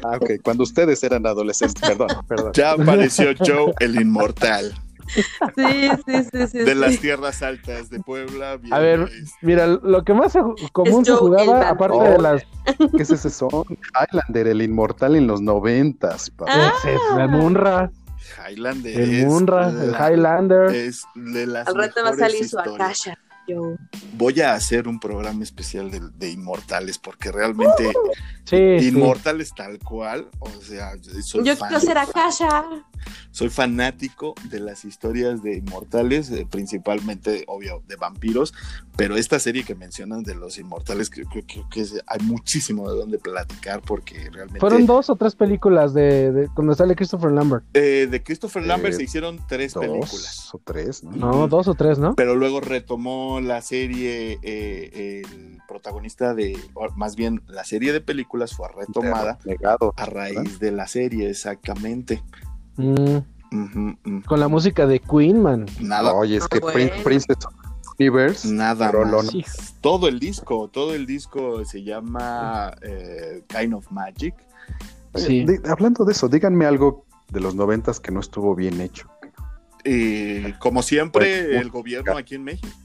Ah, 0.04 0.16
ok. 0.20 0.30
Cuando 0.42 0.62
ustedes 0.62 1.02
eran 1.02 1.26
adolescentes, 1.26 1.80
perdón, 1.80 2.08
perdón. 2.28 2.52
Ya 2.52 2.72
apareció 2.72 3.34
Joe, 3.38 3.72
el 3.80 4.00
inmortal. 4.00 4.74
Sí, 5.12 5.90
sí, 6.06 6.28
sí, 6.32 6.46
sí. 6.48 6.58
De 6.58 6.74
las 6.74 6.98
tierras 6.98 7.42
altas 7.42 7.90
de 7.90 8.00
Puebla. 8.00 8.58
A 8.70 8.78
ver, 8.78 9.10
mira, 9.40 9.66
lo 9.66 10.04
que 10.04 10.14
más 10.14 10.32
común 10.72 11.04
se 11.04 11.12
jugaba, 11.12 11.68
aparte 11.68 12.10
de 12.10 12.18
las. 12.18 12.42
¿Qué 12.96 13.02
es 13.02 13.10
ese 13.10 13.30
son? 13.30 13.64
Highlander, 13.68 14.46
el 14.46 14.62
inmortal 14.62 15.16
en 15.16 15.26
los 15.26 15.40
noventas. 15.40 16.32
Ah. 16.46 16.72
Es 16.78 17.18
el 17.18 17.28
Munra. 17.28 17.90
Highlander. 18.48 19.00
El 19.00 19.26
Munra, 19.26 19.68
el 19.68 19.94
Highlander. 19.94 20.74
Es 20.74 21.04
de 21.14 21.46
las 21.46 21.68
Al 21.68 21.74
rato 21.74 22.02
va 22.02 22.10
a 22.10 22.16
salir 22.16 22.48
su 22.48 22.58
Akasha. 22.58 23.18
Voy 24.14 24.40
a 24.40 24.54
hacer 24.54 24.88
un 24.88 25.00
programa 25.00 25.42
especial 25.42 25.90
de, 25.90 26.30
Inmortales 26.30 26.98
porque 26.98 27.30
realmente 27.30 27.86
uh, 27.88 28.56
Inmortales 28.56 29.52
tal 29.54 29.78
cual, 29.78 30.28
o 30.38 30.50
sea, 30.60 30.92
soy 31.22 31.44
yo 31.44 31.56
quiero 31.56 31.80
ser 31.80 31.98
Akasha. 31.98 32.64
Soy 33.32 33.48
fanático 33.48 34.34
de 34.50 34.60
las 34.60 34.84
historias 34.84 35.42
de 35.42 35.56
Inmortales, 35.56 36.30
eh, 36.30 36.46
principalmente, 36.48 37.44
obvio, 37.48 37.82
de 37.88 37.96
vampiros, 37.96 38.52
pero 38.96 39.16
esta 39.16 39.38
serie 39.38 39.64
que 39.64 39.74
mencionan 39.74 40.22
de 40.22 40.34
los 40.34 40.58
Inmortales, 40.58 41.08
creo, 41.10 41.26
que 41.28 41.84
hay 42.06 42.20
muchísimo 42.26 42.90
de 42.90 42.98
dónde 42.98 43.18
platicar 43.18 43.80
porque 43.80 44.28
realmente... 44.30 44.60
Fueron 44.60 44.86
dos 44.86 45.08
o 45.08 45.16
tres 45.16 45.34
películas 45.34 45.94
de, 45.94 46.48
cuando 46.54 46.74
sale 46.74 46.94
Christopher 46.94 47.32
Lambert. 47.32 47.64
Eh, 47.74 48.06
de 48.10 48.22
Christopher 48.22 48.66
Lambert 48.66 48.94
se 48.94 49.00
eh, 49.00 49.04
hicieron 49.04 49.40
tres 49.48 49.74
películas. 49.74 50.50
o 50.52 50.60
tres, 50.62 51.02
¿no? 51.02 51.16
No, 51.16 51.48
dos 51.48 51.68
o 51.68 51.74
tres, 51.74 51.98
¿no? 51.98 52.14
Pero 52.14 52.36
luego 52.36 52.60
retomó 52.60 53.40
la 53.48 53.62
serie, 53.62 54.38
el 54.42 55.58
protagonista 55.68 56.34
de, 56.34 56.58
más 56.96 57.16
bien 57.16 57.42
la 57.46 57.64
serie 57.64 57.92
de 57.92 58.00
películas 58.00 58.54
fue 58.54 58.68
retomada 58.68 59.38
a 59.96 60.06
raíz 60.06 60.58
de 60.58 60.72
la 60.72 60.86
serie, 60.86 61.30
exactamente. 61.30 62.22
Mm. 62.76 63.18
Con 64.26 64.40
la 64.40 64.48
música 64.48 64.86
de 64.86 64.98
Queen, 64.98 65.42
man. 65.42 65.66
Nada. 65.80 66.14
Oye, 66.14 66.36
es 66.36 66.48
que 66.48 66.60
Princess 67.04 67.36
Universe. 67.98 68.48
Nada 68.48 68.90
más. 68.92 69.74
Todo 69.80 70.08
el 70.08 70.18
disco, 70.18 70.68
todo 70.68 70.94
el 70.94 71.06
disco 71.06 71.64
se 71.64 71.82
llama 71.82 72.74
eh, 72.82 73.42
Kind 73.48 73.74
of 73.74 73.90
Magic. 73.90 74.34
Sí. 75.14 75.44
hablando 75.68 76.04
de 76.04 76.12
eso, 76.12 76.28
díganme 76.28 76.64
algo 76.64 77.04
de 77.30 77.40
los 77.40 77.54
noventas 77.54 78.00
que 78.00 78.10
no 78.10 78.20
estuvo 78.20 78.54
bien 78.54 78.80
hecho. 78.80 79.08
como 80.58 80.82
siempre, 80.82 81.44
pues, 81.44 81.60
el 81.60 81.70
gobierno 81.70 82.16
aquí 82.16 82.34
en 82.34 82.44
México. 82.44 82.81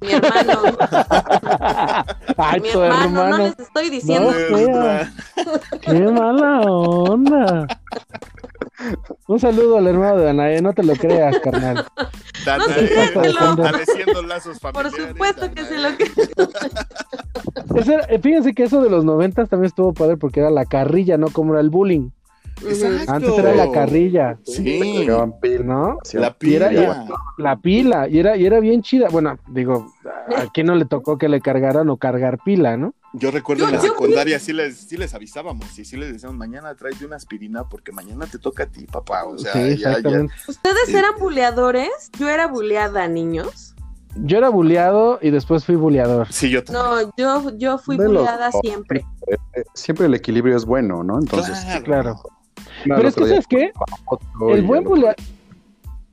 Mi 0.00 0.12
hermano. 0.12 0.62
Ay, 2.36 2.60
mi 2.60 2.68
hermano, 2.68 3.02
hermano. 3.04 3.38
no 3.38 3.44
les 3.44 3.58
estoy 3.58 3.90
diciendo. 3.90 4.32
No. 4.50 4.60
Qué 5.80 5.92
mala 6.12 6.60
onda. 6.60 7.66
Un 9.26 9.40
saludo 9.40 9.78
al 9.78 9.86
hermano 9.88 10.18
de 10.18 10.30
Anae, 10.30 10.62
no 10.62 10.72
te 10.72 10.84
lo 10.84 10.94
creas, 10.94 11.36
carnal. 11.40 11.84
Danae, 12.44 12.88
créaselo. 12.88 13.50
Estableciendo 13.64 14.22
lazos 14.22 14.58
Por 14.60 14.90
supuesto 14.90 15.50
que 15.52 15.64
se 15.64 15.78
lo 15.78 15.88
era- 17.92 18.06
eh, 18.08 18.20
fíjense 18.22 18.54
que 18.54 18.64
eso 18.64 18.80
de 18.80 18.90
los 18.90 19.04
noventas 19.04 19.48
también 19.48 19.66
estuvo 19.66 19.92
padre 19.92 20.16
porque 20.16 20.40
era 20.40 20.50
la 20.50 20.64
carrilla, 20.64 21.16
¿no? 21.18 21.28
Como 21.30 21.52
era 21.54 21.60
el 21.60 21.70
bullying. 21.70 22.10
Exacto. 22.66 23.12
Antes 23.12 23.38
era 23.38 23.54
la 23.54 23.70
carrilla, 23.70 24.38
Sí. 24.44 25.06
¿no? 25.06 25.98
La 26.14 26.26
era- 26.26 26.34
pila. 26.34 27.06
La 27.38 27.56
pila, 27.56 28.08
y 28.08 28.18
era, 28.18 28.36
y 28.36 28.46
era 28.46 28.60
bien 28.60 28.82
chida. 28.82 29.08
Bueno, 29.10 29.38
digo, 29.48 29.92
¿a 30.36 30.46
quién 30.52 30.66
no 30.66 30.74
le 30.74 30.84
tocó 30.84 31.18
que 31.18 31.28
le 31.28 31.40
cargaran 31.40 31.88
o 31.90 31.96
cargar 31.96 32.38
pila, 32.44 32.76
no? 32.76 32.94
Yo 33.14 33.30
recuerdo 33.30 33.62
Yo- 33.62 33.68
en 33.70 33.76
la 33.76 33.82
yo 33.82 33.88
secundaria 33.92 34.38
sí 34.38 34.52
les, 34.52 34.76
sí 34.76 34.96
les 34.96 35.14
avisábamos 35.14 35.78
y 35.78 35.84
sí 35.84 35.96
les 35.96 36.12
decíamos, 36.12 36.36
mañana 36.36 36.74
tráete 36.74 37.06
una 37.06 37.16
aspirina 37.16 37.64
porque 37.68 37.90
mañana 37.92 38.26
te 38.26 38.38
toca 38.38 38.64
a 38.64 38.66
ti, 38.66 38.84
papá. 38.86 39.24
O 39.24 39.38
sea, 39.38 39.52
sí, 39.52 39.76
ya. 39.78 39.96
¿Ustedes 40.46 40.88
eran 40.90 41.12
buleadores? 41.18 42.10
Yo 42.18 42.28
era 42.28 42.46
buleada, 42.48 43.08
niños. 43.08 43.74
Yo 44.16 44.36
era 44.38 44.48
buleado 44.48 45.18
y 45.22 45.30
después 45.30 45.64
fui 45.64 45.76
buleador. 45.76 46.26
Sí, 46.32 46.50
yo 46.50 46.64
también. 46.64 46.84
No, 46.84 47.12
yo, 47.16 47.56
yo 47.56 47.78
fui 47.78 47.96
buleada 47.96 48.50
siempre. 48.62 49.04
Eh, 49.26 49.36
Siempre 49.74 50.06
el 50.06 50.14
equilibrio 50.14 50.56
es 50.56 50.64
bueno, 50.64 51.04
¿no? 51.04 51.18
Entonces, 51.18 51.58
Claro. 51.64 51.84
Claro. 51.84 52.22
No, 52.88 52.96
Pero 52.96 53.08
es 53.08 53.14
que, 53.14 53.28
¿sabes 53.28 53.46
qué? 53.46 53.72
El 54.52 54.62
buen 54.62 54.84
buleador. 54.84 55.16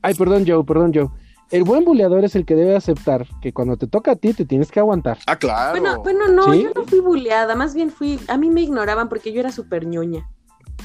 Ay, 0.02 0.14
perdón, 0.14 0.44
Joe, 0.48 0.64
perdón, 0.64 0.92
Joe. 0.94 1.10
El 1.52 1.64
buen 1.64 1.86
buleador 1.86 2.24
es 2.26 2.36
el 2.36 2.46
que 2.46 2.56
debe 2.56 2.76
aceptar 2.76 3.28
que 3.42 3.54
cuando 3.54 3.78
te 3.78 3.88
toca 3.88 4.12
a 4.12 4.16
ti 4.16 4.34
te 4.34 4.46
tienes 4.46 4.72
que 4.72 4.80
aguantar. 4.80 5.20
Ah, 5.28 5.36
claro. 5.38 5.80
Bueno, 5.80 6.02
bueno, 6.02 6.28
no, 6.28 6.54
¿Sí? 6.54 6.64
yo 6.64 6.72
no 6.76 6.84
fui 6.86 7.00
buleada, 7.00 7.56
más 7.56 7.76
bien 7.76 7.92
fui, 7.92 8.20
a 8.28 8.38
mí 8.38 8.50
me 8.50 8.62
ignoraban 8.62 9.10
porque 9.10 9.32
yo 9.32 9.40
era 9.40 9.52
súper 9.52 9.86
ñoña. 9.86 10.28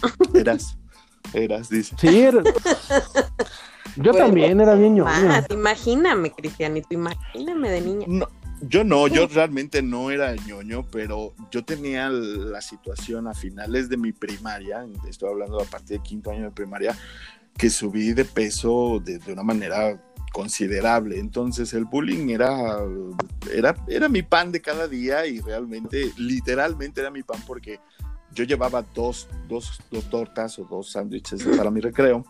Eras, 0.34 0.78
eras, 1.32 1.70
dice. 1.70 1.96
Sí, 1.98 2.20
era- 2.20 2.42
yo 3.96 4.12
Bueno, 4.12 4.18
también 4.26 4.60
era 4.60 4.74
bien 4.74 4.94
ñoño. 4.96 5.10
Más, 5.26 5.46
imagíname, 5.50 6.30
Cristianito, 6.32 6.88
imagíname 6.90 7.70
de 7.70 7.80
niña. 7.80 8.06
No, 8.08 8.28
yo 8.62 8.84
no, 8.84 9.06
yo 9.08 9.26
realmente 9.26 9.82
no 9.82 10.10
era 10.10 10.34
ñoño, 10.34 10.86
pero 10.90 11.34
yo 11.50 11.64
tenía 11.64 12.08
la 12.10 12.60
situación 12.60 13.26
a 13.26 13.34
finales 13.34 13.88
de 13.88 13.96
mi 13.96 14.12
primaria, 14.12 14.86
estoy 15.08 15.30
hablando 15.30 15.60
a 15.60 15.64
partir 15.64 15.98
de 15.98 16.02
quinto 16.02 16.30
año 16.30 16.44
de 16.44 16.50
primaria, 16.50 16.96
que 17.56 17.70
subí 17.70 18.12
de 18.12 18.24
peso 18.24 19.00
de, 19.04 19.18
de 19.18 19.32
una 19.32 19.42
manera 19.42 20.00
considerable. 20.32 21.18
Entonces 21.18 21.72
el 21.74 21.84
bullying 21.84 22.28
era, 22.28 22.78
era, 23.52 23.74
era 23.88 24.08
mi 24.08 24.22
pan 24.22 24.52
de 24.52 24.60
cada 24.60 24.88
día 24.88 25.26
y 25.26 25.40
realmente, 25.40 26.12
literalmente 26.16 27.00
era 27.00 27.10
mi 27.10 27.22
pan 27.22 27.40
porque 27.46 27.80
yo 28.40 28.46
llevaba 28.46 28.82
dos, 28.94 29.28
dos, 29.48 29.78
dos 29.90 30.04
tortas 30.08 30.58
o 30.58 30.64
dos 30.64 30.92
sándwiches 30.92 31.44
para 31.56 31.70
mi 31.70 31.80
recreo. 31.80 32.24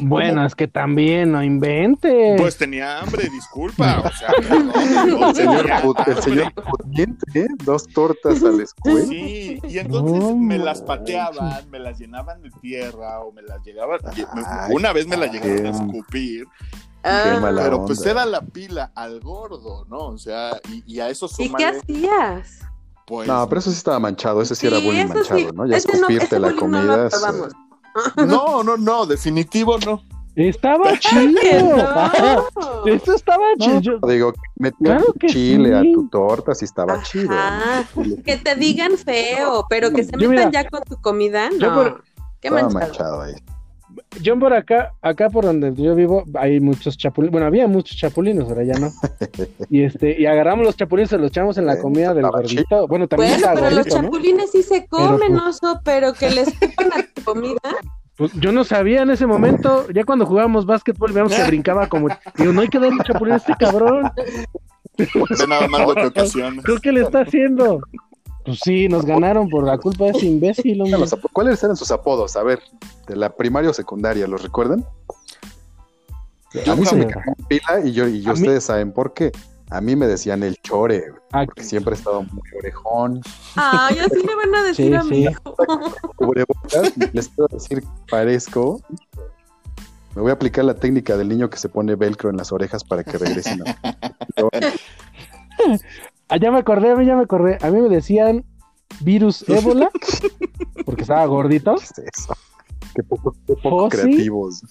Bueno, 0.00 0.44
es 0.44 0.54
que 0.56 0.66
también, 0.66 1.30
no 1.30 1.42
inventes. 1.42 2.40
Pues 2.40 2.56
tenía 2.56 2.98
hambre, 2.98 3.28
disculpa. 3.30 4.00
O 4.00 4.10
sea, 4.10 4.30
no 4.48 5.28
El 5.28 5.34
señor, 5.36 5.70
el 6.06 6.22
señor 6.22 6.52
pudiente, 6.54 7.40
¿eh? 7.40 7.46
Dos 7.64 7.86
tortas 7.88 8.42
a 8.42 8.50
la 8.50 8.64
escuela. 8.64 9.06
Sí, 9.06 9.60
y 9.68 9.78
entonces 9.78 10.18
No 10.18 10.36
me 10.36 10.58
las 10.58 10.82
pateaban, 10.82 11.70
me 11.70 11.78
las 11.78 11.98
llenaban 11.98 12.42
de 12.42 12.50
tierra 12.60 13.20
o 13.20 13.32
me 13.32 13.42
las 13.42 13.62
llegaban. 13.64 14.00
Ay, 14.04 14.74
una 14.74 14.92
vez 14.92 15.06
me 15.06 15.16
la 15.16 15.26
llegaron 15.26 15.66
a 15.66 15.70
escupir, 15.70 16.46
Ah, 17.04 17.38
mala 17.40 17.64
pero 17.64 17.84
pues 17.84 18.04
era 18.06 18.24
la 18.24 18.40
pila 18.42 18.92
al 18.94 19.20
gordo, 19.20 19.84
¿no? 19.88 20.06
O 20.06 20.18
sea, 20.18 20.60
y, 20.68 20.84
y 20.86 21.00
a 21.00 21.08
eso 21.08 21.26
¿Y 21.26 21.28
qué 21.28 21.46
súmale, 21.46 21.78
hacías? 21.78 22.60
Pues. 23.06 23.28
No, 23.28 23.48
pero 23.48 23.58
eso 23.60 23.70
sí 23.70 23.76
estaba 23.76 23.98
manchado, 23.98 24.42
ese 24.42 24.54
sí, 24.54 24.66
era 24.66 24.78
bullying 24.78 25.04
eso 25.04 25.14
manchado, 25.14 25.38
sí, 25.38 25.48
¿no? 25.54 25.66
Ya 25.66 25.76
ese 25.76 25.92
escupirte 25.92 26.38
la 26.38 26.50
no 26.50 26.56
comida. 26.56 27.06
es. 27.06 27.22
No, 28.16 28.62
no, 28.62 28.76
no, 28.76 29.06
definitivo 29.06 29.78
no. 29.78 30.02
Estaba 30.34 30.98
chido. 30.98 31.76
no. 31.76 32.86
Esto 32.86 33.14
estaba 33.14 33.42
No, 33.58 33.80
chido. 33.82 33.98
digo, 34.08 34.32
meter 34.56 35.02
chile 35.26 35.76
a 35.76 35.82
tu 35.82 36.08
torta 36.08 36.54
sí 36.54 36.64
estaba 36.64 37.02
chido. 37.02 37.34
Que 38.24 38.38
te 38.38 38.54
digan 38.56 38.96
feo, 38.96 39.66
pero 39.68 39.90
que 39.90 40.04
se 40.04 40.16
metan 40.16 40.30
mira, 40.30 40.50
ya 40.50 40.68
con 40.70 40.82
tu 40.84 40.96
comida, 41.00 41.50
no. 41.58 41.74
por- 41.74 42.04
Qué 42.40 42.48
Estaba 42.48 42.68
manchado. 42.70 43.18
manchado 43.18 43.20
ahí. 43.22 43.34
Yo 44.20 44.38
por 44.38 44.52
acá, 44.52 44.92
acá 45.00 45.30
por 45.30 45.44
donde 45.44 45.72
yo 45.74 45.94
vivo, 45.94 46.24
hay 46.34 46.60
muchos 46.60 46.96
chapulines. 46.98 47.32
Bueno, 47.32 47.46
había 47.46 47.66
muchos 47.66 47.96
chapulines, 47.96 48.44
ahora 48.44 48.62
ya 48.64 48.74
no. 48.78 48.90
Y 49.70 49.82
este, 49.82 50.20
y 50.20 50.26
agarramos 50.26 50.66
los 50.66 50.76
chapulines, 50.76 51.10
se 51.10 51.18
los 51.18 51.28
echamos 51.28 51.56
en 51.58 51.66
la 51.66 51.78
comida 51.78 52.12
del 52.12 52.26
gordito. 52.28 52.86
Bueno, 52.88 53.08
también 53.08 53.40
Bueno, 53.40 53.48
pero 53.54 53.70
los 53.70 53.86
chapulines 53.86 54.50
sí 54.52 54.62
se 54.62 54.86
comen, 54.86 55.34
pues- 55.36 55.56
oso, 55.62 55.80
pero 55.84 56.12
que 56.12 56.30
les 56.30 56.48
escupan 56.48 56.92
a 56.92 57.06
tu 57.14 57.22
comida. 57.24 57.60
Pues 58.16 58.32
yo 58.34 58.52
no 58.52 58.62
sabía 58.64 59.02
en 59.02 59.10
ese 59.10 59.26
momento, 59.26 59.86
ya 59.90 60.04
cuando 60.04 60.26
jugábamos 60.26 60.66
básquetbol, 60.66 61.12
veíamos 61.12 61.34
que 61.34 61.44
brincaba 61.44 61.86
como. 61.88 62.08
Digo, 62.36 62.52
no 62.52 62.60
hay 62.60 62.68
que 62.68 62.78
darle 62.78 63.02
chapulín 63.04 63.32
a 63.34 63.36
este 63.38 63.54
cabrón. 63.58 64.10
De 64.98 65.46
nada 65.48 65.66
más 65.68 65.80
lo 65.86 65.94
que 65.94 66.06
ocasiona. 66.06 66.62
Creo 66.62 66.78
que 66.78 66.92
le 66.92 67.00
está 67.00 67.20
haciendo. 67.22 67.80
Pues 68.44 68.58
sí, 68.64 68.88
nos 68.88 69.04
ganaron 69.04 69.48
por 69.48 69.64
la 69.64 69.78
culpa 69.78 70.04
de 70.06 70.10
ese 70.10 70.26
imbécil, 70.26 70.80
hombre. 70.82 71.08
¿Cuáles 71.32 71.62
eran 71.62 71.76
sus 71.76 71.90
apodos? 71.90 72.36
A 72.36 72.42
ver, 72.42 72.60
de 73.06 73.16
la 73.16 73.30
primaria 73.34 73.70
o 73.70 73.72
secundaria, 73.72 74.26
¿los 74.26 74.42
recuerdan? 74.42 74.84
A 76.66 76.74
mí 76.74 76.84
se 76.84 76.96
me 76.96 77.06
cagó 77.06 77.34
pila 77.48 77.80
y 77.84 77.92
yo, 77.92 78.06
y 78.08 78.20
yo 78.20 78.32
mí- 78.34 78.40
ustedes 78.40 78.64
saben 78.64 78.92
por 78.92 79.14
qué. 79.14 79.32
A 79.70 79.80
mí 79.80 79.96
me 79.96 80.06
decían 80.06 80.42
el 80.42 80.56
chore, 80.58 81.00
güey, 81.08 81.22
Ah, 81.32 81.44
porque 81.46 81.62
siempre 81.64 81.94
he 81.94 81.96
estado 81.96 82.22
muy 82.24 82.42
orejón. 82.58 83.22
Ay, 83.56 83.98
así 84.00 84.16
le 84.26 84.34
van 84.34 84.54
a 84.54 84.62
decir 84.64 84.88
Sí, 84.88 84.94
a 84.94 85.02
mi 85.02 85.22
hijo. 85.22 85.56
Les 87.14 87.28
puedo 87.30 87.48
decir 87.52 87.80
que 87.80 87.86
parezco. 88.10 88.82
Me 90.14 90.20
voy 90.20 90.30
a 90.30 90.34
aplicar 90.34 90.66
la 90.66 90.74
técnica 90.74 91.16
del 91.16 91.28
niño 91.30 91.48
que 91.48 91.56
se 91.56 91.70
pone 91.70 91.94
velcro 91.94 92.28
en 92.28 92.36
las 92.36 92.52
orejas 92.52 92.84
para 92.84 93.02
que 93.02 93.16
regresen. 93.16 93.62
a- 93.66 93.78
Ah, 96.32 96.38
ya 96.38 96.50
me 96.50 96.58
acordé, 96.60 96.90
a 96.92 96.96
mí 96.96 97.04
ya 97.04 97.14
me 97.14 97.24
acordé. 97.24 97.58
A 97.60 97.70
mí 97.70 97.78
me 97.78 97.90
decían 97.90 98.42
virus 99.00 99.46
ébola, 99.50 99.90
porque 100.86 101.02
estaba 101.02 101.26
gordito. 101.26 101.74
¿Qué 101.76 101.84
es 101.84 101.98
eso? 102.18 102.34
Qué 102.94 103.02
poco, 103.02 103.36
qué 103.46 103.54
poco 103.54 103.90
¿Fossi? 103.90 104.02
creativos. 104.02 104.62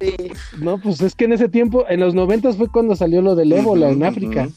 Sí. 0.00 0.32
No, 0.60 0.78
pues 0.80 1.00
es 1.00 1.14
que 1.14 1.26
en 1.26 1.32
ese 1.34 1.48
tiempo, 1.48 1.84
en 1.88 2.00
los 2.00 2.12
noventas 2.14 2.56
fue 2.56 2.68
cuando 2.68 2.96
salió 2.96 3.22
lo 3.22 3.36
del 3.36 3.52
ébola 3.52 3.88
en 3.90 4.02
África. 4.04 4.48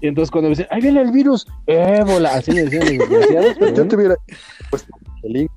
Y 0.00 0.06
entonces 0.06 0.30
cuando 0.30 0.50
me 0.50 0.50
decían, 0.50 0.68
ahí 0.70 0.80
viene 0.80 1.00
el 1.00 1.10
virus, 1.10 1.48
ébola, 1.66 2.34
así 2.34 2.52
me 2.52 2.62
decían 2.62 2.82
los 2.98 2.98
desgraciados, 3.08 3.56
pero 3.58 3.74
Yo 3.74 3.88
te 3.88 3.96
hubiera 3.96 4.16
puesto 4.70 4.88
el 5.24 5.32
link. 5.32 5.50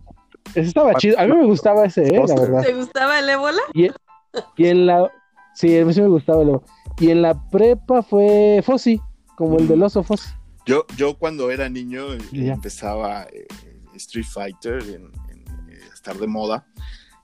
ese 0.56 0.62
estaba 0.62 0.96
chido. 0.96 1.20
A 1.20 1.28
mí 1.28 1.36
me 1.36 1.46
gustaba 1.46 1.86
ese, 1.86 2.08
eh, 2.08 2.24
la 2.28 2.36
verdad. 2.36 2.62
¿Te 2.64 2.74
gustaba 2.74 3.20
el 3.20 3.30
ébola? 3.30 3.62
Y 3.76 3.88
en 4.66 4.88
la, 4.88 5.12
sí, 5.54 5.78
a 5.78 5.86
mí 5.86 5.94
sí 5.94 6.02
me 6.02 6.08
gustaba 6.08 6.42
el 6.42 6.50
ébola. 6.50 6.64
Y 7.00 7.12
en 7.12 7.22
la 7.22 7.50
prepa 7.52 8.02
fue 8.02 8.62
Fossi, 8.64 9.00
como 9.42 9.58
el 9.60 9.68
del 9.68 9.82
oso 9.84 10.04
Fossi. 10.04 10.30
Yo, 10.66 10.86
yo 10.96 11.16
cuando 11.18 11.50
era 11.52 11.68
niño 11.70 12.14
eh, 12.14 12.20
Ya. 12.32 12.54
empezaba 12.54 13.24
eh, 13.24 13.48
Street 13.96 14.26
Fighter 14.32 14.82
en, 14.84 15.12
en, 15.30 15.70
eh, 15.70 15.80
estar 15.94 16.16
de 16.18 16.28
moda 16.28 16.66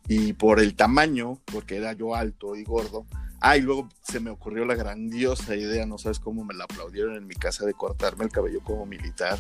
y 0.07 0.33
por 0.33 0.59
el 0.59 0.73
tamaño, 0.75 1.39
porque 1.51 1.75
era 1.77 1.93
yo 1.93 2.15
alto 2.15 2.55
y 2.55 2.63
gordo. 2.63 3.05
Ah, 3.39 3.55
y 3.55 3.61
luego 3.61 3.87
se 4.01 4.19
me 4.19 4.31
ocurrió 4.31 4.65
la 4.65 4.73
grandiosa 4.73 5.55
idea, 5.55 5.85
no 5.85 5.99
sabes 5.99 6.17
cómo 6.17 6.43
me 6.43 6.55
la 6.55 6.63
aplaudieron 6.63 7.15
en 7.17 7.27
mi 7.27 7.35
casa 7.35 7.67
de 7.67 7.73
cortarme 7.75 8.23
el 8.23 8.31
cabello 8.31 8.61
como 8.63 8.87
militar. 8.87 9.37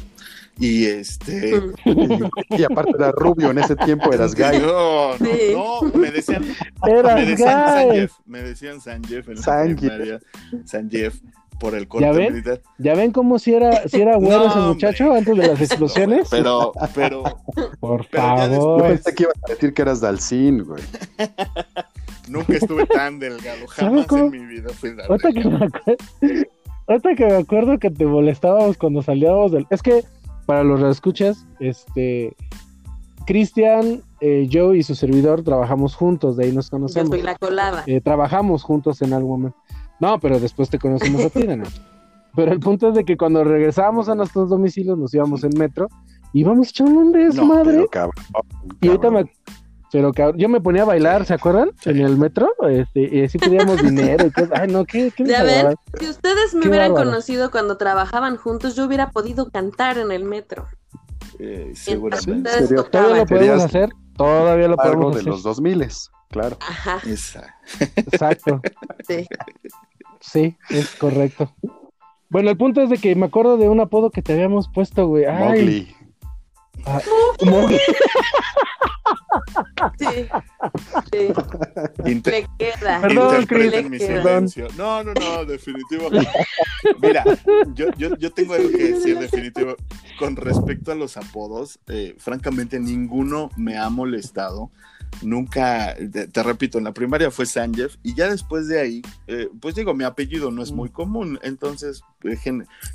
Y 0.59 0.85
este. 0.85 1.59
Y 2.49 2.63
aparte 2.63 2.91
era 2.95 3.11
rubio 3.11 3.49
en 3.49 3.57
ese 3.57 3.75
tiempo, 3.75 4.13
eras 4.13 4.35
gay. 4.35 4.59
No, 4.59 5.17
no, 5.17 5.25
Sí. 5.25 5.51
no, 5.51 5.81
me 5.99 6.11
decían, 6.11 6.45
Era 6.87 7.15
me 7.15 7.25
decían 7.25 7.67
San 7.67 7.89
gay. 7.89 7.99
Jeff, 8.01 8.11
me 8.27 8.41
decían 8.43 8.81
San 8.81 9.03
Jeff 9.03 9.27
en 9.29 9.35
la 9.35 9.41
San 9.41 9.67
Jeff. 9.69 9.79
primaria, 9.79 10.19
San 10.65 10.89
Jeff 10.91 11.15
por 11.59 11.75
el 11.75 11.87
corte 11.87 12.05
¿Ya 12.05 12.11
ven? 12.11 12.33
militar. 12.33 12.61
¿Ya 12.77 12.93
ven 12.95 13.11
cómo 13.11 13.39
si 13.39 13.53
era, 13.53 13.87
si 13.87 14.01
era 14.01 14.15
güero 14.17 14.39
No, 14.45 14.49
ese 14.49 14.59
muchacho 14.59 15.03
hombre. 15.05 15.19
antes 15.19 15.37
de 15.37 15.47
las 15.47 15.61
explosiones? 15.61 16.27
Pero, 16.29 16.71
pero, 16.93 17.23
Por 17.79 18.07
pero 18.09 18.23
ya 18.27 18.47
Yo 18.47 18.51
favor. 18.51 18.81
después- 18.83 19.01
pensé 19.03 19.15
que 19.15 19.23
ibas 19.23 19.35
a 19.45 19.51
decir 19.53 19.73
que 19.73 19.81
eras 19.81 20.01
Dalcín, 20.01 20.63
güey. 20.63 20.83
Nunca 22.29 22.53
estuve 22.57 22.85
tan 22.85 23.19
delgado, 23.19 23.59
¿Sabe 23.73 23.89
jamás 23.89 24.07
cómo? 24.07 24.25
en 24.25 24.31
mi 24.31 24.45
vida 24.45 24.69
fui 24.73 24.91
Ahorita 25.07 25.31
que, 25.31 25.45
me 25.47 25.55
acuerdo, 25.65 25.97
ahorita 26.87 27.15
que 27.15 27.25
me 27.25 27.35
acuerdo 27.37 27.79
que 27.79 27.89
te 27.89 28.05
molestábamos 28.05 28.77
cuando 28.77 29.01
salíamos 29.01 29.53
del... 29.53 29.65
Es 29.69 29.81
que, 29.81 30.03
para 30.45 30.63
los 30.63 30.81
escuchas, 30.83 31.45
este... 31.59 32.35
Cristian, 33.25 34.03
eh, 34.21 34.47
Joe 34.51 34.77
y 34.77 34.83
su 34.83 34.95
servidor 34.95 35.43
trabajamos 35.43 35.95
juntos, 35.95 36.37
de 36.37 36.45
ahí 36.45 36.51
nos 36.53 36.67
Yo 36.67 36.71
conocemos. 36.71 37.09
soy 37.09 37.21
la 37.21 37.35
colada. 37.35 37.83
Eh, 37.85 37.99
trabajamos 38.01 38.63
juntos 38.63 39.01
en 39.01 39.11
algún 39.13 39.31
momento. 39.41 39.57
No, 39.99 40.19
pero 40.19 40.39
después 40.39 40.69
te 40.69 40.77
conocimos 40.79 41.25
a 41.25 41.29
ti, 41.29 41.47
¿no? 41.47 41.63
Pero 42.35 42.51
el 42.51 42.59
punto 42.59 42.89
es 42.89 42.95
de 42.95 43.03
que 43.03 43.17
cuando 43.17 43.43
regresábamos 43.43 44.09
a 44.09 44.15
nuestros 44.15 44.49
domicilios, 44.49 44.97
nos 44.97 45.13
íbamos 45.13 45.43
en 45.43 45.51
metro, 45.57 45.87
íbamos 46.33 46.69
echando 46.69 46.99
un 46.99 47.11
No, 47.11 47.17
desmadre. 47.17 47.71
pero 47.71 47.87
cabrón. 47.87 48.25
y 48.79 48.87
ahorita 48.87 49.07
cabrón. 49.07 49.23
me, 49.25 49.31
pero 49.91 50.11
yo 50.35 50.49
me 50.49 50.61
ponía 50.61 50.83
a 50.83 50.85
bailar, 50.85 51.25
¿se 51.25 51.33
acuerdan? 51.33 51.71
En 51.85 51.97
el 51.97 52.17
metro, 52.17 52.49
este, 52.69 53.15
y 53.15 53.23
así 53.23 53.39
pedíamos 53.39 53.81
dinero 53.81 54.27
y 54.27 54.31
cosas. 54.31 54.51
Ay, 54.53 54.67
no, 54.67 54.85
qué, 54.85 55.11
qué 55.15 55.25
Ya 55.25 55.43
ven, 55.43 55.75
si 55.99 56.09
ustedes 56.09 56.53
me 56.53 56.67
hubieran 56.67 56.93
conocido 56.93 57.49
cuando 57.49 57.77
trabajaban 57.77 58.37
juntos, 58.37 58.75
yo 58.75 58.85
hubiera 58.85 59.09
podido 59.09 59.49
cantar 59.49 59.97
en 59.97 60.11
el 60.11 60.23
metro. 60.23 60.67
Eh, 61.39 61.71
seguramente. 61.73 62.49
Todavía 62.91 63.17
lo 63.17 63.25
podemos 63.25 63.63
hacer, 63.63 63.89
todavía 64.15 64.67
lo 64.67 64.75
podemos 64.77 65.11
hacer. 65.15 65.23
de 65.25 65.29
los 65.31 65.43
2000, 65.43 65.87
claro. 66.29 66.57
Ajá. 66.61 67.01
Exacto. 67.95 68.61
Sí. 69.07 69.27
Sí, 70.19 70.57
es 70.69 70.95
correcto. 70.95 71.53
Bueno, 72.29 72.49
el 72.49 72.57
punto 72.57 72.81
es 72.81 72.89
de 72.89 72.97
que 72.97 73.15
me 73.15 73.27
acuerdo 73.27 73.57
de 73.57 73.69
un 73.69 73.79
apodo 73.79 74.11
que 74.11 74.21
te 74.21 74.33
habíamos 74.33 74.69
puesto, 74.69 75.07
güey. 75.07 75.25
Ay. 75.25 75.95
Ah, 76.85 77.01
Sí. 79.97 80.27
sí. 81.11 82.21
le 82.25 82.47
queda. 82.57 83.01
Perdón, 83.01 83.45
Chris, 83.45 83.89
mi 83.89 83.99
silencio. 83.99 84.67
No, 84.77 85.03
no, 85.03 85.13
no, 85.13 85.45
definitivo. 85.45 86.09
Mira, 87.01 87.23
yo, 87.73 87.87
yo, 87.97 88.15
yo, 88.17 88.31
tengo 88.31 88.53
algo 88.53 88.69
que 88.69 88.93
decir 88.93 89.17
definitivo. 89.17 89.75
Con 90.19 90.35
respecto 90.35 90.91
a 90.91 90.95
los 90.95 91.17
apodos, 91.17 91.79
eh, 91.87 92.15
francamente 92.17 92.79
ninguno 92.79 93.49
me 93.55 93.77
ha 93.77 93.89
molestado 93.89 94.71
nunca, 95.21 95.95
te, 95.95 96.43
repito, 96.43 96.77
en 96.77 96.83
la 96.85 96.93
primaria 96.93 97.31
fue 97.31 97.45
Sanjev 97.45 97.91
y 98.03 98.15
ya 98.15 98.29
después 98.29 98.67
de 98.67 98.79
ahí, 98.79 99.01
eh, 99.27 99.49
pues 99.59 99.75
digo, 99.75 99.93
mi 99.93 100.03
apellido 100.03 100.51
no 100.51 100.61
es 100.61 100.71
muy 100.71 100.89
común, 100.89 101.39
entonces 101.43 102.01
eh, 102.23 102.37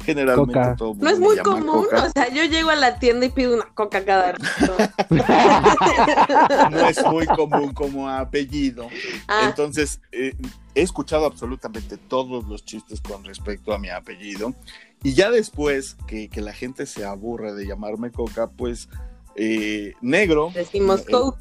generalmente 0.04 0.74
todo 0.76 0.94
No 0.94 1.10
es 1.10 1.18
muy 1.18 1.36
común, 1.38 1.86
o 1.92 2.10
sea, 2.10 2.28
yo 2.32 2.44
llego 2.44 2.70
a 2.70 2.76
la 2.76 2.98
tienda 2.98 3.26
y 3.26 3.30
pido 3.30 3.54
una 3.54 3.66
coca 3.74 4.04
cada 4.04 4.32
rato. 4.32 4.76
no 6.70 6.88
es 6.88 7.04
muy 7.06 7.26
común 7.26 7.72
como 7.72 8.08
apellido. 8.08 8.88
Ah. 9.28 9.46
Entonces, 9.48 10.00
eh, 10.12 10.34
he 10.74 10.82
escuchado 10.82 11.26
absolutamente 11.26 11.96
todos 11.96 12.46
los 12.46 12.64
chistes 12.64 13.00
con 13.00 13.24
respecto 13.24 13.72
a 13.72 13.78
mi 13.78 13.90
apellido 13.90 14.54
y 15.02 15.14
ya 15.14 15.30
después 15.30 15.96
que, 16.06 16.30
la 16.42 16.52
gente 16.52 16.86
se 16.86 17.04
aburre 17.04 17.54
de 17.54 17.66
llamarme 17.66 18.10
coca, 18.10 18.50
pues... 18.50 18.88
negro. 20.00 20.50
Decimos 20.52 21.02
coca 21.08 21.38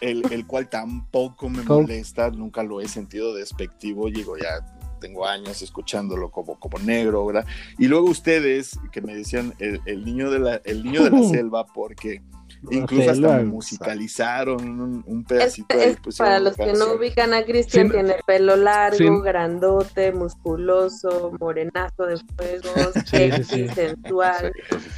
el, 0.00 0.46
cual 0.46 0.68
tampoco 0.68 1.48
me 1.48 1.62
molesta, 1.62 2.30
nunca 2.30 2.62
lo 2.62 2.80
he 2.80 2.88
sentido 2.88 3.34
despectivo, 3.34 4.08
digo, 4.10 4.36
ya 4.36 4.64
tengo 5.00 5.26
años 5.26 5.62
escuchándolo 5.62 6.30
como, 6.30 6.58
como 6.58 6.78
negro, 6.78 7.24
¿verdad? 7.26 7.46
Y 7.78 7.86
luego 7.86 8.10
ustedes 8.10 8.78
que 8.92 9.00
me 9.00 9.14
decían 9.14 9.54
el, 9.58 10.04
niño, 10.04 10.30
de 10.30 10.38
la, 10.40 10.56
el 10.64 10.82
niño 10.82 11.04
de 11.04 11.10
la 11.10 11.22
selva, 11.22 11.66
porque 11.66 12.22
incluso 12.70 13.10
hasta 13.10 13.36
me 13.36 13.44
musicalizaron 13.44 15.02
un, 15.06 15.24
pedacito. 15.24 15.76
Pues, 16.02 16.16
para 16.16 16.40
los 16.40 16.56
que 16.56 16.72
no 16.72 16.94
ubican 16.94 17.34
a 17.34 17.44
Cristian, 17.44 17.90
tiene 17.90 18.16
pelo 18.26 18.56
largo, 18.56 19.20
grandote, 19.22 20.12
musculoso, 20.12 21.32
morenazo 21.38 22.04
de 22.04 22.16
fuego, 22.36 22.92
sexy, 23.06 23.68
sensual. 23.68 24.52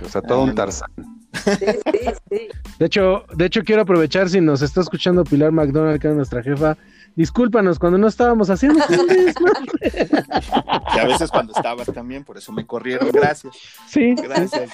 O 0.05 0.09
sea, 0.09 0.23
todo 0.23 0.43
un 0.43 0.55
Tarzán. 0.55 0.91
De 2.79 2.87
hecho, 2.87 3.25
de 3.35 3.47
hecho 3.47 3.63
quiero 3.63 3.83
aprovechar 3.83 4.29
si 4.29 4.41
nos 4.41 4.63
está 4.63 4.81
escuchando 4.81 5.25
Pilar 5.25 5.53
McDonald, 5.53 6.01
que 6.01 6.09
es 6.09 6.15
nuestra 6.15 6.43
jefa, 6.43 6.77
discúlpanos 7.17 7.79
cuando 7.79 7.99
no 7.99 8.07
estábamos 8.07 8.51
haciendo 8.51 8.81
Y 10.95 10.99
a 10.99 11.07
veces 11.07 11.31
cuando 11.31 11.53
estabas 11.55 11.87
también, 11.93 12.25
por 12.25 12.37
eso 12.37 12.53
me 12.53 12.67
corrieron, 12.67 13.11
gracias. 13.13 13.55
Sí. 13.89 14.15
Gracias, 14.15 14.71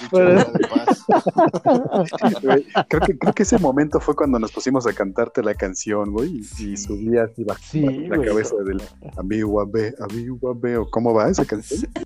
creo, 2.87 3.01
que, 3.01 3.17
creo 3.17 3.33
que 3.33 3.43
ese 3.43 3.57
momento 3.59 3.99
fue 3.99 4.15
cuando 4.15 4.39
nos 4.39 4.51
pusimos 4.51 4.87
a 4.87 4.93
cantarte 4.93 5.43
la 5.43 5.53
canción, 5.53 6.11
güey, 6.11 6.41
y, 6.59 6.77
subías 6.77 7.31
y 7.37 7.45
sí, 7.61 7.81
la 8.07 8.21
cabeza 8.21 8.55
del 8.65 8.81
amigo 9.17 9.65
B, 9.67 9.93
amigo 9.99 10.55
B, 10.55 10.77
o 10.77 10.89
cómo 10.89 11.13
va 11.13 11.29
esa 11.29 11.45
canción. 11.45 11.89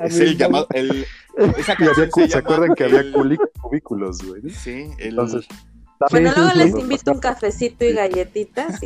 Es 0.00 0.18
el 0.20 0.36
llamado, 0.36 0.66
el, 0.74 1.06
esa 1.58 1.76
canción 1.76 2.10
se, 2.14 2.28
se, 2.28 2.38
acuerdan 2.38 2.74
que 2.74 2.84
había 2.84 3.04
cubículos, 3.12 4.22
güey? 4.22 4.50
Sí, 4.50 4.90
entonces 4.98 5.46
bueno, 6.10 6.32
luego 6.36 6.54
les 6.54 6.74
invito 6.74 7.12
un 7.12 7.18
cafecito 7.18 7.84
y 7.84 7.92
galletitas 7.92 8.80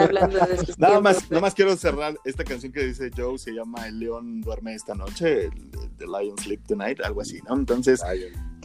hablando 0.00 0.38
de 0.38 0.74
nada 0.78 1.00
más, 1.00 1.30
nada 1.30 1.40
más 1.40 1.54
quiero 1.54 1.76
cerrar 1.76 2.18
esta 2.24 2.44
canción 2.44 2.72
que 2.72 2.84
dice 2.84 3.10
Joe, 3.16 3.38
se 3.38 3.52
llama 3.52 3.86
El 3.86 3.98
León 3.98 4.40
duerme 4.40 4.74
esta 4.74 4.94
noche, 4.94 5.50
The 5.98 6.06
Lion 6.06 6.38
Sleep 6.38 6.66
Tonight, 6.66 7.00
algo 7.00 7.20
así, 7.20 7.40
¿no? 7.48 7.54
Entonces, 7.56 8.00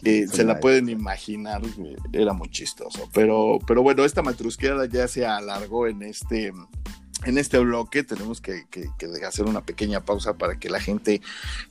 eh, 0.04 0.28
se 0.28 0.44
la 0.44 0.60
pueden 0.60 0.90
imaginar, 0.90 1.62
era 2.12 2.34
muy 2.34 2.50
chistoso. 2.50 3.10
Pero, 3.14 3.60
pero 3.66 3.82
bueno, 3.84 4.04
esta 4.04 4.22
matrusqueada 4.22 4.86
ya 4.86 5.08
se 5.08 5.26
alargó 5.26 5.88
en 5.88 6.04
este 6.04 6.52
en 7.26 7.38
este 7.38 7.60
bloque 7.60 8.04
tenemos 8.04 8.42
que, 8.42 8.66
hacer 9.26 9.46
una 9.46 9.62
pequeña 9.62 10.02
pausa 10.02 10.34
para 10.34 10.58
que 10.58 10.70
la 10.70 10.80
gente 10.80 11.22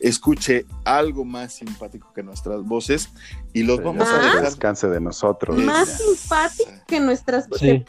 escuche 0.01 0.67
algo 0.85 1.25
más 1.25 1.55
simpático 1.55 2.13
que 2.15 2.23
nuestras 2.23 2.63
voces 2.63 3.11
y 3.53 3.63
los 3.63 3.83
vamos 3.83 4.09
a 4.09 4.19
dejar. 4.19 4.45
Descanse 4.45 4.89
de 4.89 5.01
nosotros. 5.01 5.59
Más 5.59 5.99
simpático 5.99 6.71
que 6.87 7.01
nuestras 7.01 7.49
voces. 7.49 7.83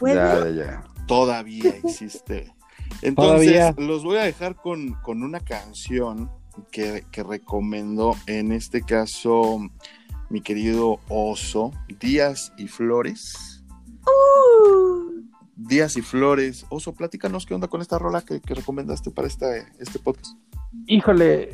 Todavía 1.08 1.70
existe. 1.84 2.54
Entonces, 3.02 3.76
los 3.78 4.04
voy 4.04 4.18
a 4.18 4.24
dejar 4.24 4.56
con, 4.56 4.98
una 5.06 5.40
canción 5.40 6.32
que, 6.72 7.06
que 7.12 7.24
recomendó 7.24 8.16
en 8.28 8.52
este 8.52 8.84
caso 8.84 9.60
mi 10.30 10.42
querido 10.42 11.00
Oso, 11.10 11.72
Días 12.00 12.54
y 12.58 12.68
Flores. 12.68 13.64
Uh. 14.06 15.13
Días 15.56 15.98
y 15.98 16.02
Flores. 16.02 16.66
Oso, 16.70 16.94
platícanos 16.94 17.46
qué 17.46 17.54
onda 17.54 17.68
con 17.68 17.82
esta 17.82 18.00
rola 18.00 18.22
que, 18.22 18.42
recomendaste 18.46 19.12
para 19.12 19.28
este, 19.28 19.66
este 19.80 20.00
podcast. 20.00 20.38
Híjole, 20.88 21.50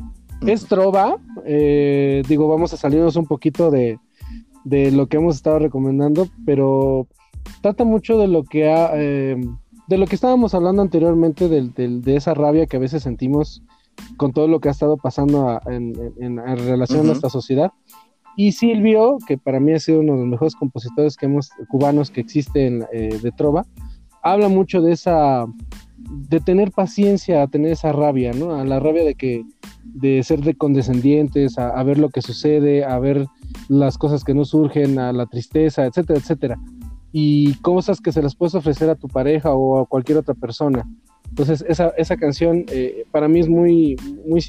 es 0.45 0.65
trova. 0.65 1.17
Eh, 1.45 2.23
digo, 2.27 2.47
vamos 2.47 2.73
a 2.73 2.77
salirnos 2.77 3.15
un 3.15 3.25
poquito 3.25 3.71
de, 3.71 3.99
lo 4.65 5.07
que 5.07 5.17
hemos 5.17 5.35
estado 5.35 5.59
recomendando, 5.59 6.27
pero 6.45 7.07
trata 7.61 7.83
mucho 7.83 8.17
de 8.17 8.27
lo 8.27 8.43
que 8.43 8.71
ha, 8.71 8.91
eh, 8.93 9.37
de 9.87 9.97
lo 9.97 10.05
que 10.05 10.15
estábamos 10.15 10.53
hablando 10.53 10.81
anteriormente, 10.81 11.49
de 11.49 12.15
esa 12.15 12.33
rabia 12.33 12.67
que 12.67 12.77
a 12.77 12.81
veces 12.81 13.03
sentimos 13.03 13.63
con 14.17 14.33
todo 14.33 14.47
lo 14.47 14.59
que 14.59 14.69
ha 14.69 14.71
estado 14.71 14.97
pasando 14.97 15.59
en, 15.65 15.93
relación 16.57 17.01
a 17.01 17.03
nuestra 17.03 17.29
sociedad. 17.29 17.71
Y 18.39 18.53
Silvio, 18.53 19.17
que 19.27 19.37
para 19.37 19.59
mí 19.59 19.73
ha 19.73 19.79
sido 19.81 19.99
uno 19.99 20.13
de 20.13 20.19
los 20.19 20.27
mejores 20.29 20.55
compositores 20.55 21.17
que 21.17 21.25
hemos, 21.25 21.49
cubanos 21.67 22.09
que 22.09 22.21
existen 22.21 22.85
eh, 22.93 23.19
de 23.21 23.31
trova, 23.33 23.65
habla 24.23 24.47
mucho 24.47 24.81
de 24.81 24.93
esa, 24.93 25.45
de 25.97 26.39
tener 26.39 26.71
paciencia, 26.71 27.43
a 27.43 27.47
tener 27.47 27.73
esa 27.73 27.91
rabia, 27.91 28.31
¿no? 28.31 28.55
A 28.55 28.63
la 28.63 28.79
rabia 28.79 29.03
de 29.03 29.15
que, 29.15 29.43
de 29.83 30.23
ser 30.23 30.39
de 30.39 30.55
condescendientes, 30.55 31.59
a, 31.59 31.83
ver 31.83 31.97
lo 31.97 32.07
que 32.07 32.21
sucede, 32.21 32.85
a 32.85 32.97
ver 32.97 33.27
las 33.67 33.97
cosas 33.97 34.23
que 34.23 34.33
no 34.33 34.45
surgen, 34.45 34.99
a 34.99 35.11
la 35.11 35.25
tristeza, 35.25 35.85
etcétera, 35.85 36.19
etcétera. 36.19 36.57
Y 37.11 37.55
cosas 37.55 37.99
que 37.99 38.13
se 38.13 38.21
las 38.21 38.37
puedes 38.37 38.55
ofrecer 38.55 38.89
a 38.89 38.95
tu 38.95 39.09
pareja 39.09 39.51
o 39.51 39.81
a 39.81 39.85
cualquier 39.85 40.17
otra 40.17 40.33
persona. 40.33 40.87
Entonces, 41.27 41.65
esa, 41.67 41.89
esa 41.97 42.15
canción 42.15 42.63
eh, 42.71 43.03
para 43.11 43.27
mí 43.27 43.41
es 43.41 43.49
muy, 43.49 43.97
muy, 44.25 44.41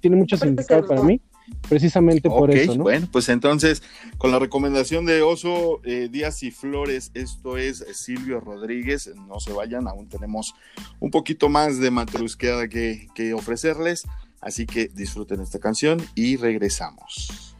tiene 0.00 0.16
mucho 0.16 0.38
significado 0.38 0.86
para 0.86 1.02
mí 1.02 1.20
precisamente 1.68 2.28
por 2.28 2.50
eso. 2.50 2.74
¿no? 2.74 2.84
Bueno, 2.84 3.08
pues 3.10 3.28
entonces, 3.28 3.82
con 4.18 4.30
la 4.30 4.38
recomendación 4.38 5.04
de 5.04 5.22
Oso 5.22 5.80
eh, 5.84 6.08
Díaz 6.10 6.42
y 6.42 6.50
Flores, 6.50 7.10
esto 7.14 7.56
es 7.56 7.84
Silvio 7.92 8.40
Rodríguez, 8.40 9.10
no 9.28 9.40
se 9.40 9.52
vayan, 9.52 9.88
aún 9.88 10.08
tenemos 10.08 10.54
un 11.00 11.10
poquito 11.10 11.48
más 11.48 11.78
de 11.78 11.90
matrusqueada 11.90 12.68
que, 12.68 13.08
que 13.14 13.34
ofrecerles, 13.34 14.04
así 14.40 14.66
que 14.66 14.88
disfruten 14.88 15.40
esta 15.40 15.58
canción 15.58 16.02
y 16.14 16.36
regresamos. 16.36 17.53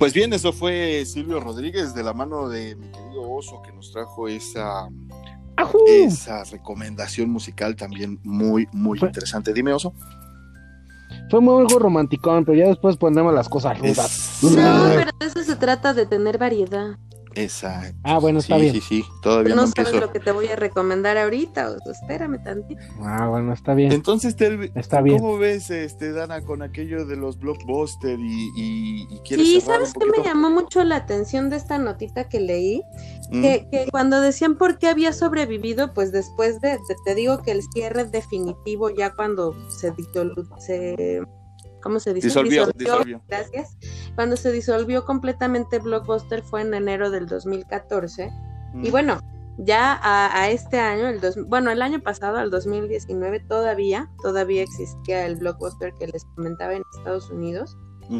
Pues 0.00 0.14
bien, 0.14 0.32
eso 0.32 0.50
fue 0.50 1.04
Silvio 1.04 1.40
Rodríguez 1.40 1.94
de 1.94 2.02
la 2.02 2.14
mano 2.14 2.48
de 2.48 2.74
mi 2.74 2.88
querido 2.88 3.30
Oso 3.30 3.60
que 3.60 3.70
nos 3.70 3.92
trajo 3.92 4.28
esa, 4.28 4.88
esa 5.86 6.42
recomendación 6.44 7.28
musical 7.28 7.76
también 7.76 8.18
muy, 8.24 8.66
muy 8.72 8.98
interesante. 8.98 9.52
Dime, 9.52 9.74
Oso. 9.74 9.92
Fue 11.28 11.42
muy 11.42 11.60
algo 11.60 11.78
romanticón, 11.78 12.46
pero 12.46 12.56
ya 12.56 12.68
después 12.68 12.96
pondremos 12.96 13.34
las 13.34 13.50
cosas 13.50 13.78
rudas. 13.78 14.38
No, 14.42 14.48
pero 14.88 15.10
de 15.20 15.26
eso 15.26 15.44
se 15.44 15.56
trata 15.56 15.92
de 15.92 16.06
tener 16.06 16.38
variedad. 16.38 16.96
Exacto. 17.34 17.98
Ah, 18.02 18.18
bueno, 18.18 18.40
está 18.40 18.56
bien. 18.56 18.74
Sí, 18.74 18.80
sí, 18.80 19.04
todavía 19.22 19.54
no, 19.54 19.62
no 19.62 19.68
sabes 19.68 19.94
lo 19.94 20.12
que 20.12 20.20
te 20.20 20.32
voy 20.32 20.48
a 20.48 20.56
recomendar 20.56 21.16
ahorita, 21.16 21.70
o 21.70 21.90
espérame 21.90 22.42
tantito. 22.42 22.80
Ah, 23.02 23.28
bueno, 23.28 23.52
está 23.52 23.74
bien. 23.74 23.92
Entonces, 23.92 24.36
está 24.74 25.00
bien. 25.00 25.18
¿cómo 25.18 25.38
ves, 25.38 25.70
este, 25.70 26.12
Dana, 26.12 26.42
con 26.42 26.62
aquello 26.62 27.04
de 27.06 27.16
los 27.16 27.38
blockbusters 27.38 28.20
y, 28.20 29.06
y, 29.08 29.20
quieres 29.24 29.46
Sí, 29.46 29.60
¿sabes 29.60 29.92
qué 29.92 30.06
me 30.06 30.24
llamó 30.24 30.50
mucho 30.50 30.82
la 30.84 30.96
atención 30.96 31.50
de 31.50 31.56
esta 31.56 31.78
notita 31.78 32.28
que 32.28 32.40
leí? 32.40 32.82
Mm. 33.30 33.42
Que, 33.42 33.88
cuando 33.90 34.20
decían 34.20 34.56
por 34.56 34.78
qué 34.78 34.88
había 34.88 35.12
sobrevivido, 35.12 35.94
pues 35.94 36.12
después 36.12 36.60
de, 36.60 36.78
te 37.04 37.14
digo 37.14 37.42
que 37.42 37.52
el 37.52 37.62
cierre 37.72 38.04
definitivo 38.04 38.90
ya 38.90 39.14
cuando 39.14 39.54
se, 39.70 39.92
se 40.58 41.22
¿cómo 41.80 42.00
se 42.00 42.14
dice? 42.14 42.28
Disolvió, 42.28 42.66
disolvió, 42.74 43.22
Gracias. 43.28 43.76
Cuando 44.14 44.36
se 44.36 44.52
disolvió 44.52 45.04
completamente 45.04 45.78
Blockbuster 45.78 46.42
fue 46.42 46.62
en 46.62 46.74
enero 46.74 47.10
del 47.10 47.26
2014. 47.26 48.30
Y 48.82 48.88
mm. 48.88 48.90
bueno, 48.90 49.20
ya 49.58 50.00
a, 50.02 50.50
este 50.50 50.78
año, 50.78 51.08
el 51.08 51.20
dos, 51.20 51.36
bueno, 51.46 51.70
el 51.70 51.82
año 51.82 52.00
pasado, 52.00 52.38
al 52.38 52.50
2019, 52.50 53.40
todavía, 53.40 54.10
todavía 54.22 54.62
existía 54.62 55.26
el 55.26 55.36
Blockbuster 55.36 55.92
que 55.98 56.06
les 56.06 56.24
comentaba 56.36 56.74
en 56.74 56.82
Estados 56.96 57.30
Unidos. 57.30 57.76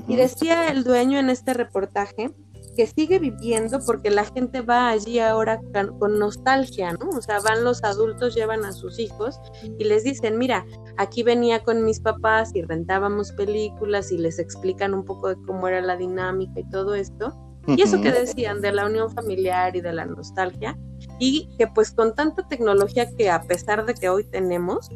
Y 0.06 0.14
decía 0.14 0.68
el 0.68 0.84
dueño 0.84 1.18
en 1.18 1.30
este 1.30 1.52
reportaje 1.52 2.30
que 2.76 2.86
sigue 2.86 3.18
viviendo 3.18 3.78
porque 3.84 4.10
la 4.10 4.24
gente 4.24 4.60
va 4.60 4.88
allí 4.88 5.18
ahora 5.18 5.60
con 5.98 6.18
nostalgia, 6.18 6.92
¿no? 6.92 7.08
O 7.10 7.22
sea, 7.22 7.40
van 7.40 7.64
los 7.64 7.82
adultos, 7.84 8.34
llevan 8.34 8.64
a 8.64 8.72
sus 8.72 8.98
hijos 8.98 9.38
y 9.78 9.84
les 9.84 10.04
dicen, 10.04 10.38
mira, 10.38 10.64
aquí 10.96 11.22
venía 11.22 11.62
con 11.62 11.84
mis 11.84 12.00
papás 12.00 12.50
y 12.54 12.62
rentábamos 12.62 13.32
películas 13.32 14.12
y 14.12 14.18
les 14.18 14.38
explican 14.38 14.94
un 14.94 15.04
poco 15.04 15.28
de 15.28 15.36
cómo 15.46 15.68
era 15.68 15.80
la 15.80 15.96
dinámica 15.96 16.60
y 16.60 16.68
todo 16.70 16.94
esto. 16.94 17.36
Y 17.66 17.82
eso 17.82 18.00
que 18.00 18.10
decían 18.10 18.60
de 18.62 18.72
la 18.72 18.86
unión 18.86 19.10
familiar 19.10 19.76
y 19.76 19.80
de 19.80 19.92
la 19.92 20.06
nostalgia, 20.06 20.78
y 21.18 21.48
que 21.58 21.66
pues 21.68 21.92
con 21.92 22.14
tanta 22.14 22.48
tecnología 22.48 23.08
que 23.16 23.30
a 23.30 23.42
pesar 23.42 23.84
de 23.84 23.94
que 23.94 24.08
hoy 24.08 24.24
tenemos, 24.24 24.88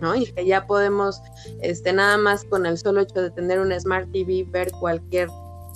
¿no? 0.00 0.14
Y 0.14 0.26
que 0.26 0.46
ya 0.46 0.66
podemos, 0.66 1.20
este, 1.62 1.92
nada 1.92 2.16
más 2.18 2.44
con 2.44 2.66
el 2.66 2.78
solo 2.78 3.00
hecho 3.00 3.22
de 3.22 3.30
tener 3.30 3.60
un 3.60 3.72
Smart 3.78 4.10
TV, 4.12 4.44
ver 4.48 4.70
cualquier 4.72 5.28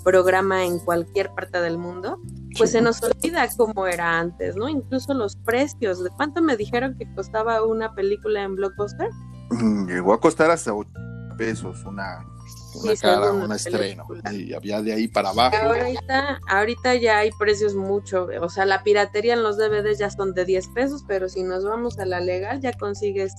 programa 0.03 0.65
en 0.65 0.79
cualquier 0.79 1.31
parte 1.35 1.61
del 1.61 1.79
mundo, 1.79 2.19
pues 2.57 2.73
se 2.73 2.81
nos 2.81 3.03
olvida 3.03 3.49
cómo 3.57 3.87
era 3.87 4.19
antes, 4.19 4.57
¿no? 4.57 4.69
Incluso 4.69 5.15
los 5.15 5.37
precios. 5.37 6.03
¿De 6.03 6.11
cuánto 6.11 6.43
me 6.43 6.57
dijeron 6.57 6.97
que 6.99 7.13
costaba 7.15 7.65
una 7.65 7.95
película 7.95 8.43
en 8.43 8.57
Blockbuster? 8.57 9.11
Mm, 9.51 9.89
llegó 9.89 10.13
a 10.13 10.21
costar 10.21 10.51
hasta 10.51 10.75
8 10.75 10.91
pesos 11.37 11.85
una, 11.85 12.27
una 12.75 12.97
cara, 12.97 13.33
un 13.33 13.53
estreno. 13.53 14.05
Y 14.33 14.53
había 14.53 14.83
de 14.83 14.93
ahí 14.93 15.09
para 15.09 15.31
abajo. 15.31 15.57
Ahorita, 15.57 16.41
ahorita 16.49 16.95
ya 16.97 17.19
hay 17.19 17.31
precios 17.33 17.75
mucho, 17.75 18.29
o 18.41 18.49
sea, 18.49 18.67
la 18.67 18.83
piratería 18.83 19.35
en 19.35 19.43
los 19.43 19.57
DVDs 19.57 19.99
ya 19.99 20.11
son 20.11 20.35
de 20.35 20.45
10 20.45 20.69
pesos, 20.69 21.05
pero 21.09 21.29
si 21.29 21.43
nos 21.43 21.65
vamos 21.65 21.99
a 21.99 22.05
la 22.05 22.21
legal 22.21 22.61
ya 22.61 22.73
consigues 22.73 23.33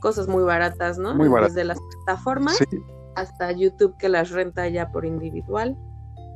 cosas 0.00 0.28
muy 0.28 0.42
baratas, 0.42 0.98
¿no? 0.98 1.14
Muy 1.14 1.28
baratas. 1.28 1.54
Desde 1.54 1.66
las 1.66 1.78
plataformas 1.78 2.58
hasta 3.16 3.52
YouTube 3.52 3.96
que 3.98 4.08
las 4.08 4.30
renta 4.30 4.68
ya 4.68 4.90
por 4.90 5.04
individual. 5.04 5.76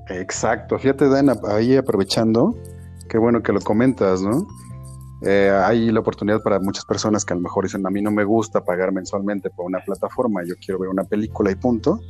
Exacto, 0.09 0.78
fíjate 0.78 1.09
Dan, 1.09 1.31
ahí 1.48 1.76
aprovechando, 1.76 2.55
qué 3.09 3.18
bueno 3.18 3.43
que 3.43 3.52
lo 3.52 3.60
comentas, 3.60 4.22
¿no? 4.22 4.47
Eh, 5.22 5.51
hay 5.51 5.90
la 5.90 6.01
oportunidad 6.01 6.43
para 6.43 6.60
muchas 6.60 6.85
personas 6.85 7.24
que 7.24 7.32
a 7.32 7.36
lo 7.36 7.43
mejor 7.43 7.64
dicen, 7.64 7.86
a 7.86 7.90
mí 7.90 8.02
no 8.02 8.10
me 8.10 8.24
gusta 8.24 8.62
pagar 8.62 8.93
mensualmente 8.93 9.48
por 9.48 9.64
una 9.66 9.81
plataforma, 9.81 10.43
yo 10.44 10.55
quiero 10.56 10.78
ver 10.81 10.90
una 10.90 11.05
película 11.05 11.51
y 11.51 11.55
punto. 11.55 12.01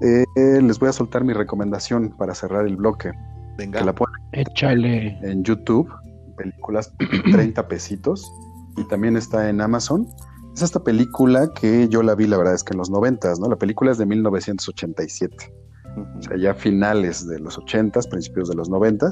Eh, 0.00 0.24
les 0.62 0.78
voy 0.78 0.88
a 0.88 0.92
soltar 0.92 1.24
mi 1.24 1.32
recomendación 1.32 2.14
para 2.16 2.34
cerrar 2.34 2.66
el 2.66 2.76
bloque. 2.76 3.12
Venga. 3.58 3.84
la 3.84 3.94
Échale. 4.32 5.18
En 5.22 5.42
YouTube, 5.42 5.90
películas 6.36 6.94
30 7.32 7.68
pesitos, 7.68 8.32
y 8.76 8.84
también 8.84 9.16
está 9.16 9.50
en 9.50 9.60
Amazon. 9.60 10.06
Es 10.54 10.62
esta 10.62 10.82
película 10.82 11.50
que 11.52 11.88
yo 11.88 12.02
la 12.02 12.14
vi, 12.14 12.26
la 12.26 12.38
verdad 12.38 12.54
es 12.54 12.64
que 12.64 12.72
en 12.72 12.78
los 12.78 12.88
90, 12.88 13.34
¿no? 13.40 13.48
La 13.48 13.56
película 13.56 13.90
es 13.90 13.98
de 13.98 14.06
1987 14.06 15.52
o 15.96 16.22
sea, 16.22 16.36
ya 16.36 16.54
finales 16.54 17.26
de 17.26 17.38
los 17.40 17.58
80 17.58 18.00
principios 18.10 18.48
de 18.48 18.54
los 18.54 18.68
90 18.68 19.10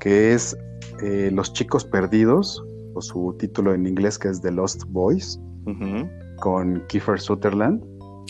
que 0.00 0.34
es 0.34 0.56
eh, 1.02 1.30
Los 1.32 1.52
chicos 1.52 1.84
perdidos, 1.84 2.62
o 2.94 3.00
su 3.00 3.34
título 3.38 3.74
en 3.74 3.86
inglés 3.86 4.18
que 4.18 4.28
es 4.28 4.40
The 4.42 4.52
Lost 4.52 4.84
Boys, 4.88 5.40
con 6.40 6.84
Kiefer 6.88 7.18
Sutherland, 7.18 7.82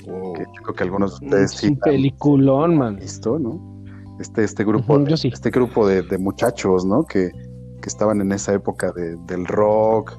que 0.05 0.45
yo 0.45 0.63
creo 0.63 0.75
que 0.75 0.85
algunos 0.85 1.19
de 1.19 1.27
ustedes 1.27 1.51
sí. 1.51 1.77
peliculón, 1.85 2.79
man. 2.79 2.97
Visto, 2.97 3.39
¿no? 3.39 3.85
Este, 4.21 4.45
este 4.45 4.65
grupo, 4.65 4.99
este 4.99 5.51
grupo 5.51 5.87
de, 5.87 6.19
muchachos, 6.19 6.87
¿no? 6.87 7.05
Que, 7.05 7.31
que, 7.83 7.89
estaban 7.89 8.21
en 8.21 8.31
esa 8.31 8.55
época 8.55 8.93
de, 8.93 9.17
del 9.27 9.45
rock 9.45 10.17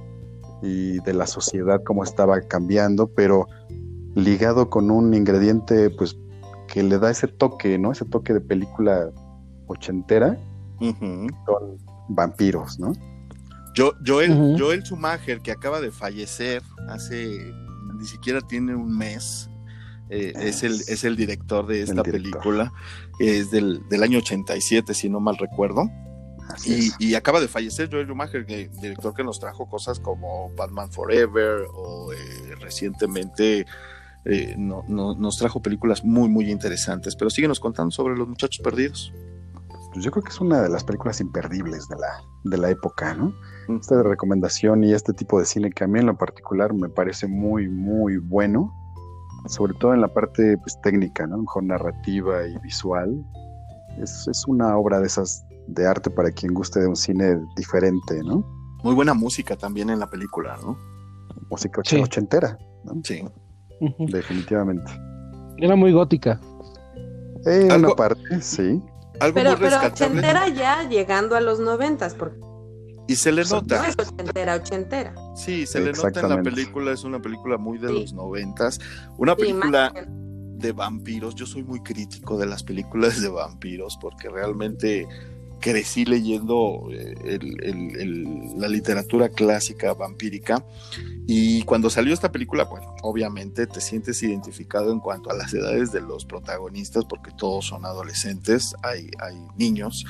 y 0.62 1.00
de 1.00 1.14
la 1.14 1.26
sociedad, 1.26 1.82
cómo 1.86 2.04
estaba 2.04 2.42
cambiando, 2.42 3.08
pero 3.08 3.48
ligado 4.16 4.70
con 4.70 4.92
un 4.92 5.14
ingrediente, 5.14 5.90
pues, 5.90 6.18
que 6.76 6.84
le 6.84 7.00
da 7.00 7.10
ese 7.10 7.30
toque, 7.30 7.80
¿no? 7.80 7.94
Ese 7.94 8.04
toque 8.04 8.34
de 8.34 8.42
película 8.42 9.10
ochentera 9.68 10.38
con 11.46 11.78
vampiros, 12.10 12.78
¿no? 12.80 12.92
Yo, 13.74 13.94
Joel, 14.06 14.58
Joel 14.60 14.84
Schumacher, 14.84 15.40
que 15.40 15.54
acaba 15.54 15.80
de 15.80 15.90
fallecer 15.90 16.62
hace, 16.90 17.54
ni 17.98 18.06
siquiera 18.06 18.42
tiene 18.42 18.76
un 18.76 18.98
mes, 18.98 19.50
eh, 20.10 20.34
es, 20.36 20.64
el, 20.64 20.74
es 20.74 21.06
el 21.06 21.16
director 21.16 21.66
de 21.66 21.82
esta 21.82 22.04
película, 22.04 22.74
es 23.22 23.52
del, 23.52 23.82
año 24.04 24.18
87, 24.18 24.94
si 24.94 25.08
no 25.08 25.22
mal 25.22 25.38
recuerdo. 25.38 25.90
Y, 26.66 26.92
y, 27.00 27.16
acaba 27.16 27.40
de 27.40 27.48
fallecer 27.48 27.90
Joel 27.90 28.06
Schumacher, 28.06 28.46
director 28.46 29.14
que 29.14 29.24
nos 29.24 29.40
trajo 29.40 29.70
cosas 29.70 30.02
como 30.02 30.54
Batman 30.58 30.92
Forever 30.92 31.68
o 31.74 32.12
eh, 32.12 32.56
recientemente 32.60 33.66
eh, 34.26 34.56
no, 34.58 34.84
nos 34.88 35.38
trajo 35.38 35.62
películas 35.62 36.04
muy, 36.04 36.30
muy 36.30 36.52
interesantes. 36.52 37.16
Pero 37.16 37.30
síguenos 37.30 37.60
contando 37.60 37.92
sobre 37.92 38.18
Los 38.18 38.28
Muchachos 38.28 38.62
Perdidos. 38.64 39.14
Pues 39.94 40.04
yo 40.04 40.12
creo 40.12 40.24
que 40.24 40.32
es 40.32 40.42
una 40.42 40.62
de 40.62 40.70
las 40.70 40.84
películas 40.84 41.22
imperdibles 41.22 41.88
de 41.88 41.96
la, 41.96 42.22
de 42.44 42.58
la 42.58 42.70
época, 42.70 43.14
¿no? 43.14 43.34
Esta 43.80 43.96
de 43.98 44.04
recomendación 44.04 44.84
y 44.84 44.94
este 44.94 45.14
tipo 45.14 45.40
de 45.40 45.46
cine 45.46 45.72
que 45.72 45.86
a 45.86 45.88
mí 45.88 46.00
en 46.00 46.08
lo 46.08 46.18
particular 46.18 46.74
me 46.74 46.90
parece 46.90 47.28
muy, 47.28 47.70
muy 47.70 48.18
bueno, 48.18 48.74
sobre 49.48 49.74
todo 49.74 49.94
en 49.94 50.02
la 50.02 50.10
parte 50.10 50.58
pues, 50.58 50.80
técnica, 50.82 51.26
¿no? 51.26 51.38
mejor 51.38 51.64
narrativa 51.64 52.46
y 52.46 52.58
visual. 52.60 53.26
Es, 53.98 54.28
es 54.28 54.46
una 54.48 54.78
obra 54.78 55.00
de 55.00 55.08
esas 55.08 55.46
de 55.68 55.88
arte 55.88 56.10
para 56.10 56.32
quien 56.32 56.54
guste 56.54 56.82
de 56.82 56.88
un 56.88 56.96
cine 56.96 57.40
diferente, 57.56 58.22
¿no? 58.24 58.46
Muy 58.84 58.94
buena 58.94 59.14
música 59.14 59.56
también 59.56 59.90
en 59.90 60.00
la 60.00 60.10
película, 60.10 60.58
¿no? 60.62 60.78
Música 61.50 61.82
ochentera, 61.82 62.58
¿no? 62.84 63.02
Sí. 63.04 63.24
Definitivamente. 63.80 64.92
Era 65.58 65.76
muy 65.76 65.92
gótica. 65.92 66.40
En 67.46 67.72
una 67.72 67.90
parte, 67.90 68.42
sí. 68.42 68.82
Algo 69.20 69.36
pero, 69.36 69.56
pero 69.58 69.78
ochentera 69.86 70.50
ya 70.50 70.88
llegando 70.90 71.36
a 71.36 71.42
los 71.42 71.60
noventas, 71.60 72.14
porque 72.16 72.46
y 73.08 73.16
se 73.16 73.32
le 73.32 73.44
nota. 73.46 73.82
No 73.82 73.86
es 73.86 73.96
ochentera, 74.00 74.56
ochentera. 74.56 75.16
Sí, 75.36 75.66
se 75.66 75.80
le 75.80 75.92
nota 75.92 76.20
en 76.20 76.30
la 76.30 76.42
película, 76.42 76.92
es 76.92 77.04
una 77.04 77.22
película 77.22 77.58
muy 77.58 77.78
de 77.78 77.94
los 77.94 78.14
noventas. 78.14 78.80
Una 79.18 79.36
película 79.36 79.94
de 80.58 80.72
vampiros. 80.72 81.36
Yo 81.36 81.46
soy 81.46 81.64
muy 81.64 81.82
crítico 81.82 82.38
de 82.38 82.48
las 82.48 82.64
películas 82.64 83.22
de 83.22 83.30
vampiros 83.30 83.98
porque 84.02 84.30
realmente 84.30 85.08
crecí 85.60 86.06
leyendo 86.06 86.88
eh, 86.92 87.40
la 88.58 88.68
literatura 88.68 89.30
clásica 89.30 89.94
vampírica. 89.94 90.66
Y 91.28 91.64
cuando 91.64 91.90
salió 91.90 92.14
esta 92.14 92.32
película, 92.32 92.66
bueno, 92.66 92.96
obviamente 93.02 93.66
te 93.68 93.82
sientes 93.82 94.22
identificado 94.24 94.92
en 94.92 95.00
cuanto 95.00 95.32
a 95.32 95.36
las 95.36 95.54
edades 95.54 95.92
de 95.92 96.02
los 96.02 96.26
protagonistas 96.26 97.06
porque 97.06 97.32
todos 97.38 97.66
son 97.66 97.86
adolescentes, 97.86 98.76
hay, 98.84 99.10
hay 99.20 99.36
niños, 99.58 100.06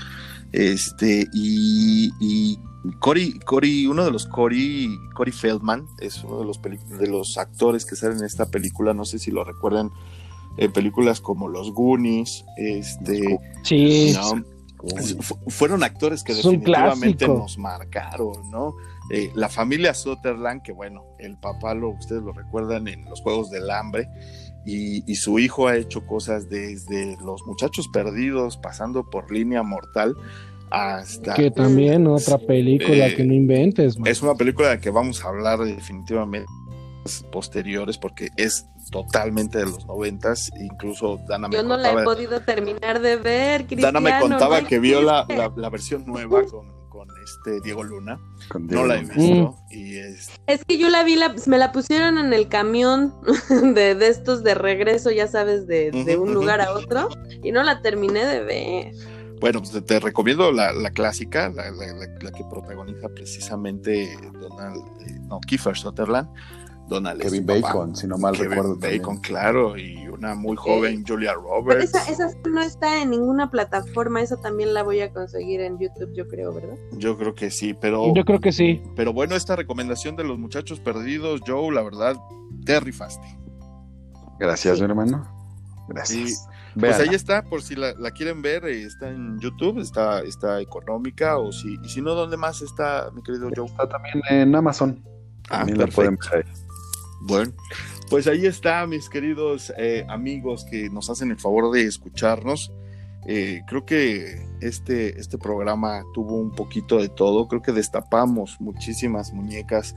este, 0.51 1.27
y, 1.33 2.11
y 2.19 2.59
Cory, 2.99 3.87
uno 3.87 4.05
de 4.05 4.11
los 4.11 4.25
Cory, 4.25 4.89
Cory 5.13 5.31
Feldman, 5.31 5.87
es 5.99 6.23
uno 6.23 6.39
de 6.39 6.45
los, 6.45 6.61
de 6.61 7.07
los 7.07 7.37
actores 7.37 7.85
que 7.85 7.95
salen 7.95 8.19
en 8.19 8.25
esta 8.25 8.45
película, 8.47 8.93
no 8.93 9.05
sé 9.05 9.19
si 9.19 9.31
lo 9.31 9.43
recuerdan 9.43 9.91
en 10.57 10.71
películas 10.71 11.19
como 11.19 11.47
Los 11.47 11.71
Goonies, 11.71 12.45
este, 12.57 13.39
sí, 13.63 14.15
fueron 15.47 15.83
actores 15.83 16.23
que 16.23 16.33
definitivamente 16.33 17.27
nos 17.27 17.57
marcaron, 17.57 18.49
¿no? 18.51 18.75
Eh, 19.11 19.31
la 19.35 19.49
familia 19.49 19.93
Sutherland, 19.93 20.61
que 20.61 20.71
bueno, 20.71 21.05
el 21.19 21.37
papá 21.37 21.73
lo, 21.73 21.89
ustedes 21.89 22.23
lo 22.23 22.33
recuerdan 22.33 22.87
en 22.87 23.05
los 23.05 23.21
Juegos 23.21 23.49
del 23.51 23.69
Hambre, 23.69 24.09
y, 24.65 25.15
su 25.15 25.37
hijo 25.37 25.67
ha 25.67 25.77
hecho 25.77 26.07
cosas 26.07 26.49
desde 26.49 27.17
Los 27.23 27.45
Muchachos 27.45 27.87
Perdidos, 27.87 28.57
pasando 28.57 29.07
por 29.07 29.31
Línea 29.31 29.61
Mortal, 29.61 30.15
hasta... 30.71 31.35
Que 31.35 31.51
también 31.51 32.07
otra 32.07 32.39
película 32.39 33.07
eh, 33.07 33.15
que 33.15 33.23
no 33.23 33.33
inventes. 33.35 33.95
Es 34.05 34.23
una 34.23 34.33
película 34.33 34.69
de 34.69 34.79
que 34.79 34.89
vamos 34.89 35.23
a 35.23 35.27
hablar 35.27 35.59
definitivamente 35.59 36.51
posteriores 37.31 37.97
porque 37.97 38.29
es 38.35 38.67
totalmente 38.91 39.59
de 39.59 39.65
los 39.65 39.85
noventas, 39.85 40.51
incluso 40.59 41.19
Dana 41.27 41.47
me 41.47 41.55
Yo 41.55 41.63
no 41.63 41.77
la 41.77 41.91
he 41.91 42.03
podido 42.03 42.41
terminar 42.41 43.01
de 43.01 43.15
ver, 43.17 43.67
Cristiano, 43.67 43.99
Dana 43.99 44.17
me 44.17 44.19
contaba 44.19 44.61
que 44.63 44.79
vio 44.79 45.01
la, 45.01 45.25
la, 45.55 45.69
versión 45.69 46.05
nueva 46.05 46.43
con, 46.45 46.89
con, 46.89 47.07
este 47.23 47.61
Diego 47.61 47.83
Luna, 47.83 48.19
no 48.59 48.85
la 48.85 48.97
he 48.97 49.03
visto, 49.03 49.55
y 49.69 49.97
es... 49.97 50.29
es... 50.47 50.65
que 50.65 50.77
yo 50.77 50.89
la 50.89 51.03
vi, 51.03 51.15
la, 51.15 51.35
me 51.47 51.57
la 51.57 51.71
pusieron 51.71 52.17
en 52.17 52.33
el 52.33 52.47
camión 52.47 53.13
de, 53.49 53.95
de 53.95 54.07
estos 54.07 54.43
de 54.43 54.55
regreso, 54.55 55.11
ya 55.11 55.27
sabes, 55.27 55.67
de, 55.67 55.91
de 55.91 56.17
un 56.17 56.33
lugar 56.33 56.61
a 56.61 56.73
otro, 56.73 57.09
y 57.43 57.51
no 57.51 57.63
la 57.63 57.81
terminé 57.81 58.25
de 58.25 58.41
ver. 58.41 59.15
Bueno, 59.39 59.61
pues 59.61 59.85
te, 59.85 59.99
recomiendo 59.99 60.51
la, 60.51 60.71
la 60.71 60.91
clásica, 60.91 61.49
la, 61.49 61.69
la, 61.69 62.31
que 62.31 62.43
protagoniza 62.49 63.09
precisamente 63.09 64.17
Donald, 64.39 64.83
eh, 65.01 65.19
no, 65.27 65.39
Kiefer 65.41 65.75
Sutherland, 65.75 66.29
Donald 66.87 67.19
Kevin 67.21 67.45
Bacon, 67.45 67.95
si 67.95 68.07
no 68.07 68.17
mal 68.17 68.35
Kevin 68.35 68.51
recuerdo. 68.51 68.75
Bacon, 68.77 69.17
claro, 69.17 69.77
y 69.77 70.07
una 70.07 70.35
muy 70.35 70.55
joven 70.55 71.03
Julia 71.05 71.33
Roberts. 71.33 71.91
Pero 71.91 72.03
esa, 72.03 72.11
esa 72.11 72.37
no 72.47 72.61
está 72.61 73.01
en 73.01 73.09
ninguna 73.09 73.49
plataforma, 73.49 74.21
esa 74.21 74.37
también 74.37 74.73
la 74.73 74.83
voy 74.83 75.01
a 75.01 75.11
conseguir 75.11 75.61
en 75.61 75.79
YouTube, 75.79 76.13
yo 76.13 76.27
creo, 76.27 76.53
¿verdad? 76.53 76.77
Yo 76.93 77.17
creo 77.17 77.33
que 77.33 77.49
sí, 77.49 77.73
pero. 77.73 78.13
Yo 78.13 78.23
creo 78.23 78.39
que 78.39 78.51
sí. 78.51 78.83
Pero 78.95 79.13
bueno, 79.13 79.35
esta 79.35 79.55
recomendación 79.55 80.15
de 80.15 80.23
los 80.23 80.37
muchachos 80.37 80.79
perdidos, 80.79 81.41
Joe, 81.45 81.73
la 81.73 81.81
verdad, 81.81 82.17
te 82.65 82.79
rifaste. 82.79 83.27
Gracias, 84.39 84.79
mi 84.79 84.85
hermano. 84.85 85.27
Gracias. 85.87 86.47
pues 86.79 86.99
ahí 86.99 87.13
está, 87.13 87.43
por 87.43 87.61
si 87.61 87.75
la, 87.75 87.93
quieren 88.11 88.41
ver, 88.41 88.65
eh, 88.65 88.83
está 88.83 89.09
en 89.09 89.39
YouTube, 89.39 89.79
está, 89.79 90.21
está 90.21 90.61
económica, 90.61 91.37
o 91.37 91.51
si, 91.51 91.79
y 91.83 91.89
si 91.89 92.01
no, 92.01 92.13
¿dónde 92.13 92.37
más 92.37 92.61
está, 92.61 93.09
mi 93.13 93.23
querido 93.23 93.49
Joe? 93.55 93.65
Está 93.65 93.87
también 93.87 94.21
en 94.29 94.55
Amazon. 94.55 95.03
Ah, 95.49 95.59
también 95.59 95.77
la 95.77 95.87
pueden 95.87 96.17
ver 96.31 96.64
bueno, 97.25 97.51
pues 98.09 98.27
ahí 98.27 98.45
está, 98.45 98.85
mis 98.85 99.09
queridos 99.09 99.73
eh, 99.77 100.05
amigos 100.09 100.65
que 100.69 100.89
nos 100.89 101.09
hacen 101.09 101.31
el 101.31 101.37
favor 101.37 101.71
de 101.71 101.83
escucharnos. 101.83 102.71
Eh, 103.27 103.61
creo 103.67 103.83
que 103.83 104.45
este, 104.61 105.19
este 105.19 105.39
programa 105.39 106.03
tuvo 106.13 106.35
un 106.35 106.51
poquito 106.51 106.97
de 106.97 107.09
todo. 107.09 107.47
Creo 107.47 107.63
que 107.63 107.71
destapamos 107.71 108.57
muchísimas 108.59 109.33
muñecas 109.33 109.95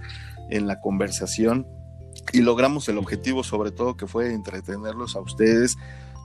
en 0.48 0.66
la 0.66 0.80
conversación 0.80 1.66
y 2.32 2.40
logramos 2.40 2.88
el 2.88 2.96
objetivo, 2.96 3.44
sobre 3.44 3.72
todo, 3.72 3.96
que 3.96 4.06
fue 4.06 4.32
entretenerlos 4.32 5.14
a 5.14 5.20
ustedes 5.20 5.76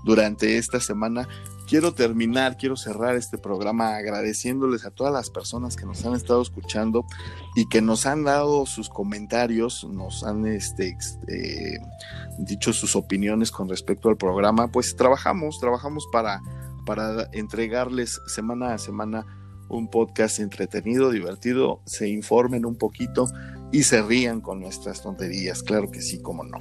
durante 0.03 0.57
esta 0.57 0.79
semana. 0.79 1.27
Quiero 1.67 1.93
terminar, 1.93 2.57
quiero 2.57 2.75
cerrar 2.75 3.15
este 3.15 3.37
programa 3.37 3.95
agradeciéndoles 3.95 4.85
a 4.85 4.91
todas 4.91 5.13
las 5.13 5.29
personas 5.29 5.75
que 5.75 5.85
nos 5.85 6.05
han 6.05 6.13
estado 6.13 6.41
escuchando 6.41 7.05
y 7.55 7.67
que 7.67 7.81
nos 7.81 8.05
han 8.05 8.23
dado 8.23 8.65
sus 8.65 8.89
comentarios, 8.89 9.85
nos 9.85 10.23
han 10.23 10.45
este, 10.45 10.97
eh, 11.29 11.79
dicho 12.37 12.73
sus 12.73 12.95
opiniones 12.95 13.49
con 13.49 13.69
respecto 13.69 14.09
al 14.09 14.17
programa. 14.17 14.67
Pues 14.67 14.95
trabajamos, 14.95 15.59
trabajamos 15.59 16.05
para, 16.11 16.41
para 16.85 17.29
entregarles 17.31 18.19
semana 18.27 18.73
a 18.73 18.77
semana 18.77 19.25
un 19.69 19.87
podcast 19.87 20.39
entretenido, 20.39 21.09
divertido, 21.11 21.81
se 21.85 22.09
informen 22.09 22.65
un 22.65 22.75
poquito 22.75 23.27
y 23.71 23.83
se 23.83 24.01
rían 24.01 24.41
con 24.41 24.59
nuestras 24.59 25.01
tonterías. 25.01 25.63
Claro 25.63 25.89
que 25.89 26.01
sí, 26.01 26.21
como 26.21 26.43
no. 26.43 26.59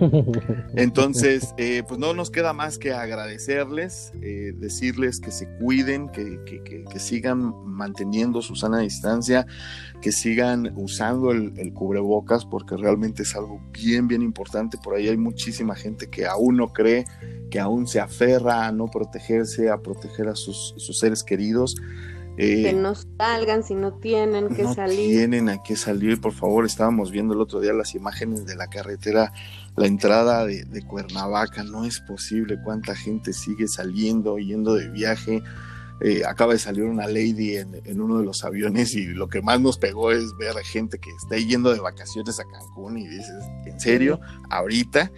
Entonces, 0.76 1.54
eh, 1.56 1.82
pues 1.86 1.98
no 1.98 2.14
nos 2.14 2.30
queda 2.30 2.52
más 2.52 2.78
que 2.78 2.92
agradecerles, 2.92 4.12
eh, 4.22 4.52
decirles 4.56 5.20
que 5.20 5.30
se 5.30 5.48
cuiden, 5.58 6.08
que, 6.10 6.40
sigan 6.98 7.52
manteniendo 7.66 8.42
su 8.42 8.54
sana 8.54 8.78
distancia, 8.78 9.46
que 10.00 10.12
sigan 10.12 10.72
usando 10.76 11.32
el, 11.32 11.72
cubrebocas, 11.72 12.44
porque 12.44 12.76
realmente 12.76 13.22
es 13.22 13.34
algo 13.34 13.60
bien, 13.72 14.08
bien 14.08 14.22
importante. 14.22 14.78
Por 14.82 14.94
ahí 14.94 15.08
hay 15.08 15.16
muchísima 15.16 15.74
gente 15.74 16.08
que 16.08 16.26
aún 16.26 16.56
no 16.56 16.72
cree, 16.72 17.04
que 17.50 17.60
aún 17.60 17.86
se 17.86 18.00
aferra 18.00 18.66
a 18.66 18.72
no 18.72 18.86
protegerse, 18.86 19.70
a 19.70 19.78
proteger 19.78 20.28
a 20.28 20.34
sus, 20.34 20.74
seres 20.98 21.22
queridos. 21.24 21.76
Que 22.36 22.70
eh, 22.70 22.72
no 22.72 22.94
salgan 22.94 23.62
si 23.62 23.74
no 23.74 23.94
tienen 23.94 24.48
que 24.54 24.62
no 24.62 24.74
salir. 24.74 25.10
Tienen 25.10 25.48
a 25.48 25.62
qué 25.62 25.76
salir, 25.76 26.20
por 26.20 26.32
favor. 26.32 26.64
Estábamos 26.64 27.10
viendo 27.10 27.34
el 27.34 27.40
otro 27.40 27.60
día 27.60 27.72
las 27.72 27.94
imágenes 27.94 28.46
de 28.46 28.56
la 28.56 28.68
carretera 28.68 29.32
la 29.76 29.86
entrada 29.86 30.44
de, 30.44 30.82
Cuernavaca, 30.86 31.64
no 31.64 31.84
es 31.84 32.00
posible 32.00 32.58
cuánta 32.62 32.94
gente 32.94 33.32
sigue 33.32 33.68
saliendo, 33.68 34.38
yendo 34.38 34.74
de 34.74 34.88
viaje. 34.88 35.42
Eh, 36.00 36.22
acaba 36.26 36.52
de 36.52 36.58
salir 36.58 36.84
una 36.84 37.06
lady 37.06 37.56
en, 37.56 38.00
uno 38.00 38.18
de 38.18 38.24
los 38.24 38.44
aviones 38.44 38.94
y 38.94 39.06
lo 39.06 39.28
que 39.28 39.40
más 39.40 39.60
nos 39.60 39.78
pegó 39.78 40.10
es 40.10 40.36
ver 40.36 40.56
a 40.56 40.64
gente 40.64 40.98
que 40.98 41.10
está 41.10 41.36
yendo 41.36 41.72
de 41.72 41.80
vacaciones 41.80 42.40
a 42.40 42.44
Cancún 42.44 42.98
y 42.98 43.06
dices, 43.06 43.44
¿en 43.64 43.80
serio? 43.80 44.20
Ahorita, 44.50 45.12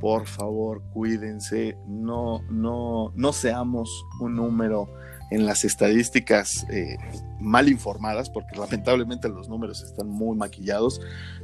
por 0.00 0.26
favor, 0.26 0.82
cuídense, 0.94 1.76
no, 1.86 2.42
no, 2.50 3.12
no 3.14 3.32
seamos 3.32 4.06
un 4.18 4.36
número 4.36 4.88
en 5.30 5.46
las 5.46 5.64
estadísticas 5.64 6.66
eh, 6.70 6.98
mal 7.38 7.68
informadas, 7.68 8.28
porque 8.30 8.56
lamentablemente 8.56 9.28
los 9.28 9.48
números 9.48 9.82
están 9.82 10.08
muy 10.08 10.36
maquillados, 10.36 11.00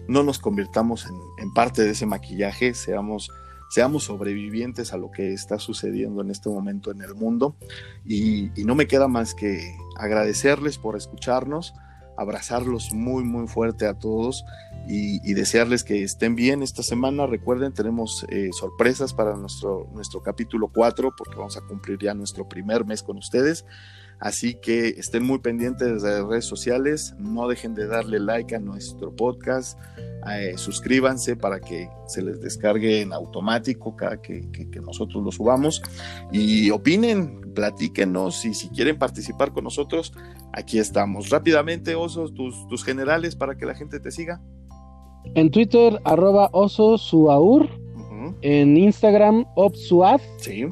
no 0.09 0.23
nos 0.23 0.39
convirtamos 0.39 1.07
en, 1.39 1.53
parte 1.55 1.83
de 1.83 1.91
ese 1.91 2.07
maquillaje, 2.07 2.75
seamos, 2.75 3.31
seamos 3.71 4.05
sobrevivientes 4.05 4.93
a 4.93 4.97
lo 4.97 5.11
que 5.11 5.33
está 5.33 5.59
sucediendo 5.59 6.21
en 6.21 6.31
este 6.31 6.49
momento 6.49 6.91
en 6.91 7.01
el 7.01 7.15
mundo. 7.15 7.57
Y, 8.05 8.51
no 8.65 8.75
me 8.75 8.87
queda 8.87 9.09
más 9.09 9.35
que 9.35 9.77
agradecerles 9.97 10.79
por 10.79 10.97
escucharnos, 10.97 11.75
abrazarlos 12.17 12.93
muy, 12.93 13.25
muy 13.25 13.47
fuerte 13.47 13.87
a 13.87 13.95
todos 13.95 14.45
y, 14.89 15.35
desearles 15.35 15.85
que 15.85 16.03
estén 16.03 16.35
bien 16.35 16.63
esta 16.63 16.83
semana. 16.83 17.27
Recuerden, 17.27 17.73
tenemos 17.73 18.25
eh, 18.29 18.51
sorpresas 18.53 19.13
para 19.13 19.37
nuestro, 19.37 19.89
nuestro 19.93 20.23
capítulo 20.23 20.69
4 20.73 21.13
porque 21.17 21.37
vamos 21.37 21.57
a 21.57 21.61
cumplir 21.63 21.99
ya 22.01 22.15
nuestro 22.15 22.49
primer 22.49 22.85
mes 22.85 23.03
con 23.03 23.17
ustedes. 23.19 23.65
Así 24.19 24.55
que 24.55 24.89
estén 24.89 25.25
muy 25.25 25.41
pendientes 25.41 26.03
de 26.03 26.11
las 26.11 26.27
redes 26.27 26.47
sociales, 26.47 27.15
no 27.19 27.49
dejen 27.49 27.75
de 27.75 27.87
darle 27.87 28.19
like 28.19 28.55
a 28.55 28.59
nuestro 28.59 29.15
podcast, 29.15 29.79
eh, 30.31 30.55
suscríbanse 30.57 31.37
para 31.37 31.61
que 31.61 31.91
se 32.07 32.23
les 32.23 32.41
descargue 32.41 33.03
en 33.03 33.13
automático 33.13 33.95
cada 33.95 34.23
que, 34.23 34.49
nosotros 34.83 35.23
lo 35.23 35.33
subamos 35.33 35.83
y 36.33 36.71
opinen, 36.71 37.53
platíquenos 37.55 38.45
y 38.47 38.55
si 38.55 38.71
quieren 38.71 38.99
participar 38.99 39.53
con 39.53 39.65
nosotros, 39.65 40.15
aquí 40.55 40.79
estamos. 40.79 41.29
Rápidamente, 41.29 41.95
Osos, 41.95 42.33
tus, 42.33 42.67
tus 42.69 42.85
generales 42.85 43.37
para 43.37 43.57
que 43.57 43.67
la 43.67 43.75
gente 43.75 44.01
te 44.01 44.11
siga. 44.11 44.41
En 45.35 45.51
Twitter, 45.51 46.01
arroba 46.05 46.51
oso 46.53 46.97
En 48.43 48.77
Instagram, 48.77 49.45
opsuad. 49.55 50.21
Sí 50.39 50.67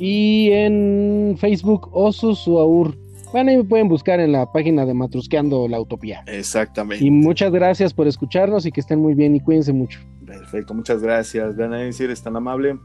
y 0.00 0.50
en 0.52 1.36
Facebook 1.38 1.90
Oso 1.92 2.34
Suaur. 2.34 2.96
Bueno, 3.32 3.50
ahí 3.50 3.58
me 3.58 3.64
pueden 3.64 3.86
buscar 3.86 4.18
en 4.18 4.32
la 4.32 4.50
página 4.50 4.86
de 4.86 4.94
Matrusqueando 4.94 5.68
la 5.68 5.78
Utopía. 5.78 6.24
Exactamente. 6.26 7.04
Y 7.04 7.10
muchas 7.10 7.52
gracias 7.52 7.92
por 7.92 8.08
escucharnos 8.08 8.64
y 8.64 8.72
que 8.72 8.80
estén 8.80 8.98
muy 8.98 9.12
bien 9.12 9.36
y 9.36 9.40
cuídense 9.40 9.74
mucho. 9.74 10.00
Perfecto, 10.24 10.72
muchas 10.72 11.02
gracias. 11.02 11.54
Danae, 11.54 11.92
si 11.92 12.04
eres 12.04 12.22
tan 12.22 12.34
amable. 12.34 12.78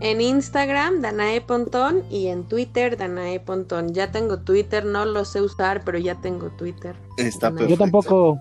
En 0.00 0.20
Instagram, 0.20 1.00
Danae 1.00 1.40
Pontón, 1.40 2.02
y 2.08 2.28
en 2.28 2.44
Twitter, 2.44 2.96
Danae 2.96 3.40
Pontón. 3.40 3.92
Ya 3.92 4.12
tengo 4.12 4.38
Twitter, 4.38 4.84
no 4.84 5.04
lo 5.06 5.24
sé 5.24 5.42
usar, 5.42 5.82
pero 5.84 5.98
ya 5.98 6.14
tengo 6.20 6.50
Twitter. 6.50 6.94
Está 7.18 7.50
perfecto. 7.50 7.70
Yo 7.70 7.76
tampoco. 7.76 8.38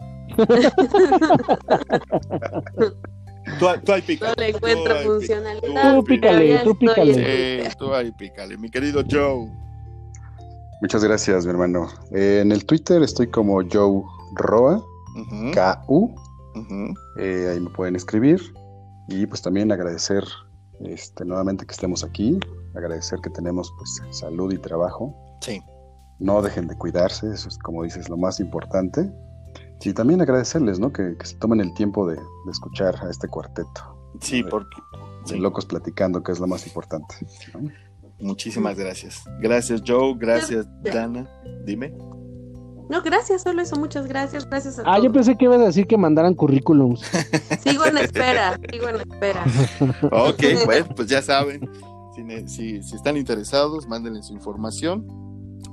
Tú, 3.59 3.67
tú 3.85 3.91
ahí 3.91 4.01
pícale. 4.01 4.33
No 4.35 4.41
le 4.41 4.49
encuentro 4.49 4.95
funcionalidad. 5.03 5.95
Tú 5.95 6.03
pícale, 6.03 6.59
tú 6.63 6.77
pícale. 6.77 7.69
tú 7.77 7.93
ahí 7.93 8.11
pícale. 8.11 8.57
Mi 8.57 8.69
querido 8.69 9.03
Joe. 9.09 9.47
Muchas 10.81 11.03
gracias, 11.03 11.45
mi 11.45 11.51
hermano. 11.51 11.87
Eh, 12.11 12.39
en 12.41 12.51
el 12.51 12.65
Twitter 12.65 13.01
estoy 13.01 13.27
como 13.27 13.61
Joe 13.71 14.03
Roa, 14.35 14.83
K-U. 15.53 16.13
Eh, 17.19 17.49
ahí 17.51 17.59
me 17.59 17.69
pueden 17.69 17.95
escribir. 17.95 18.41
Y 19.07 19.25
pues 19.27 19.41
también 19.41 19.71
agradecer 19.71 20.23
este, 20.83 21.23
nuevamente 21.23 21.65
que 21.65 21.71
estemos 21.71 22.03
aquí. 22.03 22.39
Agradecer 22.75 23.19
que 23.21 23.29
tenemos 23.29 23.71
pues 23.77 24.17
salud 24.17 24.51
y 24.51 24.57
trabajo. 24.57 25.15
Sí. 25.41 25.61
No 26.19 26.41
dejen 26.41 26.67
de 26.67 26.77
cuidarse, 26.77 27.31
eso 27.31 27.49
es 27.49 27.57
como 27.59 27.83
dices 27.83 28.09
lo 28.09 28.17
más 28.17 28.39
importante. 28.39 29.09
Y 29.81 29.93
también 29.93 30.21
agradecerles, 30.21 30.79
¿no? 30.79 30.91
Que, 30.91 31.15
se 31.23 31.35
tomen 31.35 31.59
el 31.59 31.73
tiempo 31.73 32.07
de, 32.07 32.17
escuchar 32.49 32.95
a 33.03 33.09
este 33.09 33.27
cuarteto. 33.27 34.13
Sí, 34.19 34.43
porque... 34.43 34.77
Locos 35.37 35.65
platicando, 35.65 36.21
que 36.21 36.31
es 36.31 36.39
lo 36.39 36.45
más 36.45 36.67
importante. 36.67 37.15
Muchísimas 38.19 38.77
gracias. 38.77 39.23
Gracias, 39.39 39.81
Joe. 39.85 40.13
Gracias, 40.17 40.67
Dana. 40.83 41.27
Dime. 41.65 41.93
No, 42.89 43.01
gracias, 43.01 43.41
solo 43.41 43.61
eso, 43.61 43.75
muchas 43.77 44.05
gracias, 44.07 44.47
gracias 44.47 44.77
a 44.77 44.83
Ah, 44.85 44.99
yo 44.99 45.11
pensé 45.11 45.35
que 45.35 45.45
ibas 45.45 45.59
a 45.59 45.65
decir 45.65 45.87
que 45.87 45.97
mandaran 45.97 46.35
currículums. 46.35 47.01
sigo 47.63 47.85
en 47.85 47.97
espera, 47.97 48.59
sigo 48.71 48.89
en 48.89 48.97
espera. 48.97 49.43
ok, 50.11 50.43
bueno, 50.65 50.87
pues 50.95 51.07
ya 51.07 51.21
saben, 51.21 51.67
si, 52.47 52.77
están 52.77 53.17
interesados, 53.17 53.87
mándenle 53.87 54.21
su 54.21 54.33
información, 54.33 55.07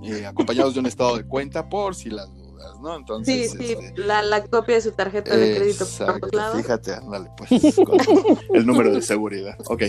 eh, 0.03 0.25
acompañados 0.25 0.73
de 0.75 0.81
un 0.81 0.87
estado 0.87 1.17
de 1.19 1.25
cuenta 1.25 1.69
por 1.69 1.95
si 1.95 2.09
las 2.09 2.31
todas, 2.63 2.81
¿no? 2.81 2.97
Entonces, 2.97 3.53
sí, 3.53 3.59
sí, 3.59 3.73
este, 3.73 4.01
la, 4.01 4.23
la, 4.23 4.45
copia 4.45 4.77
de 4.77 4.81
su 4.81 4.93
tarjeta 4.93 5.37
de 5.37 5.57
crédito 5.57 5.87
por 5.99 6.31
todos 6.31 6.57
Fíjate, 6.57 6.95
ándale, 6.95 7.31
pues, 7.37 7.51
el 8.55 8.67
número 8.67 8.93
de 8.93 9.03
seguridad. 9.03 9.57
Ok, 9.67 9.83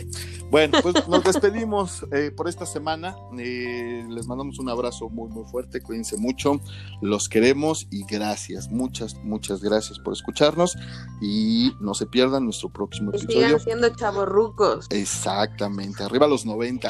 bueno, 0.49 0.77
pues 0.81 1.07
nos 1.07 1.23
despedimos 1.23 2.05
eh, 2.11 2.31
por 2.35 2.47
esta 2.47 2.65
semana. 2.65 3.15
Eh, 3.37 4.05
les 4.09 4.27
mandamos 4.27 4.59
un 4.59 4.69
abrazo 4.69 5.09
muy, 5.09 5.29
muy 5.29 5.45
fuerte. 5.45 5.81
Cuídense 5.81 6.17
mucho, 6.17 6.59
los 7.01 7.29
queremos 7.29 7.87
y 7.91 8.03
gracias, 8.05 8.69
muchas, 8.69 9.15
muchas 9.23 9.61
gracias 9.61 9.99
por 9.99 10.13
escucharnos 10.13 10.75
y 11.21 11.71
no 11.79 11.93
se 11.93 12.05
pierdan 12.05 12.45
nuestro 12.45 12.69
próximo 12.69 13.11
episodio. 13.11 13.47
Sigan 13.47 13.59
siendo 13.59 13.89
chavorrucos. 13.95 14.87
Exactamente, 14.89 16.03
arriba 16.03 16.27
los 16.27 16.45
90. 16.45 16.89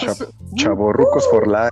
chavorrucos 0.55 1.27
for 1.29 1.47
life. 1.47 1.71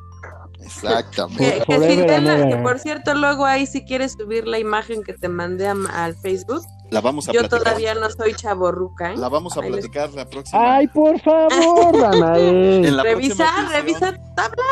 Exactamente. 0.64 1.64
Que, 1.68 2.60
por 2.62 2.80
cierto, 2.80 3.14
luego 3.16 3.46
ahí 3.46 3.66
si 3.66 3.84
quieres 3.84 4.14
subir 4.14 4.48
la 4.48 4.60
imagen 4.60 5.04
que 5.04 5.14
te 5.14 5.30
mandé 5.30 5.68
al 5.68 6.16
Facebook. 6.16 6.64
La 6.90 7.00
vamos 7.00 7.30
a 7.30 7.32
Yo 7.32 7.48
todavía 7.48 7.96
no 7.96 8.10
soy 8.10 8.34
chaborruca. 8.34 9.14
¿eh? 9.14 9.18
La 9.18 9.30
vamos 9.30 9.58
a 9.58 9.62
platicar 9.62 10.12
la 10.14 10.26
próxima. 10.26 10.76
Ay, 10.76 10.88
por 10.88 11.20
favor, 11.22 11.94
Revisar, 13.04 13.70
revisar 13.72 14.20
tabla. 14.36 14.64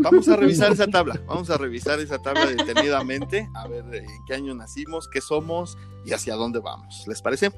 Vamos 0.00 0.28
a 0.28 0.36
revisar 0.36 0.72
esa 0.72 0.86
tabla, 0.86 1.20
vamos 1.26 1.50
a 1.50 1.56
revisar 1.56 1.98
esa 1.98 2.18
tabla 2.20 2.46
detenidamente, 2.46 3.48
a 3.54 3.66
ver 3.66 3.84
en 3.92 4.06
qué 4.28 4.34
año 4.34 4.54
nacimos, 4.54 5.08
qué 5.08 5.20
somos 5.20 5.76
y 6.04 6.12
hacia 6.12 6.36
dónde 6.36 6.60
vamos. 6.60 7.04
¿Les 7.08 7.20
parece? 7.20 7.50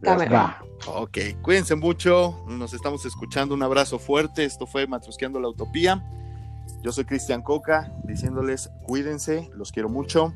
Cámara. 0.00 0.62
Ok, 0.86 1.18
cuídense 1.42 1.74
mucho, 1.74 2.44
nos 2.46 2.74
estamos 2.74 3.04
escuchando, 3.06 3.54
un 3.56 3.62
abrazo 3.64 3.98
fuerte, 3.98 4.44
esto 4.44 4.66
fue 4.68 4.86
Matrusqueando 4.86 5.40
la 5.40 5.48
Utopía. 5.48 6.04
Yo 6.82 6.92
soy 6.92 7.04
Cristian 7.04 7.42
Coca, 7.42 7.92
diciéndoles 8.04 8.70
cuídense, 8.86 9.50
los 9.54 9.70
quiero 9.70 9.88
mucho. 9.88 10.32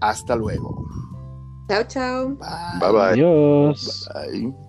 Hasta 0.00 0.36
luego. 0.36 0.86
Chao, 1.68 1.84
chao. 1.84 2.28
Bye 2.80 2.92
bye. 2.92 3.00
Adiós. 3.12 4.08
Bye. 4.14 4.67